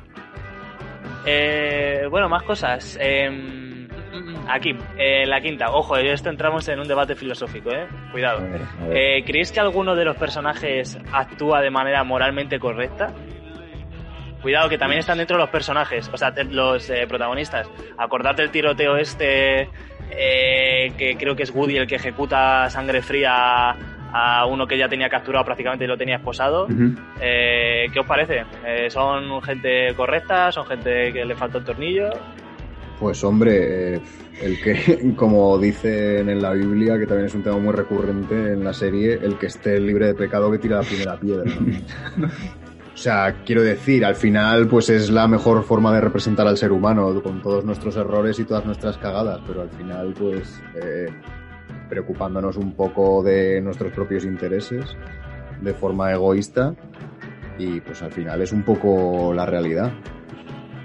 Eh, 1.24 2.08
bueno, 2.10 2.28
más 2.28 2.42
cosas. 2.42 2.98
Eh, 3.00 3.86
aquí, 4.48 4.74
eh, 4.98 5.24
la 5.24 5.40
quinta. 5.40 5.70
Ojo, 5.70 5.96
esto 5.96 6.30
entramos 6.30 6.68
en 6.68 6.80
un 6.80 6.88
debate 6.88 7.14
filosófico, 7.14 7.70
¿eh? 7.70 7.86
Cuidado. 8.10 8.44
Eh, 8.90 9.22
¿Creéis 9.24 9.52
que 9.52 9.60
alguno 9.60 9.94
de 9.94 10.04
los 10.04 10.16
personajes 10.16 10.98
actúa 11.12 11.60
de 11.60 11.70
manera 11.70 12.02
moralmente 12.02 12.58
correcta? 12.58 13.12
Cuidado, 14.42 14.68
que 14.68 14.78
también 14.78 15.00
están 15.00 15.18
dentro 15.18 15.36
los 15.36 15.50
personajes, 15.50 16.10
o 16.12 16.16
sea, 16.16 16.32
los 16.48 16.88
eh, 16.88 17.06
protagonistas. 17.06 17.68
Acordate 17.98 18.42
el 18.42 18.50
tiroteo 18.50 18.96
este, 18.96 19.68
eh, 20.10 20.92
que 20.96 21.16
creo 21.18 21.36
que 21.36 21.42
es 21.42 21.54
Woody 21.54 21.76
el 21.76 21.86
que 21.86 21.96
ejecuta 21.96 22.70
sangre 22.70 23.02
fría 23.02 23.76
a, 24.12 24.46
uno 24.46 24.66
que 24.66 24.78
ya 24.78 24.88
tenía 24.88 25.08
capturado 25.08 25.44
prácticamente 25.44 25.84
y 25.84 25.88
lo 25.88 25.96
tenía 25.96 26.16
esposado. 26.16 26.66
Eh, 27.20 27.86
¿Qué 27.92 28.00
os 28.00 28.06
parece? 28.06 28.44
¿Son 28.88 29.42
gente 29.42 29.94
correcta? 29.94 30.50
¿Son 30.50 30.66
gente 30.66 31.12
que 31.12 31.24
le 31.24 31.36
falta 31.36 31.58
un 31.58 31.64
tornillo? 31.64 32.08
Pues 32.98 33.22
hombre, 33.24 34.00
el 34.40 34.60
que, 34.62 35.14
como 35.16 35.58
dicen 35.58 36.28
en 36.28 36.42
la 36.42 36.52
Biblia, 36.52 36.98
que 36.98 37.06
también 37.06 37.26
es 37.26 37.34
un 37.34 37.42
tema 37.42 37.58
muy 37.58 37.72
recurrente 37.72 38.52
en 38.52 38.64
la 38.64 38.72
serie, 38.72 39.14
el 39.14 39.38
que 39.38 39.46
esté 39.46 39.78
libre 39.78 40.08
de 40.08 40.14
pecado 40.14 40.50
que 40.50 40.58
tira 40.58 40.78
la 40.78 40.82
primera 40.82 41.16
piedra. 41.18 41.44
¿no? 41.44 42.28
O 42.92 42.96
sea, 42.96 43.36
quiero 43.44 43.62
decir, 43.62 44.04
al 44.04 44.16
final, 44.16 44.66
pues 44.66 44.90
es 44.90 45.10
la 45.10 45.26
mejor 45.28 45.62
forma 45.64 45.94
de 45.94 46.00
representar 46.00 46.46
al 46.46 46.56
ser 46.56 46.72
humano, 46.72 47.22
con 47.22 47.40
todos 47.40 47.64
nuestros 47.64 47.96
errores 47.96 48.38
y 48.38 48.44
todas 48.44 48.66
nuestras 48.66 48.98
cagadas, 48.98 49.40
pero 49.46 49.62
al 49.62 49.70
final, 49.70 50.12
pues, 50.18 50.60
eh, 50.82 51.08
preocupándonos 51.88 52.56
un 52.56 52.72
poco 52.72 53.22
de 53.22 53.60
nuestros 53.60 53.92
propios 53.92 54.24
intereses 54.24 54.96
de 55.60 55.74
forma 55.74 56.12
egoísta 56.12 56.74
y 57.58 57.80
pues 57.80 58.02
al 58.02 58.12
final 58.12 58.40
es 58.40 58.52
un 58.52 58.62
poco 58.62 59.34
la 59.34 59.44
realidad. 59.44 59.92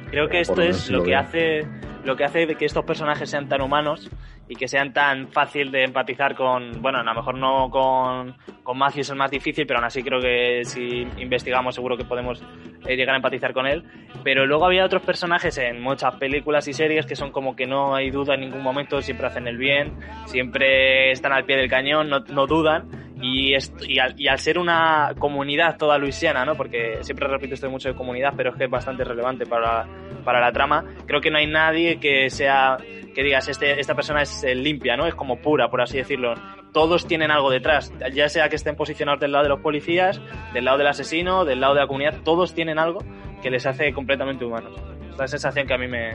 Creo 0.09 0.27
que 0.27 0.41
esto 0.41 0.61
es 0.61 0.89
lo 0.89 0.99
lo 0.99 1.03
que 1.03 1.15
hace 1.15 1.67
lo 2.03 2.15
que 2.15 2.23
hace 2.23 2.55
que 2.55 2.65
estos 2.65 2.85
personajes 2.85 3.29
sean 3.29 3.49
tan 3.49 3.61
humanos 3.61 4.09
y 4.47 4.55
que 4.55 4.67
sean 4.67 4.93
tan 4.93 5.29
fácil 5.29 5.71
de 5.71 5.83
empatizar 5.83 6.35
con, 6.35 6.81
bueno, 6.81 6.99
a 6.99 7.03
lo 7.03 7.13
mejor 7.13 7.37
no 7.37 7.69
con, 7.69 8.35
con 8.63 8.77
Matthew 8.77 9.01
es 9.01 9.15
más 9.15 9.31
difícil, 9.31 9.65
pero 9.65 9.79
aún 9.79 9.85
así 9.85 10.03
creo 10.03 10.19
que 10.19 10.61
si 10.63 11.07
investigamos 11.17 11.75
seguro 11.75 11.97
que 11.97 12.05
podemos 12.05 12.43
eh, 12.85 12.95
llegar 12.95 13.15
a 13.15 13.17
empatizar 13.17 13.53
con 13.53 13.65
él. 13.65 13.83
Pero 14.23 14.45
luego 14.45 14.65
había 14.65 14.85
otros 14.85 15.01
personajes 15.01 15.57
en 15.57 15.81
muchas 15.81 16.15
películas 16.15 16.67
y 16.67 16.73
series 16.73 17.05
que 17.05 17.15
son 17.15 17.31
como 17.31 17.55
que 17.55 17.65
no 17.65 17.95
hay 17.95 18.11
duda 18.11 18.35
en 18.35 18.41
ningún 18.41 18.61
momento, 18.61 19.01
siempre 19.01 19.27
hacen 19.27 19.47
el 19.47 19.57
bien, 19.57 19.97
siempre 20.25 21.11
están 21.11 21.33
al 21.33 21.45
pie 21.45 21.57
del 21.57 21.69
cañón, 21.69 22.09
no, 22.09 22.19
no 22.19 22.45
dudan. 22.45 23.05
Y, 23.21 23.55
y, 23.87 23.99
al, 23.99 24.19
y 24.19 24.27
al 24.27 24.39
ser 24.39 24.59
una 24.59 25.13
comunidad 25.17 25.77
toda 25.77 25.97
luisiana, 25.97 26.43
¿no? 26.43 26.55
Porque 26.55 26.97
siempre 27.01 27.27
repito 27.27 27.53
esto 27.53 27.69
mucho 27.69 27.87
de 27.87 27.95
comunidad, 27.95 28.33
pero 28.35 28.51
es 28.51 28.57
que 28.57 28.65
es 28.65 28.69
bastante 28.69 29.05
relevante 29.05 29.45
para, 29.45 29.87
para 30.25 30.41
la 30.41 30.51
trama. 30.51 30.83
Creo 31.07 31.21
que 31.21 31.31
no 31.31 31.37
hay 31.37 31.47
nadie 31.47 31.97
que 31.97 32.29
sea, 32.29 32.77
que 33.15 33.23
digas, 33.23 33.47
este, 33.47 33.79
esta 33.79 33.95
persona 33.95 34.21
es 34.21 34.43
eh, 34.43 34.53
limpia, 34.53 34.95
¿no? 34.97 35.07
Es 35.07 35.15
como 35.15 35.37
pura, 35.37 35.69
por 35.69 35.81
así 35.81 35.97
decirlo. 35.97 36.33
Todos 36.73 37.07
tienen 37.07 37.31
algo 37.31 37.49
detrás, 37.49 37.91
ya 38.13 38.27
sea 38.29 38.49
que 38.49 38.57
estén 38.57 38.75
posicionados 38.75 39.21
del 39.21 39.31
lado 39.31 39.43
de 39.45 39.49
los 39.49 39.61
policías, 39.61 40.21
del 40.53 40.65
lado 40.65 40.77
del 40.77 40.87
asesino, 40.87 41.45
del 41.45 41.61
lado 41.61 41.73
de 41.73 41.79
la 41.79 41.87
comunidad, 41.87 42.15
todos 42.23 42.53
tienen 42.53 42.77
algo 42.77 42.99
que 43.41 43.49
les 43.49 43.65
hace 43.65 43.93
completamente 43.93 44.43
humanos. 44.43 44.73
Es 45.11 45.17
la 45.17 45.27
sensación 45.27 45.65
que 45.65 45.73
a 45.73 45.77
mí 45.77 45.87
me, 45.87 46.09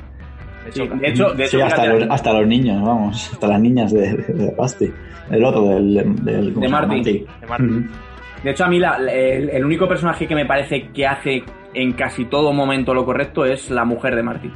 me 0.65 0.71
Sí, 0.73 0.81
choca. 0.81 0.95
de 0.97 1.09
hecho, 1.09 1.31
de 1.33 1.47
Sí, 1.47 1.57
hecho, 1.57 1.65
hasta 1.67 1.87
los, 1.87 2.11
hasta 2.11 2.33
los 2.35 2.47
niños, 2.47 2.83
vamos, 2.83 3.31
hasta 3.33 3.47
las 3.49 3.61
niñas 3.61 3.93
de, 3.93 4.01
de, 4.13 4.33
de 4.35 4.55
Basti. 4.55 4.93
El 5.31 5.45
otro, 5.45 5.65
del, 5.67 5.95
del 6.25 6.53
¿cómo 6.53 6.67
De? 6.67 6.69
Marty. 6.71 7.03
De 7.41 7.47
Marty. 7.49 7.65
De 8.45 8.51
hecho, 8.51 8.65
a 8.65 8.69
mí 8.69 8.79
la- 8.79 8.97
el, 8.97 9.49
el 9.49 9.65
único 9.65 9.89
personaje 9.89 10.27
que 10.27 10.35
me 10.35 10.45
parece 10.45 10.89
que 10.93 11.07
hace 11.07 11.43
en 11.73 11.93
casi 11.93 12.27
todo 12.27 12.53
momento 12.53 12.93
lo 12.93 13.05
correcto 13.07 13.45
es 13.47 13.71
la 13.71 13.85
mujer 13.87 14.15
de 14.17 14.23
Marty. 14.23 14.51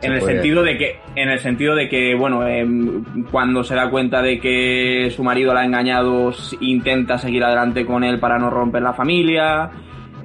Se 0.00 0.06
En 0.08 0.12
el 0.12 0.20
sentido 0.20 0.62
de 0.62 0.76
que, 0.76 0.98
en 1.14 1.30
el 1.30 1.38
sentido 1.38 1.74
de 1.74 1.88
que, 1.88 2.14
bueno, 2.14 2.46
em, 2.46 3.02
cuando 3.30 3.64
se 3.64 3.74
da 3.74 3.88
cuenta 3.88 4.20
de 4.22 4.38
que 4.38 5.10
su 5.14 5.24
marido 5.24 5.54
la 5.54 5.60
ha 5.60 5.64
engañado, 5.64 6.32
intenta 6.60 7.16
seguir 7.18 7.42
adelante 7.44 7.86
con 7.86 8.04
él 8.04 8.18
para 8.20 8.38
no 8.38 8.50
romper 8.50 8.82
la 8.82 8.92
familia. 8.92 9.70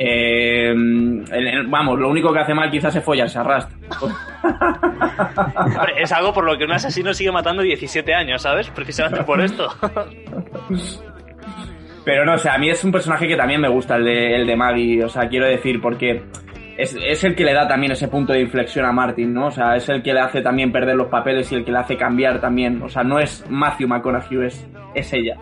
em, 0.03 1.23
el- 1.31 1.47
el- 1.47 1.67
vamos, 1.67 1.99
lo 1.99 2.09
único 2.09 2.33
que 2.33 2.39
hace 2.39 2.53
mal 2.55 2.71
quizás 2.71 2.95
es 2.95 3.03
follarse 3.03 3.37
a 3.37 3.43
Rust. 3.43 3.69
Hombre, 4.01 5.93
es 6.01 6.11
algo 6.11 6.33
por 6.33 6.43
lo 6.45 6.57
que 6.57 6.63
un 6.63 6.71
asesino 6.71 7.13
sigue 7.13 7.31
matando 7.31 7.61
17 7.61 8.13
años, 8.15 8.41
¿sabes? 8.41 8.69
Precisamente 8.69 9.23
por 9.23 9.41
esto. 9.41 9.67
Pero 12.03 12.25
no, 12.25 12.33
o 12.33 12.37
sea, 12.37 12.55
a 12.55 12.57
mí 12.57 12.69
es 12.69 12.83
un 12.83 12.91
personaje 12.91 13.27
que 13.27 13.35
también 13.35 13.61
me 13.61 13.67
gusta, 13.67 13.95
el 13.97 14.05
de, 14.05 14.35
el 14.37 14.47
de 14.47 14.55
Maggie, 14.55 15.03
o 15.03 15.09
sea, 15.09 15.29
quiero 15.29 15.45
decir, 15.45 15.79
porque 15.81 16.23
es, 16.81 16.95
es 16.95 17.23
el 17.23 17.35
que 17.35 17.43
le 17.43 17.53
da 17.53 17.67
también 17.67 17.91
ese 17.91 18.07
punto 18.07 18.33
de 18.33 18.41
inflexión 18.41 18.85
a 18.85 18.91
Martin, 18.91 19.33
¿no? 19.33 19.47
O 19.47 19.51
sea, 19.51 19.75
es 19.75 19.87
el 19.89 20.01
que 20.01 20.13
le 20.13 20.19
hace 20.19 20.41
también 20.41 20.71
perder 20.71 20.95
los 20.95 21.07
papeles 21.07 21.51
y 21.51 21.55
el 21.55 21.65
que 21.65 21.71
le 21.71 21.77
hace 21.79 21.97
cambiar 21.97 22.39
también. 22.41 22.81
O 22.81 22.89
sea, 22.89 23.03
no 23.03 23.19
es 23.19 23.43
Matthew 23.49 23.87
McConaughey, 23.87 24.45
es, 24.47 24.67
es 24.95 25.13
ella. 25.13 25.37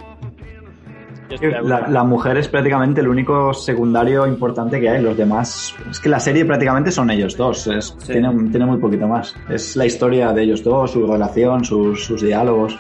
La, 1.61 2.03
mujer 2.03 2.37
es 2.37 2.47
prácticamente 2.47 3.01
el 3.01 3.07
único 3.07 3.53
secundario 3.53 4.25
importante 4.25 4.79
que 4.79 4.89
hay. 4.89 5.01
Los 5.01 5.15
demás. 5.15 5.75
Es 5.89 5.99
que 5.99 6.09
la 6.09 6.19
serie 6.19 6.43
prácticamente 6.43 6.89
son 6.91 7.11
ellos 7.11 7.37
dos. 7.37 7.67
Es- 7.67 7.95
Sí. 7.99 8.13
tiene, 8.13 8.29
tiene 8.49 8.65
muy 8.65 8.77
poquito 8.79 9.07
más. 9.07 9.35
Es 9.47 9.75
la 9.75 9.85
historia 9.85 10.31
de 10.33 10.41
ellos 10.43 10.63
dos, 10.63 10.91
su 10.91 11.05
relación, 11.05 11.63
sus, 11.63 12.03
sus 12.03 12.21
diálogos. 12.23 12.79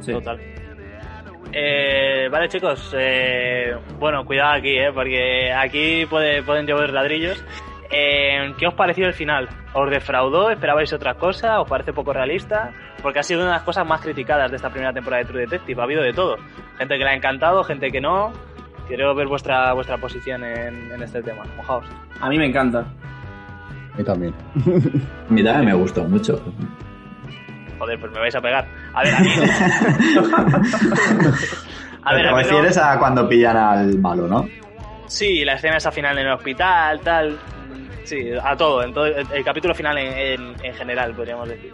Sí. 0.00 0.12
Total. 0.12 0.40
Eh, 1.52 2.28
vale, 2.30 2.48
chicos. 2.48 2.94
eh, 2.98 3.74
bueno, 3.98 4.24
cuidado 4.24 4.52
aquí, 4.54 4.76
¿eh? 4.78 4.90
Porque 4.92 5.52
aquí 5.52 6.06
puede- 6.06 6.42
pueden 6.42 6.66
llover 6.66 6.92
ladrillos. 6.92 7.44
Eh, 7.90 8.54
¿Qué 8.58 8.66
os 8.66 8.72
pareció 8.74 9.06
el 9.06 9.12
final? 9.12 9.48
¿Os 9.74 9.90
defraudó? 9.90 10.50
¿Esperabais 10.50 10.90
otra 10.94 11.14
cosa? 11.14 11.60
¿Os 11.60 11.68
parece 11.68 11.92
poco 11.92 12.12
realista? 12.14 12.70
Porque 13.02 13.18
ha 13.18 13.22
sido 13.22 13.40
una 13.40 13.50
de 13.50 13.56
las 13.56 13.64
cosas 13.64 13.86
más 13.86 14.00
criticadas 14.00 14.50
de 14.50 14.56
esta 14.56 14.70
primera 14.70 14.94
temporada 14.94 15.22
de 15.22 15.28
True 15.28 15.40
Detective. 15.42 15.78
Ha 15.80 15.84
habido 15.84 16.02
de 16.02 16.12
todo. 16.14 16.36
Gente 16.78 16.96
que 16.96 17.04
le 17.04 17.10
ha 17.10 17.14
encantado, 17.14 17.62
gente 17.64 17.90
que 17.90 18.00
no. 18.00 18.32
Quiero 18.88 19.14
ver 19.14 19.26
vuestra 19.28 19.72
vuestra 19.74 19.98
posición 19.98 20.42
en, 20.44 20.90
en 20.90 21.02
este 21.02 21.22
tema. 21.22 21.44
Mojaos. 21.56 21.84
A 22.20 22.28
mí 22.30 22.38
me 22.38 22.46
encanta. 22.46 22.80
A 22.80 23.98
mí 23.98 24.04
también. 24.04 24.34
A 25.28 25.32
mí 25.32 25.44
también 25.44 25.66
me 25.66 25.74
gustó 25.74 26.02
mucho. 26.04 26.40
Joder, 27.82 27.98
pues 27.98 28.12
me 28.12 28.20
vais 28.20 28.34
a 28.36 28.40
pegar. 28.40 28.64
A 28.94 29.02
ver, 29.02 29.12
a 29.14 29.18
mí. 29.20 29.28
a 32.04 32.14
ver, 32.14 32.22
Te 32.22 32.28
a 32.28 32.30
mí 32.30 32.30
no- 32.30 32.36
refieres 32.36 32.78
a 32.78 32.96
cuando 32.96 33.28
pillan 33.28 33.56
al 33.56 33.98
malo, 33.98 34.28
¿no? 34.28 34.48
Sí, 35.08 35.44
la 35.44 35.54
escena 35.54 35.78
esa 35.78 35.90
final 35.90 36.16
en 36.16 36.26
el 36.28 36.32
hospital, 36.32 37.00
tal. 37.00 37.36
Sí, 38.04 38.30
a 38.40 38.56
todo, 38.56 38.84
en 38.84 38.94
todo 38.94 39.06
el, 39.06 39.26
el 39.34 39.44
capítulo 39.44 39.74
final 39.74 39.98
en, 39.98 40.12
en- 40.16 40.54
en 40.64 40.74
general, 40.74 41.12
podríamos 41.12 41.48
decir. 41.48 41.72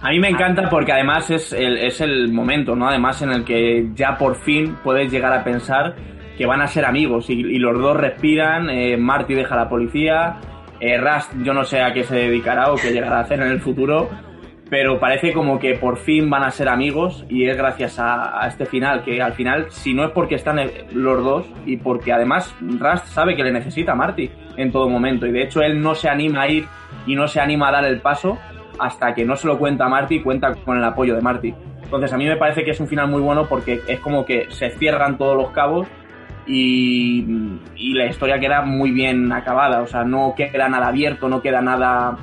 A 0.00 0.10
mí 0.10 0.20
me 0.20 0.28
encanta 0.28 0.68
porque 0.70 0.92
además 0.92 1.28
es 1.30 1.52
el, 1.52 1.76
es 1.78 2.00
el 2.00 2.32
momento, 2.32 2.76
¿no? 2.76 2.88
Además 2.88 3.20
en 3.22 3.30
el 3.32 3.44
que 3.44 3.88
ya 3.94 4.16
por 4.16 4.36
fin 4.36 4.76
puedes 4.84 5.10
llegar 5.10 5.32
a 5.32 5.42
pensar 5.42 5.96
que 6.36 6.46
van 6.46 6.60
a 6.62 6.68
ser 6.68 6.84
amigos 6.84 7.28
y, 7.30 7.32
y 7.32 7.58
los 7.58 7.76
dos 7.80 7.96
respiran, 7.96 8.70
eh, 8.70 8.96
Marty 8.96 9.34
deja 9.34 9.56
a 9.56 9.64
la 9.64 9.68
policía, 9.68 10.36
eh, 10.80 10.98
Rust 10.98 11.32
yo 11.42 11.52
no 11.54 11.64
sé 11.64 11.80
a 11.82 11.92
qué 11.92 12.04
se 12.04 12.16
dedicará 12.16 12.72
o 12.72 12.76
qué 12.76 12.92
llegará 12.92 13.18
a 13.18 13.20
hacer 13.22 13.40
en 13.40 13.48
el 13.48 13.60
futuro, 13.60 14.08
pero 14.70 14.98
parece 15.00 15.32
como 15.32 15.58
que 15.58 15.74
por 15.76 15.96
fin 15.96 16.28
van 16.28 16.42
a 16.42 16.50
ser 16.50 16.68
amigos 16.68 17.24
y 17.28 17.48
es 17.48 17.56
gracias 17.56 17.98
a, 17.98 18.46
este 18.46 18.66
final, 18.66 19.02
que 19.02 19.20
al 19.22 19.32
final, 19.32 19.66
si 19.70 19.94
no 19.94 20.04
es 20.04 20.10
porque 20.10 20.34
están 20.34 20.58
el- 20.58 20.72
los 20.92 21.24
dos 21.24 21.46
y 21.64 21.78
porque 21.78 22.12
además 22.12 22.54
Rust 22.60 23.06
sabe 23.06 23.34
que 23.34 23.42
le 23.44 23.50
necesita 23.52 23.92
a 23.92 23.94
Marty 23.94 24.30
en 24.56 24.70
todo 24.70 24.88
momento 24.88 25.26
y 25.26 25.32
de 25.32 25.42
hecho 25.42 25.62
él 25.62 25.80
no 25.80 25.94
se 25.94 26.08
anima 26.08 26.42
a 26.42 26.48
ir 26.48 26.66
y 27.06 27.14
no 27.14 27.26
se 27.28 27.40
anima 27.40 27.68
a 27.68 27.72
dar 27.72 27.84
el 27.86 28.00
paso 28.00 28.38
hasta 28.78 29.14
que 29.14 29.24
no 29.24 29.36
se 29.36 29.46
lo 29.46 29.58
cuenta 29.58 29.86
a 29.86 29.88
Marty 29.88 30.20
cuenta 30.20 30.52
con 30.64 30.76
el 30.76 30.84
apoyo 30.84 31.14
de 31.14 31.22
Marty. 31.22 31.54
Entonces 31.82 32.12
a 32.12 32.18
mí 32.18 32.26
me 32.26 32.36
parece 32.36 32.62
que 32.64 32.72
es 32.72 32.80
un 32.80 32.86
final 32.88 33.08
muy 33.08 33.22
bueno 33.22 33.46
porque 33.48 33.80
es 33.88 33.98
como 34.00 34.26
que 34.26 34.50
se 34.50 34.68
cierran 34.70 35.16
todos 35.16 35.34
los 35.36 35.50
cabos 35.52 35.88
y, 36.48 37.94
la 37.94 38.06
historia 38.06 38.38
queda 38.40 38.62
muy 38.62 38.90
bien 38.90 39.30
acabada, 39.32 39.82
o 39.82 39.86
sea, 39.86 40.04
no 40.04 40.34
queda 40.36 40.68
nada 40.68 40.88
abierto, 40.88 41.28
no 41.28 41.42
queda 41.42 41.60
nada... 41.60 42.16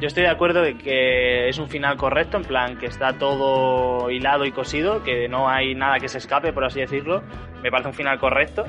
Yo 0.00 0.08
estoy 0.08 0.24
de 0.24 0.30
acuerdo 0.30 0.62
de 0.62 0.76
que 0.76 1.48
es 1.48 1.58
un 1.58 1.68
final 1.68 1.96
correcto, 1.96 2.36
en 2.36 2.42
plan 2.42 2.76
que 2.76 2.86
está 2.86 3.12
todo 3.12 4.10
hilado 4.10 4.44
y 4.44 4.50
cosido, 4.50 5.04
que 5.04 5.28
no 5.28 5.48
hay 5.48 5.76
nada 5.76 6.00
que 6.00 6.08
se 6.08 6.18
escape, 6.18 6.52
por 6.52 6.64
así 6.64 6.80
decirlo. 6.80 7.22
Me 7.62 7.70
parece 7.70 7.90
un 7.90 7.94
final 7.94 8.18
correcto. 8.18 8.64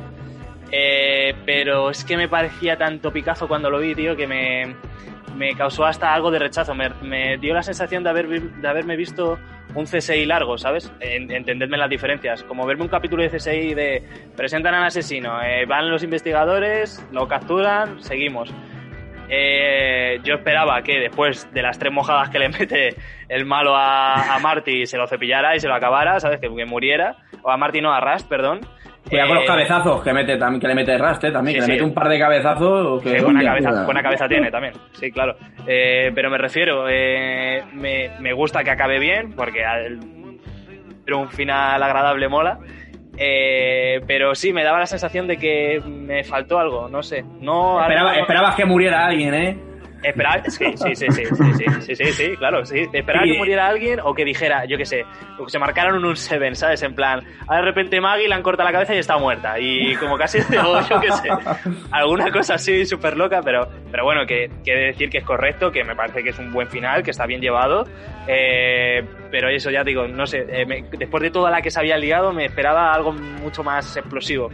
Eh, 0.71 1.33
pero 1.43 1.89
es 1.89 2.03
que 2.03 2.17
me 2.17 2.27
parecía 2.27 2.77
tanto 2.77 3.11
Picazo 3.11 3.47
cuando 3.47 3.71
lo 3.71 3.79
vi, 3.79 3.95
tío, 3.95 4.15
que 4.15 4.27
me, 4.27 4.75
me 5.35 5.55
causó 5.55 5.85
hasta 5.85 6.13
algo 6.13 6.29
de 6.29 6.37
rechazo. 6.37 6.75
Me, 6.75 6.89
me 7.01 7.39
dio 7.39 7.55
la 7.55 7.63
sensación 7.63 8.03
de, 8.03 8.11
haber, 8.11 8.29
de 8.29 8.67
haberme 8.67 8.95
visto 8.95 9.39
un 9.75 9.85
CSI 9.85 10.25
largo, 10.25 10.57
¿sabes? 10.57 10.91
En- 10.99 11.31
entendedme 11.31 11.77
las 11.77 11.89
diferencias. 11.89 12.43
Como 12.43 12.65
verme 12.65 12.83
un 12.83 12.89
capítulo 12.89 13.23
de 13.23 13.29
CSI 13.29 13.73
de 13.73 14.03
presentan 14.35 14.73
al 14.75 14.83
asesino, 14.85 15.41
eh, 15.41 15.65
van 15.65 15.89
los 15.89 16.03
investigadores, 16.03 17.05
lo 17.11 17.27
capturan, 17.27 18.01
seguimos. 18.03 18.53
Eh, 19.29 20.19
yo 20.23 20.35
esperaba 20.35 20.81
que 20.83 20.99
después 20.99 21.51
de 21.53 21.61
las 21.61 21.79
tres 21.79 21.91
mojadas 21.93 22.29
que 22.29 22.39
le 22.39 22.49
mete 22.49 22.95
el 23.29 23.45
malo 23.45 23.75
a, 23.75 24.35
a 24.35 24.39
Marty 24.39 24.85
se 24.85 24.97
lo 24.97 25.07
cepillara 25.07 25.55
y 25.55 25.59
se 25.59 25.67
lo 25.67 25.73
acabara, 25.75 26.19
¿sabes? 26.19 26.39
Que, 26.39 26.53
que 26.53 26.65
muriera. 26.65 27.15
O 27.41 27.49
a 27.49 27.57
Marty 27.57 27.81
no, 27.81 27.93
a 27.93 27.99
Rust, 27.99 28.27
perdón. 28.27 28.61
Cuidado 29.09 29.27
con 29.27 29.35
los 29.35 29.43
Eh, 29.43 29.47
cabezazos 29.47 30.03
que 30.03 30.13
mete 30.13 30.37
también, 30.37 30.61
que 30.61 30.67
le 30.67 30.75
mete 30.75 30.97
Rust, 30.97 31.23
eh, 31.25 31.31
también, 31.31 31.55
Sí, 31.55 31.61
que 31.61 31.67
le 31.67 31.73
mete 31.73 31.83
un 31.85 31.93
par 31.93 32.07
de 32.09 32.19
cabezazos. 32.19 33.03
Que, 33.03 33.19
Sí, 33.19 33.23
buena, 33.23 33.43
cabeza, 33.43 33.69
tío. 33.71 33.85
buena 33.85 34.01
cabeza 34.03 34.27
tiene 34.27 34.49
también, 34.51 34.73
sí, 34.93 35.11
claro. 35.11 35.35
Eh, 35.67 36.11
pero 36.15 36.29
me 36.29 36.37
refiero, 36.37 36.85
eh, 36.89 37.63
me, 37.73 38.11
me 38.19 38.33
gusta 38.33 38.63
que 38.63 38.71
acabe 38.71 38.99
bien, 38.99 39.33
porque 39.35 39.63
al- 39.65 39.99
pero 41.05 41.19
un 41.19 41.29
final 41.29 41.83
agradable 41.83 42.27
mola. 42.29 42.59
Eh, 43.17 44.01
pero 44.07 44.33
sí, 44.33 44.53
me 44.53 44.63
daba 44.63 44.79
la 44.79 44.85
sensación 44.87 45.27
de 45.27 45.37
que 45.37 45.81
me 45.85 46.23
faltó 46.23 46.57
algo, 46.57 46.89
no 46.89 47.03
sé. 47.03 47.23
No, 47.41 47.79
Esperaba- 47.81 48.15
esperabas 48.17 48.55
que 48.55 48.65
muriera 48.65 49.05
alguien, 49.05 49.33
¿eh? 49.35 49.57
Esperar, 50.03 50.43
sí, 50.51 50.65
sí, 50.75 50.95
sí, 50.95 51.05
sí, 51.11 51.25
sí, 51.25 51.65
sí, 51.81 51.95
sí, 51.95 52.05
sí, 52.11 52.37
claro, 52.37 52.65
sí. 52.65 52.85
Esperar 52.91 53.23
Sí. 53.23 53.31
que 53.31 53.37
muriera 53.37 53.67
alguien 53.67 53.99
o 54.03 54.13
que 54.13 54.25
dijera, 54.25 54.65
yo 54.65 54.77
qué 54.77 54.85
sé, 54.85 55.05
o 55.39 55.45
que 55.45 55.49
se 55.51 55.59
marcaran 55.59 55.95
un 56.03 56.15
7, 56.15 56.53
¿sabes? 56.55 56.83
En 56.83 56.93
plan, 56.93 57.21
ahora 57.47 57.57
de 57.61 57.65
repente 57.65 57.99
Maggie 58.01 58.27
le 58.27 58.35
han 58.35 58.43
cortado 58.43 58.67
la 58.67 58.73
cabeza 58.73 58.93
y 58.93 58.97
está 58.99 59.17
muerta. 59.17 59.59
Y 59.59 59.95
como 59.95 60.17
casi, 60.17 60.39
o 60.65 60.81
yo 60.89 60.99
qué 60.99 61.11
sé, 61.11 61.29
alguna 61.91 62.31
cosa 62.31 62.55
así 62.55 62.85
súper 62.85 63.15
loca, 63.17 63.41
pero, 63.43 63.67
pero 63.91 64.03
bueno, 64.03 64.25
que 64.25 64.49
quiere 64.63 64.87
decir 64.87 65.09
que 65.09 65.19
es 65.19 65.23
correcto, 65.23 65.71
que 65.71 65.83
me 65.83 65.95
parece 65.95 66.23
que 66.23 66.29
es 66.31 66.39
un 66.39 66.51
buen 66.51 66.67
final, 66.67 67.01
que 67.03 67.11
está 67.11 67.25
bien 67.25 67.41
llevado. 67.41 67.85
Eh, 68.27 69.03
pero 69.31 69.49
eso 69.49 69.69
ya 69.71 69.83
digo, 69.83 70.07
no 70.07 70.25
sé, 70.25 70.45
eh, 70.49 70.65
me- 70.65 70.83
después 70.97 71.21
de 71.23 71.31
toda 71.31 71.49
la 71.51 71.61
que 71.61 71.71
se 71.71 71.79
había 71.79 71.97
liado, 71.97 72.31
me 72.33 72.45
esperaba 72.45 72.93
algo 72.93 73.11
mucho 73.13 73.63
más 73.63 73.95
explosivo. 73.97 74.49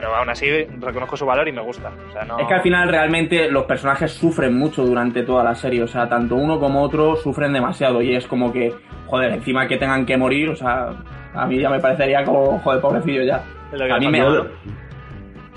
Pero 0.00 0.16
aún 0.16 0.30
así 0.30 0.46
reconozco 0.80 1.14
su 1.14 1.26
valor 1.26 1.46
y 1.46 1.52
me 1.52 1.60
gusta. 1.60 1.92
O 2.08 2.12
sea, 2.12 2.24
no... 2.24 2.38
Es 2.38 2.46
que 2.46 2.54
al 2.54 2.62
final 2.62 2.88
realmente 2.88 3.50
los 3.50 3.64
personajes 3.64 4.10
sufren 4.12 4.56
mucho 4.56 4.82
durante 4.82 5.24
toda 5.24 5.44
la 5.44 5.54
serie, 5.54 5.82
o 5.82 5.86
sea, 5.86 6.08
tanto 6.08 6.36
uno 6.36 6.58
como 6.58 6.80
otro 6.82 7.16
sufren 7.16 7.52
demasiado 7.52 8.00
y 8.00 8.14
es 8.14 8.26
como 8.26 8.50
que, 8.50 8.72
joder, 9.08 9.32
encima 9.32 9.68
que 9.68 9.76
tengan 9.76 10.06
que 10.06 10.16
morir, 10.16 10.48
o 10.48 10.56
sea, 10.56 10.94
a 11.34 11.44
mí 11.46 11.60
ya 11.60 11.68
me 11.68 11.80
parecería 11.80 12.24
como, 12.24 12.58
joder, 12.60 12.80
pobrecillo 12.80 13.24
ya. 13.24 13.42
Es 13.70 13.78
lo 13.78 13.84
que 13.84 13.92
A 13.92 13.98
mí 13.98 14.08
me... 14.08 14.22
falta. 14.22 14.48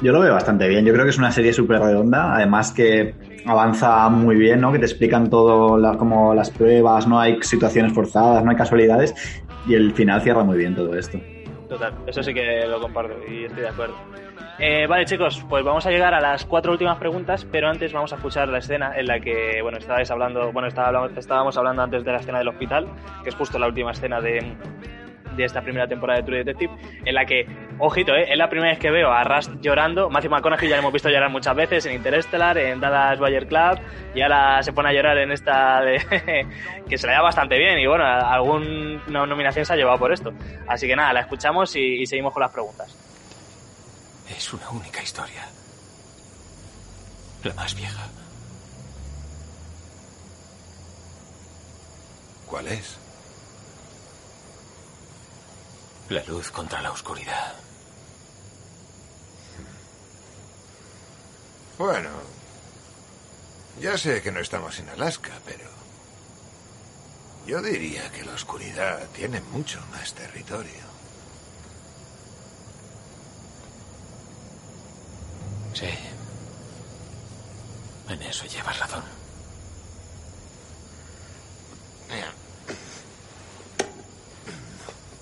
Yo 0.01 0.11
lo 0.11 0.19
veo 0.19 0.33
bastante 0.33 0.67
bien. 0.67 0.85
Yo 0.85 0.91
creo 0.91 1.05
que 1.05 1.11
es 1.11 1.17
una 1.17 1.31
serie 1.31 1.53
súper 1.53 1.79
redonda. 1.79 2.35
Además 2.35 2.73
que 2.73 3.15
avanza 3.45 4.09
muy 4.09 4.35
bien, 4.35 4.59
¿no? 4.59 4.73
Que 4.73 4.79
te 4.79 4.85
explican 4.85 5.29
todo, 5.29 5.77
la- 5.77 5.95
como 5.97 6.33
las 6.33 6.49
pruebas, 6.51 7.07
no 7.07 7.17
hay 7.17 7.41
situaciones 7.41 7.93
forzadas, 7.93 8.43
no 8.43 8.51
hay 8.51 8.57
casualidades. 8.57 9.15
Y 9.65 9.75
el 9.75 9.93
final 9.93 10.19
cierra 10.21 10.43
muy 10.43 10.57
bien 10.57 10.75
todo 10.75 10.93
esto. 10.97 11.17
Total, 11.69 11.93
eso 12.05 12.21
sí 12.21 12.33
que 12.33 12.67
lo 12.67 12.79
comparto 12.81 13.15
y 13.27 13.45
estoy 13.45 13.61
de 13.61 13.69
acuerdo. 13.69 13.95
Eh, 14.59 14.85
vale, 14.87 15.05
chicos, 15.05 15.43
pues 15.49 15.63
vamos 15.63 15.85
a 15.87 15.89
llegar 15.89 16.13
a 16.13 16.21
las 16.21 16.45
cuatro 16.45 16.71
últimas 16.71 16.97
preguntas, 16.97 17.45
pero 17.51 17.69
antes 17.69 17.91
vamos 17.91 18.13
a 18.13 18.17
escuchar 18.17 18.47
la 18.49 18.59
escena 18.59 18.93
en 18.95 19.07
la 19.07 19.19
que, 19.19 19.59
bueno, 19.63 19.79
estabais 19.79 20.09
hablando, 20.11 20.51
bueno, 20.51 20.67
estábamos 20.67 21.57
hablando 21.57 21.81
antes 21.81 22.03
de 22.03 22.11
la 22.11 22.19
escena 22.19 22.37
del 22.37 22.49
hospital, 22.49 22.87
que 23.23 23.29
es 23.29 23.35
justo 23.35 23.57
la 23.57 23.67
última 23.67 23.91
escena 23.91 24.21
de, 24.21 24.55
de 25.35 25.43
esta 25.43 25.61
primera 25.61 25.87
temporada 25.87 26.19
de 26.19 26.25
True 26.25 26.37
Detective, 26.43 26.71
en 27.03 27.15
la 27.15 27.25
que, 27.25 27.47
ojito, 27.79 28.13
eh, 28.15 28.31
es 28.31 28.37
la 28.37 28.47
primera 28.47 28.71
vez 28.71 28.79
que 28.79 28.91
veo 28.91 29.11
a 29.11 29.23
Rust 29.23 29.53
llorando. 29.59 30.09
Matthew 30.11 30.29
McConaughey 30.29 30.69
ya 30.69 30.75
lo 30.75 30.81
hemos 30.81 30.93
visto 30.93 31.09
llorar 31.09 31.31
muchas 31.31 31.55
veces 31.55 31.85
en 31.87 31.93
Interstellar, 31.95 32.55
en 32.57 32.79
Dallas 32.79 33.19
Bayer 33.19 33.47
Club, 33.47 33.79
y 34.13 34.21
ahora 34.21 34.61
se 34.61 34.71
pone 34.71 34.89
a 34.89 34.93
llorar 34.93 35.17
en 35.17 35.31
esta 35.31 35.81
de 35.81 35.97
que 36.87 36.97
se 36.97 37.07
le 37.07 37.13
da 37.13 37.21
bastante 37.21 37.57
bien, 37.57 37.79
y 37.79 37.87
bueno, 37.87 38.05
alguna 38.05 39.25
nominación 39.25 39.65
se 39.65 39.73
ha 39.73 39.75
llevado 39.75 39.97
por 39.97 40.13
esto. 40.13 40.31
Así 40.67 40.87
que 40.87 40.95
nada, 40.95 41.11
la 41.11 41.21
escuchamos 41.21 41.75
y, 41.75 42.01
y 42.01 42.05
seguimos 42.05 42.33
con 42.33 42.41
las 42.41 42.51
preguntas. 42.51 43.02
Es 44.29 44.53
una 44.53 44.69
única 44.69 45.01
historia. 45.01 45.47
La 47.43 47.53
más 47.53 47.75
vieja. 47.75 48.07
¿Cuál 52.47 52.67
es? 52.67 52.95
La 56.09 56.23
luz 56.25 56.51
contra 56.51 56.81
la 56.81 56.91
oscuridad. 56.91 57.55
Bueno, 61.77 62.09
ya 63.81 63.97
sé 63.97 64.21
que 64.21 64.31
no 64.31 64.39
estamos 64.39 64.77
en 64.79 64.89
Alaska, 64.89 65.31
pero 65.45 65.69
yo 67.45 67.61
diría 67.61 68.11
que 68.11 68.23
la 68.23 68.33
oscuridad 68.33 69.07
tiene 69.09 69.41
mucho 69.41 69.81
más 69.91 70.13
territorio. 70.13 70.93
Sí. 75.83 75.89
En 78.13 78.21
eso 78.21 78.45
llevas 78.45 78.79
razón. 78.79 79.03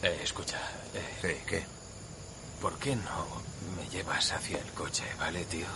Eh, 0.04 0.20
escucha. 0.24 0.58
Eh, 0.94 1.18
Sí, 1.22 1.36
¿qué? 1.48 1.64
¿Por 2.62 2.78
qué 2.80 2.96
no 2.96 3.28
me 3.78 3.88
llevas 3.90 4.32
hacia 4.32 4.58
el 4.58 4.72
coche, 4.74 5.04
vale, 5.20 5.46
tío? 5.46 5.68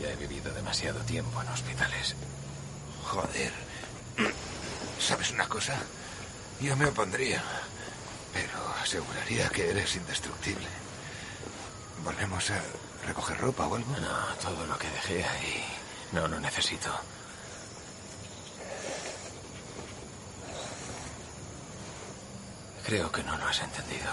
Ya 0.00 0.10
he 0.10 0.16
vivido 0.16 0.52
demasiado 0.54 1.00
tiempo 1.00 1.40
en 1.42 1.48
hospitales. 1.48 2.14
Joder. 3.04 3.52
¿Sabes 4.98 5.30
una 5.32 5.48
cosa? 5.48 5.74
Yo 6.60 6.76
me 6.76 6.86
opondría, 6.86 7.42
pero 8.32 8.74
aseguraría 8.82 9.48
que 9.48 9.70
eres 9.70 9.96
indestructible. 9.96 10.66
¿Volvemos 12.04 12.50
a 12.50 12.60
recoger 13.06 13.38
ropa 13.38 13.66
o 13.66 13.74
algo? 13.74 13.92
No, 14.00 14.34
todo 14.42 14.66
lo 14.66 14.78
que 14.78 14.90
dejé 14.90 15.24
ahí 15.24 15.64
no 16.12 16.28
lo 16.28 16.40
necesito. 16.40 16.90
Creo 22.84 23.10
que 23.12 23.22
no 23.22 23.36
lo 23.36 23.46
has 23.46 23.60
entendido. 23.60 24.10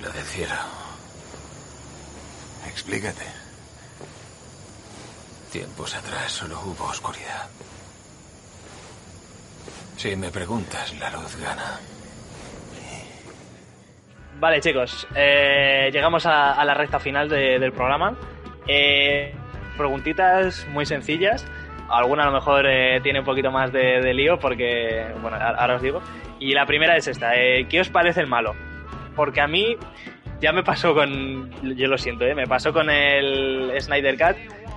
Lo 0.00 0.10
del 0.12 0.24
cielo. 0.24 0.54
Explícate. 2.66 3.26
Tiempos 5.50 5.94
atrás 5.94 6.30
solo 6.30 6.60
hubo 6.60 6.84
oscuridad. 6.84 7.48
Si 9.96 10.14
me 10.14 10.30
preguntas, 10.30 10.92
la 10.94 11.10
luz 11.10 11.34
gana. 11.36 11.80
Vale, 14.40 14.60
chicos, 14.60 15.06
eh, 15.16 15.90
llegamos 15.92 16.24
a, 16.26 16.52
a 16.52 16.64
la 16.64 16.74
recta 16.74 16.98
final 17.00 17.28
de- 17.28 17.58
del 17.58 17.72
programa. 17.72 18.14
Eh, 18.68 19.34
preguntitas 19.76 20.66
muy 20.70 20.86
sencillas. 20.86 21.46
Alguna 21.88 22.22
a 22.24 22.26
lo 22.26 22.32
mejor 22.32 22.66
eh, 22.68 23.00
tiene 23.02 23.20
un 23.20 23.24
poquito 23.24 23.50
más 23.50 23.72
de, 23.72 24.00
de 24.00 24.14
lío 24.14 24.38
porque, 24.38 25.06
bueno, 25.20 25.36
ahora 25.38 25.76
os 25.76 25.82
digo. 25.82 26.00
Y 26.38 26.52
la 26.52 26.66
primera 26.66 26.96
es 26.96 27.08
esta. 27.08 27.34
eh, 27.34 27.66
¿Qué 27.68 27.80
os 27.80 27.88
parece 27.88 28.20
el 28.20 28.26
malo? 28.28 28.54
Porque 29.16 29.40
a 29.40 29.48
mí 29.48 29.76
ya 30.40 30.52
me 30.52 30.62
pasó 30.62 30.94
con... 30.94 31.50
Yo 31.76 31.88
lo 31.88 31.98
siento, 31.98 32.24
¿eh? 32.24 32.34
Me 32.34 32.46
pasó 32.46 32.72
con 32.72 32.90
el 32.90 33.72
Snyder 33.80 34.16
Cut 34.16 34.36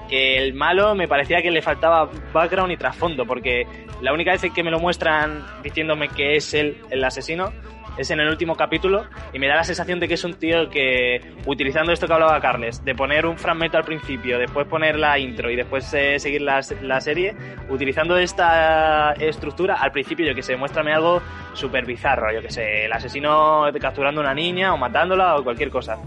que 0.10 0.38
el 0.38 0.54
malo 0.56 0.94
me 0.96 1.08
parecía 1.08 1.42
que 1.42 1.52
le 1.52 1.62
faltaba 1.62 2.10
background 2.34 2.72
y 2.74 2.78
trasfondo 2.78 3.26
porque 3.26 3.66
la 4.02 4.12
única 4.12 4.32
vez 4.32 4.42
que 4.54 4.62
me 4.64 4.70
lo 4.72 4.78
muestran 4.80 5.46
diciéndome 5.64 6.10
que 6.10 6.36
es 6.36 6.54
él 6.54 6.76
el 6.90 7.02
asesino 7.04 7.54
es 7.98 8.10
en 8.12 8.20
el 8.20 8.30
último 8.30 8.56
capítulo 8.56 9.06
y 9.34 9.40
me 9.40 9.48
da 9.48 9.56
la 9.56 9.64
sensación 9.64 10.00
de 10.00 10.08
que 10.08 10.16
es 10.16 10.24
un 10.24 10.34
tío 10.34 10.70
que, 10.70 11.34
utilizando 11.46 11.92
esto 11.92 12.08
que 12.08 12.14
hablaba 12.14 12.40
Carles, 12.40 12.84
de 12.84 12.96
poner 12.96 13.26
un 13.26 13.38
fragmento 13.38 13.78
al 13.78 13.84
principio, 13.84 14.40
después 14.40 14.68
poner 14.68 14.98
la 14.98 15.20
intro 15.20 15.50
y 15.50 15.56
después 15.56 15.94
eh, 15.94 16.20
seguir 16.20 16.42
la, 16.42 16.62
la 16.82 17.02
serie, 17.02 17.36
utilizando 17.70 18.18
esta 18.18 19.14
estructura, 19.14 19.76
al 19.76 19.92
principio 19.92 20.26
yo 20.26 20.36
que 20.36 20.44
sé, 20.44 20.56
muéstrame 20.56 20.94
algo 20.94 21.22
súper 21.54 21.86
bizarro, 21.86 22.34
yo 22.34 22.42
que 22.42 22.50
sé, 22.50 22.86
el 22.86 22.94
asesino 22.94 23.66
capturando 23.80 24.22
una 24.22 24.34
niña 24.34 24.74
o 24.74 24.78
matándola 24.78 25.36
o 25.38 25.44
cualquier 25.44 25.70
cosa. 25.70 25.98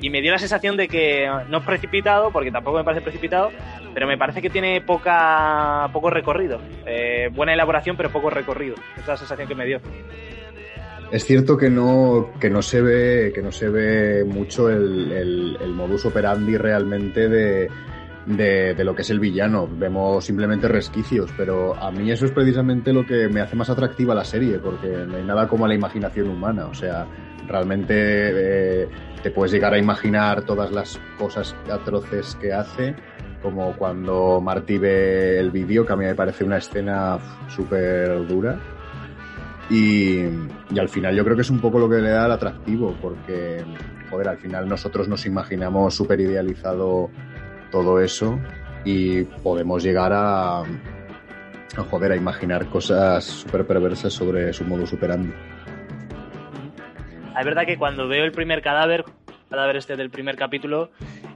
Y 0.00 0.10
me 0.10 0.20
dio 0.20 0.32
la 0.32 0.38
sensación 0.38 0.76
de 0.76 0.86
que 0.86 1.30
no 1.48 1.58
es 1.58 1.64
precipitado, 1.64 2.30
porque 2.30 2.50
tampoco 2.50 2.76
me 2.76 2.84
parece 2.84 3.00
precipitado, 3.00 3.50
pero 3.94 4.06
me 4.06 4.18
parece 4.18 4.42
que 4.42 4.50
tiene 4.50 4.82
poca 4.82 5.88
poco 5.92 6.10
recorrido. 6.10 6.60
Eh, 6.84 7.30
buena 7.32 7.54
elaboración, 7.54 7.96
pero 7.96 8.10
poco 8.10 8.28
recorrido. 8.28 8.74
Esa 8.92 9.00
es 9.00 9.08
la 9.08 9.16
sensación 9.16 9.48
que 9.48 9.54
me 9.54 9.64
dio. 9.64 9.80
Es 11.14 11.24
cierto 11.26 11.56
que 11.56 11.70
no, 11.70 12.30
que 12.40 12.50
no 12.50 12.60
se 12.60 12.82
ve, 12.82 13.30
que 13.32 13.40
no 13.40 13.52
se 13.52 13.68
ve 13.68 14.24
mucho 14.24 14.68
el, 14.68 15.12
el- 15.12 15.72
modus 15.72 16.06
operandi 16.06 16.56
realmente 16.56 17.28
de, 17.28 17.70
de, 18.26 18.82
lo 18.82 18.96
que 18.96 19.02
es 19.02 19.10
el 19.10 19.20
villano. 19.20 19.68
Vemos 19.78 20.24
simplemente 20.24 20.66
resquicios, 20.66 21.30
pero 21.36 21.76
a 21.76 21.92
mí 21.92 22.10
eso 22.10 22.24
es 22.24 22.32
precisamente 22.32 22.92
lo 22.92 23.06
que 23.06 23.28
me 23.28 23.40
hace 23.40 23.54
más 23.54 23.70
atractiva 23.70 24.12
la 24.12 24.24
serie, 24.24 24.58
porque 24.58 24.88
no 24.88 25.16
hay 25.16 25.22
nada 25.22 25.46
como 25.46 25.68
la 25.68 25.76
imaginación 25.76 26.30
humana. 26.30 26.66
O 26.66 26.74
sea, 26.74 27.06
realmente 27.46 27.94
eh, 27.96 28.88
te 29.22 29.30
puedes 29.30 29.52
llegar 29.52 29.72
a 29.72 29.78
imaginar 29.78 30.42
todas 30.42 30.72
las 30.72 30.98
cosas 31.16 31.54
atroces 31.70 32.34
que 32.40 32.52
hace, 32.52 32.96
como 33.40 33.76
cuando 33.76 34.40
Marty 34.40 34.78
ve 34.78 35.38
el 35.38 35.52
vídeo, 35.52 35.86
que 35.86 35.92
a 35.92 35.96
mí 35.96 36.06
me 36.06 36.16
parece 36.16 36.42
una 36.42 36.56
escena 36.56 37.20
súper 37.46 38.26
dura. 38.26 38.58
Y, 39.70 40.24
y 40.70 40.78
al 40.78 40.88
final 40.88 41.16
yo 41.16 41.24
creo 41.24 41.36
que 41.36 41.42
es 41.42 41.50
un 41.50 41.60
poco 41.60 41.78
lo 41.78 41.88
que 41.88 41.96
le 41.96 42.10
da 42.10 42.26
el 42.26 42.32
atractivo, 42.32 42.94
porque, 43.00 43.64
joder, 44.10 44.28
al 44.28 44.38
final 44.38 44.68
nosotros 44.68 45.08
nos 45.08 45.24
imaginamos 45.26 45.94
súper 45.94 46.20
idealizado 46.20 47.10
todo 47.70 48.00
eso 48.00 48.38
y 48.84 49.22
podemos 49.22 49.82
llegar 49.82 50.12
a, 50.12 50.60
a, 50.60 51.82
joder, 51.90 52.12
a 52.12 52.16
imaginar 52.16 52.66
cosas 52.66 53.24
súper 53.24 53.66
perversas 53.66 54.12
sobre 54.12 54.52
su 54.52 54.64
modo 54.64 54.86
superandi. 54.86 55.32
Es 57.38 57.44
verdad 57.44 57.66
que 57.66 57.78
cuando 57.78 58.06
veo 58.06 58.24
el 58.24 58.32
primer 58.32 58.62
cadáver, 58.62 59.04
cadáver 59.50 59.76
este 59.76 59.96
del 59.96 60.10
primer 60.10 60.36
capítulo, 60.36 60.90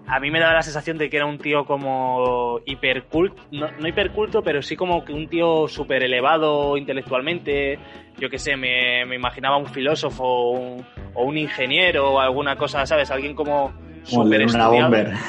a 0.08 0.20
mí 0.20 0.30
me 0.30 0.40
daba 0.40 0.54
la 0.54 0.62
sensación 0.62 0.96
de 0.98 1.10
que 1.10 1.16
era 1.16 1.26
un 1.26 1.38
tío 1.38 1.64
como 1.64 2.60
hiperculto, 2.64 3.42
no, 3.52 3.68
no 3.78 3.88
hiperculto, 3.88 4.42
pero 4.42 4.62
sí 4.62 4.76
como 4.76 5.04
que 5.04 5.12
un 5.12 5.28
tío 5.28 5.68
súper 5.68 6.02
elevado 6.02 6.76
intelectualmente. 6.76 7.78
Yo 8.18 8.28
qué 8.30 8.38
sé, 8.38 8.56
me, 8.56 9.04
me 9.06 9.16
imaginaba 9.16 9.56
un 9.58 9.66
filósofo 9.66 10.24
o 10.24 10.50
un, 10.52 10.86
o 11.14 11.24
un 11.24 11.36
ingeniero 11.38 12.12
o 12.12 12.20
alguna 12.20 12.56
cosa, 12.56 12.84
¿sabes? 12.86 13.10
Alguien 13.10 13.34
como 13.34 13.72
súper 14.02 14.46
bomber. 14.46 15.12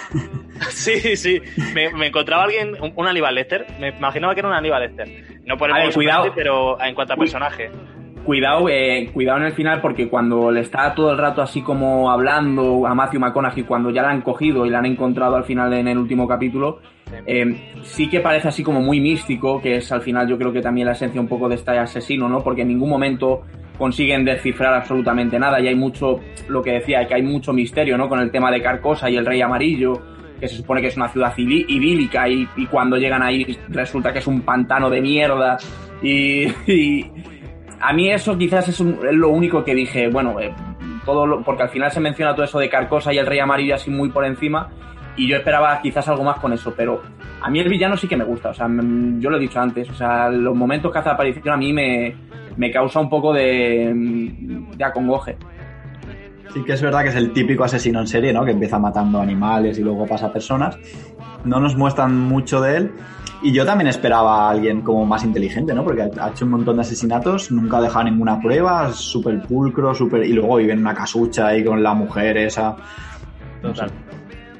Sí, 0.71 1.15
sí. 1.15 1.41
Me, 1.73 1.89
me 1.93 2.07
encontraba 2.07 2.43
alguien, 2.43 2.75
un, 2.81 2.91
un 2.93 3.07
Aníbal 3.07 3.33
Lecter. 3.33 3.65
Me 3.79 3.89
imaginaba 3.89 4.33
que 4.33 4.41
era 4.41 4.49
un 4.49 4.55
Aníbal 4.55 4.81
Lecter. 4.81 5.39
No 5.45 5.55
por 5.55 5.69
el 5.69 5.75
ver, 5.75 5.85
modo 5.85 5.93
cuidado. 5.93 6.31
pero 6.35 6.81
en 6.81 6.93
cuanto 6.93 7.13
a 7.13 7.17
Uy. 7.17 7.29
Cuidado, 8.29 8.69
eh, 8.69 9.09
cuidado 9.11 9.39
en 9.39 9.45
el 9.45 9.53
final 9.53 9.81
porque 9.81 10.07
cuando 10.07 10.51
le 10.51 10.59
está 10.59 10.93
todo 10.93 11.11
el 11.11 11.17
rato 11.17 11.41
así 11.41 11.63
como 11.63 12.11
hablando 12.11 12.85
a 12.85 12.93
Matthew 12.93 13.21
McConaughey, 13.21 13.63
cuando 13.63 13.89
ya 13.89 14.03
la 14.03 14.11
han 14.11 14.21
cogido 14.21 14.67
y 14.67 14.69
la 14.69 14.77
han 14.77 14.85
encontrado 14.85 15.35
al 15.35 15.45
final 15.45 15.73
en 15.73 15.87
el 15.87 15.97
último 15.97 16.27
capítulo, 16.27 16.77
eh, 17.25 17.71
sí 17.81 18.07
que 18.07 18.19
parece 18.19 18.49
así 18.49 18.61
como 18.61 18.81
muy 18.81 18.99
místico, 19.01 19.59
que 19.59 19.77
es 19.77 19.91
al 19.91 20.01
final 20.01 20.27
yo 20.27 20.37
creo 20.37 20.53
que 20.53 20.61
también 20.61 20.85
la 20.85 20.91
esencia 20.93 21.19
un 21.19 21.27
poco 21.27 21.49
de 21.49 21.55
este 21.55 21.71
asesino, 21.71 22.29
¿no? 22.29 22.43
Porque 22.43 22.61
en 22.61 22.67
ningún 22.67 22.91
momento 22.91 23.41
consiguen 23.79 24.23
descifrar 24.23 24.75
absolutamente 24.75 25.39
nada 25.39 25.59
y 25.59 25.67
hay 25.67 25.75
mucho, 25.75 26.19
lo 26.49 26.61
que 26.61 26.73
decía, 26.73 27.07
que 27.07 27.15
hay 27.15 27.23
mucho 27.23 27.51
misterio, 27.51 27.97
¿no? 27.97 28.07
Con 28.07 28.19
el 28.19 28.29
tema 28.29 28.51
de 28.51 28.61
Carcosa 28.61 29.09
y 29.09 29.15
el 29.17 29.25
Rey 29.25 29.41
Amarillo, 29.41 29.93
que 30.39 30.47
se 30.47 30.55
supone 30.57 30.81
que 30.81 30.87
es 30.89 30.97
una 30.97 31.07
ciudad 31.09 31.33
idí- 31.35 31.65
idílica 31.67 32.29
y, 32.29 32.47
y 32.57 32.67
cuando 32.67 32.95
llegan 32.95 33.23
ahí 33.23 33.57
resulta 33.69 34.13
que 34.13 34.19
es 34.19 34.27
un 34.27 34.41
pantano 34.41 34.87
de 34.87 35.01
mierda 35.01 35.57
y- 36.03 36.45
y 36.67 37.05
a 37.81 37.93
mí 37.93 38.09
eso 38.11 38.37
quizás 38.37 38.67
es, 38.67 38.79
lo 38.79 39.29
único 39.29 39.63
que 39.63 39.73
dije, 39.75 40.07
bueno, 40.09 40.39
eh, 40.39 40.53
todo 41.05 41.25
lo- 41.25 41.41
porque 41.43 41.63
al 41.63 41.69
final 41.69 41.91
se 41.91 41.99
menciona 41.99 42.33
todo 42.35 42.45
eso 42.45 42.59
de 42.59 42.69
Carcosa 42.69 43.13
y 43.13 43.17
el 43.17 43.25
Rey 43.25 43.39
Amarillo 43.39 43.75
así 43.75 43.89
muy 43.89 44.09
por 44.09 44.25
encima, 44.25 44.69
y 45.15 45.27
yo 45.27 45.37
esperaba 45.37 45.81
quizás 45.81 46.07
algo 46.07 46.23
más 46.23 46.39
con 46.39 46.53
eso, 46.53 46.73
pero 46.75 47.01
a 47.41 47.49
mí 47.49 47.59
el 47.59 47.67
villano 47.69 47.97
sí 47.97 48.07
que 48.07 48.15
me 48.17 48.23
gusta, 48.23 48.49
o 48.49 48.53
sea, 48.53 48.67
mm, 48.67 49.19
yo 49.19 49.29
lo 49.29 49.37
he 49.37 49.39
dicho 49.39 49.59
antes, 49.59 49.89
o 49.89 49.93
sea, 49.93 50.29
los 50.29 50.55
momentos 50.55 50.91
que 50.91 50.99
hace 50.99 51.09
aparición 51.09 51.53
a 51.53 51.57
mí 51.57 51.73
me, 51.73 52.15
me 52.57 52.71
causa 52.71 52.99
un 52.99 53.09
poco 53.09 53.33
de, 53.33 53.91
mm, 53.93 54.71
de 54.77 54.83
acongoje. 54.83 55.37
Sí 56.53 56.63
que 56.63 56.73
es 56.73 56.81
verdad 56.81 57.03
que 57.03 57.09
es 57.09 57.15
el 57.15 57.31
típico 57.31 57.63
asesino 57.63 57.99
en 57.99 58.07
serie, 58.07 58.33
¿no? 58.33 58.43
Que 58.43 58.51
empieza 58.51 58.79
matando 58.79 59.21
animales 59.21 59.77
y 59.77 59.83
luego 59.83 60.07
pasa 60.07 60.27
a 60.27 60.33
personas. 60.33 60.77
No 61.45 61.59
nos 61.59 61.75
muestran 61.75 62.17
mucho 62.17 62.59
de 62.59 62.77
él. 62.77 62.91
Y 63.41 63.53
yo 63.53 63.65
también 63.65 63.87
esperaba 63.87 64.47
a 64.47 64.49
alguien 64.51 64.81
como 64.81 65.05
más 65.05 65.23
inteligente, 65.23 65.73
¿no? 65.73 65.83
Porque 65.83 66.01
ha 66.01 66.29
hecho 66.29 66.45
un 66.45 66.51
montón 66.51 66.75
de 66.75 66.81
asesinatos, 66.81 67.51
nunca 67.51 67.77
ha 67.77 67.81
dejado 67.81 68.05
ninguna 68.05 68.39
prueba, 68.41 68.91
súper 68.91 69.41
pulcro, 69.43 69.95
súper... 69.95 70.25
Y 70.25 70.33
luego 70.33 70.57
vive 70.57 70.73
en 70.73 70.79
una 70.79 70.93
casucha 70.93 71.47
ahí 71.47 71.63
con 71.63 71.81
la 71.81 71.93
mujer 71.93 72.37
esa. 72.37 72.75
Total. 73.61 73.89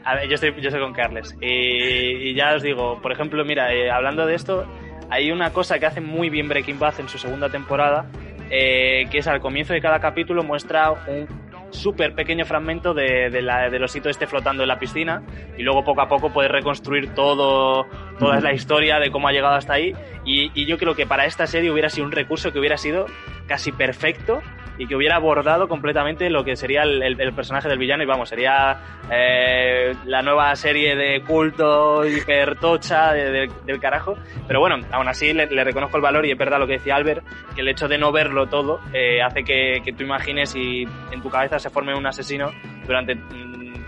A 0.05 0.15
ver, 0.15 0.29
yo 0.29 0.35
estoy, 0.35 0.53
yo 0.61 0.69
estoy 0.69 0.81
con 0.81 0.93
Carles. 0.93 1.35
Y, 1.41 2.29
y 2.29 2.33
ya 2.35 2.55
os 2.55 2.63
digo, 2.63 3.01
por 3.01 3.11
ejemplo, 3.11 3.43
mira, 3.43 3.73
eh, 3.73 3.91
hablando 3.91 4.25
de 4.25 4.35
esto, 4.35 4.65
hay 5.09 5.31
una 5.31 5.51
cosa 5.51 5.77
que 5.77 5.85
hace 5.85 6.01
muy 6.01 6.29
bien 6.29 6.47
Breaking 6.47 6.79
Bad 6.79 6.99
en 6.99 7.09
su 7.09 7.17
segunda 7.17 7.49
temporada, 7.49 8.05
eh, 8.49 9.07
que 9.11 9.19
es 9.19 9.27
al 9.27 9.41
comienzo 9.41 9.73
de 9.73 9.81
cada 9.81 9.99
capítulo 9.99 10.43
muestra 10.43 10.91
un 10.91 11.27
súper 11.71 12.15
pequeño 12.15 12.45
fragmento 12.45 12.93
de, 12.93 13.29
de 13.29 13.41
la, 13.41 13.69
del 13.69 13.83
osito 13.83 14.09
este 14.09 14.25
flotando 14.25 14.63
en 14.63 14.69
la 14.69 14.79
piscina 14.79 15.21
y 15.57 15.61
luego 15.61 15.83
poco 15.83 16.01
a 16.01 16.07
poco 16.07 16.31
puedes 16.31 16.51
reconstruir 16.51 17.13
todo, 17.13 17.85
toda 18.19 18.39
la 18.41 18.53
historia 18.53 18.99
de 18.99 19.09
cómo 19.11 19.27
ha 19.27 19.31
llegado 19.31 19.55
hasta 19.55 19.73
ahí. 19.73 19.93
Y, 20.25 20.51
y 20.53 20.65
yo 20.65 20.77
creo 20.77 20.95
que 20.95 21.05
para 21.07 21.25
esta 21.25 21.47
serie 21.47 21.71
hubiera 21.71 21.89
sido 21.89 22.05
un 22.05 22.11
recurso 22.11 22.51
que 22.51 22.59
hubiera 22.59 22.77
sido 22.77 23.05
casi 23.47 23.71
perfecto 23.71 24.41
y 24.77 24.87
que 24.87 24.95
hubiera 24.95 25.15
abordado 25.17 25.67
completamente 25.67 26.29
lo 26.29 26.45
que 26.45 26.55
sería 26.55 26.83
el, 26.83 27.01
el- 27.03 27.19
el 27.19 27.33
personaje 27.33 27.67
del 27.67 27.77
villano. 27.79 28.03
Y 28.03 28.05
vamos, 28.05 28.29
sería 28.29 28.77
eh, 29.11 29.93
la 30.05 30.21
nueva 30.21 30.55
serie 30.55 30.95
de 30.95 31.21
culto 31.23 32.05
hipertocha 32.05 33.11
de- 33.11 33.31
de- 33.31 33.51
del 33.65 33.79
carajo. 33.79 34.17
Pero 34.47 34.59
bueno, 34.61 34.77
aún 34.91 35.07
así 35.09 35.33
le, 35.33 35.47
le 35.47 35.63
reconozco 35.65 35.97
el 35.97 36.03
valor 36.03 36.25
y 36.25 36.31
es 36.31 36.37
verdad 36.37 36.59
lo 36.59 36.67
que 36.67 36.73
decía 36.73 36.95
Albert, 36.95 37.25
que 37.55 37.61
el 37.61 37.67
hecho 37.67 37.87
de 37.89 37.97
no 37.97 38.11
verlo 38.13 38.47
todo 38.47 38.79
eh, 38.93 39.21
hace 39.21 39.43
que, 39.43 39.81
que 39.83 39.91
tú 39.91 40.03
imagines 40.03 40.55
y 40.55 40.87
en 41.11 41.21
tu 41.21 41.29
cabeza 41.29 41.59
se 41.59 41.69
forme 41.69 41.93
un 41.93 42.05
asesino 42.07 42.51
durante 42.87 43.17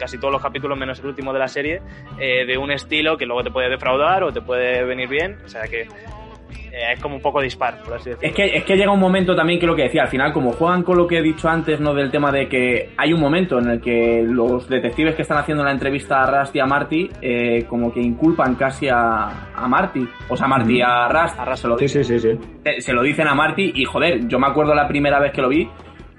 casi 0.02 0.18
todos 0.18 0.32
los 0.34 0.42
capítulos, 0.42 0.78
menos 0.78 1.00
el 1.00 1.06
último 1.06 1.32
de 1.32 1.40
la 1.40 1.48
serie, 1.48 1.82
eh, 2.20 2.46
de 2.46 2.58
un 2.58 2.72
estilo 2.72 3.18
que 3.18 3.26
luego 3.28 3.44
te 3.44 3.52
puede 3.52 3.70
defraudar 3.70 4.24
o 4.24 4.34
te 4.34 4.42
puede 4.42 4.84
venir 4.84 5.08
bien. 5.08 5.38
O 5.46 5.48
sea 5.48 5.62
que 5.68 5.82
eh, 5.82 6.94
es 6.94 7.00
como 7.00 7.16
un 7.16 7.22
poco 7.22 7.42
dispar, 7.42 7.84
por 7.84 7.94
así 7.94 8.10
decirlo. 8.10 8.30
Es 8.30 8.36
que, 8.36 8.58
es 8.58 8.64
que 8.64 8.76
llega 8.76 8.92
un 8.92 9.00
momento 9.00 9.36
también 9.36 9.60
que 9.60 9.68
lo 9.68 9.76
que 9.76 9.84
decía, 9.84 10.04
al 10.04 10.08
final, 10.08 10.34
como 10.34 10.54
juegan 10.54 10.84
con 10.84 10.98
lo 10.98 11.06
que 11.06 11.20
he 11.20 11.22
dicho 11.22 11.50
antes, 11.50 11.80
¿no? 11.80 11.94
Del 11.94 12.10
tema 12.10 12.32
de 12.32 12.48
que 12.48 12.90
hay 12.98 13.14
un 13.14 13.20
momento 13.20 13.60
en 13.60 13.70
el 13.70 13.82
que 13.82 14.24
los 14.26 14.68
detectives 14.68 15.16
que 15.16 15.22
están 15.22 15.38
haciendo 15.38 15.64
la 15.64 15.72
entrevista 15.72 16.24
a 16.24 16.40
Rust 16.40 16.56
y 16.56 16.60
a 16.60 16.66
Marty, 16.66 17.10
eh, 17.22 17.66
como 17.68 17.94
que 17.94 18.02
inculpan 18.02 18.56
casi 18.56 18.88
a, 18.88 19.52
a 19.54 19.68
Marty. 19.68 20.08
O 20.30 20.36
sea, 20.36 20.46
a 20.46 20.50
Marty, 20.50 20.82
a 20.82 21.08
Rust. 21.10 21.40
A 21.40 21.46
Rust 21.46 21.62
se 21.62 21.68
lo 21.68 21.78
Sí, 21.78 21.88
sí, 21.88 22.04
sí, 22.04 22.20
sí. 22.20 22.40
se 22.64 22.82
se 22.82 22.94
lo 22.94 23.04
dicen 23.04 23.28
a 23.28 23.36
Marty 23.36 23.74
y 23.76 23.86
joder, 23.86 24.28
yo 24.28 24.40
me 24.40 24.48
acuerdo 24.48 24.74
la 24.74 24.88
primera 24.88 25.20
vez 25.20 25.32
que 25.32 25.42
lo 25.42 25.50
vi 25.50 25.70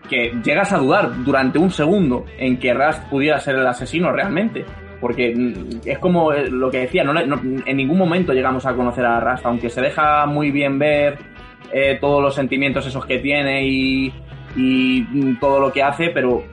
que 0.09 0.33
llegas 0.45 0.73
a 0.73 0.79
dudar 0.79 1.25
durante 1.25 1.59
un 1.59 1.71
segundo 1.71 2.25
en 2.39 2.59
que 2.59 2.75
Rust 2.75 3.03
pudiera 3.05 3.39
ser 3.41 3.57
el 3.57 3.67
asesino 3.67 4.13
realmente. 4.13 4.65
Porque 5.01 5.35
mm, 5.35 5.81
es 5.89 5.99
como 5.99 6.33
eh, 6.33 6.49
lo 6.51 6.71
que 6.71 6.79
decía, 6.79 7.03
no, 7.05 7.13
no- 7.13 7.41
en 7.67 7.77
ningún 7.77 7.99
momento 7.99 8.33
llegamos 8.33 8.65
a 8.67 8.75
conocer 8.75 9.05
a 9.05 9.19
Rust, 9.21 9.45
aunque 9.47 9.69
se 9.71 9.81
deja 9.81 10.27
muy 10.27 10.51
bien 10.51 10.79
ver 10.79 11.19
eh, 11.73 11.99
todos 12.01 12.23
los 12.23 12.35
sentimientos 12.35 12.87
esos 12.87 13.05
que 13.07 13.19
tiene 13.19 13.67
y, 13.67 14.13
y, 14.57 15.03
mm, 15.11 15.39
todo 15.41 15.59
lo 15.59 15.73
que 15.73 15.83
hace, 15.83 16.11
pero 16.11 16.45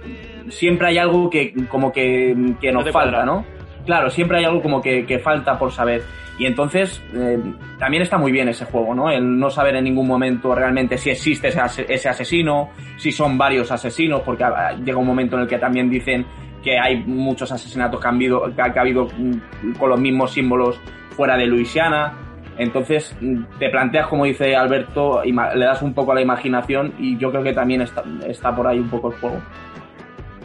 siempre 0.47 0.87
hay 0.87 0.97
algo 0.97 1.29
que 1.29 1.53
como 1.69 1.91
que, 1.91 2.35
que 2.59 2.67
No 2.71 2.79
nos 2.79 2.85
te 2.85 2.91
falta, 2.91 3.17
cuadra. 3.17 3.25
¿no? 3.25 3.45
Claro, 3.89 4.11
siempre 4.11 4.37
hay 4.37 4.45
algo 4.45 4.61
como 4.61 4.83
que, 4.83 5.17
falta 5.17 5.57
por 5.57 5.71
saber. 5.71 6.03
Y 6.37 6.45
entonces 6.45 7.03
eh, 7.15 7.39
también 7.79 8.03
está 8.03 8.19
muy 8.19 8.31
bien 8.31 8.47
ese 8.47 8.65
juego, 8.65 8.93
¿no? 8.93 9.09
El 9.09 9.39
no 9.39 9.49
saber 9.49 9.75
en 9.77 9.85
ningún 9.85 10.05
momento 10.07 10.53
realmente 10.53 10.95
si 10.95 11.09
existe 11.09 11.47
ese, 11.47 11.59
ase- 11.59 11.85
ese 11.89 12.07
asesino, 12.07 12.69
si 12.97 13.11
son 13.11 13.35
varios 13.35 13.71
asesinos, 13.71 14.21
porque 14.21 14.43
ah, 14.43 14.73
llega 14.85 14.99
un 14.99 15.07
momento 15.07 15.37
en 15.37 15.41
el 15.41 15.47
que 15.47 15.57
también 15.57 15.89
dicen 15.89 16.23
que 16.63 16.77
hay 16.77 16.97
muchos 17.03 17.51
asesinatos 17.51 17.99
que 17.99 18.07
han 18.07 18.13
habido, 18.17 18.43
que 18.55 18.61
ha- 18.61 18.79
habido 18.79 19.07
mm, 19.17 19.71
con 19.79 19.89
los 19.89 19.99
mismos 19.99 20.33
símbolos 20.33 20.79
fuera 21.15 21.35
de 21.35 21.47
Luisiana. 21.47 22.13
Entonces 22.59 23.17
mm, 23.19 23.57
te 23.57 23.69
planteas, 23.71 24.05
como 24.05 24.25
dice 24.25 24.55
Alberto, 24.55 25.23
le 25.23 25.65
das 25.65 25.81
un 25.81 25.95
poco 25.95 26.11
a 26.11 26.15
la 26.15 26.21
imaginación 26.21 26.93
y 26.99 27.17
yo 27.17 27.31
creo 27.31 27.41
que 27.41 27.53
también 27.53 27.81
está, 27.81 28.03
está 28.27 28.55
por 28.55 28.67
ahí 28.67 28.77
un 28.77 28.89
poco 28.89 29.11
el 29.11 29.17
juego. 29.19 29.41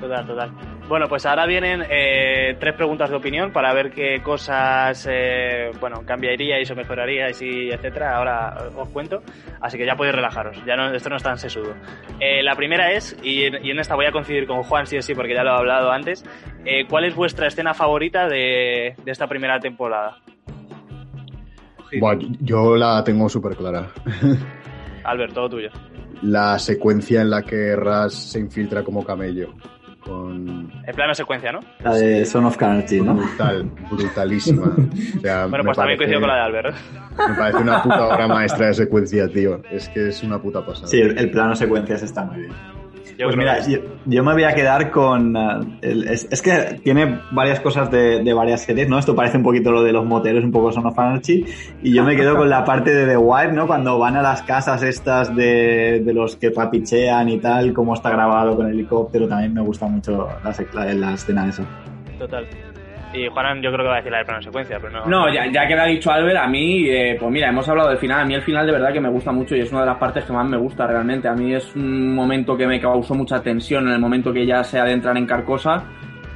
Total, 0.05 0.27
total. 0.27 0.51
Bueno, 0.87 1.09
pues 1.09 1.25
ahora 1.25 1.47
vienen 1.47 1.83
eh, 1.89 2.59
tres 2.61 2.75
preguntas 2.75 3.09
de 3.09 3.17
opinión 3.17 3.53
para 3.53 3.73
ver 3.73 3.91
qué 3.91 4.21
cosas, 4.23 5.09
eh, 5.11 5.71
bueno, 5.81 6.03
cambiaríais 6.05 6.71
o 6.71 6.77
mejoraríais 6.77 7.41
y 7.41 7.71
etcétera. 7.71 8.15
Ahora 8.15 8.55
os 8.77 8.91
cuento, 8.91 9.23
así 9.63 9.79
que 9.79 9.87
ya 9.87 9.97
podéis 9.97 10.15
relajaros. 10.15 10.63
Ya 10.67 10.77
no, 10.77 10.93
esto 10.93 11.09
no 11.09 11.17
es 11.17 11.23
tan 11.23 11.39
sesudo. 11.39 11.73
Eh, 12.21 12.43
la 12.43 12.55
primera 12.55 12.93
es, 12.93 13.17
y 13.23 13.45
en, 13.45 13.65
y 13.65 13.71
en 13.71 13.79
esta 13.79 13.95
voy 13.95 14.05
a 14.05 14.13
coincidir 14.13 14.47
con 14.47 14.63
Juan 14.63 14.87
sí 14.87 14.99
o 14.99 15.03
sí 15.03 15.15
porque 15.15 15.33
ya 15.33 15.43
lo 15.43 15.55
he 15.55 15.59
hablado 15.59 15.91
antes. 15.91 16.23
eh, 16.67 16.87
¿Cuál 16.87 17.07
es 17.07 17.15
vuestra 17.15 17.47
escena 17.47 17.73
favorita 17.73 18.29
de, 18.29 18.95
de 19.03 19.11
esta 19.11 19.27
primera 19.27 19.59
temporada? 19.61 20.19
Buah, 21.99 22.19
yo 22.41 22.77
la 22.77 23.03
tengo 23.03 23.27
súper 23.31 23.57
clara. 23.57 23.89
Albert, 25.05 25.33
todo 25.33 25.49
tuyo. 25.49 25.71
La 26.21 26.59
secuencia 26.59 27.23
en 27.23 27.31
la 27.31 27.41
que 27.41 27.75
Ras 27.75 28.13
se 28.13 28.39
infiltra 28.39 28.83
como 28.83 29.03
camello. 29.03 29.55
Con... 30.05 30.71
En 30.87 30.95
plano 30.95 31.15
secuencia, 31.15 31.51
¿no? 31.53 31.61
La 31.83 31.95
de 31.95 32.25
Son 32.27 32.45
of 32.45 32.57
Carnage, 32.57 33.01
¿no? 33.01 33.15
Brutal, 33.15 33.65
brutalísima. 33.91 34.67
O 35.17 35.21
sea, 35.21 35.47
Bueno, 35.47 35.65
pues 35.65 35.77
también 35.77 35.97
coincido 35.99 36.21
con 36.21 36.29
la 36.29 36.37
de 36.37 36.41
Albert. 36.43 36.77
Me 37.29 37.35
parece 37.35 37.59
una 37.63 37.83
puta 37.83 38.07
obra 38.09 38.29
maestra 38.29 38.67
de 38.67 38.75
secuencia, 38.75 39.29
tío. 39.29 39.63
Es 39.71 39.89
que 39.89 40.09
es 40.09 40.23
una 40.23 40.39
puta 40.41 40.65
pasada. 40.65 40.89
Sí, 40.89 41.01
el, 41.01 41.17
el 41.19 41.31
plano 41.31 41.55
secuencias 41.57 42.03
está 42.03 42.25
muy 42.25 42.41
bien. 42.43 42.53
Yo 43.19 43.27
pues 43.27 43.37
mira, 43.37 43.61
yo, 43.67 43.79
yo 44.07 44.25
me 44.25 44.33
voy 44.33 44.45
a 44.45 44.55
quedar 44.55 44.91
con... 44.91 45.37
ah, 45.37 45.61
el- 45.83 46.09
es, 46.09 46.27
es 46.31 46.43
que 46.43 46.81
tiene 46.83 47.21
varias 47.31 47.61
cosas 47.61 47.91
de, 47.91 48.23
de 48.23 48.33
varias 48.35 48.63
series, 48.63 48.89
¿no? 48.89 48.99
Esto 48.99 49.15
parece 49.15 49.37
un 49.37 49.43
poquito 49.45 49.71
lo 49.71 49.83
de 49.83 49.93
los 49.93 50.05
moteros, 50.05 50.43
un 50.43 50.51
poco 50.51 50.73
Son 50.73 50.85
of 50.87 50.99
Anarchy. 50.99 51.45
Y 51.83 51.95
yo 51.95 52.03
me 52.05 52.17
quedo 52.17 52.37
con 52.37 52.49
la 52.51 52.65
parte 52.65 52.93
de 52.93 53.07
The 53.07 53.17
Wife, 53.17 53.53
¿no? 53.53 53.67
Cuando 53.67 53.99
van 53.99 54.17
a 54.17 54.23
las 54.23 54.43
casas 54.43 54.83
estas 54.83 55.35
de, 55.37 56.03
de 56.05 56.13
los 56.13 56.37
que 56.37 56.51
papichean 56.51 57.29
y 57.29 57.39
tal, 57.39 57.73
cómo 57.73 57.95
está 57.95 58.11
grabado 58.11 58.57
con 58.57 58.67
el 58.67 58.73
helicóptero, 58.75 59.29
también 59.29 59.55
me 59.55 59.61
gusta 59.63 59.87
mucho 59.87 60.29
la, 60.43 60.85
la, 60.85 60.95
la 60.95 61.15
escena 61.15 61.49
esa. 61.49 61.65
Total. 62.19 62.47
Y 63.15 63.29
Juanan 63.29 63.63
yo 63.63 63.71
creo 63.71 63.85
que 63.85 63.89
va 63.89 63.95
a 63.95 63.97
decir 63.99 64.11
la 64.11 64.19
de 64.19 64.25
plano 64.25 64.43
secuencia, 64.43 64.79
pero 64.81 64.93
no. 64.93 65.07
No, 65.07 65.33
ya, 65.33 65.47
ya 65.51 65.67
que 65.69 65.77
lo 65.77 65.83
ha 65.83 65.87
dicho 65.87 66.11
Albert, 66.11 66.37
a 66.37 66.49
mí, 66.49 66.89
eh, 66.89 67.17
pues 67.19 67.31
mira, 67.31 67.49
hemos 67.49 67.69
hablado 67.69 67.91
del 67.91 67.99
final. 67.99 68.21
A 68.21 68.25
mí 68.25 68.35
el 68.35 68.43
final 68.43 68.67
de 68.67 68.73
verdad 68.73 68.93
que 68.93 69.01
me 69.01 69.09
gusta 69.09 69.31
mucho 69.31 69.55
y 69.55 69.61
es 69.61 69.71
una 69.71 69.83
de 69.83 69.87
las 69.87 69.99
partes 69.99 70.25
que 70.25 70.33
más 70.33 70.49
me 70.49 70.57
gusta 70.57 70.87
realmente. 70.87 71.29
A 71.29 71.35
mí 71.35 71.55
es 71.55 71.75
un 71.77 72.13
momento 72.15 72.57
que 72.57 72.67
me 72.67 72.81
causó 72.81 73.15
mucha 73.15 73.41
tensión 73.41 73.87
en 73.87 73.95
el 73.95 74.01
momento 74.01 74.33
que 74.33 74.45
ya 74.45 74.65
se 74.65 74.81
adentran 74.81 75.17
en 75.17 75.27
Carcosa 75.27 75.85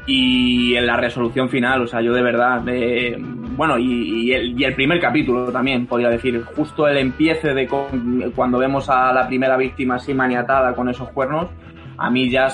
y 0.07 0.77
en 0.77 0.87
la 0.87 0.97
resolución 0.97 1.49
final. 1.49 1.83
O 1.83 1.87
sea, 1.89 2.01
yo 2.01 2.13
de 2.15 2.23
verdad, 2.23 2.63
eh, 2.69 3.17
bueno, 3.19 3.77
y, 3.77 4.33
el, 4.33 4.59
y 4.61 4.65
el 4.65 4.75
primer 4.75 5.01
capítulo 5.01 5.51
también, 5.51 5.85
podría 5.87 6.11
decir, 6.11 6.43
justo 6.55 6.87
el 6.87 6.97
empiece 6.99 7.55
de 7.55 7.67
con- 7.67 8.33
cuando 8.37 8.57
vemos 8.59 8.89
a 8.89 9.13
la 9.13 9.27
primera 9.27 9.57
víctima 9.57 9.97
así 9.97 10.15
maniatada 10.15 10.73
con 10.75 10.89
esos 10.89 11.11
cuernos, 11.11 11.49
a 11.97 12.09
mí 12.09 12.31
ya, 12.31 12.47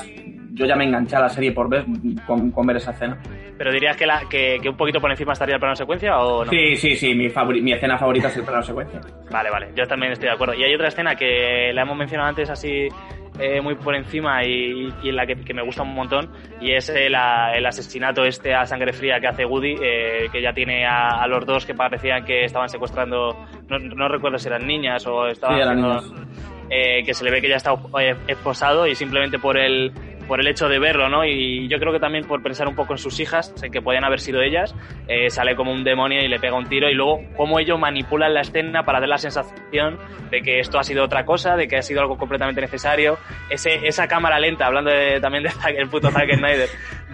yo 0.54 0.64
ya 0.64 0.76
me 0.76 0.84
enganché 0.84 1.14
a 1.16 1.20
la 1.20 1.28
serie 1.28 1.52
por 1.52 1.68
ver, 1.68 1.84
con 2.26 2.66
ver 2.66 2.78
esa 2.78 2.92
escena. 2.92 3.18
Pero 3.56 3.70
dirías 3.72 3.96
que, 3.96 4.06
la, 4.06 4.22
que, 4.28 4.58
que 4.60 4.68
un 4.68 4.76
poquito 4.76 5.00
por 5.00 5.10
encima 5.10 5.32
estaría 5.32 5.54
el 5.54 5.60
plano 5.60 5.76
secuencia 5.76 6.18
o 6.18 6.44
no? 6.44 6.50
Sí, 6.50 6.76
sí, 6.76 6.96
sí, 6.96 7.14
mi, 7.14 7.28
favori- 7.28 7.62
mi 7.62 7.72
escena 7.72 7.96
favorita 7.98 8.28
es 8.28 8.36
el 8.36 8.44
plano 8.44 8.62
secuencia. 8.62 9.00
Vale, 9.30 9.50
vale, 9.50 9.68
yo 9.76 9.86
también 9.86 10.12
estoy 10.12 10.28
de 10.28 10.34
acuerdo. 10.34 10.54
Y 10.54 10.64
hay 10.64 10.74
otra 10.74 10.88
escena 10.88 11.14
que 11.14 11.70
la 11.72 11.82
hemos 11.82 11.96
mencionado 11.96 12.28
antes 12.30 12.50
así 12.50 12.88
eh, 13.38 13.60
muy 13.60 13.74
por 13.74 13.94
encima 13.96 14.44
y, 14.44 14.92
y 15.02 15.08
en 15.08 15.16
la 15.16 15.26
que, 15.26 15.34
que 15.36 15.52
me 15.54 15.62
gusta 15.62 15.82
un 15.82 15.92
montón 15.94 16.30
y 16.60 16.72
es 16.72 16.88
el, 16.88 17.14
a- 17.14 17.52
el 17.56 17.64
asesinato 17.66 18.24
este 18.24 18.54
a 18.54 18.64
sangre 18.66 18.92
fría 18.92 19.18
que 19.20 19.26
hace 19.28 19.44
Woody, 19.44 19.76
eh, 19.82 20.28
que 20.32 20.40
ya 20.42 20.52
tiene 20.52 20.84
a, 20.86 21.20
a 21.22 21.26
los 21.26 21.44
dos 21.46 21.64
que 21.66 21.74
parecían 21.74 22.24
que 22.24 22.44
estaban 22.44 22.68
secuestrando, 22.68 23.36
no, 23.68 23.78
no 23.78 24.08
recuerdo 24.08 24.38
si 24.38 24.48
eran 24.48 24.66
niñas 24.66 25.04
o 25.06 25.26
estaban 25.26 25.56
Sí, 25.56 25.62
eran 25.62 25.84
haciendo- 25.84 26.24
eh, 26.70 27.02
que 27.04 27.12
se 27.12 27.24
le 27.24 27.30
ve 27.30 27.40
que 27.42 27.48
ya 27.48 27.56
está 27.56 27.72
eh, 28.00 28.14
esposado 28.26 28.86
y 28.86 28.94
simplemente 28.94 29.38
por 29.38 29.58
el 29.58 29.92
por 30.26 30.40
el 30.40 30.46
hecho 30.48 30.68
de 30.68 30.78
verlo, 30.78 31.08
¿no? 31.08 31.24
Y 31.24 31.68
yo 31.68 31.78
creo 31.78 31.92
que 31.92 32.00
también 32.00 32.24
por 32.26 32.42
pensar 32.42 32.66
un 32.68 32.74
poco 32.74 32.94
en 32.94 32.98
sus 32.98 33.18
hijas, 33.20 33.54
en 33.62 33.70
que 33.70 33.82
podían 33.82 34.04
haber 34.04 34.20
sido 34.20 34.40
ellas, 34.42 34.74
eh, 35.08 35.30
sale 35.30 35.54
como 35.56 35.72
un 35.72 35.84
demonio 35.84 36.20
y 36.22 36.28
le 36.28 36.38
pega 36.38 36.56
un 36.56 36.66
tiro 36.68 36.88
y 36.88 36.94
luego 36.94 37.20
cómo 37.36 37.58
ellos 37.58 37.78
manipulan 37.78 38.32
la 38.34 38.40
escena 38.40 38.84
para 38.84 39.00
dar 39.00 39.08
la 39.08 39.18
sensación 39.18 39.98
de 40.30 40.42
que 40.42 40.60
esto 40.60 40.78
ha 40.78 40.84
sido 40.84 41.04
otra 41.04 41.24
cosa, 41.24 41.56
de 41.56 41.68
que 41.68 41.76
ha 41.76 41.82
sido 41.82 42.00
algo 42.00 42.16
completamente 42.16 42.60
necesario. 42.60 43.18
Ese, 43.50 43.86
esa 43.86 44.08
cámara 44.08 44.38
lenta, 44.40 44.66
hablando 44.66 44.90
de- 44.90 45.20
también 45.20 45.44
de 45.44 45.50
Zack- 45.50 45.76
el 45.78 45.88
puto 45.88 46.10
Zack 46.10 46.34
Snyder, 46.34 46.68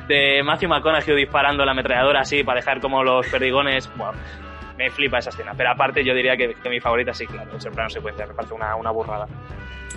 de 0.06 0.42
Matthew 0.42 0.68
McConaughey 0.68 1.16
disparando 1.16 1.64
la 1.64 1.72
ametralladora 1.72 2.20
así 2.20 2.42
para 2.44 2.60
dejar 2.60 2.80
como 2.80 3.02
los 3.02 3.26
perdigones, 3.28 3.90
bueno, 3.96 4.12
me 4.80 4.90
flipa 4.90 5.18
esa 5.18 5.28
escena. 5.30 5.52
Pero 5.56 5.70
aparte 5.70 6.02
yo 6.02 6.14
diría 6.14 6.36
que, 6.36 6.54
que 6.54 6.70
mi 6.70 6.80
favorita 6.80 7.12
sí, 7.12 7.26
claro, 7.26 7.50
es 7.56 7.64
el 7.66 7.72
plano 7.72 7.90
secuencia, 7.90 8.26
me 8.26 8.32
parece 8.34 8.54
una, 8.54 8.74
una 8.76 8.90
burrada. 8.90 9.26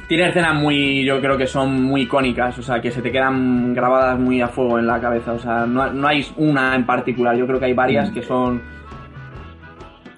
Tiene 0.09 0.27
escenas 0.27 0.55
muy, 0.55 1.05
yo 1.05 1.21
creo 1.21 1.37
que 1.37 1.47
son 1.47 1.81
muy 1.83 2.01
icónicas, 2.01 2.59
o 2.59 2.61
sea, 2.61 2.81
que 2.81 2.91
se 2.91 3.01
te 3.01 3.09
quedan 3.11 3.73
grabadas 3.73 4.19
muy 4.19 4.41
a 4.41 4.47
fuego 4.49 4.77
en 4.77 4.85
la 4.87 4.99
cabeza, 4.99 5.31
o 5.31 5.39
sea, 5.39 5.65
no, 5.65 5.89
no 5.93 6.07
hay 6.07 6.25
una 6.35 6.75
en 6.75 6.85
particular, 6.85 7.35
yo 7.37 7.47
creo 7.47 7.59
que 7.59 7.65
hay 7.67 7.73
varias 7.73 8.11
Mm. 8.11 8.13
que 8.13 8.21
son... 8.21 8.61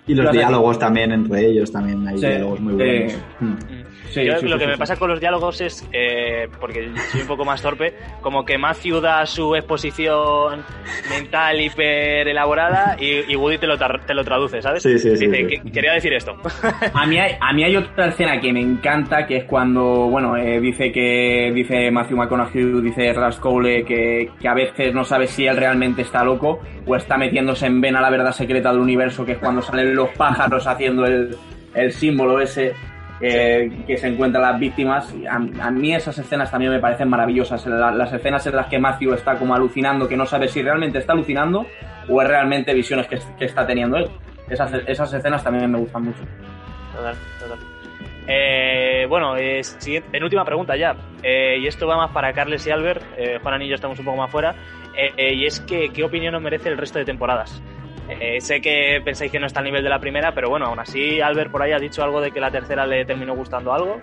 Y 0.07 0.15
los 0.15 0.31
diálogos 0.31 0.77
también 0.79 1.11
entre 1.11 1.45
ellos, 1.47 1.71
también 1.71 2.07
hay 2.07 2.17
Sí, 2.17 2.25
diálogos 2.27 2.59
muy 2.59 2.73
sí. 2.73 2.77
buenos. 2.77 3.17
Mm. 3.39 3.84
Sí, 4.09 4.23
Yo 4.25 4.37
sí, 4.37 4.45
lo 4.47 4.53
sí, 4.53 4.59
que 4.59 4.63
sí, 4.63 4.67
me 4.67 4.73
sí. 4.73 4.79
pasa 4.79 4.95
con 4.95 5.09
los 5.09 5.19
diálogos 5.19 5.59
es, 5.61 5.87
eh, 5.91 6.47
porque 6.59 6.89
soy 7.11 7.21
un 7.21 7.27
poco 7.27 7.43
más 7.43 7.61
torpe, 7.61 7.93
como 8.21 8.45
que 8.45 8.57
Matthew 8.57 9.01
da 9.01 9.25
su 9.25 9.55
exposición 9.55 10.63
mental 11.09 11.59
hiper 11.59 12.27
elaborada 12.27 12.95
y, 12.99 13.31
y 13.31 13.35
Woody 13.35 13.57
te 13.57 13.67
lo, 13.67 13.77
tra- 13.77 14.05
te 14.05 14.13
lo 14.13 14.23
traduce, 14.23 14.61
¿sabes? 14.61 14.83
Sí, 14.83 14.97
sí, 14.97 15.15
sí, 15.17 15.27
Dice, 15.27 15.49
sí. 15.49 15.61
"Que- 15.63 15.71
quería 15.71 15.93
decir 15.93 16.13
esto. 16.13 16.35
A 16.93 17.05
mí, 17.05 17.17
hay, 17.17 17.33
a 17.39 17.53
mí 17.53 17.63
hay 17.63 17.75
otra 17.75 18.07
escena 18.07 18.39
que 18.39 18.53
me 18.53 18.61
encanta, 18.61 19.25
que 19.25 19.37
es 19.37 19.43
cuando, 19.45 19.81
bueno, 20.09 20.37
eh, 20.37 20.59
dice 20.59 20.91
que, 20.91 21.51
dice 21.53 21.91
Matthew 21.91 22.17
McConaughey, 22.17 22.81
dice 22.81 23.11
Ras 23.13 23.37
Cole, 23.39 23.83
que, 23.83 24.29
que 24.39 24.47
a 24.47 24.53
veces 24.53 24.93
no 24.93 25.03
sabe 25.03 25.27
si 25.27 25.45
él 25.47 25.57
realmente 25.57 26.03
está 26.03 26.23
loco 26.23 26.59
o 26.85 26.95
está 26.95 27.17
metiéndose 27.17 27.65
en 27.65 27.81
vena 27.81 27.99
la 28.01 28.09
verdad 28.09 28.31
secreta 28.31 28.71
del 28.71 28.81
universo, 28.81 29.25
que 29.25 29.33
es 29.33 29.37
cuando 29.39 29.61
salen 29.61 29.95
los 29.95 30.09
pájaros 30.11 30.65
haciendo 30.67 31.05
el, 31.05 31.35
el 31.73 31.91
símbolo 31.91 32.39
ese 32.39 32.73
eh, 33.21 33.83
que 33.87 33.97
se 33.97 34.07
encuentran 34.07 34.43
las 34.43 34.59
víctimas. 34.59 35.13
A, 35.29 35.71
mí 35.71 35.93
esas 35.95 36.17
escenas 36.17 36.51
también 36.51 36.71
me 36.71 36.79
parecen 36.79 37.09
maravillosas. 37.09 37.65
La- 37.65 37.91
las 37.91 38.11
escenas 38.13 38.45
en 38.47 38.55
las 38.55 38.67
que 38.67 38.77
Matthew 38.79 39.13
está 39.13 39.35
como 39.37 39.55
alucinando, 39.55 40.07
que 40.07 40.17
no 40.17 40.25
sabe 40.25 40.47
si 40.47 40.61
realmente 40.61 40.99
está 40.99 41.13
alucinando 41.13 41.65
o 42.09 42.21
es 42.21 42.27
realmente 42.27 42.73
visiones 42.73 43.07
que, 43.07 43.19
está 43.45 43.65
teniendo 43.65 43.97
él. 43.97 44.07
Esas, 44.49 44.71
esas 44.85 45.13
escenas 45.13 45.43
también 45.43 45.71
me 45.71 45.79
gustan 45.79 46.03
mucho. 46.03 46.21
Total, 46.95 47.15
total. 47.39 47.57
Eh, 48.27 49.05
bueno, 49.07 49.37
eh, 49.37 49.63
siguiente- 49.63 50.09
penúltima 50.11 50.43
pregunta 50.43 50.75
ya. 50.75 50.95
Eh, 51.23 51.57
y 51.59 51.67
esto 51.67 51.87
va 51.87 51.97
más 51.97 52.11
para 52.11 52.33
Carles 52.33 52.65
y 52.67 52.71
Albert. 52.71 53.01
Juan 53.41 53.61
y 53.61 53.69
yo 53.69 53.75
estamos 53.75 53.97
un 53.99 54.05
poco 54.05 54.17
más 54.17 54.31
fuera. 54.31 54.55
Y 55.17 55.45
es 55.45 55.59
que, 55.61 55.89
¿qué 55.89 56.03
opinión 56.03 56.35
os 56.35 56.41
merece 56.41 56.69
el 56.69 56.77
resto 56.77 56.99
de 56.99 57.05
temporadas? 57.05 57.61
Eh, 58.07 58.39
sé 58.39 58.61
que 58.61 59.01
pensáis 59.03 59.31
que 59.31 59.39
no 59.39 59.47
está 59.47 59.59
al 59.59 59.65
nivel 59.65 59.83
de 59.83 59.89
la 59.89 59.99
primera, 59.99 60.33
pero 60.33 60.49
bueno, 60.49 60.67
aún 60.67 60.79
así 60.79 61.19
Albert 61.21 61.51
por 61.51 61.61
ahí 61.61 61.71
ha 61.71 61.79
dicho 61.79 62.03
algo 62.03 62.21
de 62.21 62.31
que 62.31 62.39
la 62.39 62.51
tercera 62.51 62.85
le 62.85 63.05
terminó 63.05 63.35
gustando 63.35 63.73
algo. 63.73 63.99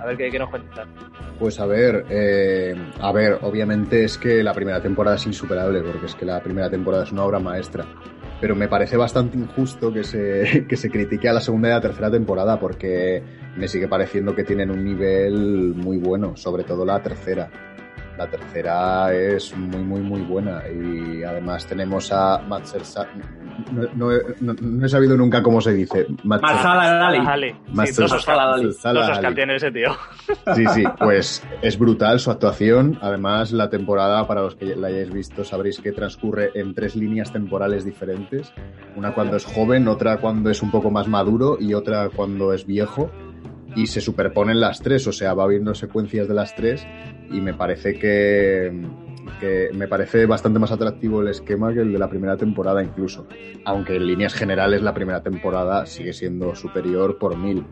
A 0.00 0.06
ver 0.06 0.16
qué, 0.16 0.30
qué 0.30 0.38
nos 0.38 0.50
cuentan. 0.50 0.88
Pues 1.38 1.58
a 1.58 1.66
ver, 1.66 2.04
eh, 2.10 2.74
a 3.00 3.12
ver, 3.12 3.38
obviamente 3.42 4.04
es 4.04 4.18
que 4.18 4.42
la 4.42 4.52
primera 4.52 4.80
temporada 4.80 5.16
es 5.16 5.26
insuperable, 5.26 5.80
porque 5.80 6.06
es 6.06 6.14
que 6.14 6.24
la 6.24 6.40
primera 6.40 6.70
temporada 6.70 7.04
es 7.04 7.12
una 7.12 7.24
obra 7.24 7.40
maestra. 7.40 7.84
Pero 8.40 8.54
me 8.54 8.68
parece 8.68 8.96
bastante 8.96 9.38
injusto 9.38 9.92
que 9.92 10.04
se, 10.04 10.66
que 10.68 10.76
se 10.76 10.90
critique 10.90 11.28
a 11.28 11.32
la 11.32 11.40
segunda 11.40 11.68
y 11.68 11.72
la 11.72 11.80
tercera 11.80 12.10
temporada, 12.10 12.60
porque 12.60 13.22
me 13.56 13.66
sigue 13.66 13.88
pareciendo 13.88 14.34
que 14.34 14.44
tienen 14.44 14.70
un 14.70 14.84
nivel 14.84 15.74
muy 15.74 15.98
bueno, 15.98 16.36
sobre 16.36 16.64
todo 16.64 16.84
la 16.84 17.02
tercera. 17.02 17.50
La 18.18 18.28
tercera 18.28 19.12
es 19.12 19.56
muy, 19.56 19.82
muy, 19.82 20.00
muy 20.00 20.20
buena. 20.22 20.62
Y 20.68 21.22
además 21.24 21.66
tenemos 21.66 22.12
a 22.12 22.38
Matser 22.38 22.82
no, 23.72 23.82
no, 23.94 24.18
no- 24.40 24.54
no 24.60 24.86
he 24.86 24.88
sabido 24.88 25.16
nunca 25.16 25.42
cómo 25.42 25.60
se 25.60 25.72
dice. 25.72 26.06
Mahershala 26.24 27.06
Ali. 27.08 27.54
Dos 27.96 28.12
Oscar 28.12 29.26
Ali. 29.26 29.34
tiene 29.34 29.56
ese 29.56 29.70
tío. 29.70 29.90
Sí, 30.54 30.64
sí, 30.74 30.84
pues 30.98 31.42
es 31.62 31.78
brutal 31.78 32.20
su 32.20 32.30
actuación. 32.30 32.98
Además, 33.00 33.52
la 33.52 33.70
temporada, 33.70 34.26
para 34.26 34.42
los 34.42 34.54
que 34.56 34.76
la 34.76 34.88
hayáis 34.88 35.12
visto, 35.12 35.44
sabréis 35.44 35.80
que 35.80 35.92
transcurre 35.92 36.50
en 36.54 36.74
tres 36.74 36.96
líneas 36.96 37.32
temporales 37.32 37.84
diferentes. 37.84 38.52
Una 38.96 39.14
cuando 39.14 39.36
es 39.36 39.44
joven, 39.44 39.88
otra 39.88 40.18
cuando 40.18 40.50
es 40.50 40.62
un 40.62 40.70
poco 40.70 40.90
más 40.90 41.08
maduro 41.08 41.56
y 41.60 41.74
otra 41.74 42.10
cuando 42.10 42.52
es 42.52 42.66
viejo. 42.66 43.10
Y 43.76 43.88
se 43.88 44.00
superponen 44.00 44.60
las 44.60 44.80
tres, 44.80 45.04
o 45.08 45.12
sea, 45.12 45.34
va 45.34 45.48
viendo 45.48 45.74
secuencias 45.74 46.28
de 46.28 46.34
las 46.34 46.54
tres 46.54 46.86
y 47.30 47.40
me 47.40 47.54
parece 47.54 47.98
que, 47.98 48.72
que 49.40 49.70
me 49.74 49.88
parece 49.88 50.26
bastante 50.26 50.58
más 50.58 50.70
atractivo 50.72 51.22
el 51.22 51.28
esquema 51.28 51.72
que 51.72 51.80
el 51.80 51.92
de 51.92 51.98
la 51.98 52.08
primera 52.08 52.36
temporada 52.36 52.82
incluso. 52.82 53.26
Aunque 53.64 53.96
en 53.96 54.06
líneas 54.06 54.34
generales 54.34 54.82
la 54.82 54.94
primera 54.94 55.22
temporada 55.22 55.86
sigue 55.86 56.12
siendo 56.12 56.54
superior 56.54 57.18
por 57.18 57.36
mil. 57.36 57.64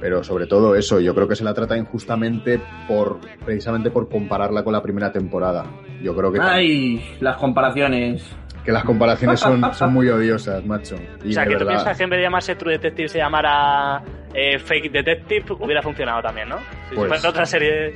Pero 0.00 0.24
sobre 0.24 0.46
todo 0.48 0.74
eso, 0.74 0.98
yo 0.98 1.14
creo 1.14 1.28
que 1.28 1.36
se 1.36 1.44
la 1.44 1.54
trata 1.54 1.76
injustamente 1.76 2.60
por 2.88 3.20
precisamente 3.44 3.90
por 3.90 4.08
compararla 4.08 4.64
con 4.64 4.72
la 4.72 4.82
primera 4.82 5.12
temporada. 5.12 5.64
Yo 6.02 6.16
creo 6.16 6.32
que, 6.32 6.40
Ay, 6.42 7.00
las 7.20 7.36
comparaciones. 7.36 8.28
que 8.64 8.72
las 8.72 8.82
comparaciones 8.82 9.38
son, 9.38 9.62
son 9.72 9.92
muy 9.92 10.08
odiosas, 10.08 10.64
macho. 10.66 10.96
Y 11.24 11.30
o 11.30 11.32
sea, 11.32 11.44
que 11.44 11.50
tú 11.52 11.58
verdad, 11.60 11.74
piensas 11.74 11.96
que 11.96 12.02
en 12.02 12.10
vez 12.10 12.18
de 12.18 12.22
llamarse 12.24 12.56
True 12.56 12.72
Detective 12.72 13.08
se 13.08 13.18
llamara 13.18 14.02
eh, 14.34 14.58
Fake 14.58 14.90
Detective, 14.90 15.44
hubiera 15.60 15.80
funcionado 15.82 16.20
también, 16.20 16.48
¿no? 16.48 16.56
Si 16.88 16.96
Pues- 16.96 17.08
fuera 17.08 17.28
otra 17.28 17.46
serie. 17.46 17.94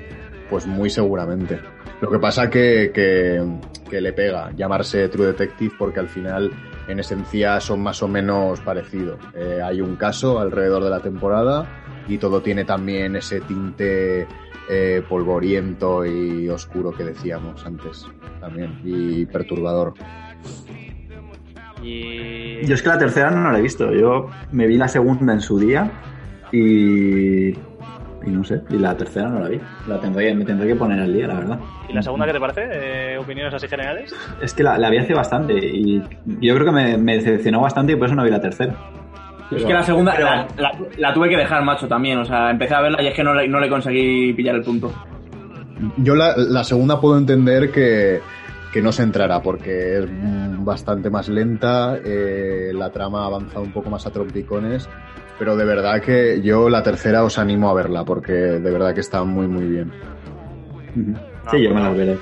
Pues 0.50 0.66
muy 0.66 0.90
seguramente. 0.90 1.60
Lo 2.00 2.10
que 2.10 2.18
pasa 2.18 2.50
que, 2.50 2.90
que, 2.92 4.00
le 4.00 4.12
pega 4.12 4.52
llamarse 4.52 5.08
True 5.08 5.28
Detective 5.28 5.74
porque 5.78 6.00
al 6.00 6.08
final, 6.08 6.52
en 6.88 7.00
esencia, 7.00 7.60
son 7.60 7.82
más 7.82 8.02
o 8.02 8.08
menos 8.08 8.60
parecidos. 8.60 9.18
Eh, 9.34 9.60
hay 9.64 9.80
un 9.80 9.96
caso 9.96 10.38
alrededor 10.38 10.84
de 10.84 10.90
la 10.90 11.00
temporada 11.00 11.66
y 12.06 12.18
todo 12.18 12.42
tiene 12.42 12.64
también 12.64 13.16
ese 13.16 13.40
tinte 13.40 14.26
eh, 14.68 15.02
polvoriento 15.08 16.04
y 16.04 16.48
oscuro 16.48 16.92
que 16.92 17.04
decíamos 17.04 17.64
antes 17.64 18.04
también 18.40 18.80
y 18.84 19.24
perturbador. 19.26 19.94
Yo 21.82 22.74
es 22.74 22.82
que 22.82 22.88
la 22.88 22.98
tercera 22.98 23.30
no 23.30 23.52
la 23.52 23.58
he 23.58 23.62
visto. 23.62 23.92
Yo 23.92 24.28
me 24.52 24.66
vi 24.66 24.76
la 24.76 24.88
segunda 24.88 25.32
en 25.32 25.40
su 25.40 25.58
día 25.58 25.90
y. 26.52 27.54
Y 28.26 28.30
no 28.30 28.42
sé, 28.42 28.60
y 28.70 28.78
la 28.78 28.96
tercera 28.96 29.28
no 29.28 29.38
la 29.40 29.48
vi. 29.48 29.60
La 29.86 30.00
tendré, 30.00 30.34
me 30.34 30.44
tendré 30.44 30.66
que 30.68 30.74
poner 30.74 30.98
al 31.00 31.12
día, 31.14 31.28
la 31.28 31.34
verdad. 31.34 31.58
¿Y 31.88 31.92
la 31.92 32.02
segunda 32.02 32.26
qué 32.26 32.32
te 32.32 32.40
parece? 32.40 32.62
Eh, 32.72 33.18
¿Opiniones 33.18 33.54
así 33.54 33.68
generales? 33.68 34.12
Es 34.42 34.52
que 34.52 34.62
la, 34.64 34.76
la 34.78 34.90
vi 34.90 34.98
hace 34.98 35.14
bastante 35.14 35.54
y 35.54 36.02
yo 36.40 36.54
creo 36.54 36.64
que 36.66 36.72
me, 36.72 36.98
me 36.98 37.14
decepcionó 37.16 37.60
bastante 37.60 37.92
y 37.92 37.96
por 37.96 38.06
eso 38.06 38.16
no 38.16 38.24
vi 38.24 38.30
la 38.30 38.40
tercera. 38.40 38.74
Es 39.50 39.64
que 39.64 39.72
la 39.72 39.84
segunda 39.84 40.18
la, 40.18 40.48
la- 40.58 40.72
la 40.98 41.14
tuve 41.14 41.28
que 41.28 41.36
dejar, 41.36 41.62
macho, 41.64 41.86
también. 41.86 42.18
O 42.18 42.24
sea, 42.24 42.50
empecé 42.50 42.74
a 42.74 42.80
verla 42.80 43.00
y 43.00 43.06
es 43.06 43.14
que 43.14 43.22
no 43.22 43.32
le, 43.32 43.46
no 43.46 43.60
le 43.60 43.68
conseguí 43.68 44.32
pillar 44.32 44.56
el 44.56 44.62
punto. 44.62 44.92
Yo 45.98 46.16
la, 46.16 46.34
la 46.36 46.64
segunda 46.64 47.00
puedo 47.00 47.16
entender 47.16 47.70
que, 47.70 48.20
que 48.72 48.82
no 48.82 48.90
se 48.90 49.04
entrará 49.04 49.40
porque 49.40 49.98
es 49.98 50.04
bastante 50.64 51.10
más 51.10 51.28
lenta, 51.28 51.96
eh, 52.04 52.72
la 52.74 52.90
trama 52.90 53.22
ha 53.22 53.26
avanzado 53.26 53.62
un 53.62 53.72
poco 53.72 53.88
más 53.88 54.04
a 54.06 54.10
trompicones, 54.10 54.88
pero 55.38 55.56
de 55.56 55.64
verdad 55.64 56.00
que 56.00 56.40
yo 56.42 56.68
la 56.68 56.82
tercera 56.82 57.22
os 57.24 57.38
animo 57.38 57.68
a 57.70 57.74
verla 57.74 58.04
porque 58.04 58.32
de 58.32 58.70
verdad 58.70 58.94
que 58.94 59.00
está 59.00 59.24
muy 59.24 59.46
muy 59.46 59.66
bien. 59.66 59.92
Sí, 61.50 61.62
yo 61.62 61.74
me 61.74 61.80
las 61.80 61.96
veré. 61.96 62.12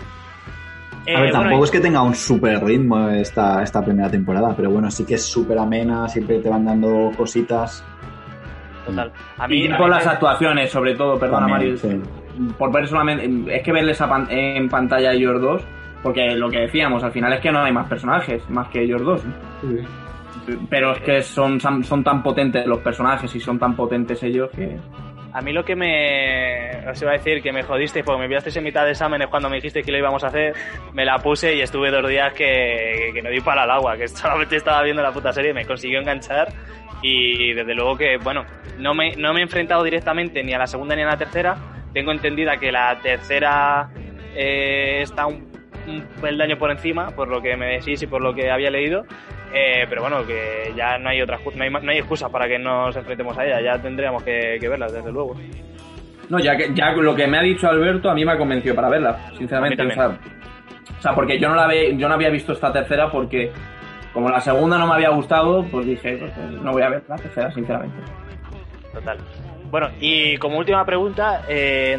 Eh, 1.06 1.14
A 1.16 1.20
ver, 1.20 1.30
bueno, 1.30 1.32
tampoco 1.44 1.64
es 1.64 1.70
que 1.70 1.80
tenga 1.80 2.02
un 2.02 2.14
super 2.14 2.64
ritmo 2.64 3.08
esta, 3.10 3.62
esta 3.62 3.84
primera 3.84 4.10
temporada, 4.10 4.54
pero 4.56 4.70
bueno, 4.70 4.90
sí 4.90 5.04
que 5.04 5.14
es 5.14 5.22
súper 5.24 5.58
amena, 5.58 6.08
siempre 6.08 6.38
te 6.38 6.48
van 6.48 6.64
dando 6.64 7.10
cositas. 7.16 7.84
Total. 8.86 9.12
A 9.38 9.46
mí, 9.48 9.64
Y 9.64 9.68
mí 9.68 9.88
las 9.88 10.06
actuaciones, 10.06 10.70
sobre 10.70 10.94
todo, 10.94 11.18
perdona, 11.18 11.46
También, 11.46 11.74
Mario. 11.74 11.76
sí. 11.78 12.00
Por 12.58 12.72
ver 12.72 12.88
solamente. 12.88 13.56
Es 13.56 13.62
que 13.62 13.72
verles 13.72 14.00
a 14.00 14.08
pan- 14.08 14.26
en 14.30 14.68
pantalla 14.68 15.10
a 15.10 15.12
ellos 15.12 15.40
dos. 15.40 15.62
Porque 16.02 16.34
lo 16.34 16.50
que 16.50 16.58
decíamos, 16.60 17.02
al 17.02 17.12
final 17.12 17.32
es 17.32 17.40
que 17.40 17.50
no 17.50 17.60
hay 17.62 17.72
más 17.72 17.86
personajes, 17.88 18.42
más 18.50 18.68
que 18.68 18.82
ellos 18.82 19.00
dos. 19.02 19.22
¿no? 19.24 19.32
Pero 20.68 20.92
es 20.92 21.00
que 21.00 21.22
son, 21.22 21.60
son 21.60 22.04
tan 22.04 22.22
potentes 22.22 22.66
los 22.66 22.78
personajes 22.78 23.34
y 23.34 23.40
son 23.40 23.58
tan 23.58 23.74
potentes 23.74 24.22
ellos 24.22 24.50
que. 24.50 24.76
A 25.32 25.40
mí 25.40 25.52
lo 25.52 25.64
que 25.64 25.74
me... 25.74 26.88
Os 26.88 27.02
iba 27.02 27.10
a 27.10 27.14
decir 27.14 27.42
que 27.42 27.52
me 27.52 27.64
jodisteis 27.64 28.04
porque 28.04 28.18
me 28.18 28.24
enviasteis 28.26 28.56
en 28.56 28.62
mitad 28.62 28.84
de 28.84 28.92
exámenes 28.92 29.26
cuando 29.26 29.50
me 29.50 29.56
dijiste 29.56 29.82
que 29.82 29.90
lo 29.90 29.98
íbamos 29.98 30.22
a 30.22 30.28
hacer. 30.28 30.54
Me 30.92 31.04
la 31.04 31.18
puse 31.18 31.56
y 31.56 31.60
estuve 31.60 31.90
dos 31.90 32.08
días 32.08 32.32
que, 32.34 33.10
que 33.12 33.20
no 33.20 33.30
di 33.30 33.40
para 33.40 33.64
el 33.64 33.70
agua, 33.70 33.96
que 33.96 34.06
solamente 34.08 34.56
estaba 34.56 34.82
viendo 34.82 35.02
la 35.02 35.10
puta 35.10 35.32
serie, 35.32 35.52
me 35.52 35.64
consiguió 35.64 35.98
enganchar 35.98 36.48
y 37.02 37.52
desde 37.52 37.74
luego 37.74 37.96
que, 37.96 38.16
bueno, 38.16 38.44
no 38.78 38.94
me, 38.94 39.16
no 39.16 39.34
me 39.34 39.40
he 39.40 39.42
enfrentado 39.42 39.82
directamente 39.82 40.42
ni 40.42 40.54
a 40.54 40.58
la 40.58 40.66
segunda 40.66 40.94
ni 40.94 41.02
a 41.02 41.06
la 41.06 41.16
tercera. 41.18 41.56
Tengo 41.92 42.12
entendida 42.12 42.56
que 42.56 42.70
la 42.70 42.98
tercera 43.00 43.90
eh, 44.34 45.00
está 45.02 45.26
un, 45.26 45.48
un 45.86 46.02
peldaño 46.20 46.58
por 46.58 46.70
encima, 46.70 47.10
por 47.10 47.28
lo 47.28 47.42
que 47.42 47.56
me 47.56 47.76
decís 47.76 48.02
y 48.02 48.06
por 48.06 48.22
lo 48.22 48.34
que 48.34 48.50
había 48.50 48.70
leído. 48.70 49.04
Eh, 49.56 49.86
pero 49.89 50.02
bueno, 50.02 50.26
que 50.26 50.72
ya 50.76 50.98
no 50.98 51.10
hay 51.10 51.22
otra 51.22 51.39
no 51.55 51.62
hay, 51.62 51.70
no 51.70 51.93
hay 51.93 51.98
excusa 51.98 52.28
para 52.28 52.48
que 52.48 52.59
nos 52.59 52.97
enfrentemos 52.97 53.39
a 53.39 53.47
ella, 53.47 53.60
ya 53.60 53.81
tendríamos 53.81 54.24
que, 54.24 54.56
que 54.60 54.68
verla, 54.68 54.86
desde 54.86 55.12
luego. 55.12 55.36
No, 56.28 56.40
ya 56.40 56.56
que 56.56 56.74
ya 56.74 56.90
lo 56.90 57.14
que 57.14 57.28
me 57.28 57.39
ha 57.39 57.43
dicho 57.43 57.68
Alberto 57.68 58.10
a 58.10 58.14
mí 58.14 58.24
me 58.24 58.32
ha 58.32 58.36
convencido 58.39 58.74
para 58.74 58.89
verla, 58.89 59.31
sinceramente. 59.39 59.86
O 59.86 59.90
sea, 59.90 60.09
o 60.09 61.02
sea, 61.02 61.14
porque 61.14 61.39
yo 61.39 61.48
no 61.48 61.55
la 61.55 61.68
ve, 61.68 61.94
yo 61.97 62.09
no 62.09 62.14
había 62.14 62.31
visto 62.31 62.52
esta 62.52 62.72
tercera 62.72 63.10
porque 63.10 63.52
como 64.12 64.28
la 64.28 64.40
segunda 64.40 64.76
no 64.76 64.89
me 64.89 64.94
había 64.94 65.10
gustado, 65.10 65.64
pues 65.70 65.86
dije, 65.86 66.16
pues, 66.16 66.32
eh, 66.32 66.59
no 66.62 66.72
voy 66.72 66.82
a 66.82 66.89
ver 66.89 67.05
la 67.09 67.16
tercera, 67.16 67.52
sinceramente. 67.52 67.97
Total. 68.93 69.18
Bueno, 69.70 69.90
y 70.01 70.36
como 70.39 70.59
última 70.59 70.85
pregunta, 70.85 71.43
eh, 71.48 71.97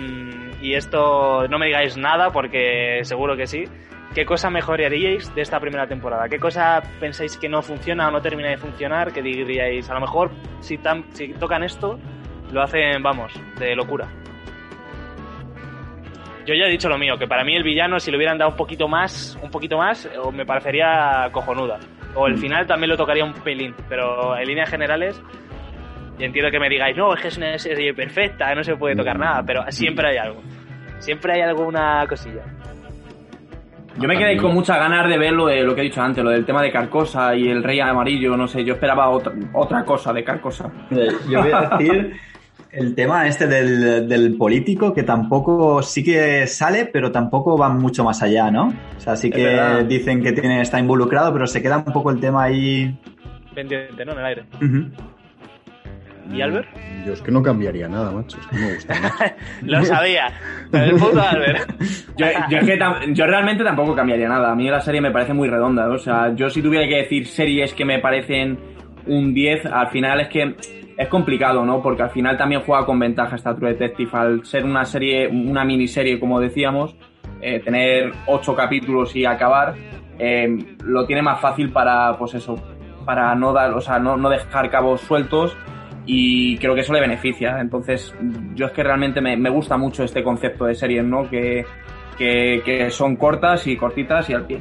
y 0.62 0.74
esto 0.74 1.48
no 1.48 1.60
me 1.60 1.68
digáis 1.68 1.98
nada 1.98 2.32
porque 2.32 3.00
seguro 3.04 3.38
que 3.38 3.48
sí, 3.48 3.66
¿qué 4.16 4.26
cosa 4.26 4.50
mejoraríais 4.50 5.36
de 5.36 5.42
esta 5.42 5.60
primera 5.60 5.86
temporada? 5.88 6.30
¿Qué 6.30 6.40
cosa 6.40 6.82
pensáis 7.02 7.38
que 7.38 7.50
no 7.50 7.62
funciona 7.62 8.08
o 8.08 8.12
no 8.12 8.22
termina 8.22 8.50
de 8.50 8.58
funcionar? 8.58 9.12
Que 9.12 9.22
diríais, 9.22 9.90
a 9.90 9.94
lo 9.94 10.00
mejor 10.00 10.32
si, 10.62 10.78
tan, 10.78 11.04
si 11.14 11.34
tocan 11.34 11.64
esto, 11.64 12.00
lo 12.52 12.64
hacen, 12.64 13.04
vamos, 13.04 13.34
de 13.60 13.76
locura. 13.76 14.08
Yo 16.46 16.54
ya 16.54 16.66
he 16.66 16.70
dicho 16.70 16.88
lo 16.88 16.98
mío, 16.98 17.18
que 17.18 17.28
para 17.28 17.44
mí 17.44 17.56
el 17.56 17.64
villano, 17.64 18.00
si 18.00 18.10
le 18.10 18.18
hubieran 18.18 18.38
dado 18.38 18.52
un 18.52 18.58
poquito 18.58 18.88
más, 18.88 19.38
un 19.44 19.52
poquito 19.52 19.78
más, 19.78 20.10
o 20.24 20.32
me 20.32 20.46
parecería 20.46 21.28
cojonuda. 21.32 21.80
O 22.14 22.28
el 22.28 22.38
final 22.38 22.66
también 22.66 22.92
lo 22.92 22.98
tocaría 22.98 23.26
un 23.26 23.34
pelín, 23.34 23.76
pero 23.90 24.38
en 24.38 24.48
líneas 24.48 24.70
generales, 24.70 25.22
y 26.18 26.24
entiendo 26.24 26.50
que 26.52 26.60
me 26.60 26.70
digáis, 26.70 26.96
no, 26.96 27.14
es 27.14 27.22
que 27.22 27.28
es 27.28 27.38
una 27.38 27.58
serie 27.58 27.94
perfecta, 27.94 28.56
no 28.56 28.64
se 28.64 28.78
puede 28.78 28.96
tocar 28.96 29.20
nada, 29.20 29.44
pero 29.46 29.70
siempre 29.72 30.08
hay 30.08 30.18
algo. 30.18 30.42
Siempre 31.00 31.34
hay 31.34 31.42
alguna 31.42 32.06
cosilla. 32.08 32.55
Yo 33.98 34.08
me 34.08 34.18
quedé 34.18 34.38
con 34.38 34.54
muchas 34.54 34.78
ganas 34.78 35.08
de 35.08 35.18
ver 35.18 35.32
lo 35.34 35.46
de 35.46 35.64
lo 35.64 35.74
que 35.74 35.82
he 35.82 35.84
dicho 35.86 36.02
antes, 36.02 36.24
lo 36.24 36.30
del 36.30 36.46
tema 36.46 36.62
de 36.62 36.72
Carcosa 36.72 37.34
y 37.36 37.48
el 37.48 37.64
Rey 37.64 37.80
Amarillo, 37.80 38.36
no 38.36 38.48
sé, 38.48 38.64
yo 38.64 38.74
esperaba 38.74 39.10
otra, 39.10 39.34
otra 39.54 39.86
cosa 39.86 40.12
de 40.12 40.24
Carcosa. 40.24 40.70
Yo 41.30 41.42
voy 41.42 41.52
a 41.52 41.78
decir 41.78 42.14
el 42.72 42.94
tema 42.94 43.26
este 43.26 43.48
del, 43.48 44.08
del 44.10 44.36
político, 44.36 44.94
que 44.94 45.04
tampoco 45.04 45.82
sí 45.82 46.04
que 46.04 46.46
sale, 46.46 46.86
pero 46.86 47.10
tampoco 47.12 47.58
va 47.58 47.70
mucho 47.70 48.04
más 48.04 48.22
allá, 48.22 48.52
¿no? 48.52 48.74
O 48.98 49.00
sea, 49.00 49.16
sí 49.16 49.32
que 49.32 49.86
dicen 49.88 50.22
que 50.22 50.34
tiene, 50.34 50.62
está 50.62 50.78
involucrado, 50.78 51.32
pero 51.32 51.48
se 51.48 51.62
queda 51.62 51.78
un 51.78 51.94
poco 51.94 52.12
el 52.12 52.20
tema 52.20 52.44
ahí. 52.44 53.00
Pendiente, 53.54 54.04
¿no? 54.04 54.12
En 54.12 54.20
el 54.20 54.26
aire. 54.26 54.44
Ujú. 54.62 54.92
¿Y 56.32 56.42
Albert? 56.42 56.68
Yo 57.06 57.14
es 57.14 57.22
que 57.22 57.32
no 57.32 57.42
cambiaría 57.44 57.88
nada, 57.88 58.12
macho, 58.12 58.38
es 58.40 58.48
que 58.48 58.56
me 58.58 58.74
gusta 58.74 58.94
mucho. 58.96 59.36
Lo 59.64 59.84
sabía. 59.86 60.28
El 60.72 60.92
puto 60.94 61.22
Albert. 61.22 61.72
Yo, 62.18 62.26
yo 62.50 62.58
es 62.60 62.66
que 62.66 62.80
tam- 62.80 63.14
yo 63.14 63.26
realmente 63.28 63.64
tampoco 63.64 63.94
cambiaría 63.94 64.28
nada. 64.30 64.52
A 64.52 64.56
mí 64.56 64.70
la 64.70 64.80
serie 64.80 65.02
me 65.02 65.12
parece 65.12 65.34
muy 65.34 65.50
redonda. 65.50 65.88
O 65.90 65.98
sea, 65.98 66.34
yo 66.34 66.50
si 66.50 66.62
tuviera 66.62 66.88
que 66.88 66.96
decir 66.98 67.28
series 67.28 67.74
que 67.74 67.84
me 67.84 68.00
parecen 68.00 68.58
un 69.06 69.34
10, 69.34 69.66
al 69.66 69.88
final 69.90 70.22
es 70.22 70.30
que 70.30 70.56
es 70.98 71.08
complicado, 71.10 71.66
¿no? 71.66 71.82
Porque 71.82 72.04
al 72.04 72.10
final 72.12 72.38
también 72.38 72.62
juega 72.66 72.86
con 72.86 72.98
ventaja 72.98 73.36
esta 73.36 73.54
True 73.54 73.74
Detective. 73.74 74.10
Al 74.14 74.46
ser 74.46 74.64
una 74.64 74.86
serie, 74.86 75.28
una 75.28 75.66
miniserie, 75.66 76.20
como 76.22 76.40
decíamos, 76.40 76.96
eh, 77.42 77.60
tener 77.60 78.14
ocho 78.28 78.56
capítulos 78.56 79.14
y 79.16 79.26
acabar, 79.26 79.76
eh, 80.18 80.48
lo 80.86 81.06
tiene 81.06 81.22
más 81.22 81.42
fácil 81.42 81.70
para, 81.72 82.18
pues 82.18 82.34
eso, 82.36 82.56
para 83.06 83.36
no 83.36 83.52
dar, 83.52 83.72
o 83.74 83.82
sea, 83.82 84.00
no, 84.00 84.16
no 84.16 84.30
dejar 84.30 84.70
cabos 84.72 85.02
sueltos 85.02 85.56
y 86.06 86.58
creo 86.58 86.76
que 86.76 86.82
eso 86.82 86.94
le 86.94 87.02
beneficia. 87.02 87.60
Entonces, 87.60 88.14
yo 88.54 88.68
es 88.68 88.72
que 88.72 88.84
realmente 88.84 89.22
me, 89.22 89.36
me 89.38 89.50
gusta 89.50 89.78
mucho 89.78 90.04
este 90.04 90.24
concepto 90.24 90.66
de 90.66 90.76
series, 90.76 91.04
¿no? 91.04 91.30
Que, 91.30 91.66
que, 92.18 92.62
que 92.64 92.90
son 92.92 93.16
cortas 93.16 93.66
y 93.68 93.76
cortitas 93.78 94.30
y 94.30 94.34
al 94.34 94.46
pie. 94.46 94.60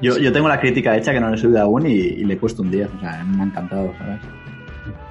Yo, 0.00 0.18
yo 0.18 0.32
tengo 0.32 0.48
la 0.48 0.60
crítica 0.60 0.96
hecha 0.96 1.12
que 1.12 1.20
no 1.20 1.30
le 1.30 1.36
he 1.36 1.38
subido 1.38 1.62
aún 1.62 1.86
y, 1.86 1.92
y 1.94 2.24
le 2.24 2.34
he 2.34 2.36
puesto 2.36 2.62
un 2.62 2.70
10. 2.70 2.88
O 2.96 3.00
sea, 3.00 3.24
me 3.24 3.42
ha 3.42 3.46
encantado, 3.46 3.92
¿sabes? 3.98 4.20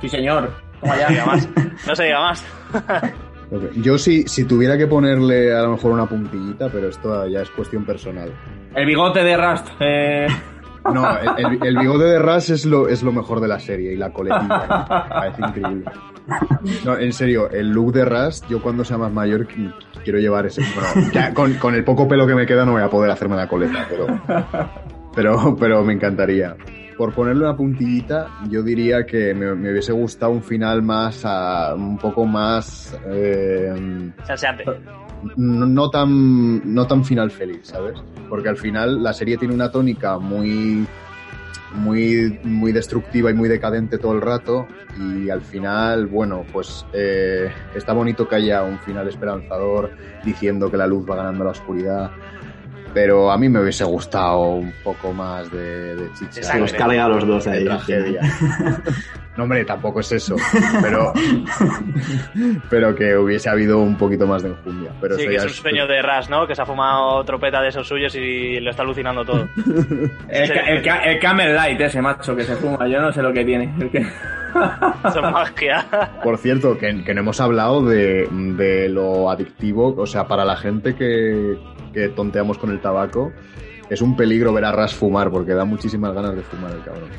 Sí, 0.01 0.09
señor. 0.09 0.51
Toma 0.81 0.97
ya. 0.97 1.07
diga 1.07 1.25
más. 1.25 1.49
No 1.87 1.95
se 1.95 2.03
diga 2.03 2.19
más. 2.19 2.45
Yo 3.75 3.97
si, 3.99 4.23
si 4.23 4.45
tuviera 4.45 4.77
que 4.77 4.87
ponerle 4.87 5.53
a 5.53 5.61
lo 5.61 5.71
mejor 5.71 5.91
una 5.91 6.07
puntillita, 6.07 6.69
pero 6.69 6.89
esto 6.89 7.27
ya 7.27 7.41
es 7.41 7.49
cuestión 7.51 7.85
personal. 7.85 8.31
El 8.75 8.85
bigote 8.85 9.23
de 9.23 9.37
Rust. 9.37 9.67
eh, 9.79 10.27
No, 10.91 11.07
el, 11.37 11.77
bigote 11.77 12.03
de 12.05 12.19
Ras 12.19 12.49
es 12.49 12.65
lo, 12.65 12.87
es 12.87 13.03
lo 13.03 13.11
mejor 13.11 13.39
de 13.39 13.47
la 13.47 13.59
serie 13.59 13.93
y 13.93 13.95
la 13.95 14.11
coletilla. 14.11 14.67
Me 14.67 15.09
parece 15.09 15.41
increíble. 15.41 15.85
No, 16.85 16.97
en 16.97 17.13
serio, 17.13 17.49
el 17.49 17.69
look 17.71 17.93
de 17.93 18.05
Ras, 18.05 18.43
yo 18.49 18.61
cuando 18.61 18.83
sea 18.85 18.97
más 18.97 19.11
mayor 19.11 19.47
qu- 19.47 19.73
quiero 20.03 20.19
llevar 20.19 20.45
ese. 20.45 20.61
Bueno, 20.75 21.33
con, 21.33 21.53
con 21.55 21.75
el 21.75 21.83
poco 21.83 22.07
pelo 22.07 22.25
que 22.27 22.35
me 22.35 22.45
queda 22.45 22.65
no 22.65 22.73
voy 22.73 22.81
a 22.81 22.89
poder 22.89 23.11
hacerme 23.11 23.35
la 23.35 23.47
coleta, 23.47 23.85
pero, 23.89 24.07
pero, 25.15 25.55
pero 25.59 25.83
me 25.83 25.93
encantaría. 25.93 26.55
Por 26.97 27.13
ponerle 27.13 27.43
una 27.45 27.57
puntillita, 27.57 28.27
yo 28.49 28.61
diría 28.61 29.05
que 29.05 29.33
me, 29.33 29.55
me 29.55 29.71
hubiese 29.71 29.91
gustado 29.91 30.31
un 30.31 30.43
final 30.43 30.83
más, 30.83 31.23
a- 31.25 31.73
un 31.75 31.97
poco 31.97 32.25
más. 32.25 32.95
eh, 33.07 34.11
Salseante. 34.25 34.63
no, 35.35 35.65
no 35.65 35.89
tan 35.89 36.73
no 36.73 36.85
tan 36.85 37.03
final 37.03 37.31
feliz, 37.31 37.61
¿sabes? 37.63 37.95
Porque 38.29 38.49
al 38.49 38.57
final 38.57 39.01
la 39.01 39.11
serie 39.13 39.37
tiene 39.37 39.53
una 39.55 39.71
tónica 39.71 40.19
muy 40.19 40.85
muy 41.75 42.37
muy 42.43 42.71
destructiva 42.71 43.31
y 43.31 43.33
muy 43.33 43.49
decadente 43.49 43.97
todo 43.97 44.13
el 44.13 44.21
rato 44.21 44.67
y 44.99 45.31
al 45.31 45.41
final, 45.41 46.05
bueno, 46.05 46.45
pues 46.53 46.85
eh, 46.93 47.51
está 47.73 47.93
bonito 47.93 48.27
que 48.27 48.35
haya 48.35 48.61
un 48.61 48.77
final 48.79 49.07
esperanzador 49.07 49.89
diciendo 50.23 50.69
que 50.69 50.77
la 50.77 50.85
luz 50.85 51.09
va 51.09 51.15
ganando 51.15 51.43
la 51.43 51.49
oscuridad. 51.51 52.11
Pero 52.93 53.31
a 53.31 53.37
mí 53.37 53.49
me 53.49 53.59
hubiese 53.61 53.83
gustado 53.83 54.39
un 54.41 54.73
poco 54.83 55.13
más 55.13 55.51
de, 55.51 55.95
de 55.95 56.13
chicha. 56.13 56.43
Se 56.43 56.59
los 56.59 56.73
carga 56.73 57.05
a 57.05 57.09
los 57.09 57.25
dos 57.27 57.47
ahí. 57.47 57.65
Tragedia. 57.65 58.21
No, 59.35 59.43
hombre, 59.45 59.65
tampoco 59.65 59.99
es 60.01 60.11
eso, 60.11 60.35
pero, 60.81 61.11
pero 62.69 62.95
que 62.95 63.15
hubiese 63.17 63.49
habido 63.49 63.79
un 63.79 63.97
poquito 63.97 64.27
más 64.27 64.43
de 64.43 64.49
enjundia. 64.49 64.91
Pero 65.01 65.15
sí, 65.17 65.25
que 65.27 65.35
es 65.35 65.43
un 65.43 65.49
sueño 65.49 65.87
de 65.87 66.01
Ras, 66.01 66.29
¿no? 66.29 66.45
Que 66.45 66.53
se 66.55 66.61
ha 66.61 66.65
fumado 66.65 67.23
tropeta 67.25 67.61
de 67.61 67.69
esos 67.69 67.87
suyos 67.87 68.13
y 68.15 68.59
lo 68.59 68.69
está 68.69 68.83
alucinando 68.83 69.25
todo. 69.25 69.47
El, 70.29 70.51
el, 70.51 70.81
ca- 70.83 71.03
el 71.03 71.19
Camel 71.19 71.55
Light 71.55 71.81
ese 71.81 72.01
macho 72.01 72.35
que 72.35 72.43
se 72.43 72.55
fuma, 72.55 72.87
yo 72.87 73.01
no 73.01 73.11
sé 73.11 73.21
lo 73.21 73.33
que 73.33 73.43
tiene. 73.43 73.73
El 73.79 73.89
que- 73.89 73.99
Eso 73.99 75.25
es 75.25 75.31
magia. 75.31 75.85
Por 76.23 76.37
cierto, 76.37 76.77
que, 76.77 77.03
que 77.03 77.13
no 77.15 77.21
hemos 77.21 77.41
hablado 77.41 77.83
de, 77.83 78.27
de 78.31 78.87
lo 78.89 79.31
adictivo, 79.31 79.95
o 79.97 80.05
sea, 80.05 80.27
para 80.27 80.45
la 80.45 80.55
gente 80.55 80.95
que, 80.95 81.57
que 81.93 82.09
tonteamos 82.09 82.57
con 82.57 82.71
el 82.71 82.81
tabaco, 82.81 83.31
es 83.89 84.01
un 84.01 84.15
peligro 84.15 84.51
ver 84.53 84.65
a 84.65 84.71
Ras 84.71 84.93
fumar, 84.93 85.29
porque 85.29 85.53
da 85.53 85.65
muchísimas 85.65 86.13
ganas 86.13 86.35
de 86.35 86.41
fumar 86.41 86.71
el 86.71 86.81
cabrón. 86.83 87.09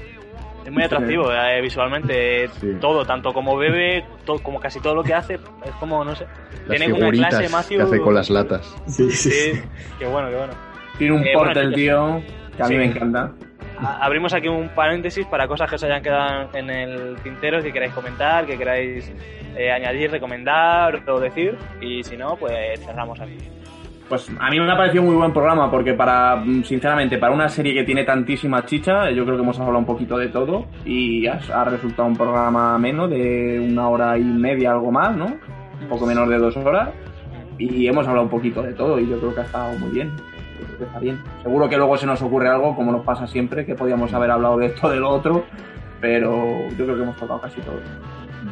Es 0.64 0.72
muy 0.72 0.82
atractivo 0.82 1.30
eh, 1.30 1.60
visualmente. 1.60 2.48
Todo, 2.80 3.04
tanto 3.04 3.34
como 3.34 3.54
bebe, 3.56 4.02
como 4.42 4.58
casi 4.58 4.80
todo 4.80 4.94
lo 4.94 5.02
que 5.02 5.12
hace, 5.12 5.34
es 5.34 5.70
como, 5.78 6.02
no 6.04 6.14
sé. 6.16 6.24
Las 6.66 6.78
Tiene 6.78 6.92
una 6.94 7.10
clase, 7.10 7.48
Matthew. 7.50 7.76
que 7.78 7.82
hace 7.84 8.00
con 8.00 8.14
las 8.14 8.30
latas. 8.30 8.74
Sí, 8.86 9.10
Sí, 9.10 9.52
qué 9.98 10.06
bueno, 10.06 10.30
qué 10.30 10.36
bueno. 10.36 10.52
Tiene 10.96 11.14
un 11.16 11.22
Eh, 11.22 11.32
porte 11.34 11.52
bueno, 11.54 11.68
el 11.68 11.74
tío 11.74 12.22
que 12.56 12.62
a 12.62 12.66
mí 12.66 12.74
Sí. 12.74 12.78
me 12.78 12.84
encanta. 12.86 13.32
Abrimos 14.00 14.32
aquí 14.32 14.48
un 14.48 14.68
paréntesis 14.70 15.26
para 15.26 15.46
cosas 15.48 15.68
que 15.68 15.74
os 15.76 15.84
hayan 15.84 16.00
quedado 16.02 16.48
en 16.54 16.70
el 16.70 17.16
tintero, 17.22 17.60
que 17.60 17.70
queráis 17.72 17.92
comentar, 17.92 18.46
que 18.46 18.56
queráis 18.56 19.12
eh, 19.56 19.70
añadir, 19.70 20.10
recomendar 20.12 21.02
o 21.10 21.20
decir. 21.20 21.58
Y 21.80 22.02
si 22.04 22.16
no, 22.16 22.36
pues 22.36 22.80
cerramos 22.80 23.20
aquí. 23.20 23.36
Pues 24.08 24.30
a 24.38 24.50
mí 24.50 24.60
me 24.60 24.70
ha 24.70 24.76
parecido 24.76 25.02
muy 25.02 25.14
buen 25.14 25.32
programa 25.32 25.70
porque 25.70 25.94
para, 25.94 26.36
mm, 26.36 26.64
sinceramente, 26.64 27.16
para 27.16 27.32
una 27.32 27.48
serie 27.48 27.72
que 27.72 27.84
tiene 27.84 28.04
tantísima 28.04 28.64
chicha, 28.66 29.10
yo 29.10 29.24
creo 29.24 29.36
que 29.36 29.42
hemos 29.42 29.58
hablado 29.58 29.78
un 29.78 29.86
poquito 29.86 30.18
de 30.18 30.28
todo 30.28 30.66
y 30.84 31.26
ha, 31.26 31.64
resultado 31.64 32.06
un 32.06 32.16
programa 32.16 32.78
menos 32.78 33.08
de 33.08 33.66
una 33.66 33.88
hora 33.88 34.18
y 34.18 34.24
media, 34.24 34.72
algo 34.72 34.92
más, 34.92 35.16
¿no? 35.16 35.26
Un 35.26 35.88
poco 35.88 36.06
menos 36.06 36.28
de 36.28 36.38
dos 36.38 36.56
horas 36.56 36.90
y 37.58 37.86
hemos 37.86 38.06
hablado 38.06 38.24
un 38.24 38.30
poquito 38.30 38.62
de 38.62 38.74
todo 38.74 38.98
y 39.00 39.08
yo 39.08 39.18
creo 39.18 39.34
que 39.34 39.40
ha 39.40 39.44
estado 39.44 39.78
muy 39.78 39.90
bien. 39.90 40.12
Que 40.76 40.84
está 40.84 40.98
bien. 40.98 41.20
Seguro 41.42 41.68
que 41.68 41.76
luego 41.76 41.96
se 41.96 42.06
nos 42.06 42.20
ocurre 42.20 42.48
algo, 42.48 42.74
como 42.74 42.92
nos 42.92 43.04
pasa 43.04 43.26
siempre, 43.26 43.64
que 43.64 43.74
podíamos 43.74 44.12
haber 44.12 44.30
hablado 44.30 44.58
de 44.58 44.66
esto, 44.66 44.90
de 44.90 44.96
lo 44.98 45.08
otro, 45.08 45.44
pero 46.00 46.68
yo 46.70 46.84
creo 46.84 46.96
que 46.96 47.02
hemos 47.02 47.16
tocado 47.16 47.40
casi 47.40 47.60
todo. 47.60 47.80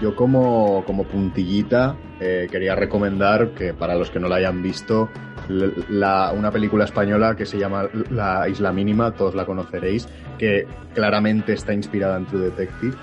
Yo 0.01 0.17
como, 0.17 0.83
como 0.87 1.05
puntillita 1.05 1.97
eh, 2.21 2.49
quería 2.51 2.75
recomendar 2.75 3.51
que 3.51 3.75
para 3.75 3.95
los 3.95 4.11
que 4.11 4.19
no 4.19 4.29
la 4.29 4.37
hayan 4.37 4.63
visto, 4.63 5.11
la- 5.49 6.33
una 6.33 6.51
película 6.51 6.85
española 6.85 7.35
que 7.37 7.47
se 7.47 7.59
llama 7.59 7.89
La 8.11 8.49
Isla 8.49 8.73
Mínima, 8.73 9.13
todos 9.13 9.35
la 9.35 9.45
conoceréis, 9.45 10.09
que 10.39 10.67
claramente 10.95 11.53
está 11.55 11.73
inspirada 11.73 12.17
en 12.17 12.27
True 12.27 12.43
Detective. 12.51 12.95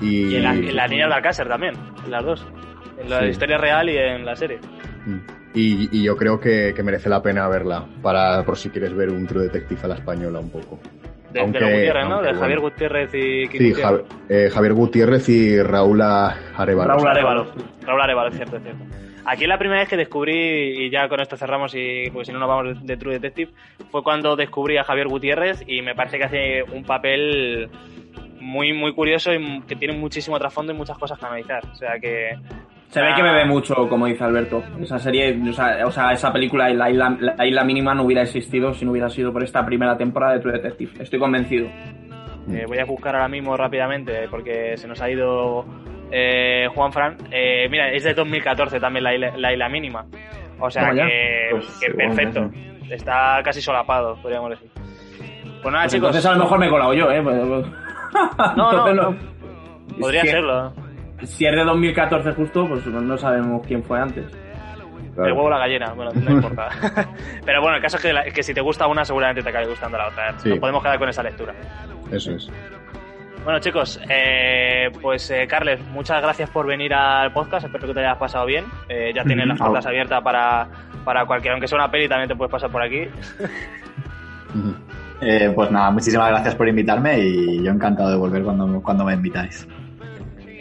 Y, 0.00 0.28
Y 0.32 0.36
en 0.36 0.42
la, 0.44 0.54
en 0.54 0.76
la 0.76 0.88
niña 0.88 1.08
de 1.08 1.14
Alcácer 1.14 1.46
también, 1.48 1.74
en 2.04 2.10
las 2.10 2.24
dos. 2.24 2.46
En 3.02 3.10
la 3.10 3.20
Sí. 3.20 3.26
historia 3.26 3.58
real 3.58 3.88
y 3.88 3.96
en 3.98 4.24
la 4.24 4.34
serie. 4.36 4.58
y- 5.54 5.88
y 5.98 6.02
yo 6.04 6.16
creo 6.16 6.38
que, 6.38 6.72
que 6.76 6.82
merece 6.84 7.08
la 7.08 7.20
pena 7.22 7.48
verla, 7.48 7.84
para 8.02 8.44
por 8.44 8.56
si 8.56 8.70
quieres 8.70 8.94
ver 8.94 9.10
un 9.10 9.26
True 9.26 9.44
Detective 9.44 9.80
a 9.84 9.88
la 9.88 9.94
española 9.96 10.38
un 10.38 10.50
poco. 10.50 10.78
De, 11.32 11.34
de 11.34 11.40
Aunque- 11.40 11.60
los 11.60 11.70
Gutiérrez, 11.70 12.04
¿no? 12.08 12.14
aunque 12.16 12.32
De 12.32 12.38
Javier. 12.38 12.60
Gutiérrez 12.60 13.14
y 13.14 13.46
Sí, 13.48 13.72
eh, 14.28 14.50
Javier 14.52 14.72
Gutiérrez 14.74 15.28
y 15.28 15.60
Raúl 15.62 16.00
Arevalo. 16.02 16.94
Raúl 16.94 17.08
Arevalo. 17.08 17.46
Raúl 17.84 18.00
Arevalo, 18.00 18.30
cierto, 18.32 18.58
cierto. 18.60 18.84
Aquí 19.24 19.46
la 19.46 19.58
primera 19.58 19.80
vez 19.80 19.88
que 19.88 19.96
descubrí, 19.96 20.86
y 20.86 20.90
ya 20.90 21.08
con 21.08 21.20
esto 21.20 21.36
cerramos, 21.36 21.74
y 21.74 22.10
porque 22.10 22.26
si 22.26 22.32
no 22.32 22.38
nos 22.38 22.48
vamos 22.48 22.80
de, 22.80 22.86
de 22.86 22.96
True 22.96 23.14
Detective, 23.14 23.52
fue 23.90 24.02
cuando 24.02 24.36
descubrí 24.36 24.76
a 24.78 24.84
Javier 24.84 25.08
Gutiérrez 25.08 25.62
y 25.66 25.82
me 25.82 25.94
parece 25.94 26.18
que 26.18 26.24
hace 26.24 26.62
un 26.62 26.84
papel 26.84 27.70
muy 28.40 28.72
muy 28.72 28.92
curioso 28.94 29.32
y 29.32 29.60
que 29.62 29.76
tiene 29.76 29.96
muchísimo 29.96 30.38
trasfondo 30.38 30.72
y 30.72 30.76
muchas 30.76 30.98
cosas 30.98 31.18
que 31.18 31.26
analizar. 31.26 31.62
O 31.70 31.74
sea 31.74 31.98
que... 32.00 32.38
Se 32.88 33.00
ve 33.00 33.14
que 33.14 33.22
bebe 33.22 33.44
mucho, 33.44 33.88
como 33.88 34.06
dice 34.06 34.24
Alberto. 34.24 34.64
Esa 34.80 34.98
serie, 34.98 35.38
o 35.48 35.52
sea, 35.52 35.86
o 35.86 35.92
sea, 35.92 36.10
esa 36.10 36.32
película, 36.32 36.68
la 36.70 36.90
isla, 36.90 37.16
la 37.20 37.46
isla 37.46 37.62
mínima, 37.62 37.94
no 37.94 38.02
hubiera 38.02 38.22
existido 38.22 38.74
si 38.74 38.84
no 38.84 38.90
hubiera 38.90 39.08
sido 39.08 39.32
por 39.32 39.44
esta 39.44 39.64
primera 39.64 39.96
temporada 39.96 40.32
de 40.34 40.40
True 40.40 40.54
Detective. 40.54 40.90
Estoy 41.00 41.20
convencido. 41.20 41.68
Eh, 41.68 42.64
voy 42.66 42.78
a 42.78 42.84
buscar 42.84 43.14
ahora 43.14 43.28
mismo 43.28 43.56
rápidamente 43.56 44.26
porque 44.28 44.76
se 44.76 44.88
nos 44.88 45.00
ha 45.00 45.08
ido 45.08 45.64
eh, 46.10 46.68
Juan 46.74 46.92
Fran. 46.92 47.16
Eh, 47.30 47.68
mira, 47.70 47.90
es 47.92 48.04
de 48.04 48.14
2014 48.14 48.80
también 48.80 49.04
la 49.04 49.14
isla, 49.14 49.32
la 49.36 49.52
isla 49.52 49.68
mínima. 49.68 50.06
O 50.58 50.70
sea 50.70 50.90
que, 50.92 51.48
Pues, 51.50 51.78
que 51.80 51.90
perfecto. 51.94 52.50
Está 52.90 53.40
casi 53.44 53.62
solapado, 53.62 54.16
podríamos 54.20 54.50
decir. 54.50 54.70
Pues 55.62 55.72
nada, 55.72 55.84
Pues 55.84 55.92
chicos. 55.92 56.08
entonces 56.08 56.26
a 56.26 56.32
lo 56.34 56.40
mejor 56.44 56.58
me 56.58 56.66
he 56.66 56.70
colado 56.70 56.94
yo, 56.94 57.10
¿eh? 57.10 57.22
No, 58.56 58.72
no, 58.72 58.92
no. 58.94 59.16
Podría 59.98 60.22
que- 60.22 60.28
serlo. 60.28 60.72
Si 61.22 61.44
es 61.46 61.54
de 61.54 61.64
2014 61.64 62.32
justo, 62.32 62.66
pues 62.66 62.86
no 62.86 63.16
sabemos 63.18 63.66
quién 63.66 63.82
fue 63.84 64.00
antes. 64.00 64.24
El 65.18 65.32
huevo 65.32 65.44
o 65.44 65.50
la 65.50 65.58
gallina, 65.58 65.92
bueno, 65.92 66.10
no 66.14 66.30
importa. 66.30 66.68
Pero 67.44 67.60
bueno, 67.60 67.76
el 67.76 67.82
caso 67.82 67.98
es 67.98 68.02
que, 68.02 68.12
la- 68.12 68.24
que 68.24 68.42
si 68.42 68.54
te 68.54 68.60
gusta 68.62 68.86
una, 68.86 69.04
seguramente 69.04 69.42
te 69.42 69.48
acabe 69.50 69.66
gustando 69.66 69.98
la 69.98 70.08
otra. 70.08 70.38
Sí. 70.38 70.48
Nos 70.48 70.58
podemos 70.58 70.82
quedar 70.82 70.98
con 70.98 71.08
esa 71.10 71.22
lectura. 71.22 71.54
Eso 72.10 72.32
es. 72.32 72.50
Bueno, 73.44 73.58
chicos, 73.58 73.98
eh, 74.08 74.90
pues 75.00 75.30
eh, 75.30 75.46
Carles, 75.48 75.80
muchas 75.92 76.20
gracias 76.20 76.50
por 76.50 76.66
venir 76.66 76.92
al 76.92 77.32
podcast. 77.32 77.64
Espero 77.66 77.86
que 77.86 77.94
te 77.94 78.00
hayas 78.00 78.18
pasado 78.18 78.44
bien. 78.44 78.66
Eh, 78.88 79.12
ya 79.14 79.24
tienes 79.24 79.46
las 79.46 79.58
puertas 79.58 79.86
abiertas 79.86 80.22
para, 80.22 80.68
para 81.04 81.24
cualquiera, 81.24 81.54
aunque 81.54 81.66
sea 81.66 81.78
una 81.78 81.90
peli, 81.90 82.08
también 82.08 82.28
te 82.28 82.36
puedes 82.36 82.52
pasar 82.52 82.70
por 82.70 82.82
aquí. 82.82 83.08
Eh, 85.22 85.52
pues 85.54 85.70
nada, 85.70 85.90
muchísimas 85.90 86.30
gracias 86.30 86.54
por 86.54 86.66
invitarme 86.66 87.18
y 87.18 87.62
yo 87.62 87.70
encantado 87.72 88.08
de 88.08 88.16
volver 88.16 88.42
cuando, 88.42 88.80
cuando 88.82 89.04
me 89.04 89.12
invitáis. 89.12 89.68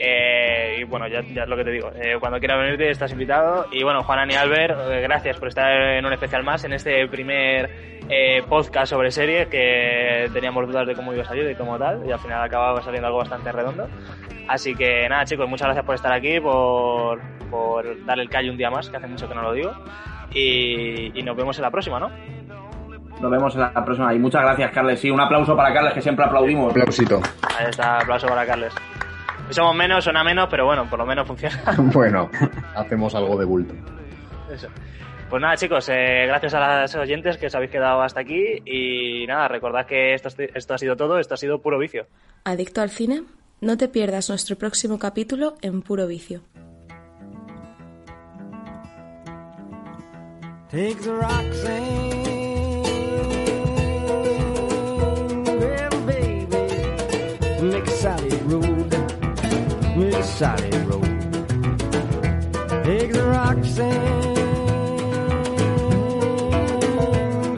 Eh, 0.01 0.77
y 0.79 0.83
bueno, 0.85 1.07
ya, 1.07 1.21
ya 1.21 1.43
es 1.43 1.49
lo 1.49 1.57
que 1.57 1.65
te 1.65 1.71
digo. 1.71 1.91
Eh, 1.93 2.15
cuando 2.19 2.39
quieras 2.39 2.59
venirte, 2.59 2.89
estás 2.89 3.11
invitado. 3.11 3.67
Y 3.71 3.83
bueno, 3.83 4.01
Juan 4.03 4.31
y 4.31 4.35
Albert, 4.35 4.79
eh, 4.89 5.01
gracias 5.01 5.37
por 5.37 5.49
estar 5.49 5.69
en 5.69 6.05
un 6.05 6.13
especial 6.13 6.43
más 6.43 6.63
en 6.63 6.71
este 6.71 7.05
primer 7.09 7.69
eh, 8.07 8.41
podcast 8.47 8.89
sobre 8.91 9.11
series 9.11 9.47
que 9.47 10.29
teníamos 10.33 10.67
dudas 10.67 10.87
de 10.87 10.95
cómo 10.95 11.13
iba 11.13 11.23
a 11.23 11.25
salir 11.25 11.49
y 11.51 11.55
cómo 11.55 11.77
tal. 11.77 12.07
Y 12.07 12.11
al 12.13 12.19
final 12.19 12.41
acababa 12.41 12.81
saliendo 12.81 13.07
algo 13.07 13.19
bastante 13.19 13.51
redondo. 13.51 13.89
Así 14.47 14.73
que 14.73 15.07
nada, 15.09 15.25
chicos, 15.25 15.49
muchas 15.49 15.65
gracias 15.67 15.85
por 15.85 15.95
estar 15.95 16.13
aquí, 16.13 16.39
por, 16.39 17.19
por 17.49 18.05
darle 18.05 18.23
el 18.23 18.29
callo 18.29 18.51
un 18.51 18.57
día 18.57 18.71
más, 18.71 18.89
que 18.89 18.97
hace 18.97 19.07
mucho 19.07 19.27
que 19.27 19.35
no 19.35 19.41
lo 19.41 19.51
digo. 19.53 19.71
Y, 20.33 21.11
y 21.19 21.23
nos 21.23 21.35
vemos 21.35 21.57
en 21.57 21.63
la 21.63 21.71
próxima, 21.71 21.99
¿no? 21.99 22.09
Nos 23.19 23.29
vemos 23.29 23.53
en 23.53 23.61
la 23.61 23.85
próxima. 23.85 24.13
Y 24.13 24.19
muchas 24.19 24.43
gracias, 24.43 24.71
Carles. 24.71 25.01
Sí, 25.01 25.11
un 25.11 25.19
aplauso 25.19 25.57
para 25.57 25.73
Carles, 25.73 25.93
que 25.93 26.01
siempre 26.01 26.23
aplaudimos. 26.23 26.71
Aplausito. 26.71 27.19
Ahí 27.59 27.65
está, 27.69 27.99
aplauso 27.99 28.27
para 28.27 28.45
Carles. 28.45 28.73
Somos 29.49 29.75
menos, 29.75 30.03
suena 30.03 30.23
menos, 30.23 30.47
pero 30.49 30.65
bueno, 30.65 30.89
por 30.89 30.99
lo 30.99 31.05
menos 31.05 31.27
funciona. 31.27 31.61
bueno, 31.77 32.29
hacemos 32.75 33.15
algo 33.15 33.37
de 33.37 33.45
bulto. 33.45 33.73
Eso. 34.51 34.67
Pues 35.29 35.41
nada, 35.41 35.55
chicos, 35.57 35.87
eh, 35.89 36.25
gracias 36.25 36.55
a 36.55 36.81
los 36.81 36.95
oyentes 36.95 37.37
que 37.37 37.47
os 37.47 37.55
habéis 37.55 37.69
quedado 37.69 38.01
hasta 38.01 38.21
aquí. 38.21 38.61
Y 38.65 39.27
nada, 39.27 39.47
recordad 39.47 39.85
que 39.85 40.15
esto, 40.15 40.29
esto 40.55 40.73
ha 40.73 40.77
sido 40.77 40.95
todo, 40.95 41.19
esto 41.19 41.35
ha 41.35 41.37
sido 41.37 41.61
puro 41.61 41.77
vicio. 41.77 42.07
¿Adicto 42.45 42.81
al 42.81 42.89
cine? 42.89 43.23
No 43.61 43.77
te 43.77 43.89
pierdas 43.89 44.29
nuestro 44.29 44.57
próximo 44.57 44.97
capítulo 44.97 45.55
en 45.61 45.81
Puro 45.81 46.07
Vicio. 46.07 46.41
Take 50.71 50.95
the 51.01 51.11
Roxanne, 51.11 52.23
well, 55.43 55.89
baby, 56.05 56.47
make 57.63 57.87
a 57.87 57.91
solid 57.91 58.28
road, 58.28 58.28
make 60.39 60.47
a 60.47 60.57
solid 60.57 60.75
road. 60.85 61.03
Take 62.85 63.11
the 63.13 63.23
Roxanne, 63.25 64.35
well, 66.95 67.55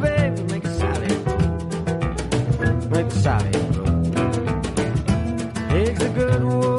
baby, 0.00 0.42
make 0.44 0.64
a 0.64 0.74
solid 0.74 1.26
road, 1.26 2.90
make 2.90 3.06
a 3.06 3.10
solid 3.10 3.76
road. 3.76 4.04
Take 5.70 5.98
the 5.98 6.08
good 6.14 6.44
woman, 6.44 6.71